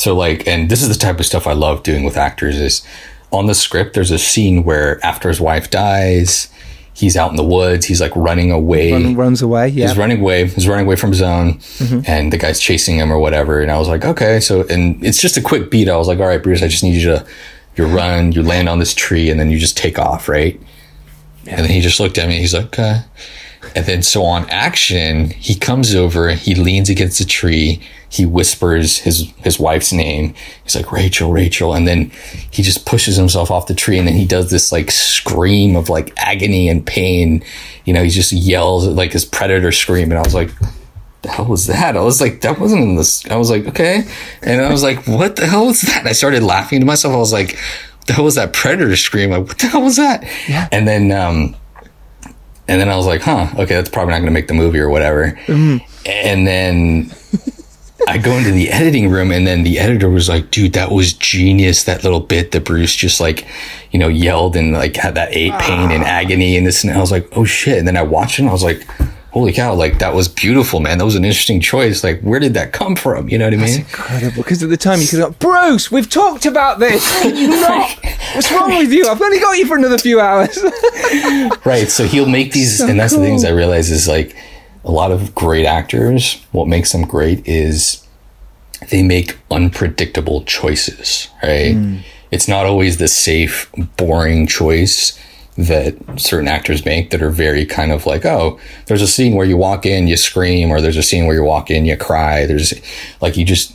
so 0.00 0.16
like, 0.16 0.46
and 0.46 0.70
this 0.70 0.80
is 0.82 0.88
the 0.88 0.94
type 0.94 1.20
of 1.20 1.26
stuff 1.26 1.46
I 1.46 1.52
love 1.52 1.82
doing 1.82 2.04
with 2.04 2.16
actors 2.16 2.56
is 2.56 2.82
on 3.30 3.48
the 3.48 3.54
script, 3.54 3.92
there's 3.92 4.10
a 4.10 4.18
scene 4.18 4.64
where 4.64 4.98
after 5.04 5.28
his 5.28 5.42
wife 5.42 5.68
dies, 5.68 6.48
he's 6.94 7.18
out 7.18 7.28
in 7.28 7.36
the 7.36 7.44
woods. 7.44 7.84
He's 7.84 8.00
like 8.00 8.16
running 8.16 8.50
away. 8.50 8.92
Run, 8.92 9.14
runs 9.14 9.42
away. 9.42 9.68
Yeah. 9.68 9.88
He's 9.88 9.98
running 9.98 10.22
away. 10.22 10.46
He's 10.46 10.66
running 10.66 10.86
away 10.86 10.96
from 10.96 11.10
his 11.10 11.20
own 11.20 11.58
mm-hmm. 11.58 12.00
and 12.06 12.32
the 12.32 12.38
guy's 12.38 12.60
chasing 12.60 12.96
him 12.96 13.12
or 13.12 13.18
whatever. 13.18 13.60
And 13.60 13.70
I 13.70 13.78
was 13.78 13.88
like, 13.88 14.06
okay. 14.06 14.40
So, 14.40 14.62
and 14.68 15.04
it's 15.04 15.20
just 15.20 15.36
a 15.36 15.42
quick 15.42 15.70
beat. 15.70 15.86
I 15.86 15.98
was 15.98 16.08
like, 16.08 16.18
all 16.18 16.26
right, 16.26 16.42
Bruce, 16.42 16.62
I 16.62 16.68
just 16.68 16.82
need 16.82 16.94
you 16.94 17.04
to, 17.10 17.26
you 17.76 17.84
run, 17.84 18.32
you 18.32 18.42
land 18.42 18.70
on 18.70 18.78
this 18.78 18.94
tree 18.94 19.28
and 19.28 19.38
then 19.38 19.50
you 19.50 19.58
just 19.58 19.76
take 19.76 19.98
off. 19.98 20.30
Right. 20.30 20.58
Yeah. 21.44 21.56
And 21.56 21.66
then 21.66 21.72
he 21.72 21.82
just 21.82 22.00
looked 22.00 22.16
at 22.16 22.26
me. 22.26 22.38
He's 22.38 22.54
like, 22.54 22.64
okay. 22.64 23.02
And 23.76 23.84
then 23.84 24.02
so 24.02 24.24
on 24.24 24.48
action, 24.48 25.28
he 25.28 25.54
comes 25.54 25.94
over, 25.94 26.30
he 26.30 26.54
leans 26.54 26.88
against 26.88 27.20
a 27.20 27.26
tree 27.26 27.82
he 28.10 28.26
whispers 28.26 28.98
his 28.98 29.30
his 29.38 29.58
wife's 29.58 29.92
name. 29.92 30.34
He's 30.64 30.74
like 30.74 30.90
Rachel, 30.90 31.32
Rachel, 31.32 31.74
and 31.74 31.86
then 31.86 32.10
he 32.50 32.62
just 32.62 32.84
pushes 32.84 33.16
himself 33.16 33.50
off 33.50 33.68
the 33.68 33.74
tree, 33.74 33.98
and 33.98 34.06
then 34.06 34.14
he 34.14 34.26
does 34.26 34.50
this 34.50 34.72
like 34.72 34.90
scream 34.90 35.76
of 35.76 35.88
like 35.88 36.12
agony 36.16 36.68
and 36.68 36.84
pain. 36.84 37.42
You 37.84 37.94
know, 37.94 38.02
he 38.02 38.10
just 38.10 38.32
yells 38.32 38.86
like 38.86 39.12
his 39.12 39.24
predator 39.24 39.70
scream, 39.70 40.10
and 40.10 40.18
I 40.18 40.22
was 40.22 40.34
like, 40.34 40.50
the 41.22 41.28
hell 41.28 41.46
was 41.46 41.68
that? 41.68 41.96
I 41.96 42.00
was 42.00 42.20
like, 42.20 42.40
that 42.40 42.58
wasn't 42.58 42.82
in 42.82 42.96
this. 42.96 43.24
I 43.30 43.36
was 43.36 43.48
like, 43.48 43.66
okay. 43.68 44.02
And 44.42 44.60
I 44.60 44.70
was 44.72 44.82
like, 44.82 45.06
what 45.06 45.36
the 45.36 45.46
hell 45.46 45.66
was 45.66 45.80
that? 45.82 46.00
And 46.00 46.08
I 46.08 46.12
started 46.12 46.42
laughing 46.42 46.80
to 46.80 46.86
myself. 46.86 47.14
I 47.14 47.18
was 47.18 47.32
like, 47.32 47.58
the 48.06 48.12
hell 48.12 48.24
was 48.24 48.34
that 48.34 48.52
predator 48.52 48.96
scream? 48.96 49.30
Like, 49.30 49.46
what 49.46 49.58
the 49.58 49.68
hell 49.68 49.82
was 49.82 49.96
that? 49.96 50.24
Yeah. 50.48 50.68
And 50.72 50.88
then, 50.88 51.12
um, 51.12 51.54
and 52.66 52.80
then 52.80 52.88
I 52.88 52.96
was 52.96 53.06
like, 53.06 53.20
huh, 53.20 53.48
okay, 53.52 53.76
that's 53.76 53.90
probably 53.90 54.12
not 54.12 54.18
going 54.18 54.26
to 54.26 54.32
make 54.32 54.48
the 54.48 54.54
movie 54.54 54.80
or 54.80 54.88
whatever. 54.88 55.38
Mm. 55.46 55.80
And 56.06 56.46
then 56.46 57.12
I 58.08 58.18
go 58.18 58.32
into 58.32 58.50
the 58.50 58.70
editing 58.70 59.10
room 59.10 59.30
and 59.30 59.46
then 59.46 59.62
the 59.62 59.78
editor 59.78 60.08
was 60.08 60.28
like, 60.28 60.50
dude, 60.50 60.72
that 60.74 60.90
was 60.90 61.12
genius. 61.12 61.84
That 61.84 62.02
little 62.02 62.20
bit 62.20 62.52
that 62.52 62.64
Bruce 62.64 62.94
just 62.94 63.20
like, 63.20 63.46
you 63.90 63.98
know, 63.98 64.08
yelled 64.08 64.56
and 64.56 64.72
like 64.72 64.96
had 64.96 65.14
that 65.14 65.30
a 65.30 65.50
pain 65.58 65.90
and 65.90 66.02
ah. 66.02 66.06
agony 66.06 66.56
and 66.56 66.66
this. 66.66 66.82
And 66.82 66.92
I 66.92 66.98
was 66.98 67.10
like, 67.10 67.28
oh 67.36 67.44
shit. 67.44 67.78
And 67.78 67.86
then 67.86 67.96
I 67.96 68.02
watched 68.02 68.38
it 68.38 68.42
and 68.42 68.48
I 68.48 68.52
was 68.52 68.62
like, 68.62 68.86
holy 69.32 69.52
cow, 69.52 69.74
like 69.74 69.98
that 69.98 70.14
was 70.14 70.28
beautiful, 70.28 70.80
man. 70.80 70.98
That 70.98 71.04
was 71.04 71.14
an 71.14 71.24
interesting 71.24 71.60
choice. 71.60 72.02
Like, 72.02 72.20
where 72.20 72.40
did 72.40 72.54
that 72.54 72.72
come 72.72 72.96
from? 72.96 73.28
You 73.28 73.38
know 73.38 73.46
what 73.46 73.54
I 73.54 73.56
mean? 73.56 73.66
That's 73.66 73.78
incredible. 73.78 74.42
Because 74.42 74.62
at 74.62 74.70
the 74.70 74.76
time 74.76 75.00
you 75.00 75.08
could 75.08 75.20
have, 75.20 75.38
Bruce, 75.38 75.90
we've 75.90 76.10
talked 76.10 76.46
about 76.46 76.78
this. 76.78 77.00
You 77.30 77.48
not. 77.48 77.96
What's 78.34 78.50
wrong 78.50 78.76
with 78.76 78.92
you? 78.92 79.06
I've 79.06 79.20
only 79.20 79.38
got 79.38 79.56
you 79.56 79.66
for 79.66 79.76
another 79.76 79.98
few 79.98 80.20
hours. 80.20 80.58
right. 81.64 81.88
So 81.88 82.04
he'll 82.04 82.28
make 82.28 82.52
these, 82.52 82.78
so 82.78 82.88
and 82.88 82.98
that's 82.98 83.12
cool. 83.12 83.22
the 83.22 83.28
things 83.28 83.44
I 83.44 83.50
realize 83.50 83.90
is 83.90 84.08
like, 84.08 84.36
a 84.84 84.90
lot 84.90 85.10
of 85.10 85.34
great 85.34 85.66
actors, 85.66 86.44
what 86.52 86.68
makes 86.68 86.92
them 86.92 87.02
great 87.02 87.46
is 87.46 88.06
they 88.90 89.02
make 89.02 89.38
unpredictable 89.50 90.42
choices, 90.44 91.28
right? 91.42 91.74
Mm. 91.74 92.00
It's 92.30 92.48
not 92.48 92.64
always 92.66 92.96
the 92.96 93.08
safe, 93.08 93.70
boring 93.96 94.46
choice 94.46 95.18
that 95.58 95.94
certain 96.16 96.48
actors 96.48 96.84
make 96.86 97.10
that 97.10 97.20
are 97.20 97.30
very 97.30 97.66
kind 97.66 97.92
of 97.92 98.06
like, 98.06 98.24
oh, 98.24 98.58
there's 98.86 99.02
a 99.02 99.06
scene 99.06 99.34
where 99.34 99.44
you 99.44 99.56
walk 99.56 99.84
in, 99.84 100.06
you 100.06 100.16
scream, 100.16 100.70
or 100.70 100.80
there's 100.80 100.96
a 100.96 101.02
scene 101.02 101.26
where 101.26 101.36
you 101.36 101.44
walk 101.44 101.70
in, 101.70 101.84
you 101.84 101.96
cry. 101.96 102.46
There's 102.46 102.72
like, 103.20 103.36
you 103.36 103.44
just, 103.44 103.74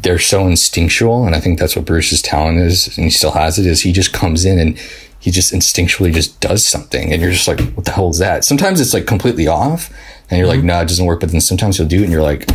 they're 0.00 0.18
so 0.18 0.46
instinctual. 0.46 1.26
And 1.26 1.34
I 1.34 1.40
think 1.40 1.58
that's 1.58 1.74
what 1.74 1.86
Bruce's 1.86 2.22
talent 2.22 2.58
is, 2.58 2.96
and 2.96 3.04
he 3.04 3.10
still 3.10 3.32
has 3.32 3.58
it, 3.58 3.66
is 3.66 3.80
he 3.80 3.92
just 3.92 4.12
comes 4.12 4.44
in 4.44 4.58
and 4.58 4.78
he 5.18 5.32
just 5.32 5.52
instinctually 5.52 6.12
just 6.12 6.38
does 6.38 6.64
something. 6.64 7.12
And 7.12 7.20
you're 7.20 7.32
just 7.32 7.48
like, 7.48 7.60
what 7.72 7.86
the 7.86 7.92
hell 7.92 8.10
is 8.10 8.18
that? 8.18 8.44
Sometimes 8.44 8.80
it's 8.80 8.94
like 8.94 9.06
completely 9.06 9.48
off 9.48 9.90
and 10.30 10.38
you're 10.38 10.48
mm-hmm. 10.48 10.56
like, 10.56 10.64
no, 10.64 10.80
it 10.80 10.88
doesn't 10.88 11.06
work. 11.06 11.20
But 11.20 11.30
then 11.30 11.40
sometimes 11.40 11.78
you'll 11.78 11.88
do 11.88 12.00
it 12.00 12.04
and 12.04 12.12
you're 12.12 12.22
like, 12.22 12.48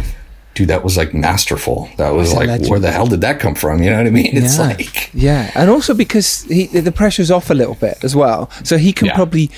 dude, 0.53 0.67
that 0.67 0.83
was 0.83 0.97
like 0.97 1.13
masterful. 1.13 1.89
That 1.97 2.09
was 2.09 2.33
like, 2.33 2.69
where 2.69 2.79
the 2.79 2.91
hell 2.91 3.07
did 3.07 3.21
that 3.21 3.39
come 3.39 3.55
from? 3.55 3.81
You 3.81 3.89
know 3.89 3.97
what 3.97 4.07
I 4.07 4.09
mean? 4.09 4.31
It's 4.41 4.57
yeah. 4.57 4.63
like, 4.63 5.13
yeah. 5.13 5.51
And 5.55 5.69
also 5.69 5.93
because 5.93 6.43
he, 6.43 6.67
the 6.67 6.91
pressure's 6.91 7.31
off 7.31 7.49
a 7.49 7.53
little 7.53 7.75
bit 7.75 8.03
as 8.03 8.15
well. 8.15 8.49
So 8.63 8.77
he 8.77 8.91
can 8.91 9.07
yeah. 9.07 9.15
probably 9.15 9.49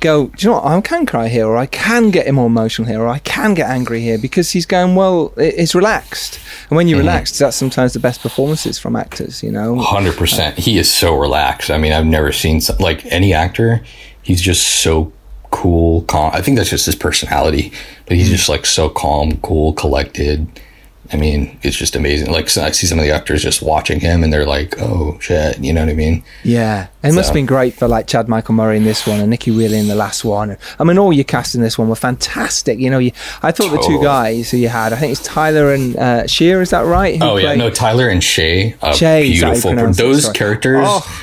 go, 0.00 0.26
do 0.28 0.32
you 0.38 0.50
know 0.50 0.56
what? 0.56 0.64
I 0.64 0.80
can 0.80 1.06
cry 1.06 1.28
here, 1.28 1.46
or 1.46 1.56
I 1.56 1.66
can 1.66 2.10
get 2.10 2.32
more 2.32 2.46
emotional 2.46 2.88
here, 2.88 3.00
or 3.00 3.08
I 3.08 3.18
can 3.20 3.54
get 3.54 3.68
angry 3.68 4.00
here 4.00 4.18
because 4.18 4.50
he's 4.50 4.66
going, 4.66 4.96
well, 4.96 5.32
it's 5.36 5.74
relaxed. 5.74 6.40
And 6.68 6.76
when 6.76 6.88
you're 6.88 6.98
mm-hmm. 6.98 7.08
relaxed, 7.08 7.38
that's 7.38 7.56
sometimes 7.56 7.92
the 7.92 8.00
best 8.00 8.20
performances 8.20 8.78
from 8.78 8.96
actors, 8.96 9.42
you 9.42 9.52
know? 9.52 9.76
100%. 9.76 10.38
Uh, 10.38 10.50
he 10.52 10.78
is 10.78 10.92
so 10.92 11.16
relaxed. 11.16 11.70
I 11.70 11.78
mean, 11.78 11.92
I've 11.92 12.06
never 12.06 12.32
seen, 12.32 12.60
like 12.78 13.04
any 13.06 13.32
actor, 13.32 13.82
he's 14.22 14.40
just 14.40 14.66
so 14.66 15.12
cool, 15.50 16.02
calm. 16.02 16.30
I 16.32 16.42
think 16.42 16.56
that's 16.56 16.70
just 16.70 16.86
his 16.86 16.94
personality, 16.94 17.72
but 18.06 18.16
he's 18.16 18.30
just 18.30 18.48
like 18.48 18.66
so 18.66 18.88
calm, 18.88 19.36
cool, 19.38 19.72
collected. 19.72 20.48
I 21.12 21.16
mean, 21.16 21.58
it's 21.62 21.76
just 21.76 21.96
amazing. 21.96 22.30
Like 22.30 22.56
I 22.56 22.70
see 22.70 22.86
some 22.86 22.98
of 23.00 23.04
the 23.04 23.10
actors 23.10 23.42
just 23.42 23.62
watching 23.62 23.98
him, 23.98 24.22
and 24.22 24.32
they're 24.32 24.46
like, 24.46 24.80
"Oh 24.80 25.18
shit," 25.20 25.58
you 25.58 25.72
know 25.72 25.80
what 25.80 25.90
I 25.90 25.94
mean? 25.94 26.22
Yeah, 26.44 26.86
it 27.02 27.10
so. 27.10 27.16
must 27.16 27.28
have 27.30 27.34
been 27.34 27.46
great 27.46 27.74
for 27.74 27.88
like 27.88 28.06
Chad 28.06 28.28
Michael 28.28 28.54
Murray 28.54 28.76
in 28.76 28.84
this 28.84 29.06
one, 29.06 29.18
and 29.18 29.28
Nicky 29.28 29.50
Whelan 29.50 29.80
in 29.80 29.88
the 29.88 29.96
last 29.96 30.24
one. 30.24 30.56
I 30.78 30.84
mean, 30.84 30.98
all 30.98 31.12
your 31.12 31.24
cast 31.24 31.56
in 31.56 31.62
this 31.62 31.76
one 31.76 31.88
were 31.88 31.96
fantastic. 31.96 32.78
You 32.78 32.90
know, 32.90 32.98
you, 32.98 33.10
I 33.42 33.50
thought 33.50 33.70
the 33.70 33.82
two 33.84 34.00
guys 34.00 34.52
who 34.52 34.58
you 34.58 34.68
had, 34.68 34.92
I 34.92 34.96
think 34.96 35.10
it's 35.10 35.24
Tyler 35.24 35.74
and 35.74 35.96
uh, 35.96 36.26
Sheer. 36.28 36.62
Is 36.62 36.70
that 36.70 36.82
right? 36.82 37.20
oh 37.20 37.38
yeah, 37.38 37.56
no, 37.56 37.70
Tyler 37.70 38.08
and 38.08 38.22
Shea. 38.22 38.76
Uh, 38.80 38.94
Shea, 38.94 39.32
beautiful. 39.32 39.92
Those 39.92 40.28
characters. 40.28 40.86
Oh, 40.86 41.22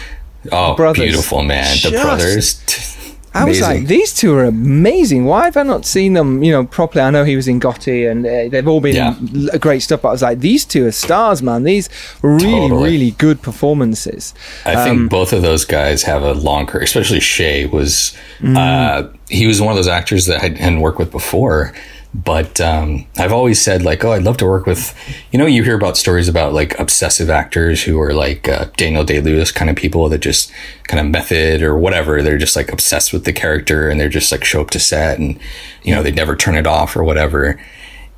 oh 0.51 0.75
brothers. 0.75 1.01
beautiful 1.01 1.43
man. 1.43 1.77
The 1.81 1.91
brothers. 1.91 2.96
I 3.37 3.45
was 3.45 3.61
like, 3.61 3.85
these 3.87 4.13
two 4.13 4.33
are 4.35 4.45
amazing. 4.45 5.25
Why 5.25 5.45
have 5.45 5.57
I 5.57 5.63
not 5.63 5.85
seen 5.85 6.13
them, 6.13 6.43
you 6.43 6.51
know, 6.51 6.65
properly? 6.65 7.03
I 7.03 7.09
know 7.09 7.23
he 7.23 7.35
was 7.35 7.47
in 7.47 7.59
Gotti 7.59 8.09
and 8.09 8.25
uh, 8.25 8.49
they've 8.49 8.67
all 8.67 8.81
been 8.81 8.95
yeah. 8.95 9.57
great 9.57 9.79
stuff, 9.79 10.01
but 10.01 10.09
I 10.09 10.11
was 10.11 10.21
like, 10.21 10.39
these 10.39 10.65
two 10.65 10.87
are 10.87 10.91
stars, 10.91 11.41
man. 11.41 11.63
These 11.63 11.89
really, 12.21 12.43
totally. 12.43 12.91
really 12.91 13.11
good 13.11 13.41
performances. 13.41 14.33
I 14.65 14.75
um, 14.75 14.83
think 14.85 15.11
both 15.11 15.33
of 15.33 15.41
those 15.41 15.65
guys 15.65 16.03
have 16.03 16.23
a 16.23 16.33
long 16.33 16.65
career, 16.65 16.83
especially 16.83 17.19
Shea 17.19 17.65
was, 17.65 18.15
mm. 18.39 18.57
uh, 18.57 19.09
he 19.29 19.47
was 19.47 19.61
one 19.61 19.71
of 19.71 19.77
those 19.77 19.87
actors 19.87 20.25
that 20.25 20.41
I 20.41 20.49
hadn't 20.49 20.81
worked 20.81 20.99
with 20.99 21.11
before 21.11 21.73
but 22.17 22.59
um, 22.59 23.05
I've 23.17 23.31
always 23.31 23.61
said 23.61 23.83
like, 23.83 24.03
oh, 24.03 24.11
I'd 24.11 24.23
love 24.23 24.37
to 24.37 24.45
work 24.47 24.65
with, 24.65 24.95
you 25.31 25.37
know, 25.37 25.45
you 25.45 25.63
hear 25.63 25.75
about 25.75 25.97
stories 25.97 26.27
about 26.27 26.51
like 26.51 26.77
obsessive 26.79 27.29
actors 27.29 27.83
who 27.83 28.01
are 28.01 28.11
like 28.11 28.49
uh, 28.49 28.65
Daniel 28.75 29.03
Day 29.03 29.21
Lewis 29.21 29.51
kind 29.51 29.69
of 29.69 29.75
people 29.75 30.09
that 30.09 30.17
just 30.17 30.51
kind 30.85 30.99
of 30.99 31.11
method 31.11 31.61
or 31.61 31.77
whatever. 31.77 32.23
They're 32.23 32.39
just 32.39 32.55
like 32.55 32.73
obsessed 32.73 33.13
with 33.13 33.25
the 33.25 33.33
character 33.33 33.87
and 33.87 33.99
they're 33.99 34.09
just 34.09 34.31
like 34.31 34.43
show 34.43 34.61
up 34.61 34.71
to 34.71 34.79
set 34.79 35.19
and 35.19 35.39
you 35.83 35.93
know 35.93 36.01
they 36.01 36.11
never 36.11 36.35
turn 36.35 36.55
it 36.55 36.65
off 36.65 36.95
or 36.95 37.03
whatever. 37.03 37.61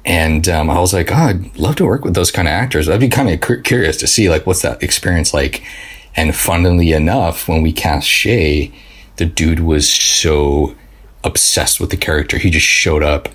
And 0.06 0.48
um, 0.48 0.70
I 0.70 0.80
was 0.80 0.94
like, 0.94 1.12
oh, 1.12 1.16
I'd 1.16 1.58
love 1.58 1.76
to 1.76 1.86
work 1.86 2.06
with 2.06 2.14
those 2.14 2.32
kind 2.32 2.48
of 2.48 2.54
actors. 2.54 2.88
I'd 2.88 3.02
be 3.02 3.10
kind 3.10 3.30
of 3.30 3.64
curious 3.66 3.98
to 3.98 4.08
see 4.08 4.30
like 4.30 4.48
what's 4.48 4.62
that 4.62 4.82
experience 4.82 5.34
like. 5.34 5.62
And 6.16 6.34
funnily 6.34 6.94
enough, 6.94 7.50
when 7.50 7.62
we 7.62 7.74
cast 7.74 8.08
Shea, 8.08 8.72
the 9.18 9.26
dude 9.26 9.60
was 9.60 9.92
so 9.92 10.74
obsessed 11.24 11.80
with 11.80 11.90
the 11.90 11.98
character. 11.98 12.38
He 12.38 12.50
just 12.50 12.66
showed 12.66 13.04
up 13.04 13.30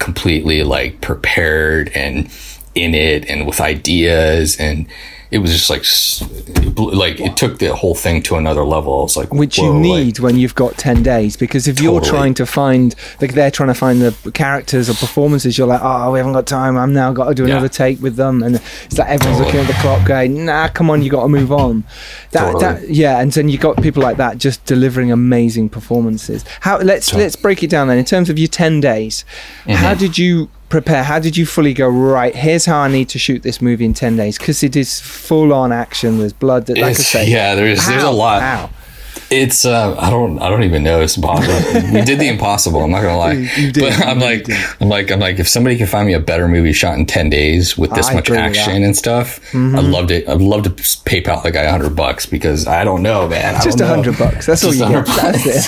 completely 0.00 0.64
like 0.64 1.00
prepared 1.00 1.90
and 1.94 2.28
in 2.74 2.94
it 2.94 3.28
and 3.30 3.46
with 3.46 3.60
ideas 3.60 4.56
and 4.58 4.86
it 5.30 5.38
was 5.38 5.52
just 5.52 5.70
like 5.70 5.84
like 6.76 7.20
it 7.20 7.36
took 7.36 7.58
the 7.58 7.74
whole 7.74 7.94
thing 7.94 8.22
to 8.22 8.36
another 8.36 8.64
level. 8.64 9.04
It's 9.04 9.16
like 9.16 9.32
which 9.32 9.58
you 9.58 9.72
need 9.72 10.18
like, 10.18 10.24
when 10.24 10.36
you've 10.36 10.56
got 10.56 10.76
ten 10.76 11.02
days 11.02 11.36
because 11.36 11.68
if 11.68 11.76
totally. 11.76 11.94
you're 11.94 12.04
trying 12.04 12.34
to 12.34 12.46
find 12.46 12.94
like 13.20 13.34
they're 13.34 13.50
trying 13.50 13.68
to 13.68 13.74
find 13.74 14.02
the 14.02 14.32
characters 14.32 14.90
or 14.90 14.94
performances, 14.94 15.56
you're 15.56 15.68
like, 15.68 15.80
oh, 15.82 16.10
we 16.12 16.18
haven't 16.18 16.32
got 16.32 16.46
time. 16.46 16.76
I'm 16.76 16.92
now 16.92 17.12
got 17.12 17.28
to 17.28 17.34
do 17.34 17.44
another 17.44 17.68
take 17.68 18.00
with 18.00 18.16
them, 18.16 18.42
and 18.42 18.56
it's 18.56 18.98
like 18.98 19.08
everyone's 19.08 19.38
totally. 19.38 19.44
looking 19.44 19.60
at 19.60 19.66
the 19.68 19.80
clock, 19.80 20.06
going, 20.06 20.44
nah, 20.44 20.68
come 20.68 20.90
on, 20.90 21.02
you 21.02 21.10
got 21.10 21.22
to 21.22 21.28
move 21.28 21.52
on. 21.52 21.84
That, 22.32 22.52
totally. 22.52 22.62
that 22.62 22.90
yeah, 22.90 23.20
and 23.20 23.30
then 23.30 23.48
you 23.48 23.58
got 23.58 23.80
people 23.82 24.02
like 24.02 24.16
that 24.16 24.38
just 24.38 24.64
delivering 24.64 25.12
amazing 25.12 25.68
performances. 25.68 26.44
How 26.60 26.78
let's 26.78 27.14
let's 27.14 27.36
break 27.36 27.62
it 27.62 27.70
down 27.70 27.86
then 27.86 27.98
in 27.98 28.04
terms 28.04 28.30
of 28.30 28.38
your 28.38 28.48
ten 28.48 28.80
days. 28.80 29.24
Mm-hmm. 29.62 29.72
How 29.72 29.94
did 29.94 30.18
you 30.18 30.50
prepare? 30.70 31.04
How 31.04 31.18
did 31.18 31.36
you 31.36 31.44
fully 31.44 31.74
go? 31.74 31.88
Right, 31.88 32.34
here's 32.34 32.64
how 32.64 32.78
I 32.78 32.88
need 32.88 33.10
to 33.10 33.18
shoot 33.18 33.42
this 33.42 33.60
movie 33.60 33.84
in 33.84 33.92
ten 33.92 34.16
days 34.16 34.38
because 34.38 34.62
it 34.62 34.74
is 34.76 35.00
full 35.00 35.52
on 35.52 35.72
action. 35.72 36.18
There's 36.18 36.32
blood. 36.32 36.66
That, 36.66 36.78
like 36.78 36.90
I 36.90 36.92
say, 36.94 37.28
yeah, 37.28 37.54
there's 37.54 37.86
there's 37.86 38.02
a 38.02 38.10
lot. 38.10 38.40
How? 38.40 38.70
It's 39.32 39.64
uh, 39.64 39.94
I 39.96 40.10
don't 40.10 40.40
I 40.40 40.48
don't 40.50 40.64
even 40.64 40.82
know. 40.82 41.00
It's 41.00 41.16
impossible. 41.16 41.54
we 41.92 42.00
did 42.02 42.18
the 42.18 42.26
impossible. 42.26 42.82
I'm 42.82 42.90
not 42.90 43.02
gonna 43.02 43.16
lie. 43.16 43.32
You 43.34 43.70
did, 43.70 43.80
But 43.82 44.04
I'm 44.04 44.18
really 44.18 44.38
like 44.38 44.44
did. 44.46 44.56
I'm 44.80 44.88
like 44.88 45.10
I'm 45.12 45.20
like 45.20 45.38
if 45.38 45.48
somebody 45.48 45.76
can 45.76 45.86
find 45.86 46.06
me 46.08 46.14
a 46.14 46.18
better 46.20 46.48
movie 46.48 46.72
shot 46.72 46.98
in 46.98 47.06
ten 47.06 47.30
days 47.30 47.78
with 47.78 47.92
this 47.92 48.08
I 48.08 48.14
much 48.14 48.28
action 48.30 48.82
and 48.82 48.96
stuff, 48.96 49.38
Mhm. 49.52 49.78
I'd 49.78 49.84
love 49.84 50.08
to. 50.08 50.28
I'd 50.28 50.40
love 50.40 50.64
to 50.64 50.70
PayPal 50.70 51.42
the 51.44 51.52
guy 51.52 51.62
a 51.62 51.70
hundred 51.70 51.94
bucks 51.94 52.26
because 52.26 52.66
I 52.66 52.82
don't 52.82 53.02
know, 53.04 53.28
man. 53.28 53.54
I 53.54 53.62
Just 53.62 53.80
a 53.80 53.86
hundred 53.86 54.18
bucks. 54.18 54.46
That's 54.46 54.64
all 54.64 54.74
you 54.74 54.88
get. 54.88 55.06
That's 55.06 55.46
it. 55.46 55.66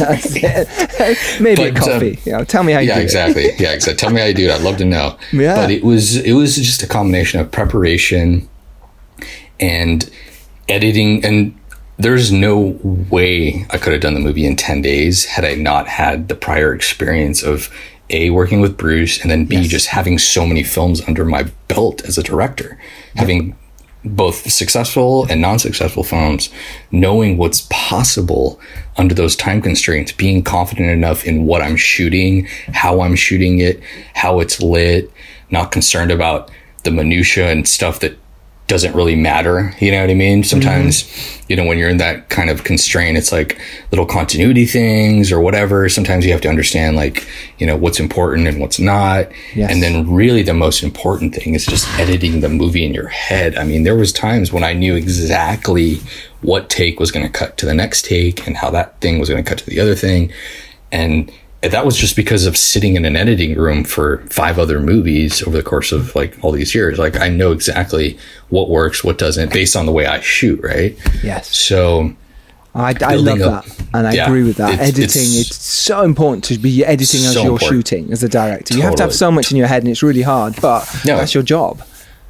That's 0.98 1.38
it. 1.38 1.40
Maybe 1.40 1.62
a 1.62 1.72
But, 1.72 1.82
um, 1.82 1.88
coffee. 1.92 2.18
you 2.24 2.32
know, 2.32 2.42
tell 2.44 2.64
me 2.64 2.72
how 2.72 2.80
you 2.80 2.88
yeah, 2.88 2.94
do 2.96 3.00
it. 3.00 3.04
exactly. 3.04 3.44
Yeah, 3.60 3.72
exactly. 3.72 3.94
Tell 3.94 4.10
me 4.10 4.20
how 4.20 4.26
you 4.26 4.34
do 4.34 4.48
it. 4.48 4.52
I'd 4.56 4.62
love 4.62 4.78
to 4.78 4.84
know. 4.84 5.16
Yeah. 5.32 5.54
But 5.54 5.70
it 5.70 5.84
was 5.84 6.16
it 6.16 6.32
was 6.32 6.56
just 6.56 6.82
a 6.82 6.88
combination 6.88 7.38
of 7.38 7.52
preparation 7.52 8.48
and 9.60 10.10
editing 10.68 11.24
and 11.24 11.54
there's 12.02 12.32
no 12.32 12.78
way 13.10 13.66
I 13.70 13.78
could 13.78 13.92
have 13.92 14.02
done 14.02 14.14
the 14.14 14.20
movie 14.20 14.46
in 14.46 14.56
10 14.56 14.82
days 14.82 15.24
had 15.24 15.44
I 15.44 15.54
not 15.54 15.86
had 15.88 16.28
the 16.28 16.34
prior 16.34 16.74
experience 16.74 17.42
of 17.42 17.70
A, 18.10 18.30
working 18.30 18.60
with 18.60 18.76
Bruce, 18.76 19.20
and 19.20 19.30
then 19.30 19.44
B, 19.44 19.68
just 19.68 19.88
having 19.88 20.18
so 20.18 20.46
many 20.46 20.64
films 20.64 21.00
under 21.06 21.24
my 21.24 21.44
belt 21.68 22.04
as 22.04 22.18
a 22.18 22.22
director. 22.22 22.78
Having 23.14 23.56
both 24.04 24.50
successful 24.50 25.26
and 25.30 25.40
non-successful 25.40 26.02
films, 26.02 26.50
knowing 26.90 27.36
what's 27.36 27.66
possible 27.70 28.60
under 28.96 29.14
those 29.14 29.36
time 29.36 29.62
constraints, 29.62 30.10
being 30.10 30.42
confident 30.42 30.90
enough 30.90 31.24
in 31.24 31.46
what 31.46 31.62
I'm 31.62 31.76
shooting, 31.76 32.46
how 32.74 33.00
I'm 33.00 33.14
shooting 33.14 33.60
it, 33.60 33.80
how 34.14 34.40
it's 34.40 34.60
lit, 34.60 35.10
not 35.50 35.70
concerned 35.70 36.10
about 36.10 36.50
the 36.82 36.90
minutia 36.90 37.48
and 37.48 37.68
stuff 37.68 38.00
that 38.00 38.18
doesn't 38.68 38.94
really 38.94 39.16
matter. 39.16 39.74
You 39.80 39.92
know 39.92 40.00
what 40.00 40.10
I 40.10 40.14
mean? 40.14 40.44
Sometimes, 40.44 41.04
you 41.48 41.56
know, 41.56 41.64
when 41.64 41.78
you're 41.78 41.90
in 41.90 41.98
that 41.98 42.30
kind 42.30 42.48
of 42.48 42.64
constraint, 42.64 43.18
it's 43.18 43.30
like 43.30 43.60
little 43.90 44.06
continuity 44.06 44.64
things 44.64 45.30
or 45.30 45.40
whatever. 45.40 45.88
Sometimes 45.88 46.24
you 46.24 46.32
have 46.32 46.40
to 46.42 46.48
understand 46.48 46.96
like, 46.96 47.28
you 47.58 47.66
know, 47.66 47.76
what's 47.76 48.00
important 48.00 48.46
and 48.46 48.60
what's 48.60 48.78
not. 48.78 49.28
Yes. 49.54 49.70
And 49.70 49.82
then 49.82 50.10
really 50.10 50.42
the 50.42 50.54
most 50.54 50.82
important 50.82 51.34
thing 51.34 51.54
is 51.54 51.66
just 51.66 51.86
editing 51.98 52.40
the 52.40 52.48
movie 52.48 52.84
in 52.84 52.94
your 52.94 53.08
head. 53.08 53.56
I 53.56 53.64
mean, 53.64 53.82
there 53.82 53.96
was 53.96 54.12
times 54.12 54.52
when 54.52 54.64
I 54.64 54.72
knew 54.72 54.94
exactly 54.94 56.00
what 56.40 56.70
take 56.70 56.98
was 56.98 57.10
going 57.10 57.26
to 57.26 57.32
cut 57.32 57.58
to 57.58 57.66
the 57.66 57.74
next 57.74 58.04
take 58.04 58.46
and 58.46 58.56
how 58.56 58.70
that 58.70 59.00
thing 59.00 59.18
was 59.18 59.28
going 59.28 59.42
to 59.42 59.48
cut 59.48 59.58
to 59.58 59.66
the 59.66 59.80
other 59.80 59.94
thing. 59.94 60.32
And 60.90 61.32
that 61.62 61.84
was 61.86 61.96
just 61.96 62.16
because 62.16 62.44
of 62.46 62.56
sitting 62.56 62.96
in 62.96 63.04
an 63.04 63.14
editing 63.16 63.54
room 63.56 63.84
for 63.84 64.18
five 64.28 64.58
other 64.58 64.80
movies 64.80 65.42
over 65.44 65.56
the 65.56 65.62
course 65.62 65.92
of 65.92 66.14
like 66.16 66.36
all 66.42 66.50
these 66.52 66.74
years. 66.74 66.98
Like 66.98 67.16
I 67.20 67.28
know 67.28 67.52
exactly 67.52 68.18
what 68.48 68.68
works, 68.68 69.04
what 69.04 69.16
doesn't, 69.16 69.52
based 69.52 69.76
on 69.76 69.86
the 69.86 69.92
way 69.92 70.06
I 70.06 70.20
shoot, 70.20 70.60
right? 70.62 70.96
Yes. 71.22 71.56
So 71.56 72.14
I, 72.74 72.94
I 73.02 73.14
love 73.14 73.40
up- 73.42 73.64
that, 73.66 73.86
and 73.94 74.06
I 74.08 74.12
Yeah, 74.14 74.26
agree 74.26 74.42
with 74.42 74.56
that. 74.56 74.72
it's- 74.74 74.88
editing, 74.88 75.22
it's- 75.22 75.50
it's, 75.50 75.62
so 75.62 76.02
important 76.02 76.42
to 76.44 76.58
be 76.58 76.84
editing 76.84 77.20
as 77.20 77.34
you're 77.34 77.44
important. 77.44 77.70
shooting 77.70 78.12
as 78.12 78.22
a 78.22 78.28
director. 78.28 78.74
You 78.74 78.82
have 78.82 78.94
to 78.96 79.02
have 79.02 79.14
so 79.14 79.30
much 79.30 79.50
in 79.52 79.56
your 79.58 79.66
head, 79.66 79.82
and 79.82 79.90
it's 79.90 80.02
really 80.02 80.22
hard, 80.22 80.54
but 80.60 80.88
No. 81.04 81.16
that's 81.18 81.34
your 81.34 81.42
job. 81.42 81.82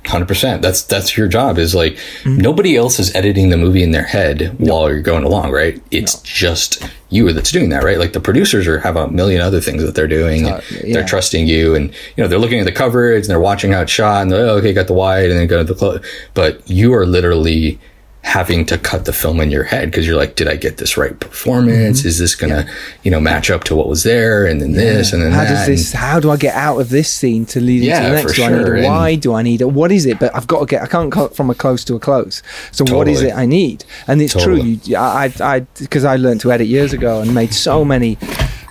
Hundred 0.05 0.27
percent. 0.27 0.63
That's 0.63 0.83
that's 0.83 1.17
your 1.17 1.29
job. 1.29 1.59
Is 1.59 1.77
like 1.77 1.93
mm-hmm. 1.93 2.39
nobody 2.39 2.77
else 2.77 2.99
is 2.99 3.15
editing 3.15 3.51
the 3.51 3.57
movie 3.57 3.85
in 3.85 3.93
their 3.93 4.03
head 4.03 4.57
while 4.59 4.91
you're 4.91 5.01
going 5.01 5.23
along, 5.23 5.53
right? 5.53 5.81
It's 5.93 6.21
just 6.23 6.83
you 7.09 7.33
that's 7.33 7.53
doing 7.53 7.69
that, 7.69 7.85
right? 7.85 7.99
Like 7.99 8.13
the 8.13 8.21
producers 8.21 8.67
are 8.67 8.81
have 8.81 8.97
a 8.97 9.09
million 9.09 9.41
other 9.41 9.61
things 9.61 9.85
that 9.85 9.95
they're 9.95 10.09
doing. 10.09 10.47
yeah. 10.47 10.61
They're 10.83 11.07
trusting 11.07 11.47
you, 11.47 11.77
and 11.77 11.91
you 12.17 12.25
know 12.25 12.27
they're 12.27 12.41
looking 12.41 12.59
at 12.59 12.65
the 12.65 12.73
coverage 12.73 13.25
and 13.25 13.31
they're 13.31 13.39
watching 13.39 13.71
how 13.71 13.83
it's 13.83 13.93
shot, 13.93 14.23
and 14.23 14.33
they're 14.33 14.45
oh, 14.45 14.57
okay, 14.57 14.73
got 14.73 14.89
the 14.89 14.93
wide, 14.93 15.31
and 15.31 15.39
then 15.39 15.47
go 15.47 15.59
to 15.59 15.65
the 15.65 15.79
close. 15.79 16.05
But 16.35 16.69
you 16.69 16.93
are 16.95 17.07
literally 17.07 17.79
having 18.25 18.65
to 18.65 18.79
cut 18.79 19.05
the 19.05 19.13
film 19.13 19.41
in 19.41 19.51
your 19.51 19.65
head 19.65 19.91
because 19.91 20.07
you're 20.07 20.17
like, 20.17 20.37
did 20.37 20.47
I 20.49 20.55
get 20.57 20.77
this 20.77 20.97
right 20.97 21.19
performance? 21.19 21.99
Mm-hmm. 22.01 22.09
Is 22.09 22.19
this 22.19 22.35
gonna, 22.37 22.67
you 23.03 23.11
know, 23.11 23.21
match 23.21 23.51
up 23.51 23.65
to 23.65 23.75
what 23.75 23.89
was 23.89 24.05
there, 24.05 24.47
and 24.47 24.61
then 24.61 24.73
this, 24.73 25.13
and 25.13 25.21
then 25.23 25.33
how 25.33 25.43
that? 25.45 25.49
does 25.49 25.67
this? 25.67 25.93
How 25.93 26.21
do 26.21 26.31
I 26.31 26.37
get 26.37 26.55
out 26.55 26.79
of 26.79 26.89
this 26.89 27.11
scene 27.13 27.45
to 27.47 27.61
lead 27.61 27.83
Yeah, 27.83 27.99
into 27.99 28.11
the 28.11 28.23
next? 28.23 28.37
do 28.37 28.43
I 28.45 28.49
need 28.49 28.55
sure, 28.67 28.75
a 28.75 28.79
and- 28.79 28.87
wide? 28.87 29.21
Do 29.21 29.35
I 29.35 29.43
need 29.43 29.61
a 29.61 29.69
what 29.69 29.91
is 29.93 30.07
it? 30.07 30.19
But 30.21 30.35
I've 30.37 30.47
got 30.47 30.61
to 30.61 30.67
get. 30.67 30.83
I 30.83 30.87
can't 30.87 31.11
cut 31.13 31.35
from 31.35 31.51
a 31.51 31.55
close 31.55 31.85
to 31.85 31.95
a 31.97 32.01
close. 32.01 32.43
So 32.71 32.85
what 32.95 33.09
is 33.09 33.23
it 33.23 33.35
I 33.35 33.45
need? 33.45 33.85
And 34.07 34.23
it's 34.23 34.35
Totally. 34.35 34.77
true. 34.79 34.81
You, 34.85 34.97
I, 34.97 35.33
I, 35.41 35.61
because 35.81 36.05
I 36.05 36.17
learned 36.17 36.41
to 36.43 36.53
edit 36.53 36.69
years 36.69 36.93
ago 36.93 37.21
and 37.21 37.35
made 37.35 37.53
so 37.53 37.85
many 37.85 38.17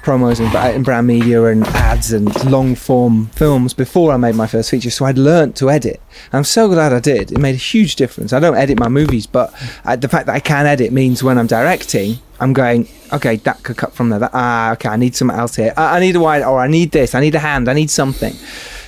promos 0.03 0.40
and, 0.40 0.52
bra- 0.52 0.65
and 0.65 0.84
brand 0.84 1.07
media 1.07 1.44
and 1.45 1.65
ads 1.68 2.11
and 2.11 2.28
long 2.49 2.76
form 2.76 3.28
films 3.28 3.73
before 3.73 4.11
I 4.11 4.18
made 4.18 4.36
my 4.36 4.48
first 4.48 4.69
feature. 4.72 4.90
So 4.90 5.06
I'd 5.06 5.18
learned 5.18 5.56
to 5.57 5.69
edit. 5.69 6.02
I'm 6.34 6.44
so 6.44 6.68
glad 6.68 6.94
I 6.94 6.99
did. 6.99 7.32
It 7.32 7.38
made 7.40 7.56
a 7.56 7.60
huge 7.60 7.95
difference. 7.95 8.34
I 8.34 8.40
don't 8.40 8.56
edit 8.56 8.80
my 8.80 8.90
movies, 8.90 9.28
but 9.28 9.53
uh, 9.86 9.95
the 9.95 10.10
fact 10.10 10.26
that 10.26 10.36
I 10.36 10.40
can 10.40 10.65
edit 10.65 10.91
means 10.91 11.23
when 11.23 11.38
I'm 11.38 11.48
directing, 11.48 12.19
I'm 12.40 12.53
going, 12.53 12.88
okay, 13.14 13.36
that 13.38 13.64
could 13.64 13.78
cut 13.78 13.94
from 13.94 14.10
there. 14.10 14.19
That, 14.19 14.32
ah, 14.34 14.73
okay, 14.73 14.90
I 14.90 14.95
need 14.95 15.15
something 15.15 15.38
else 15.38 15.56
here. 15.56 15.73
I, 15.78 15.98
I 15.98 15.99
need 15.99 16.15
a 16.15 16.19
wide, 16.19 16.41
or 16.44 16.60
I 16.60 16.68
need 16.68 16.91
this. 16.91 17.14
I 17.14 17.19
need 17.19 17.36
a 17.36 17.40
hand. 17.40 17.69
I 17.69 17.73
need 17.73 17.91
something. 17.91 18.34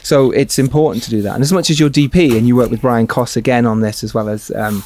So 0.03 0.31
it's 0.31 0.59
important 0.59 1.03
to 1.05 1.09
do 1.09 1.21
that. 1.21 1.33
And 1.33 1.41
as 1.41 1.51
much 1.53 1.69
as 1.69 1.79
your 1.79 1.89
DP, 1.89 2.37
and 2.37 2.45
you 2.47 2.55
work 2.55 2.69
with 2.69 2.81
Bryan 2.81 3.07
Koss 3.07 3.35
again 3.37 3.65
on 3.65 3.79
this, 3.81 4.03
as 4.03 4.13
well 4.13 4.27
as 4.29 4.51
um, 4.51 4.83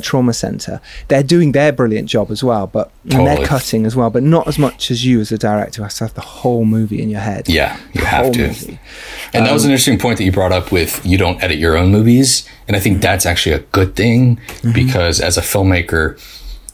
Trauma 0.00 0.32
Centre, 0.32 0.80
they're 1.08 1.22
doing 1.24 1.52
their 1.52 1.72
brilliant 1.72 2.08
job 2.08 2.30
as 2.30 2.42
well. 2.44 2.66
But 2.68 2.90
and 3.10 3.26
they're 3.26 3.44
cutting 3.44 3.84
as 3.86 3.96
well, 3.96 4.08
but 4.10 4.22
not 4.22 4.46
as 4.48 4.58
much 4.58 4.90
as 4.90 5.04
you 5.04 5.20
as 5.20 5.32
a 5.32 5.38
director 5.38 5.78
who 5.78 5.82
has 5.82 5.96
to 5.98 6.04
have 6.04 6.14
the 6.14 6.20
whole 6.20 6.64
movie 6.64 7.02
in 7.02 7.10
your 7.10 7.20
head. 7.20 7.48
Yeah, 7.48 7.76
you 7.92 8.04
have 8.04 8.32
to. 8.32 8.48
movie. 8.48 8.78
And 9.34 9.44
that 9.46 9.52
was 9.52 9.64
an 9.64 9.68
Um, 9.68 9.72
interesting 9.72 9.98
point 9.98 10.18
that 10.18 10.24
you 10.24 10.32
brought 10.32 10.52
up 10.52 10.70
with 10.70 11.04
you 11.04 11.18
don't 11.18 11.42
edit 11.42 11.58
your 11.58 11.76
own 11.76 11.90
movies. 11.90 12.48
And 12.68 12.76
I 12.76 12.80
think 12.80 13.02
that's 13.02 13.26
actually 13.26 13.54
a 13.56 13.60
good 13.72 13.96
thing 13.96 14.38
Mm-hmm. 14.62 14.72
because 14.72 15.20
as 15.20 15.36
a 15.36 15.40
filmmaker, 15.40 16.16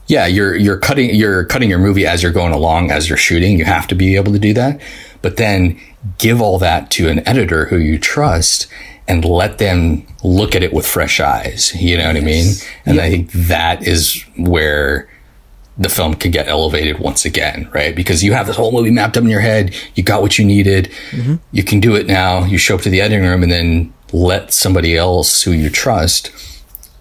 yeah, 0.06 0.26
you're 0.26 0.54
you're 0.56 0.78
cutting 0.78 1.14
you're 1.14 1.44
cutting 1.46 1.70
your 1.70 1.78
movie 1.78 2.06
as 2.06 2.22
you're 2.22 2.32
going 2.32 2.52
along, 2.52 2.90
as 2.90 3.08
you're 3.08 3.16
shooting. 3.18 3.58
You 3.58 3.64
have 3.64 3.86
to 3.88 3.94
be 3.94 4.16
able 4.16 4.32
to 4.32 4.38
do 4.38 4.52
that. 4.54 4.80
But 5.22 5.36
then 5.36 5.78
give 6.18 6.40
all 6.40 6.58
that 6.58 6.90
to 6.92 7.08
an 7.08 7.26
editor 7.28 7.66
who 7.66 7.76
you 7.76 7.98
trust 7.98 8.66
and 9.06 9.24
let 9.24 9.58
them 9.58 10.06
look 10.22 10.54
at 10.54 10.62
it 10.62 10.72
with 10.72 10.86
fresh 10.86 11.20
eyes. 11.20 11.74
You 11.74 11.96
know 11.96 12.06
what 12.06 12.16
I 12.16 12.20
mean? 12.20 12.54
And 12.84 13.00
I 13.00 13.10
think 13.10 13.32
that 13.32 13.86
is 13.86 14.22
where 14.36 15.08
the 15.78 15.88
film 15.88 16.14
can 16.14 16.30
get 16.30 16.48
elevated 16.48 16.98
once 16.98 17.24
again, 17.24 17.68
right? 17.72 17.94
Because 17.94 18.24
you 18.24 18.32
have 18.32 18.46
this 18.46 18.56
whole 18.56 18.72
movie 18.72 18.90
mapped 18.90 19.16
up 19.16 19.22
in 19.22 19.30
your 19.30 19.40
head. 19.40 19.74
You 19.94 20.02
got 20.02 20.22
what 20.22 20.38
you 20.38 20.44
needed. 20.44 20.90
Mm-hmm. 21.10 21.36
You 21.52 21.62
can 21.62 21.80
do 21.80 21.94
it 21.94 22.06
now. 22.06 22.44
You 22.44 22.58
show 22.58 22.74
up 22.74 22.82
to 22.82 22.90
the 22.90 23.00
editing 23.00 23.26
room 23.26 23.42
and 23.42 23.50
then 23.50 23.94
let 24.12 24.52
somebody 24.52 24.96
else 24.96 25.42
who 25.42 25.52
you 25.52 25.70
trust 25.70 26.32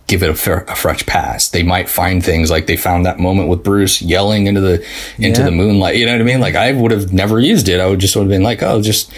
give 0.08 0.24
it 0.24 0.30
a, 0.30 0.34
fair, 0.36 0.64
a 0.70 0.76
fresh 0.76 1.06
pass. 1.06 1.50
They 1.50 1.64
might 1.64 1.90
find 1.90 2.24
things 2.24 2.50
like 2.50 2.66
they 2.66 2.78
found 2.78 3.06
that 3.06 3.20
moment 3.20 3.50
with 3.50 3.64
Bruce 3.64 4.02
yelling 4.02 4.48
into 4.48 4.62
the 4.62 4.86
into 5.20 5.42
Yeah. 5.42 5.46
the 5.46 5.52
moonlight. 5.52 5.98
You 5.98 6.06
know 6.06 6.14
what 6.14 6.22
I 6.22 6.24
mean? 6.26 6.40
Like 6.40 6.56
I 6.56 6.72
would 6.72 6.92
have 6.92 7.12
never 7.14 7.40
used 7.40 7.68
it. 7.68 7.80
I 7.80 7.88
would 7.88 8.00
just 8.00 8.16
would 8.16 8.24
have 8.24 8.30
been 8.30 8.44
like, 8.44 8.64
oh, 8.64 8.82
just 8.82 9.12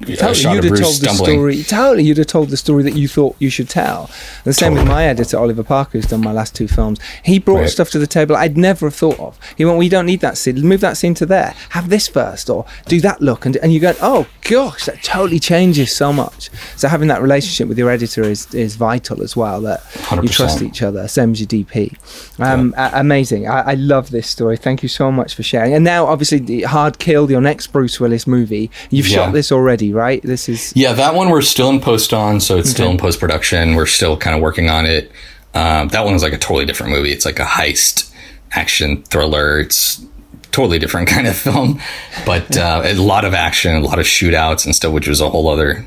a 0.00 0.16
Totally, 0.16 0.54
you'd 0.54 0.64
have 0.64 0.78
told 0.80 0.94
the 1.00 1.08
story. 1.10 1.62
Totally, 1.64 2.04
you'd 2.04 2.18
have 2.18 2.26
told 2.28 2.50
the 2.50 2.56
story 2.56 2.82
that 2.84 2.94
you 2.94 3.08
thought 3.08 3.34
you 3.38 3.50
should 3.50 3.68
tell. 3.68 4.10
The 4.44 4.52
same 4.52 4.74
with 4.74 4.86
my 4.86 5.04
editor, 5.06 5.38
Oliver 5.38 5.64
Parker, 5.64 5.92
who's 5.98 6.06
done 6.06 6.20
my 6.20 6.32
last 6.32 6.54
two 6.54 6.68
films. 6.68 7.00
He 7.24 7.38
brought 7.38 7.60
Right. 7.60 7.70
stuff 7.70 7.90
to 7.90 7.98
the 7.98 8.06
table 8.06 8.36
I'd 8.36 8.56
never 8.56 8.86
have 8.86 8.94
thought 8.94 9.18
of. 9.18 9.38
He 9.56 9.64
went, 9.64 9.78
"We 9.78 9.88
don't 9.88 10.06
need 10.06 10.20
that 10.20 10.38
scene. 10.38 10.60
Move 10.60 10.80
that 10.82 10.96
scene 10.96 11.14
to 11.14 11.26
there. 11.26 11.54
Have 11.70 11.88
this 11.90 12.06
first, 12.06 12.48
or 12.48 12.64
do 12.86 13.00
that 13.00 13.20
look." 13.20 13.44
And 13.46 13.56
and 13.56 13.72
you 13.72 13.80
go, 13.80 13.94
"Oh 14.00 14.26
gosh, 14.48 14.84
that 14.86 15.02
totally 15.02 15.40
changes 15.40 15.90
so 15.90 16.12
much." 16.12 16.50
So 16.76 16.86
having 16.88 17.08
that 17.08 17.20
relationship 17.22 17.68
with 17.68 17.78
your 17.78 17.90
editor 17.90 18.22
is 18.22 18.46
is 18.54 18.76
vital 18.76 19.22
as 19.22 19.36
well. 19.36 19.60
That 19.62 19.82
you 19.94 20.00
100%. 20.02 20.30
trust 20.30 20.62
each 20.62 20.82
other. 20.82 21.08
Same 21.08 21.32
as 21.32 21.40
your 21.40 21.48
DP. 21.48 21.96
Um, 22.38 22.72
a- 22.76 22.90
amazing. 22.94 23.48
I, 23.48 23.72
I 23.72 23.74
love 23.74 24.10
this 24.10 24.28
story. 24.28 24.56
Thank 24.56 24.82
you 24.82 24.88
so 24.88 25.10
much 25.10 25.34
for 25.34 25.42
sharing. 25.42 25.74
And 25.74 25.84
now, 25.84 26.06
obviously, 26.06 26.38
the 26.38 26.62
Hard 26.62 26.98
Kill, 26.98 27.30
your 27.30 27.40
next 27.40 27.68
Bruce 27.68 27.98
Willis 27.98 28.26
movie. 28.26 28.70
You've 28.90 29.08
Yeah. 29.08 29.16
shot 29.16 29.32
this 29.32 29.50
already, 29.50 29.87
right? 29.92 30.22
This 30.22 30.48
is 30.48 30.72
Yeah, 30.76 30.92
that 30.94 31.14
one 31.14 31.30
we're 31.30 31.42
still 31.42 31.70
in 31.70 31.80
post 31.80 32.12
on, 32.12 32.40
so 32.40 32.56
it's 32.58 32.70
still 32.70 32.90
in 32.90 32.96
post 32.98 33.20
production. 33.20 33.74
We're 33.74 33.86
still 33.86 34.16
kind 34.16 34.34
of 34.36 34.42
working 34.42 34.68
on 34.68 34.86
it. 34.86 35.10
Um, 35.54 35.88
that 35.88 36.04
one 36.04 36.14
is 36.14 36.22
like 36.22 36.32
a 36.32 36.38
totally 36.38 36.66
different 36.66 36.92
movie. 36.92 37.10
It's 37.12 37.24
like 37.24 37.38
a 37.38 37.44
heist 37.44 38.12
action 38.52 39.02
thriller. 39.04 39.60
It's 39.60 40.04
totally 40.52 40.78
different 40.78 41.08
kind 41.14 41.26
of 41.26 41.36
film, 41.36 41.80
but 42.26 42.56
uh, 42.56 42.82
a 42.84 42.94
lot 42.94 43.24
of 43.24 43.34
action, 43.34 43.74
a 43.76 43.80
lot 43.80 43.98
of 43.98 44.06
shootouts 44.06 44.64
and 44.64 44.74
stuff, 44.74 44.92
which 44.92 45.08
was 45.08 45.20
a 45.20 45.28
whole 45.30 45.48
other 45.48 45.84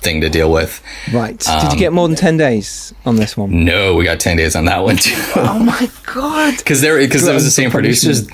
thing 0.00 0.20
to 0.20 0.28
deal 0.30 0.52
with. 0.52 0.80
Right. 1.12 1.36
Did 1.38 1.48
Um, 1.48 1.70
you 1.72 1.76
get 1.76 1.92
more 1.92 2.06
than 2.06 2.16
10 2.16 2.36
days 2.36 2.94
on 3.04 3.16
this 3.16 3.36
one? 3.36 3.64
No, 3.64 3.96
we 3.96 4.04
got 4.04 4.20
ten 4.20 4.36
days 4.36 4.54
on 4.54 4.66
that 4.66 4.84
one 4.84 4.96
too. 4.96 5.14
oh 5.36 5.58
my 5.58 5.90
god. 6.06 6.54
Because 6.58 6.80
they're 6.80 6.98
because 6.98 7.26
it 7.26 7.34
was 7.34 7.44
the 7.44 7.50
same 7.50 7.70
producers. 7.70 8.26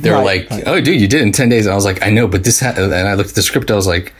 They 0.00 0.10
were 0.10 0.16
Right, 0.16 0.50
like, 0.50 0.66
"Oh, 0.66 0.80
dude, 0.80 1.00
you 1.00 1.06
did 1.08 1.22
in 1.22 1.30
ten 1.32 1.48
days." 1.48 1.66
And 1.66 1.72
I 1.72 1.76
was 1.76 1.84
like, 1.84 2.02
"I 2.04 2.10
know," 2.10 2.26
but 2.26 2.42
this. 2.44 2.60
Ha-, 2.60 2.74
and 2.76 2.92
I 3.08 3.14
looked 3.14 3.30
at 3.30 3.34
the 3.36 3.42
script. 3.42 3.70
I 3.70 3.74
was 3.76 3.86
like, 3.86 4.12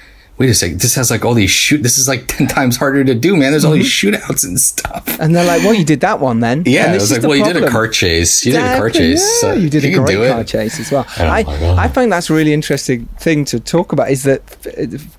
wait 0.42 0.50
a 0.50 0.54
second, 0.54 0.80
this 0.80 0.96
has 0.96 1.08
like 1.08 1.24
all 1.24 1.34
these 1.34 1.52
shoot. 1.52 1.84
This 1.84 1.98
is 1.98 2.08
like 2.08 2.26
ten 2.36 2.48
times 2.48 2.76
harder 2.76 3.04
to 3.04 3.14
do, 3.14 3.36
man. 3.36 3.52
There's 3.52 3.64
all 3.64 3.72
these 3.72 3.86
shootouts 3.86 4.44
and 4.44 4.58
stuff. 4.58 5.20
And 5.20 5.36
they're 5.36 5.46
like, 5.46 5.62
well, 5.62 5.72
you 5.72 5.84
did 5.84 6.00
that 6.00 6.18
one 6.18 6.40
then. 6.40 6.64
Yeah, 6.66 6.86
And 6.86 6.90
it 6.90 6.94
this 6.94 7.02
was 7.02 7.12
is 7.12 7.18
like, 7.18 7.28
well, 7.28 7.36
you 7.38 7.44
did 7.44 7.62
a 7.62 7.70
car 7.70 7.86
chase. 7.86 8.44
You 8.44 8.52
did 8.52 8.60
a 8.60 8.76
car 8.76 8.90
chase. 8.90 9.20
Yeah, 9.20 9.40
so 9.40 9.52
you 9.54 9.70
did 9.70 9.84
you 9.84 10.02
a 10.02 10.04
great 10.04 10.32
car 10.32 10.42
chase 10.42 10.80
as 10.80 10.90
well. 10.90 11.06
Oh 11.18 11.24
I. 11.24 11.44
I 11.78 11.88
find 11.88 12.10
that's 12.10 12.28
a 12.28 12.34
really 12.34 12.52
interesting 12.52 13.06
thing 13.20 13.44
to 13.46 13.60
talk 13.60 13.92
about. 13.92 14.10
Is 14.10 14.24
that 14.24 14.42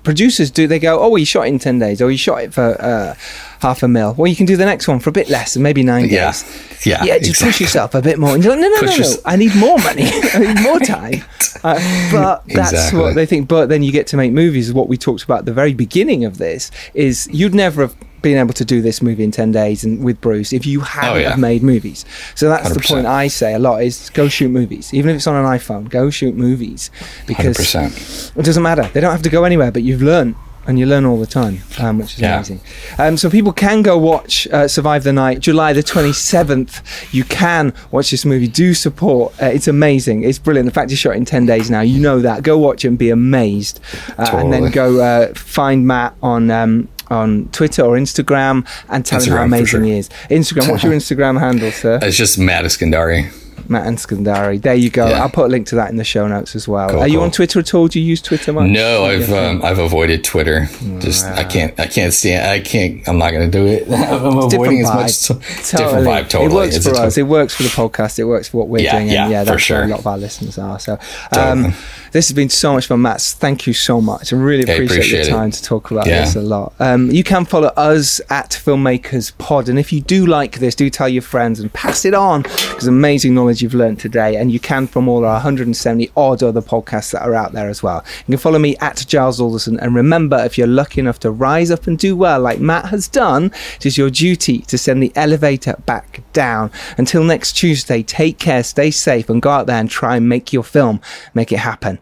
producers 0.02 0.50
do 0.50 0.66
they 0.66 0.78
go, 0.78 1.00
oh, 1.00 1.16
you 1.16 1.24
shot 1.24 1.46
it 1.46 1.48
in 1.48 1.58
ten 1.58 1.78
days, 1.78 2.02
or 2.02 2.10
you 2.10 2.18
shot 2.18 2.42
it 2.42 2.52
for 2.52 2.76
uh, 2.80 3.14
half 3.60 3.82
a 3.82 3.88
mil. 3.88 4.14
Well, 4.14 4.26
you 4.28 4.36
can 4.36 4.46
do 4.46 4.56
the 4.56 4.64
next 4.64 4.86
one 4.88 5.00
for 5.00 5.10
a 5.10 5.12
bit 5.12 5.28
less, 5.28 5.56
and 5.56 5.62
maybe 5.62 5.82
nine 5.82 6.08
Yeah. 6.08 6.26
days. 6.32 6.44
Yeah, 6.86 7.02
yeah. 7.04 7.18
Just 7.18 7.42
push 7.42 7.60
yourself 7.60 7.94
a 7.94 8.02
bit 8.02 8.18
more. 8.18 8.34
And 8.34 8.44
you're 8.44 8.52
like, 8.52 8.60
no, 8.60 8.68
no, 8.68 8.80
Push 8.80 8.98
no, 8.98 9.10
no. 9.10 9.16
I 9.24 9.36
need 9.36 9.54
more 9.56 9.78
money. 9.78 10.04
I 10.34 10.38
need 10.38 10.60
more 10.62 10.78
time. 10.80 11.22
Uh, 11.62 11.80
but 12.12 12.42
that's 12.48 12.72
Exactly. 12.72 13.00
what 13.00 13.14
they 13.14 13.24
think. 13.26 13.48
But 13.48 13.68
then 13.68 13.82
you 13.82 13.90
get 13.92 14.06
to 14.08 14.16
make 14.16 14.32
movies. 14.32 14.72
What 14.72 14.88
we 14.88 14.96
talked 14.98 15.22
about 15.24 15.40
at 15.40 15.44
the 15.46 15.52
very 15.54 15.72
beginning 15.74 16.24
of 16.24 16.38
this 16.38 16.70
is 16.92 17.26
you'd 17.32 17.54
never 17.54 17.82
have 17.82 17.94
been 18.20 18.38
able 18.38 18.54
to 18.54 18.64
do 18.64 18.80
this 18.80 19.02
movie 19.02 19.22
in 19.22 19.30
10 19.30 19.52
days 19.52 19.84
and 19.84 20.02
with 20.02 20.18
Bruce 20.22 20.52
if 20.54 20.64
you 20.64 20.80
hadn't 20.80 21.16
Oh, 21.16 21.18
yeah. 21.18 21.30
have 21.30 21.38
made 21.38 21.62
movies. 21.62 22.06
So 22.34 22.48
that's 22.48 22.70
the 22.70 22.80
100%. 22.80 22.88
point 22.88 23.06
I 23.06 23.28
say 23.28 23.52
a 23.54 23.58
lot 23.58 23.82
is 23.82 24.08
go 24.10 24.28
shoot 24.28 24.50
movies. 24.50 24.92
Even 24.94 25.10
if 25.10 25.16
it's 25.16 25.26
on 25.26 25.36
an 25.36 25.44
iPhone, 25.44 25.88
go 25.90 26.08
shoot 26.10 26.34
movies 26.34 26.90
because 27.26 27.56
100%. 27.58 28.36
it 28.38 28.44
doesn't 28.44 28.62
matter. 28.62 28.88
They 28.94 29.00
don't 29.00 29.12
have 29.12 29.22
to 29.22 29.28
go 29.30 29.44
anywhere, 29.44 29.70
but 29.70 29.82
you've 29.82 30.02
learned. 30.02 30.36
And 30.66 30.78
you 30.78 30.86
learn 30.86 31.04
all 31.04 31.18
the 31.20 31.26
time, 31.26 31.60
um, 31.78 31.98
which 31.98 32.14
is 32.14 32.20
Yeah. 32.20 32.36
amazing. 32.36 32.60
Um, 32.98 33.16
so 33.18 33.28
people 33.28 33.52
can 33.52 33.82
go 33.82 33.98
watch 33.98 34.48
uh, 34.50 34.66
Survive 34.66 35.04
the 35.04 35.12
Night, 35.12 35.40
July 35.40 35.72
the 35.74 35.82
27th. 35.82 36.80
You 37.12 37.24
can 37.24 37.72
watch 37.90 38.10
this 38.10 38.24
movie. 38.24 38.48
Do 38.48 38.72
support. 38.74 39.34
Uh, 39.42 39.46
it's 39.46 39.68
amazing. 39.68 40.22
It's 40.22 40.38
brilliant. 40.38 40.66
The 40.66 40.72
fact 40.72 40.90
it's 40.90 41.00
shot 41.00 41.16
in 41.16 41.24
10 41.26 41.44
days 41.46 41.70
now, 41.70 41.82
you 41.82 42.00
know 42.00 42.20
that. 42.20 42.42
Go 42.42 42.56
watch 42.58 42.84
it 42.84 42.88
and 42.88 42.98
be 42.98 43.10
amazed. 43.10 43.78
Uh, 44.18 44.30
And 44.38 44.52
then 44.52 44.70
go 44.70 45.00
uh, 45.00 45.34
find 45.34 45.86
Matt 45.86 46.14
on 46.22 46.50
um, 46.50 46.88
on 47.10 47.48
Twitter 47.52 47.82
or 47.82 47.96
Instagram 47.98 48.66
and 48.88 49.04
tell 49.04 49.20
him 49.22 49.32
how 49.34 49.42
amazing 49.44 49.66
sure. 49.66 49.82
he 49.82 49.92
is. 49.98 50.08
Instagram. 50.30 50.70
What's 50.70 50.82
your 50.84 50.92
Instagram 51.00 51.38
handle, 51.38 51.70
sir? 51.72 51.98
It's 52.00 52.16
just 52.16 52.38
Matt 52.38 52.64
Eskandari. 52.64 53.30
Matt 53.68 53.86
Eskandari. 53.86 54.60
There 54.60 54.74
you 54.74 54.90
go. 54.90 55.08
Yeah. 55.08 55.22
I'll 55.22 55.30
put 55.30 55.46
a 55.46 55.48
link 55.48 55.66
to 55.68 55.74
that 55.76 55.90
in 55.90 55.96
the 55.96 56.04
show 56.04 56.26
notes 56.28 56.54
as 56.56 56.66
well. 56.68 56.88
Cool, 56.90 57.00
Are 57.00 57.08
you 57.08 57.14
cool. 57.18 57.24
on 57.24 57.30
Twitter 57.30 57.58
at 57.60 57.74
all? 57.74 57.88
Do 57.88 58.00
you 58.00 58.06
use 58.06 58.20
Twitter 58.22 58.52
much? 58.52 58.68
No, 58.70 59.04
I've 59.04 59.32
um, 59.32 59.62
I've 59.64 59.78
avoided 59.78 60.24
Twitter. 60.24 60.66
Just 61.00 61.24
I 61.26 61.44
can't 61.44 61.78
I 61.78 61.86
can't 61.86 62.12
stand 62.12 62.48
I 62.48 62.60
can't 62.60 63.06
I'm 63.08 63.18
not 63.18 63.32
gonna 63.32 63.48
do 63.50 63.66
it. 63.66 63.88
I'm 63.90 64.38
avoiding 64.38 64.80
as 64.80 64.86
much. 64.94 65.06
vibe. 65.38 65.70
Different 65.78 66.06
vibe. 66.06 66.28
Totally. 66.28 66.46
It 66.46 66.54
works 66.54 66.76
It's 66.76 66.88
for 66.88 66.94
us. 66.96 67.14
to- 67.14 67.20
It 67.20 67.24
works 67.24 67.54
for 67.54 67.62
the 67.62 67.68
podcast. 67.70 68.18
It 68.18 68.24
works 68.24 68.48
for 68.48 68.58
what 68.58 68.68
we're 68.68 68.82
Yeah, 68.84 68.92
doing. 68.98 69.08
yeah, 69.08 69.22
and 69.24 69.32
yeah, 69.32 69.44
for 69.44 69.50
that's 69.50 69.62
sure. 69.62 69.76
where 69.78 69.86
a 69.86 69.90
lot 69.90 70.00
of 70.00 70.06
our 70.06 70.18
listeners 70.18 70.58
are. 70.58 70.78
So, 70.78 70.98
um, 71.36 71.72
this 72.12 72.28
has 72.28 72.32
been 72.34 72.48
so 72.50 72.74
much 72.74 72.86
fun, 72.86 73.02
Matt. 73.02 73.20
Thank 73.20 73.66
you 73.66 73.72
so 73.72 74.00
much. 74.00 74.32
I 74.32 74.36
really 74.36 74.64
Yeah, 74.64 74.72
I 74.72 74.74
appreciate, 74.76 74.96
appreciate 74.98 75.18
your 75.26 75.28
it. 75.28 75.38
time 75.38 75.50
to 75.50 75.62
talk 75.62 75.90
about 75.90 76.06
Yeah. 76.06 76.20
this 76.20 76.36
a 76.36 76.40
lot. 76.40 76.72
Um, 76.78 77.10
you 77.10 77.24
can 77.24 77.44
follow 77.44 77.68
us 77.76 78.20
at 78.30 78.50
Filmmakers 78.50 79.32
Pod, 79.38 79.68
and 79.68 79.78
if 79.78 79.92
you 79.92 80.00
do 80.00 80.26
like 80.26 80.58
this, 80.58 80.74
do 80.74 80.88
tell 80.90 81.08
your 81.08 81.22
friends 81.22 81.58
and 81.60 81.72
pass 81.72 82.04
it 82.04 82.14
on 82.14 82.42
because 82.42 82.86
amazing 82.86 83.34
knowledge 83.54 83.62
you've 83.62 83.74
learned 83.74 84.00
today, 84.00 84.36
and 84.36 84.50
you 84.50 84.58
can 84.58 84.86
from 84.86 85.08
all 85.08 85.24
our 85.24 85.34
170 85.34 86.10
odd 86.16 86.42
other 86.42 86.60
podcasts 86.60 87.12
that 87.12 87.22
are 87.22 87.34
out 87.34 87.52
there 87.52 87.68
as 87.68 87.82
well. 87.82 88.04
You 88.26 88.32
can 88.32 88.38
follow 88.38 88.58
me 88.58 88.76
at 88.78 89.04
Giles 89.06 89.40
Alderson, 89.40 89.78
and 89.80 89.94
remember, 89.94 90.36
if 90.44 90.58
you're 90.58 90.66
lucky 90.66 91.00
enough 91.00 91.20
to 91.20 91.30
rise 91.30 91.70
up 91.70 91.86
and 91.86 91.98
do 91.98 92.16
well, 92.16 92.40
like 92.40 92.60
Matt 92.60 92.86
has 92.86 93.08
done, 93.08 93.52
it 93.76 93.86
is 93.86 93.96
your 93.96 94.10
duty 94.10 94.58
to 94.62 94.76
send 94.76 95.02
the 95.02 95.12
elevator 95.14 95.76
back 95.86 96.22
down. 96.32 96.70
Until 96.98 97.22
next 97.22 97.52
Tuesday, 97.52 98.02
take 98.02 98.38
care, 98.38 98.64
stay 98.64 98.90
safe, 98.90 99.28
and 99.28 99.42
go 99.42 99.50
out 99.50 99.66
there 99.66 99.80
and 99.80 99.90
try 99.90 100.16
and 100.16 100.28
make 100.28 100.52
your 100.52 100.64
film, 100.64 101.00
make 101.34 101.52
it 101.52 101.58
happen. 101.58 101.98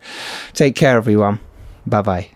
Take 0.54 0.74
care, 0.74 0.96
everyone. 0.96 1.40
Bye 1.86 2.02
bye. 2.02 2.31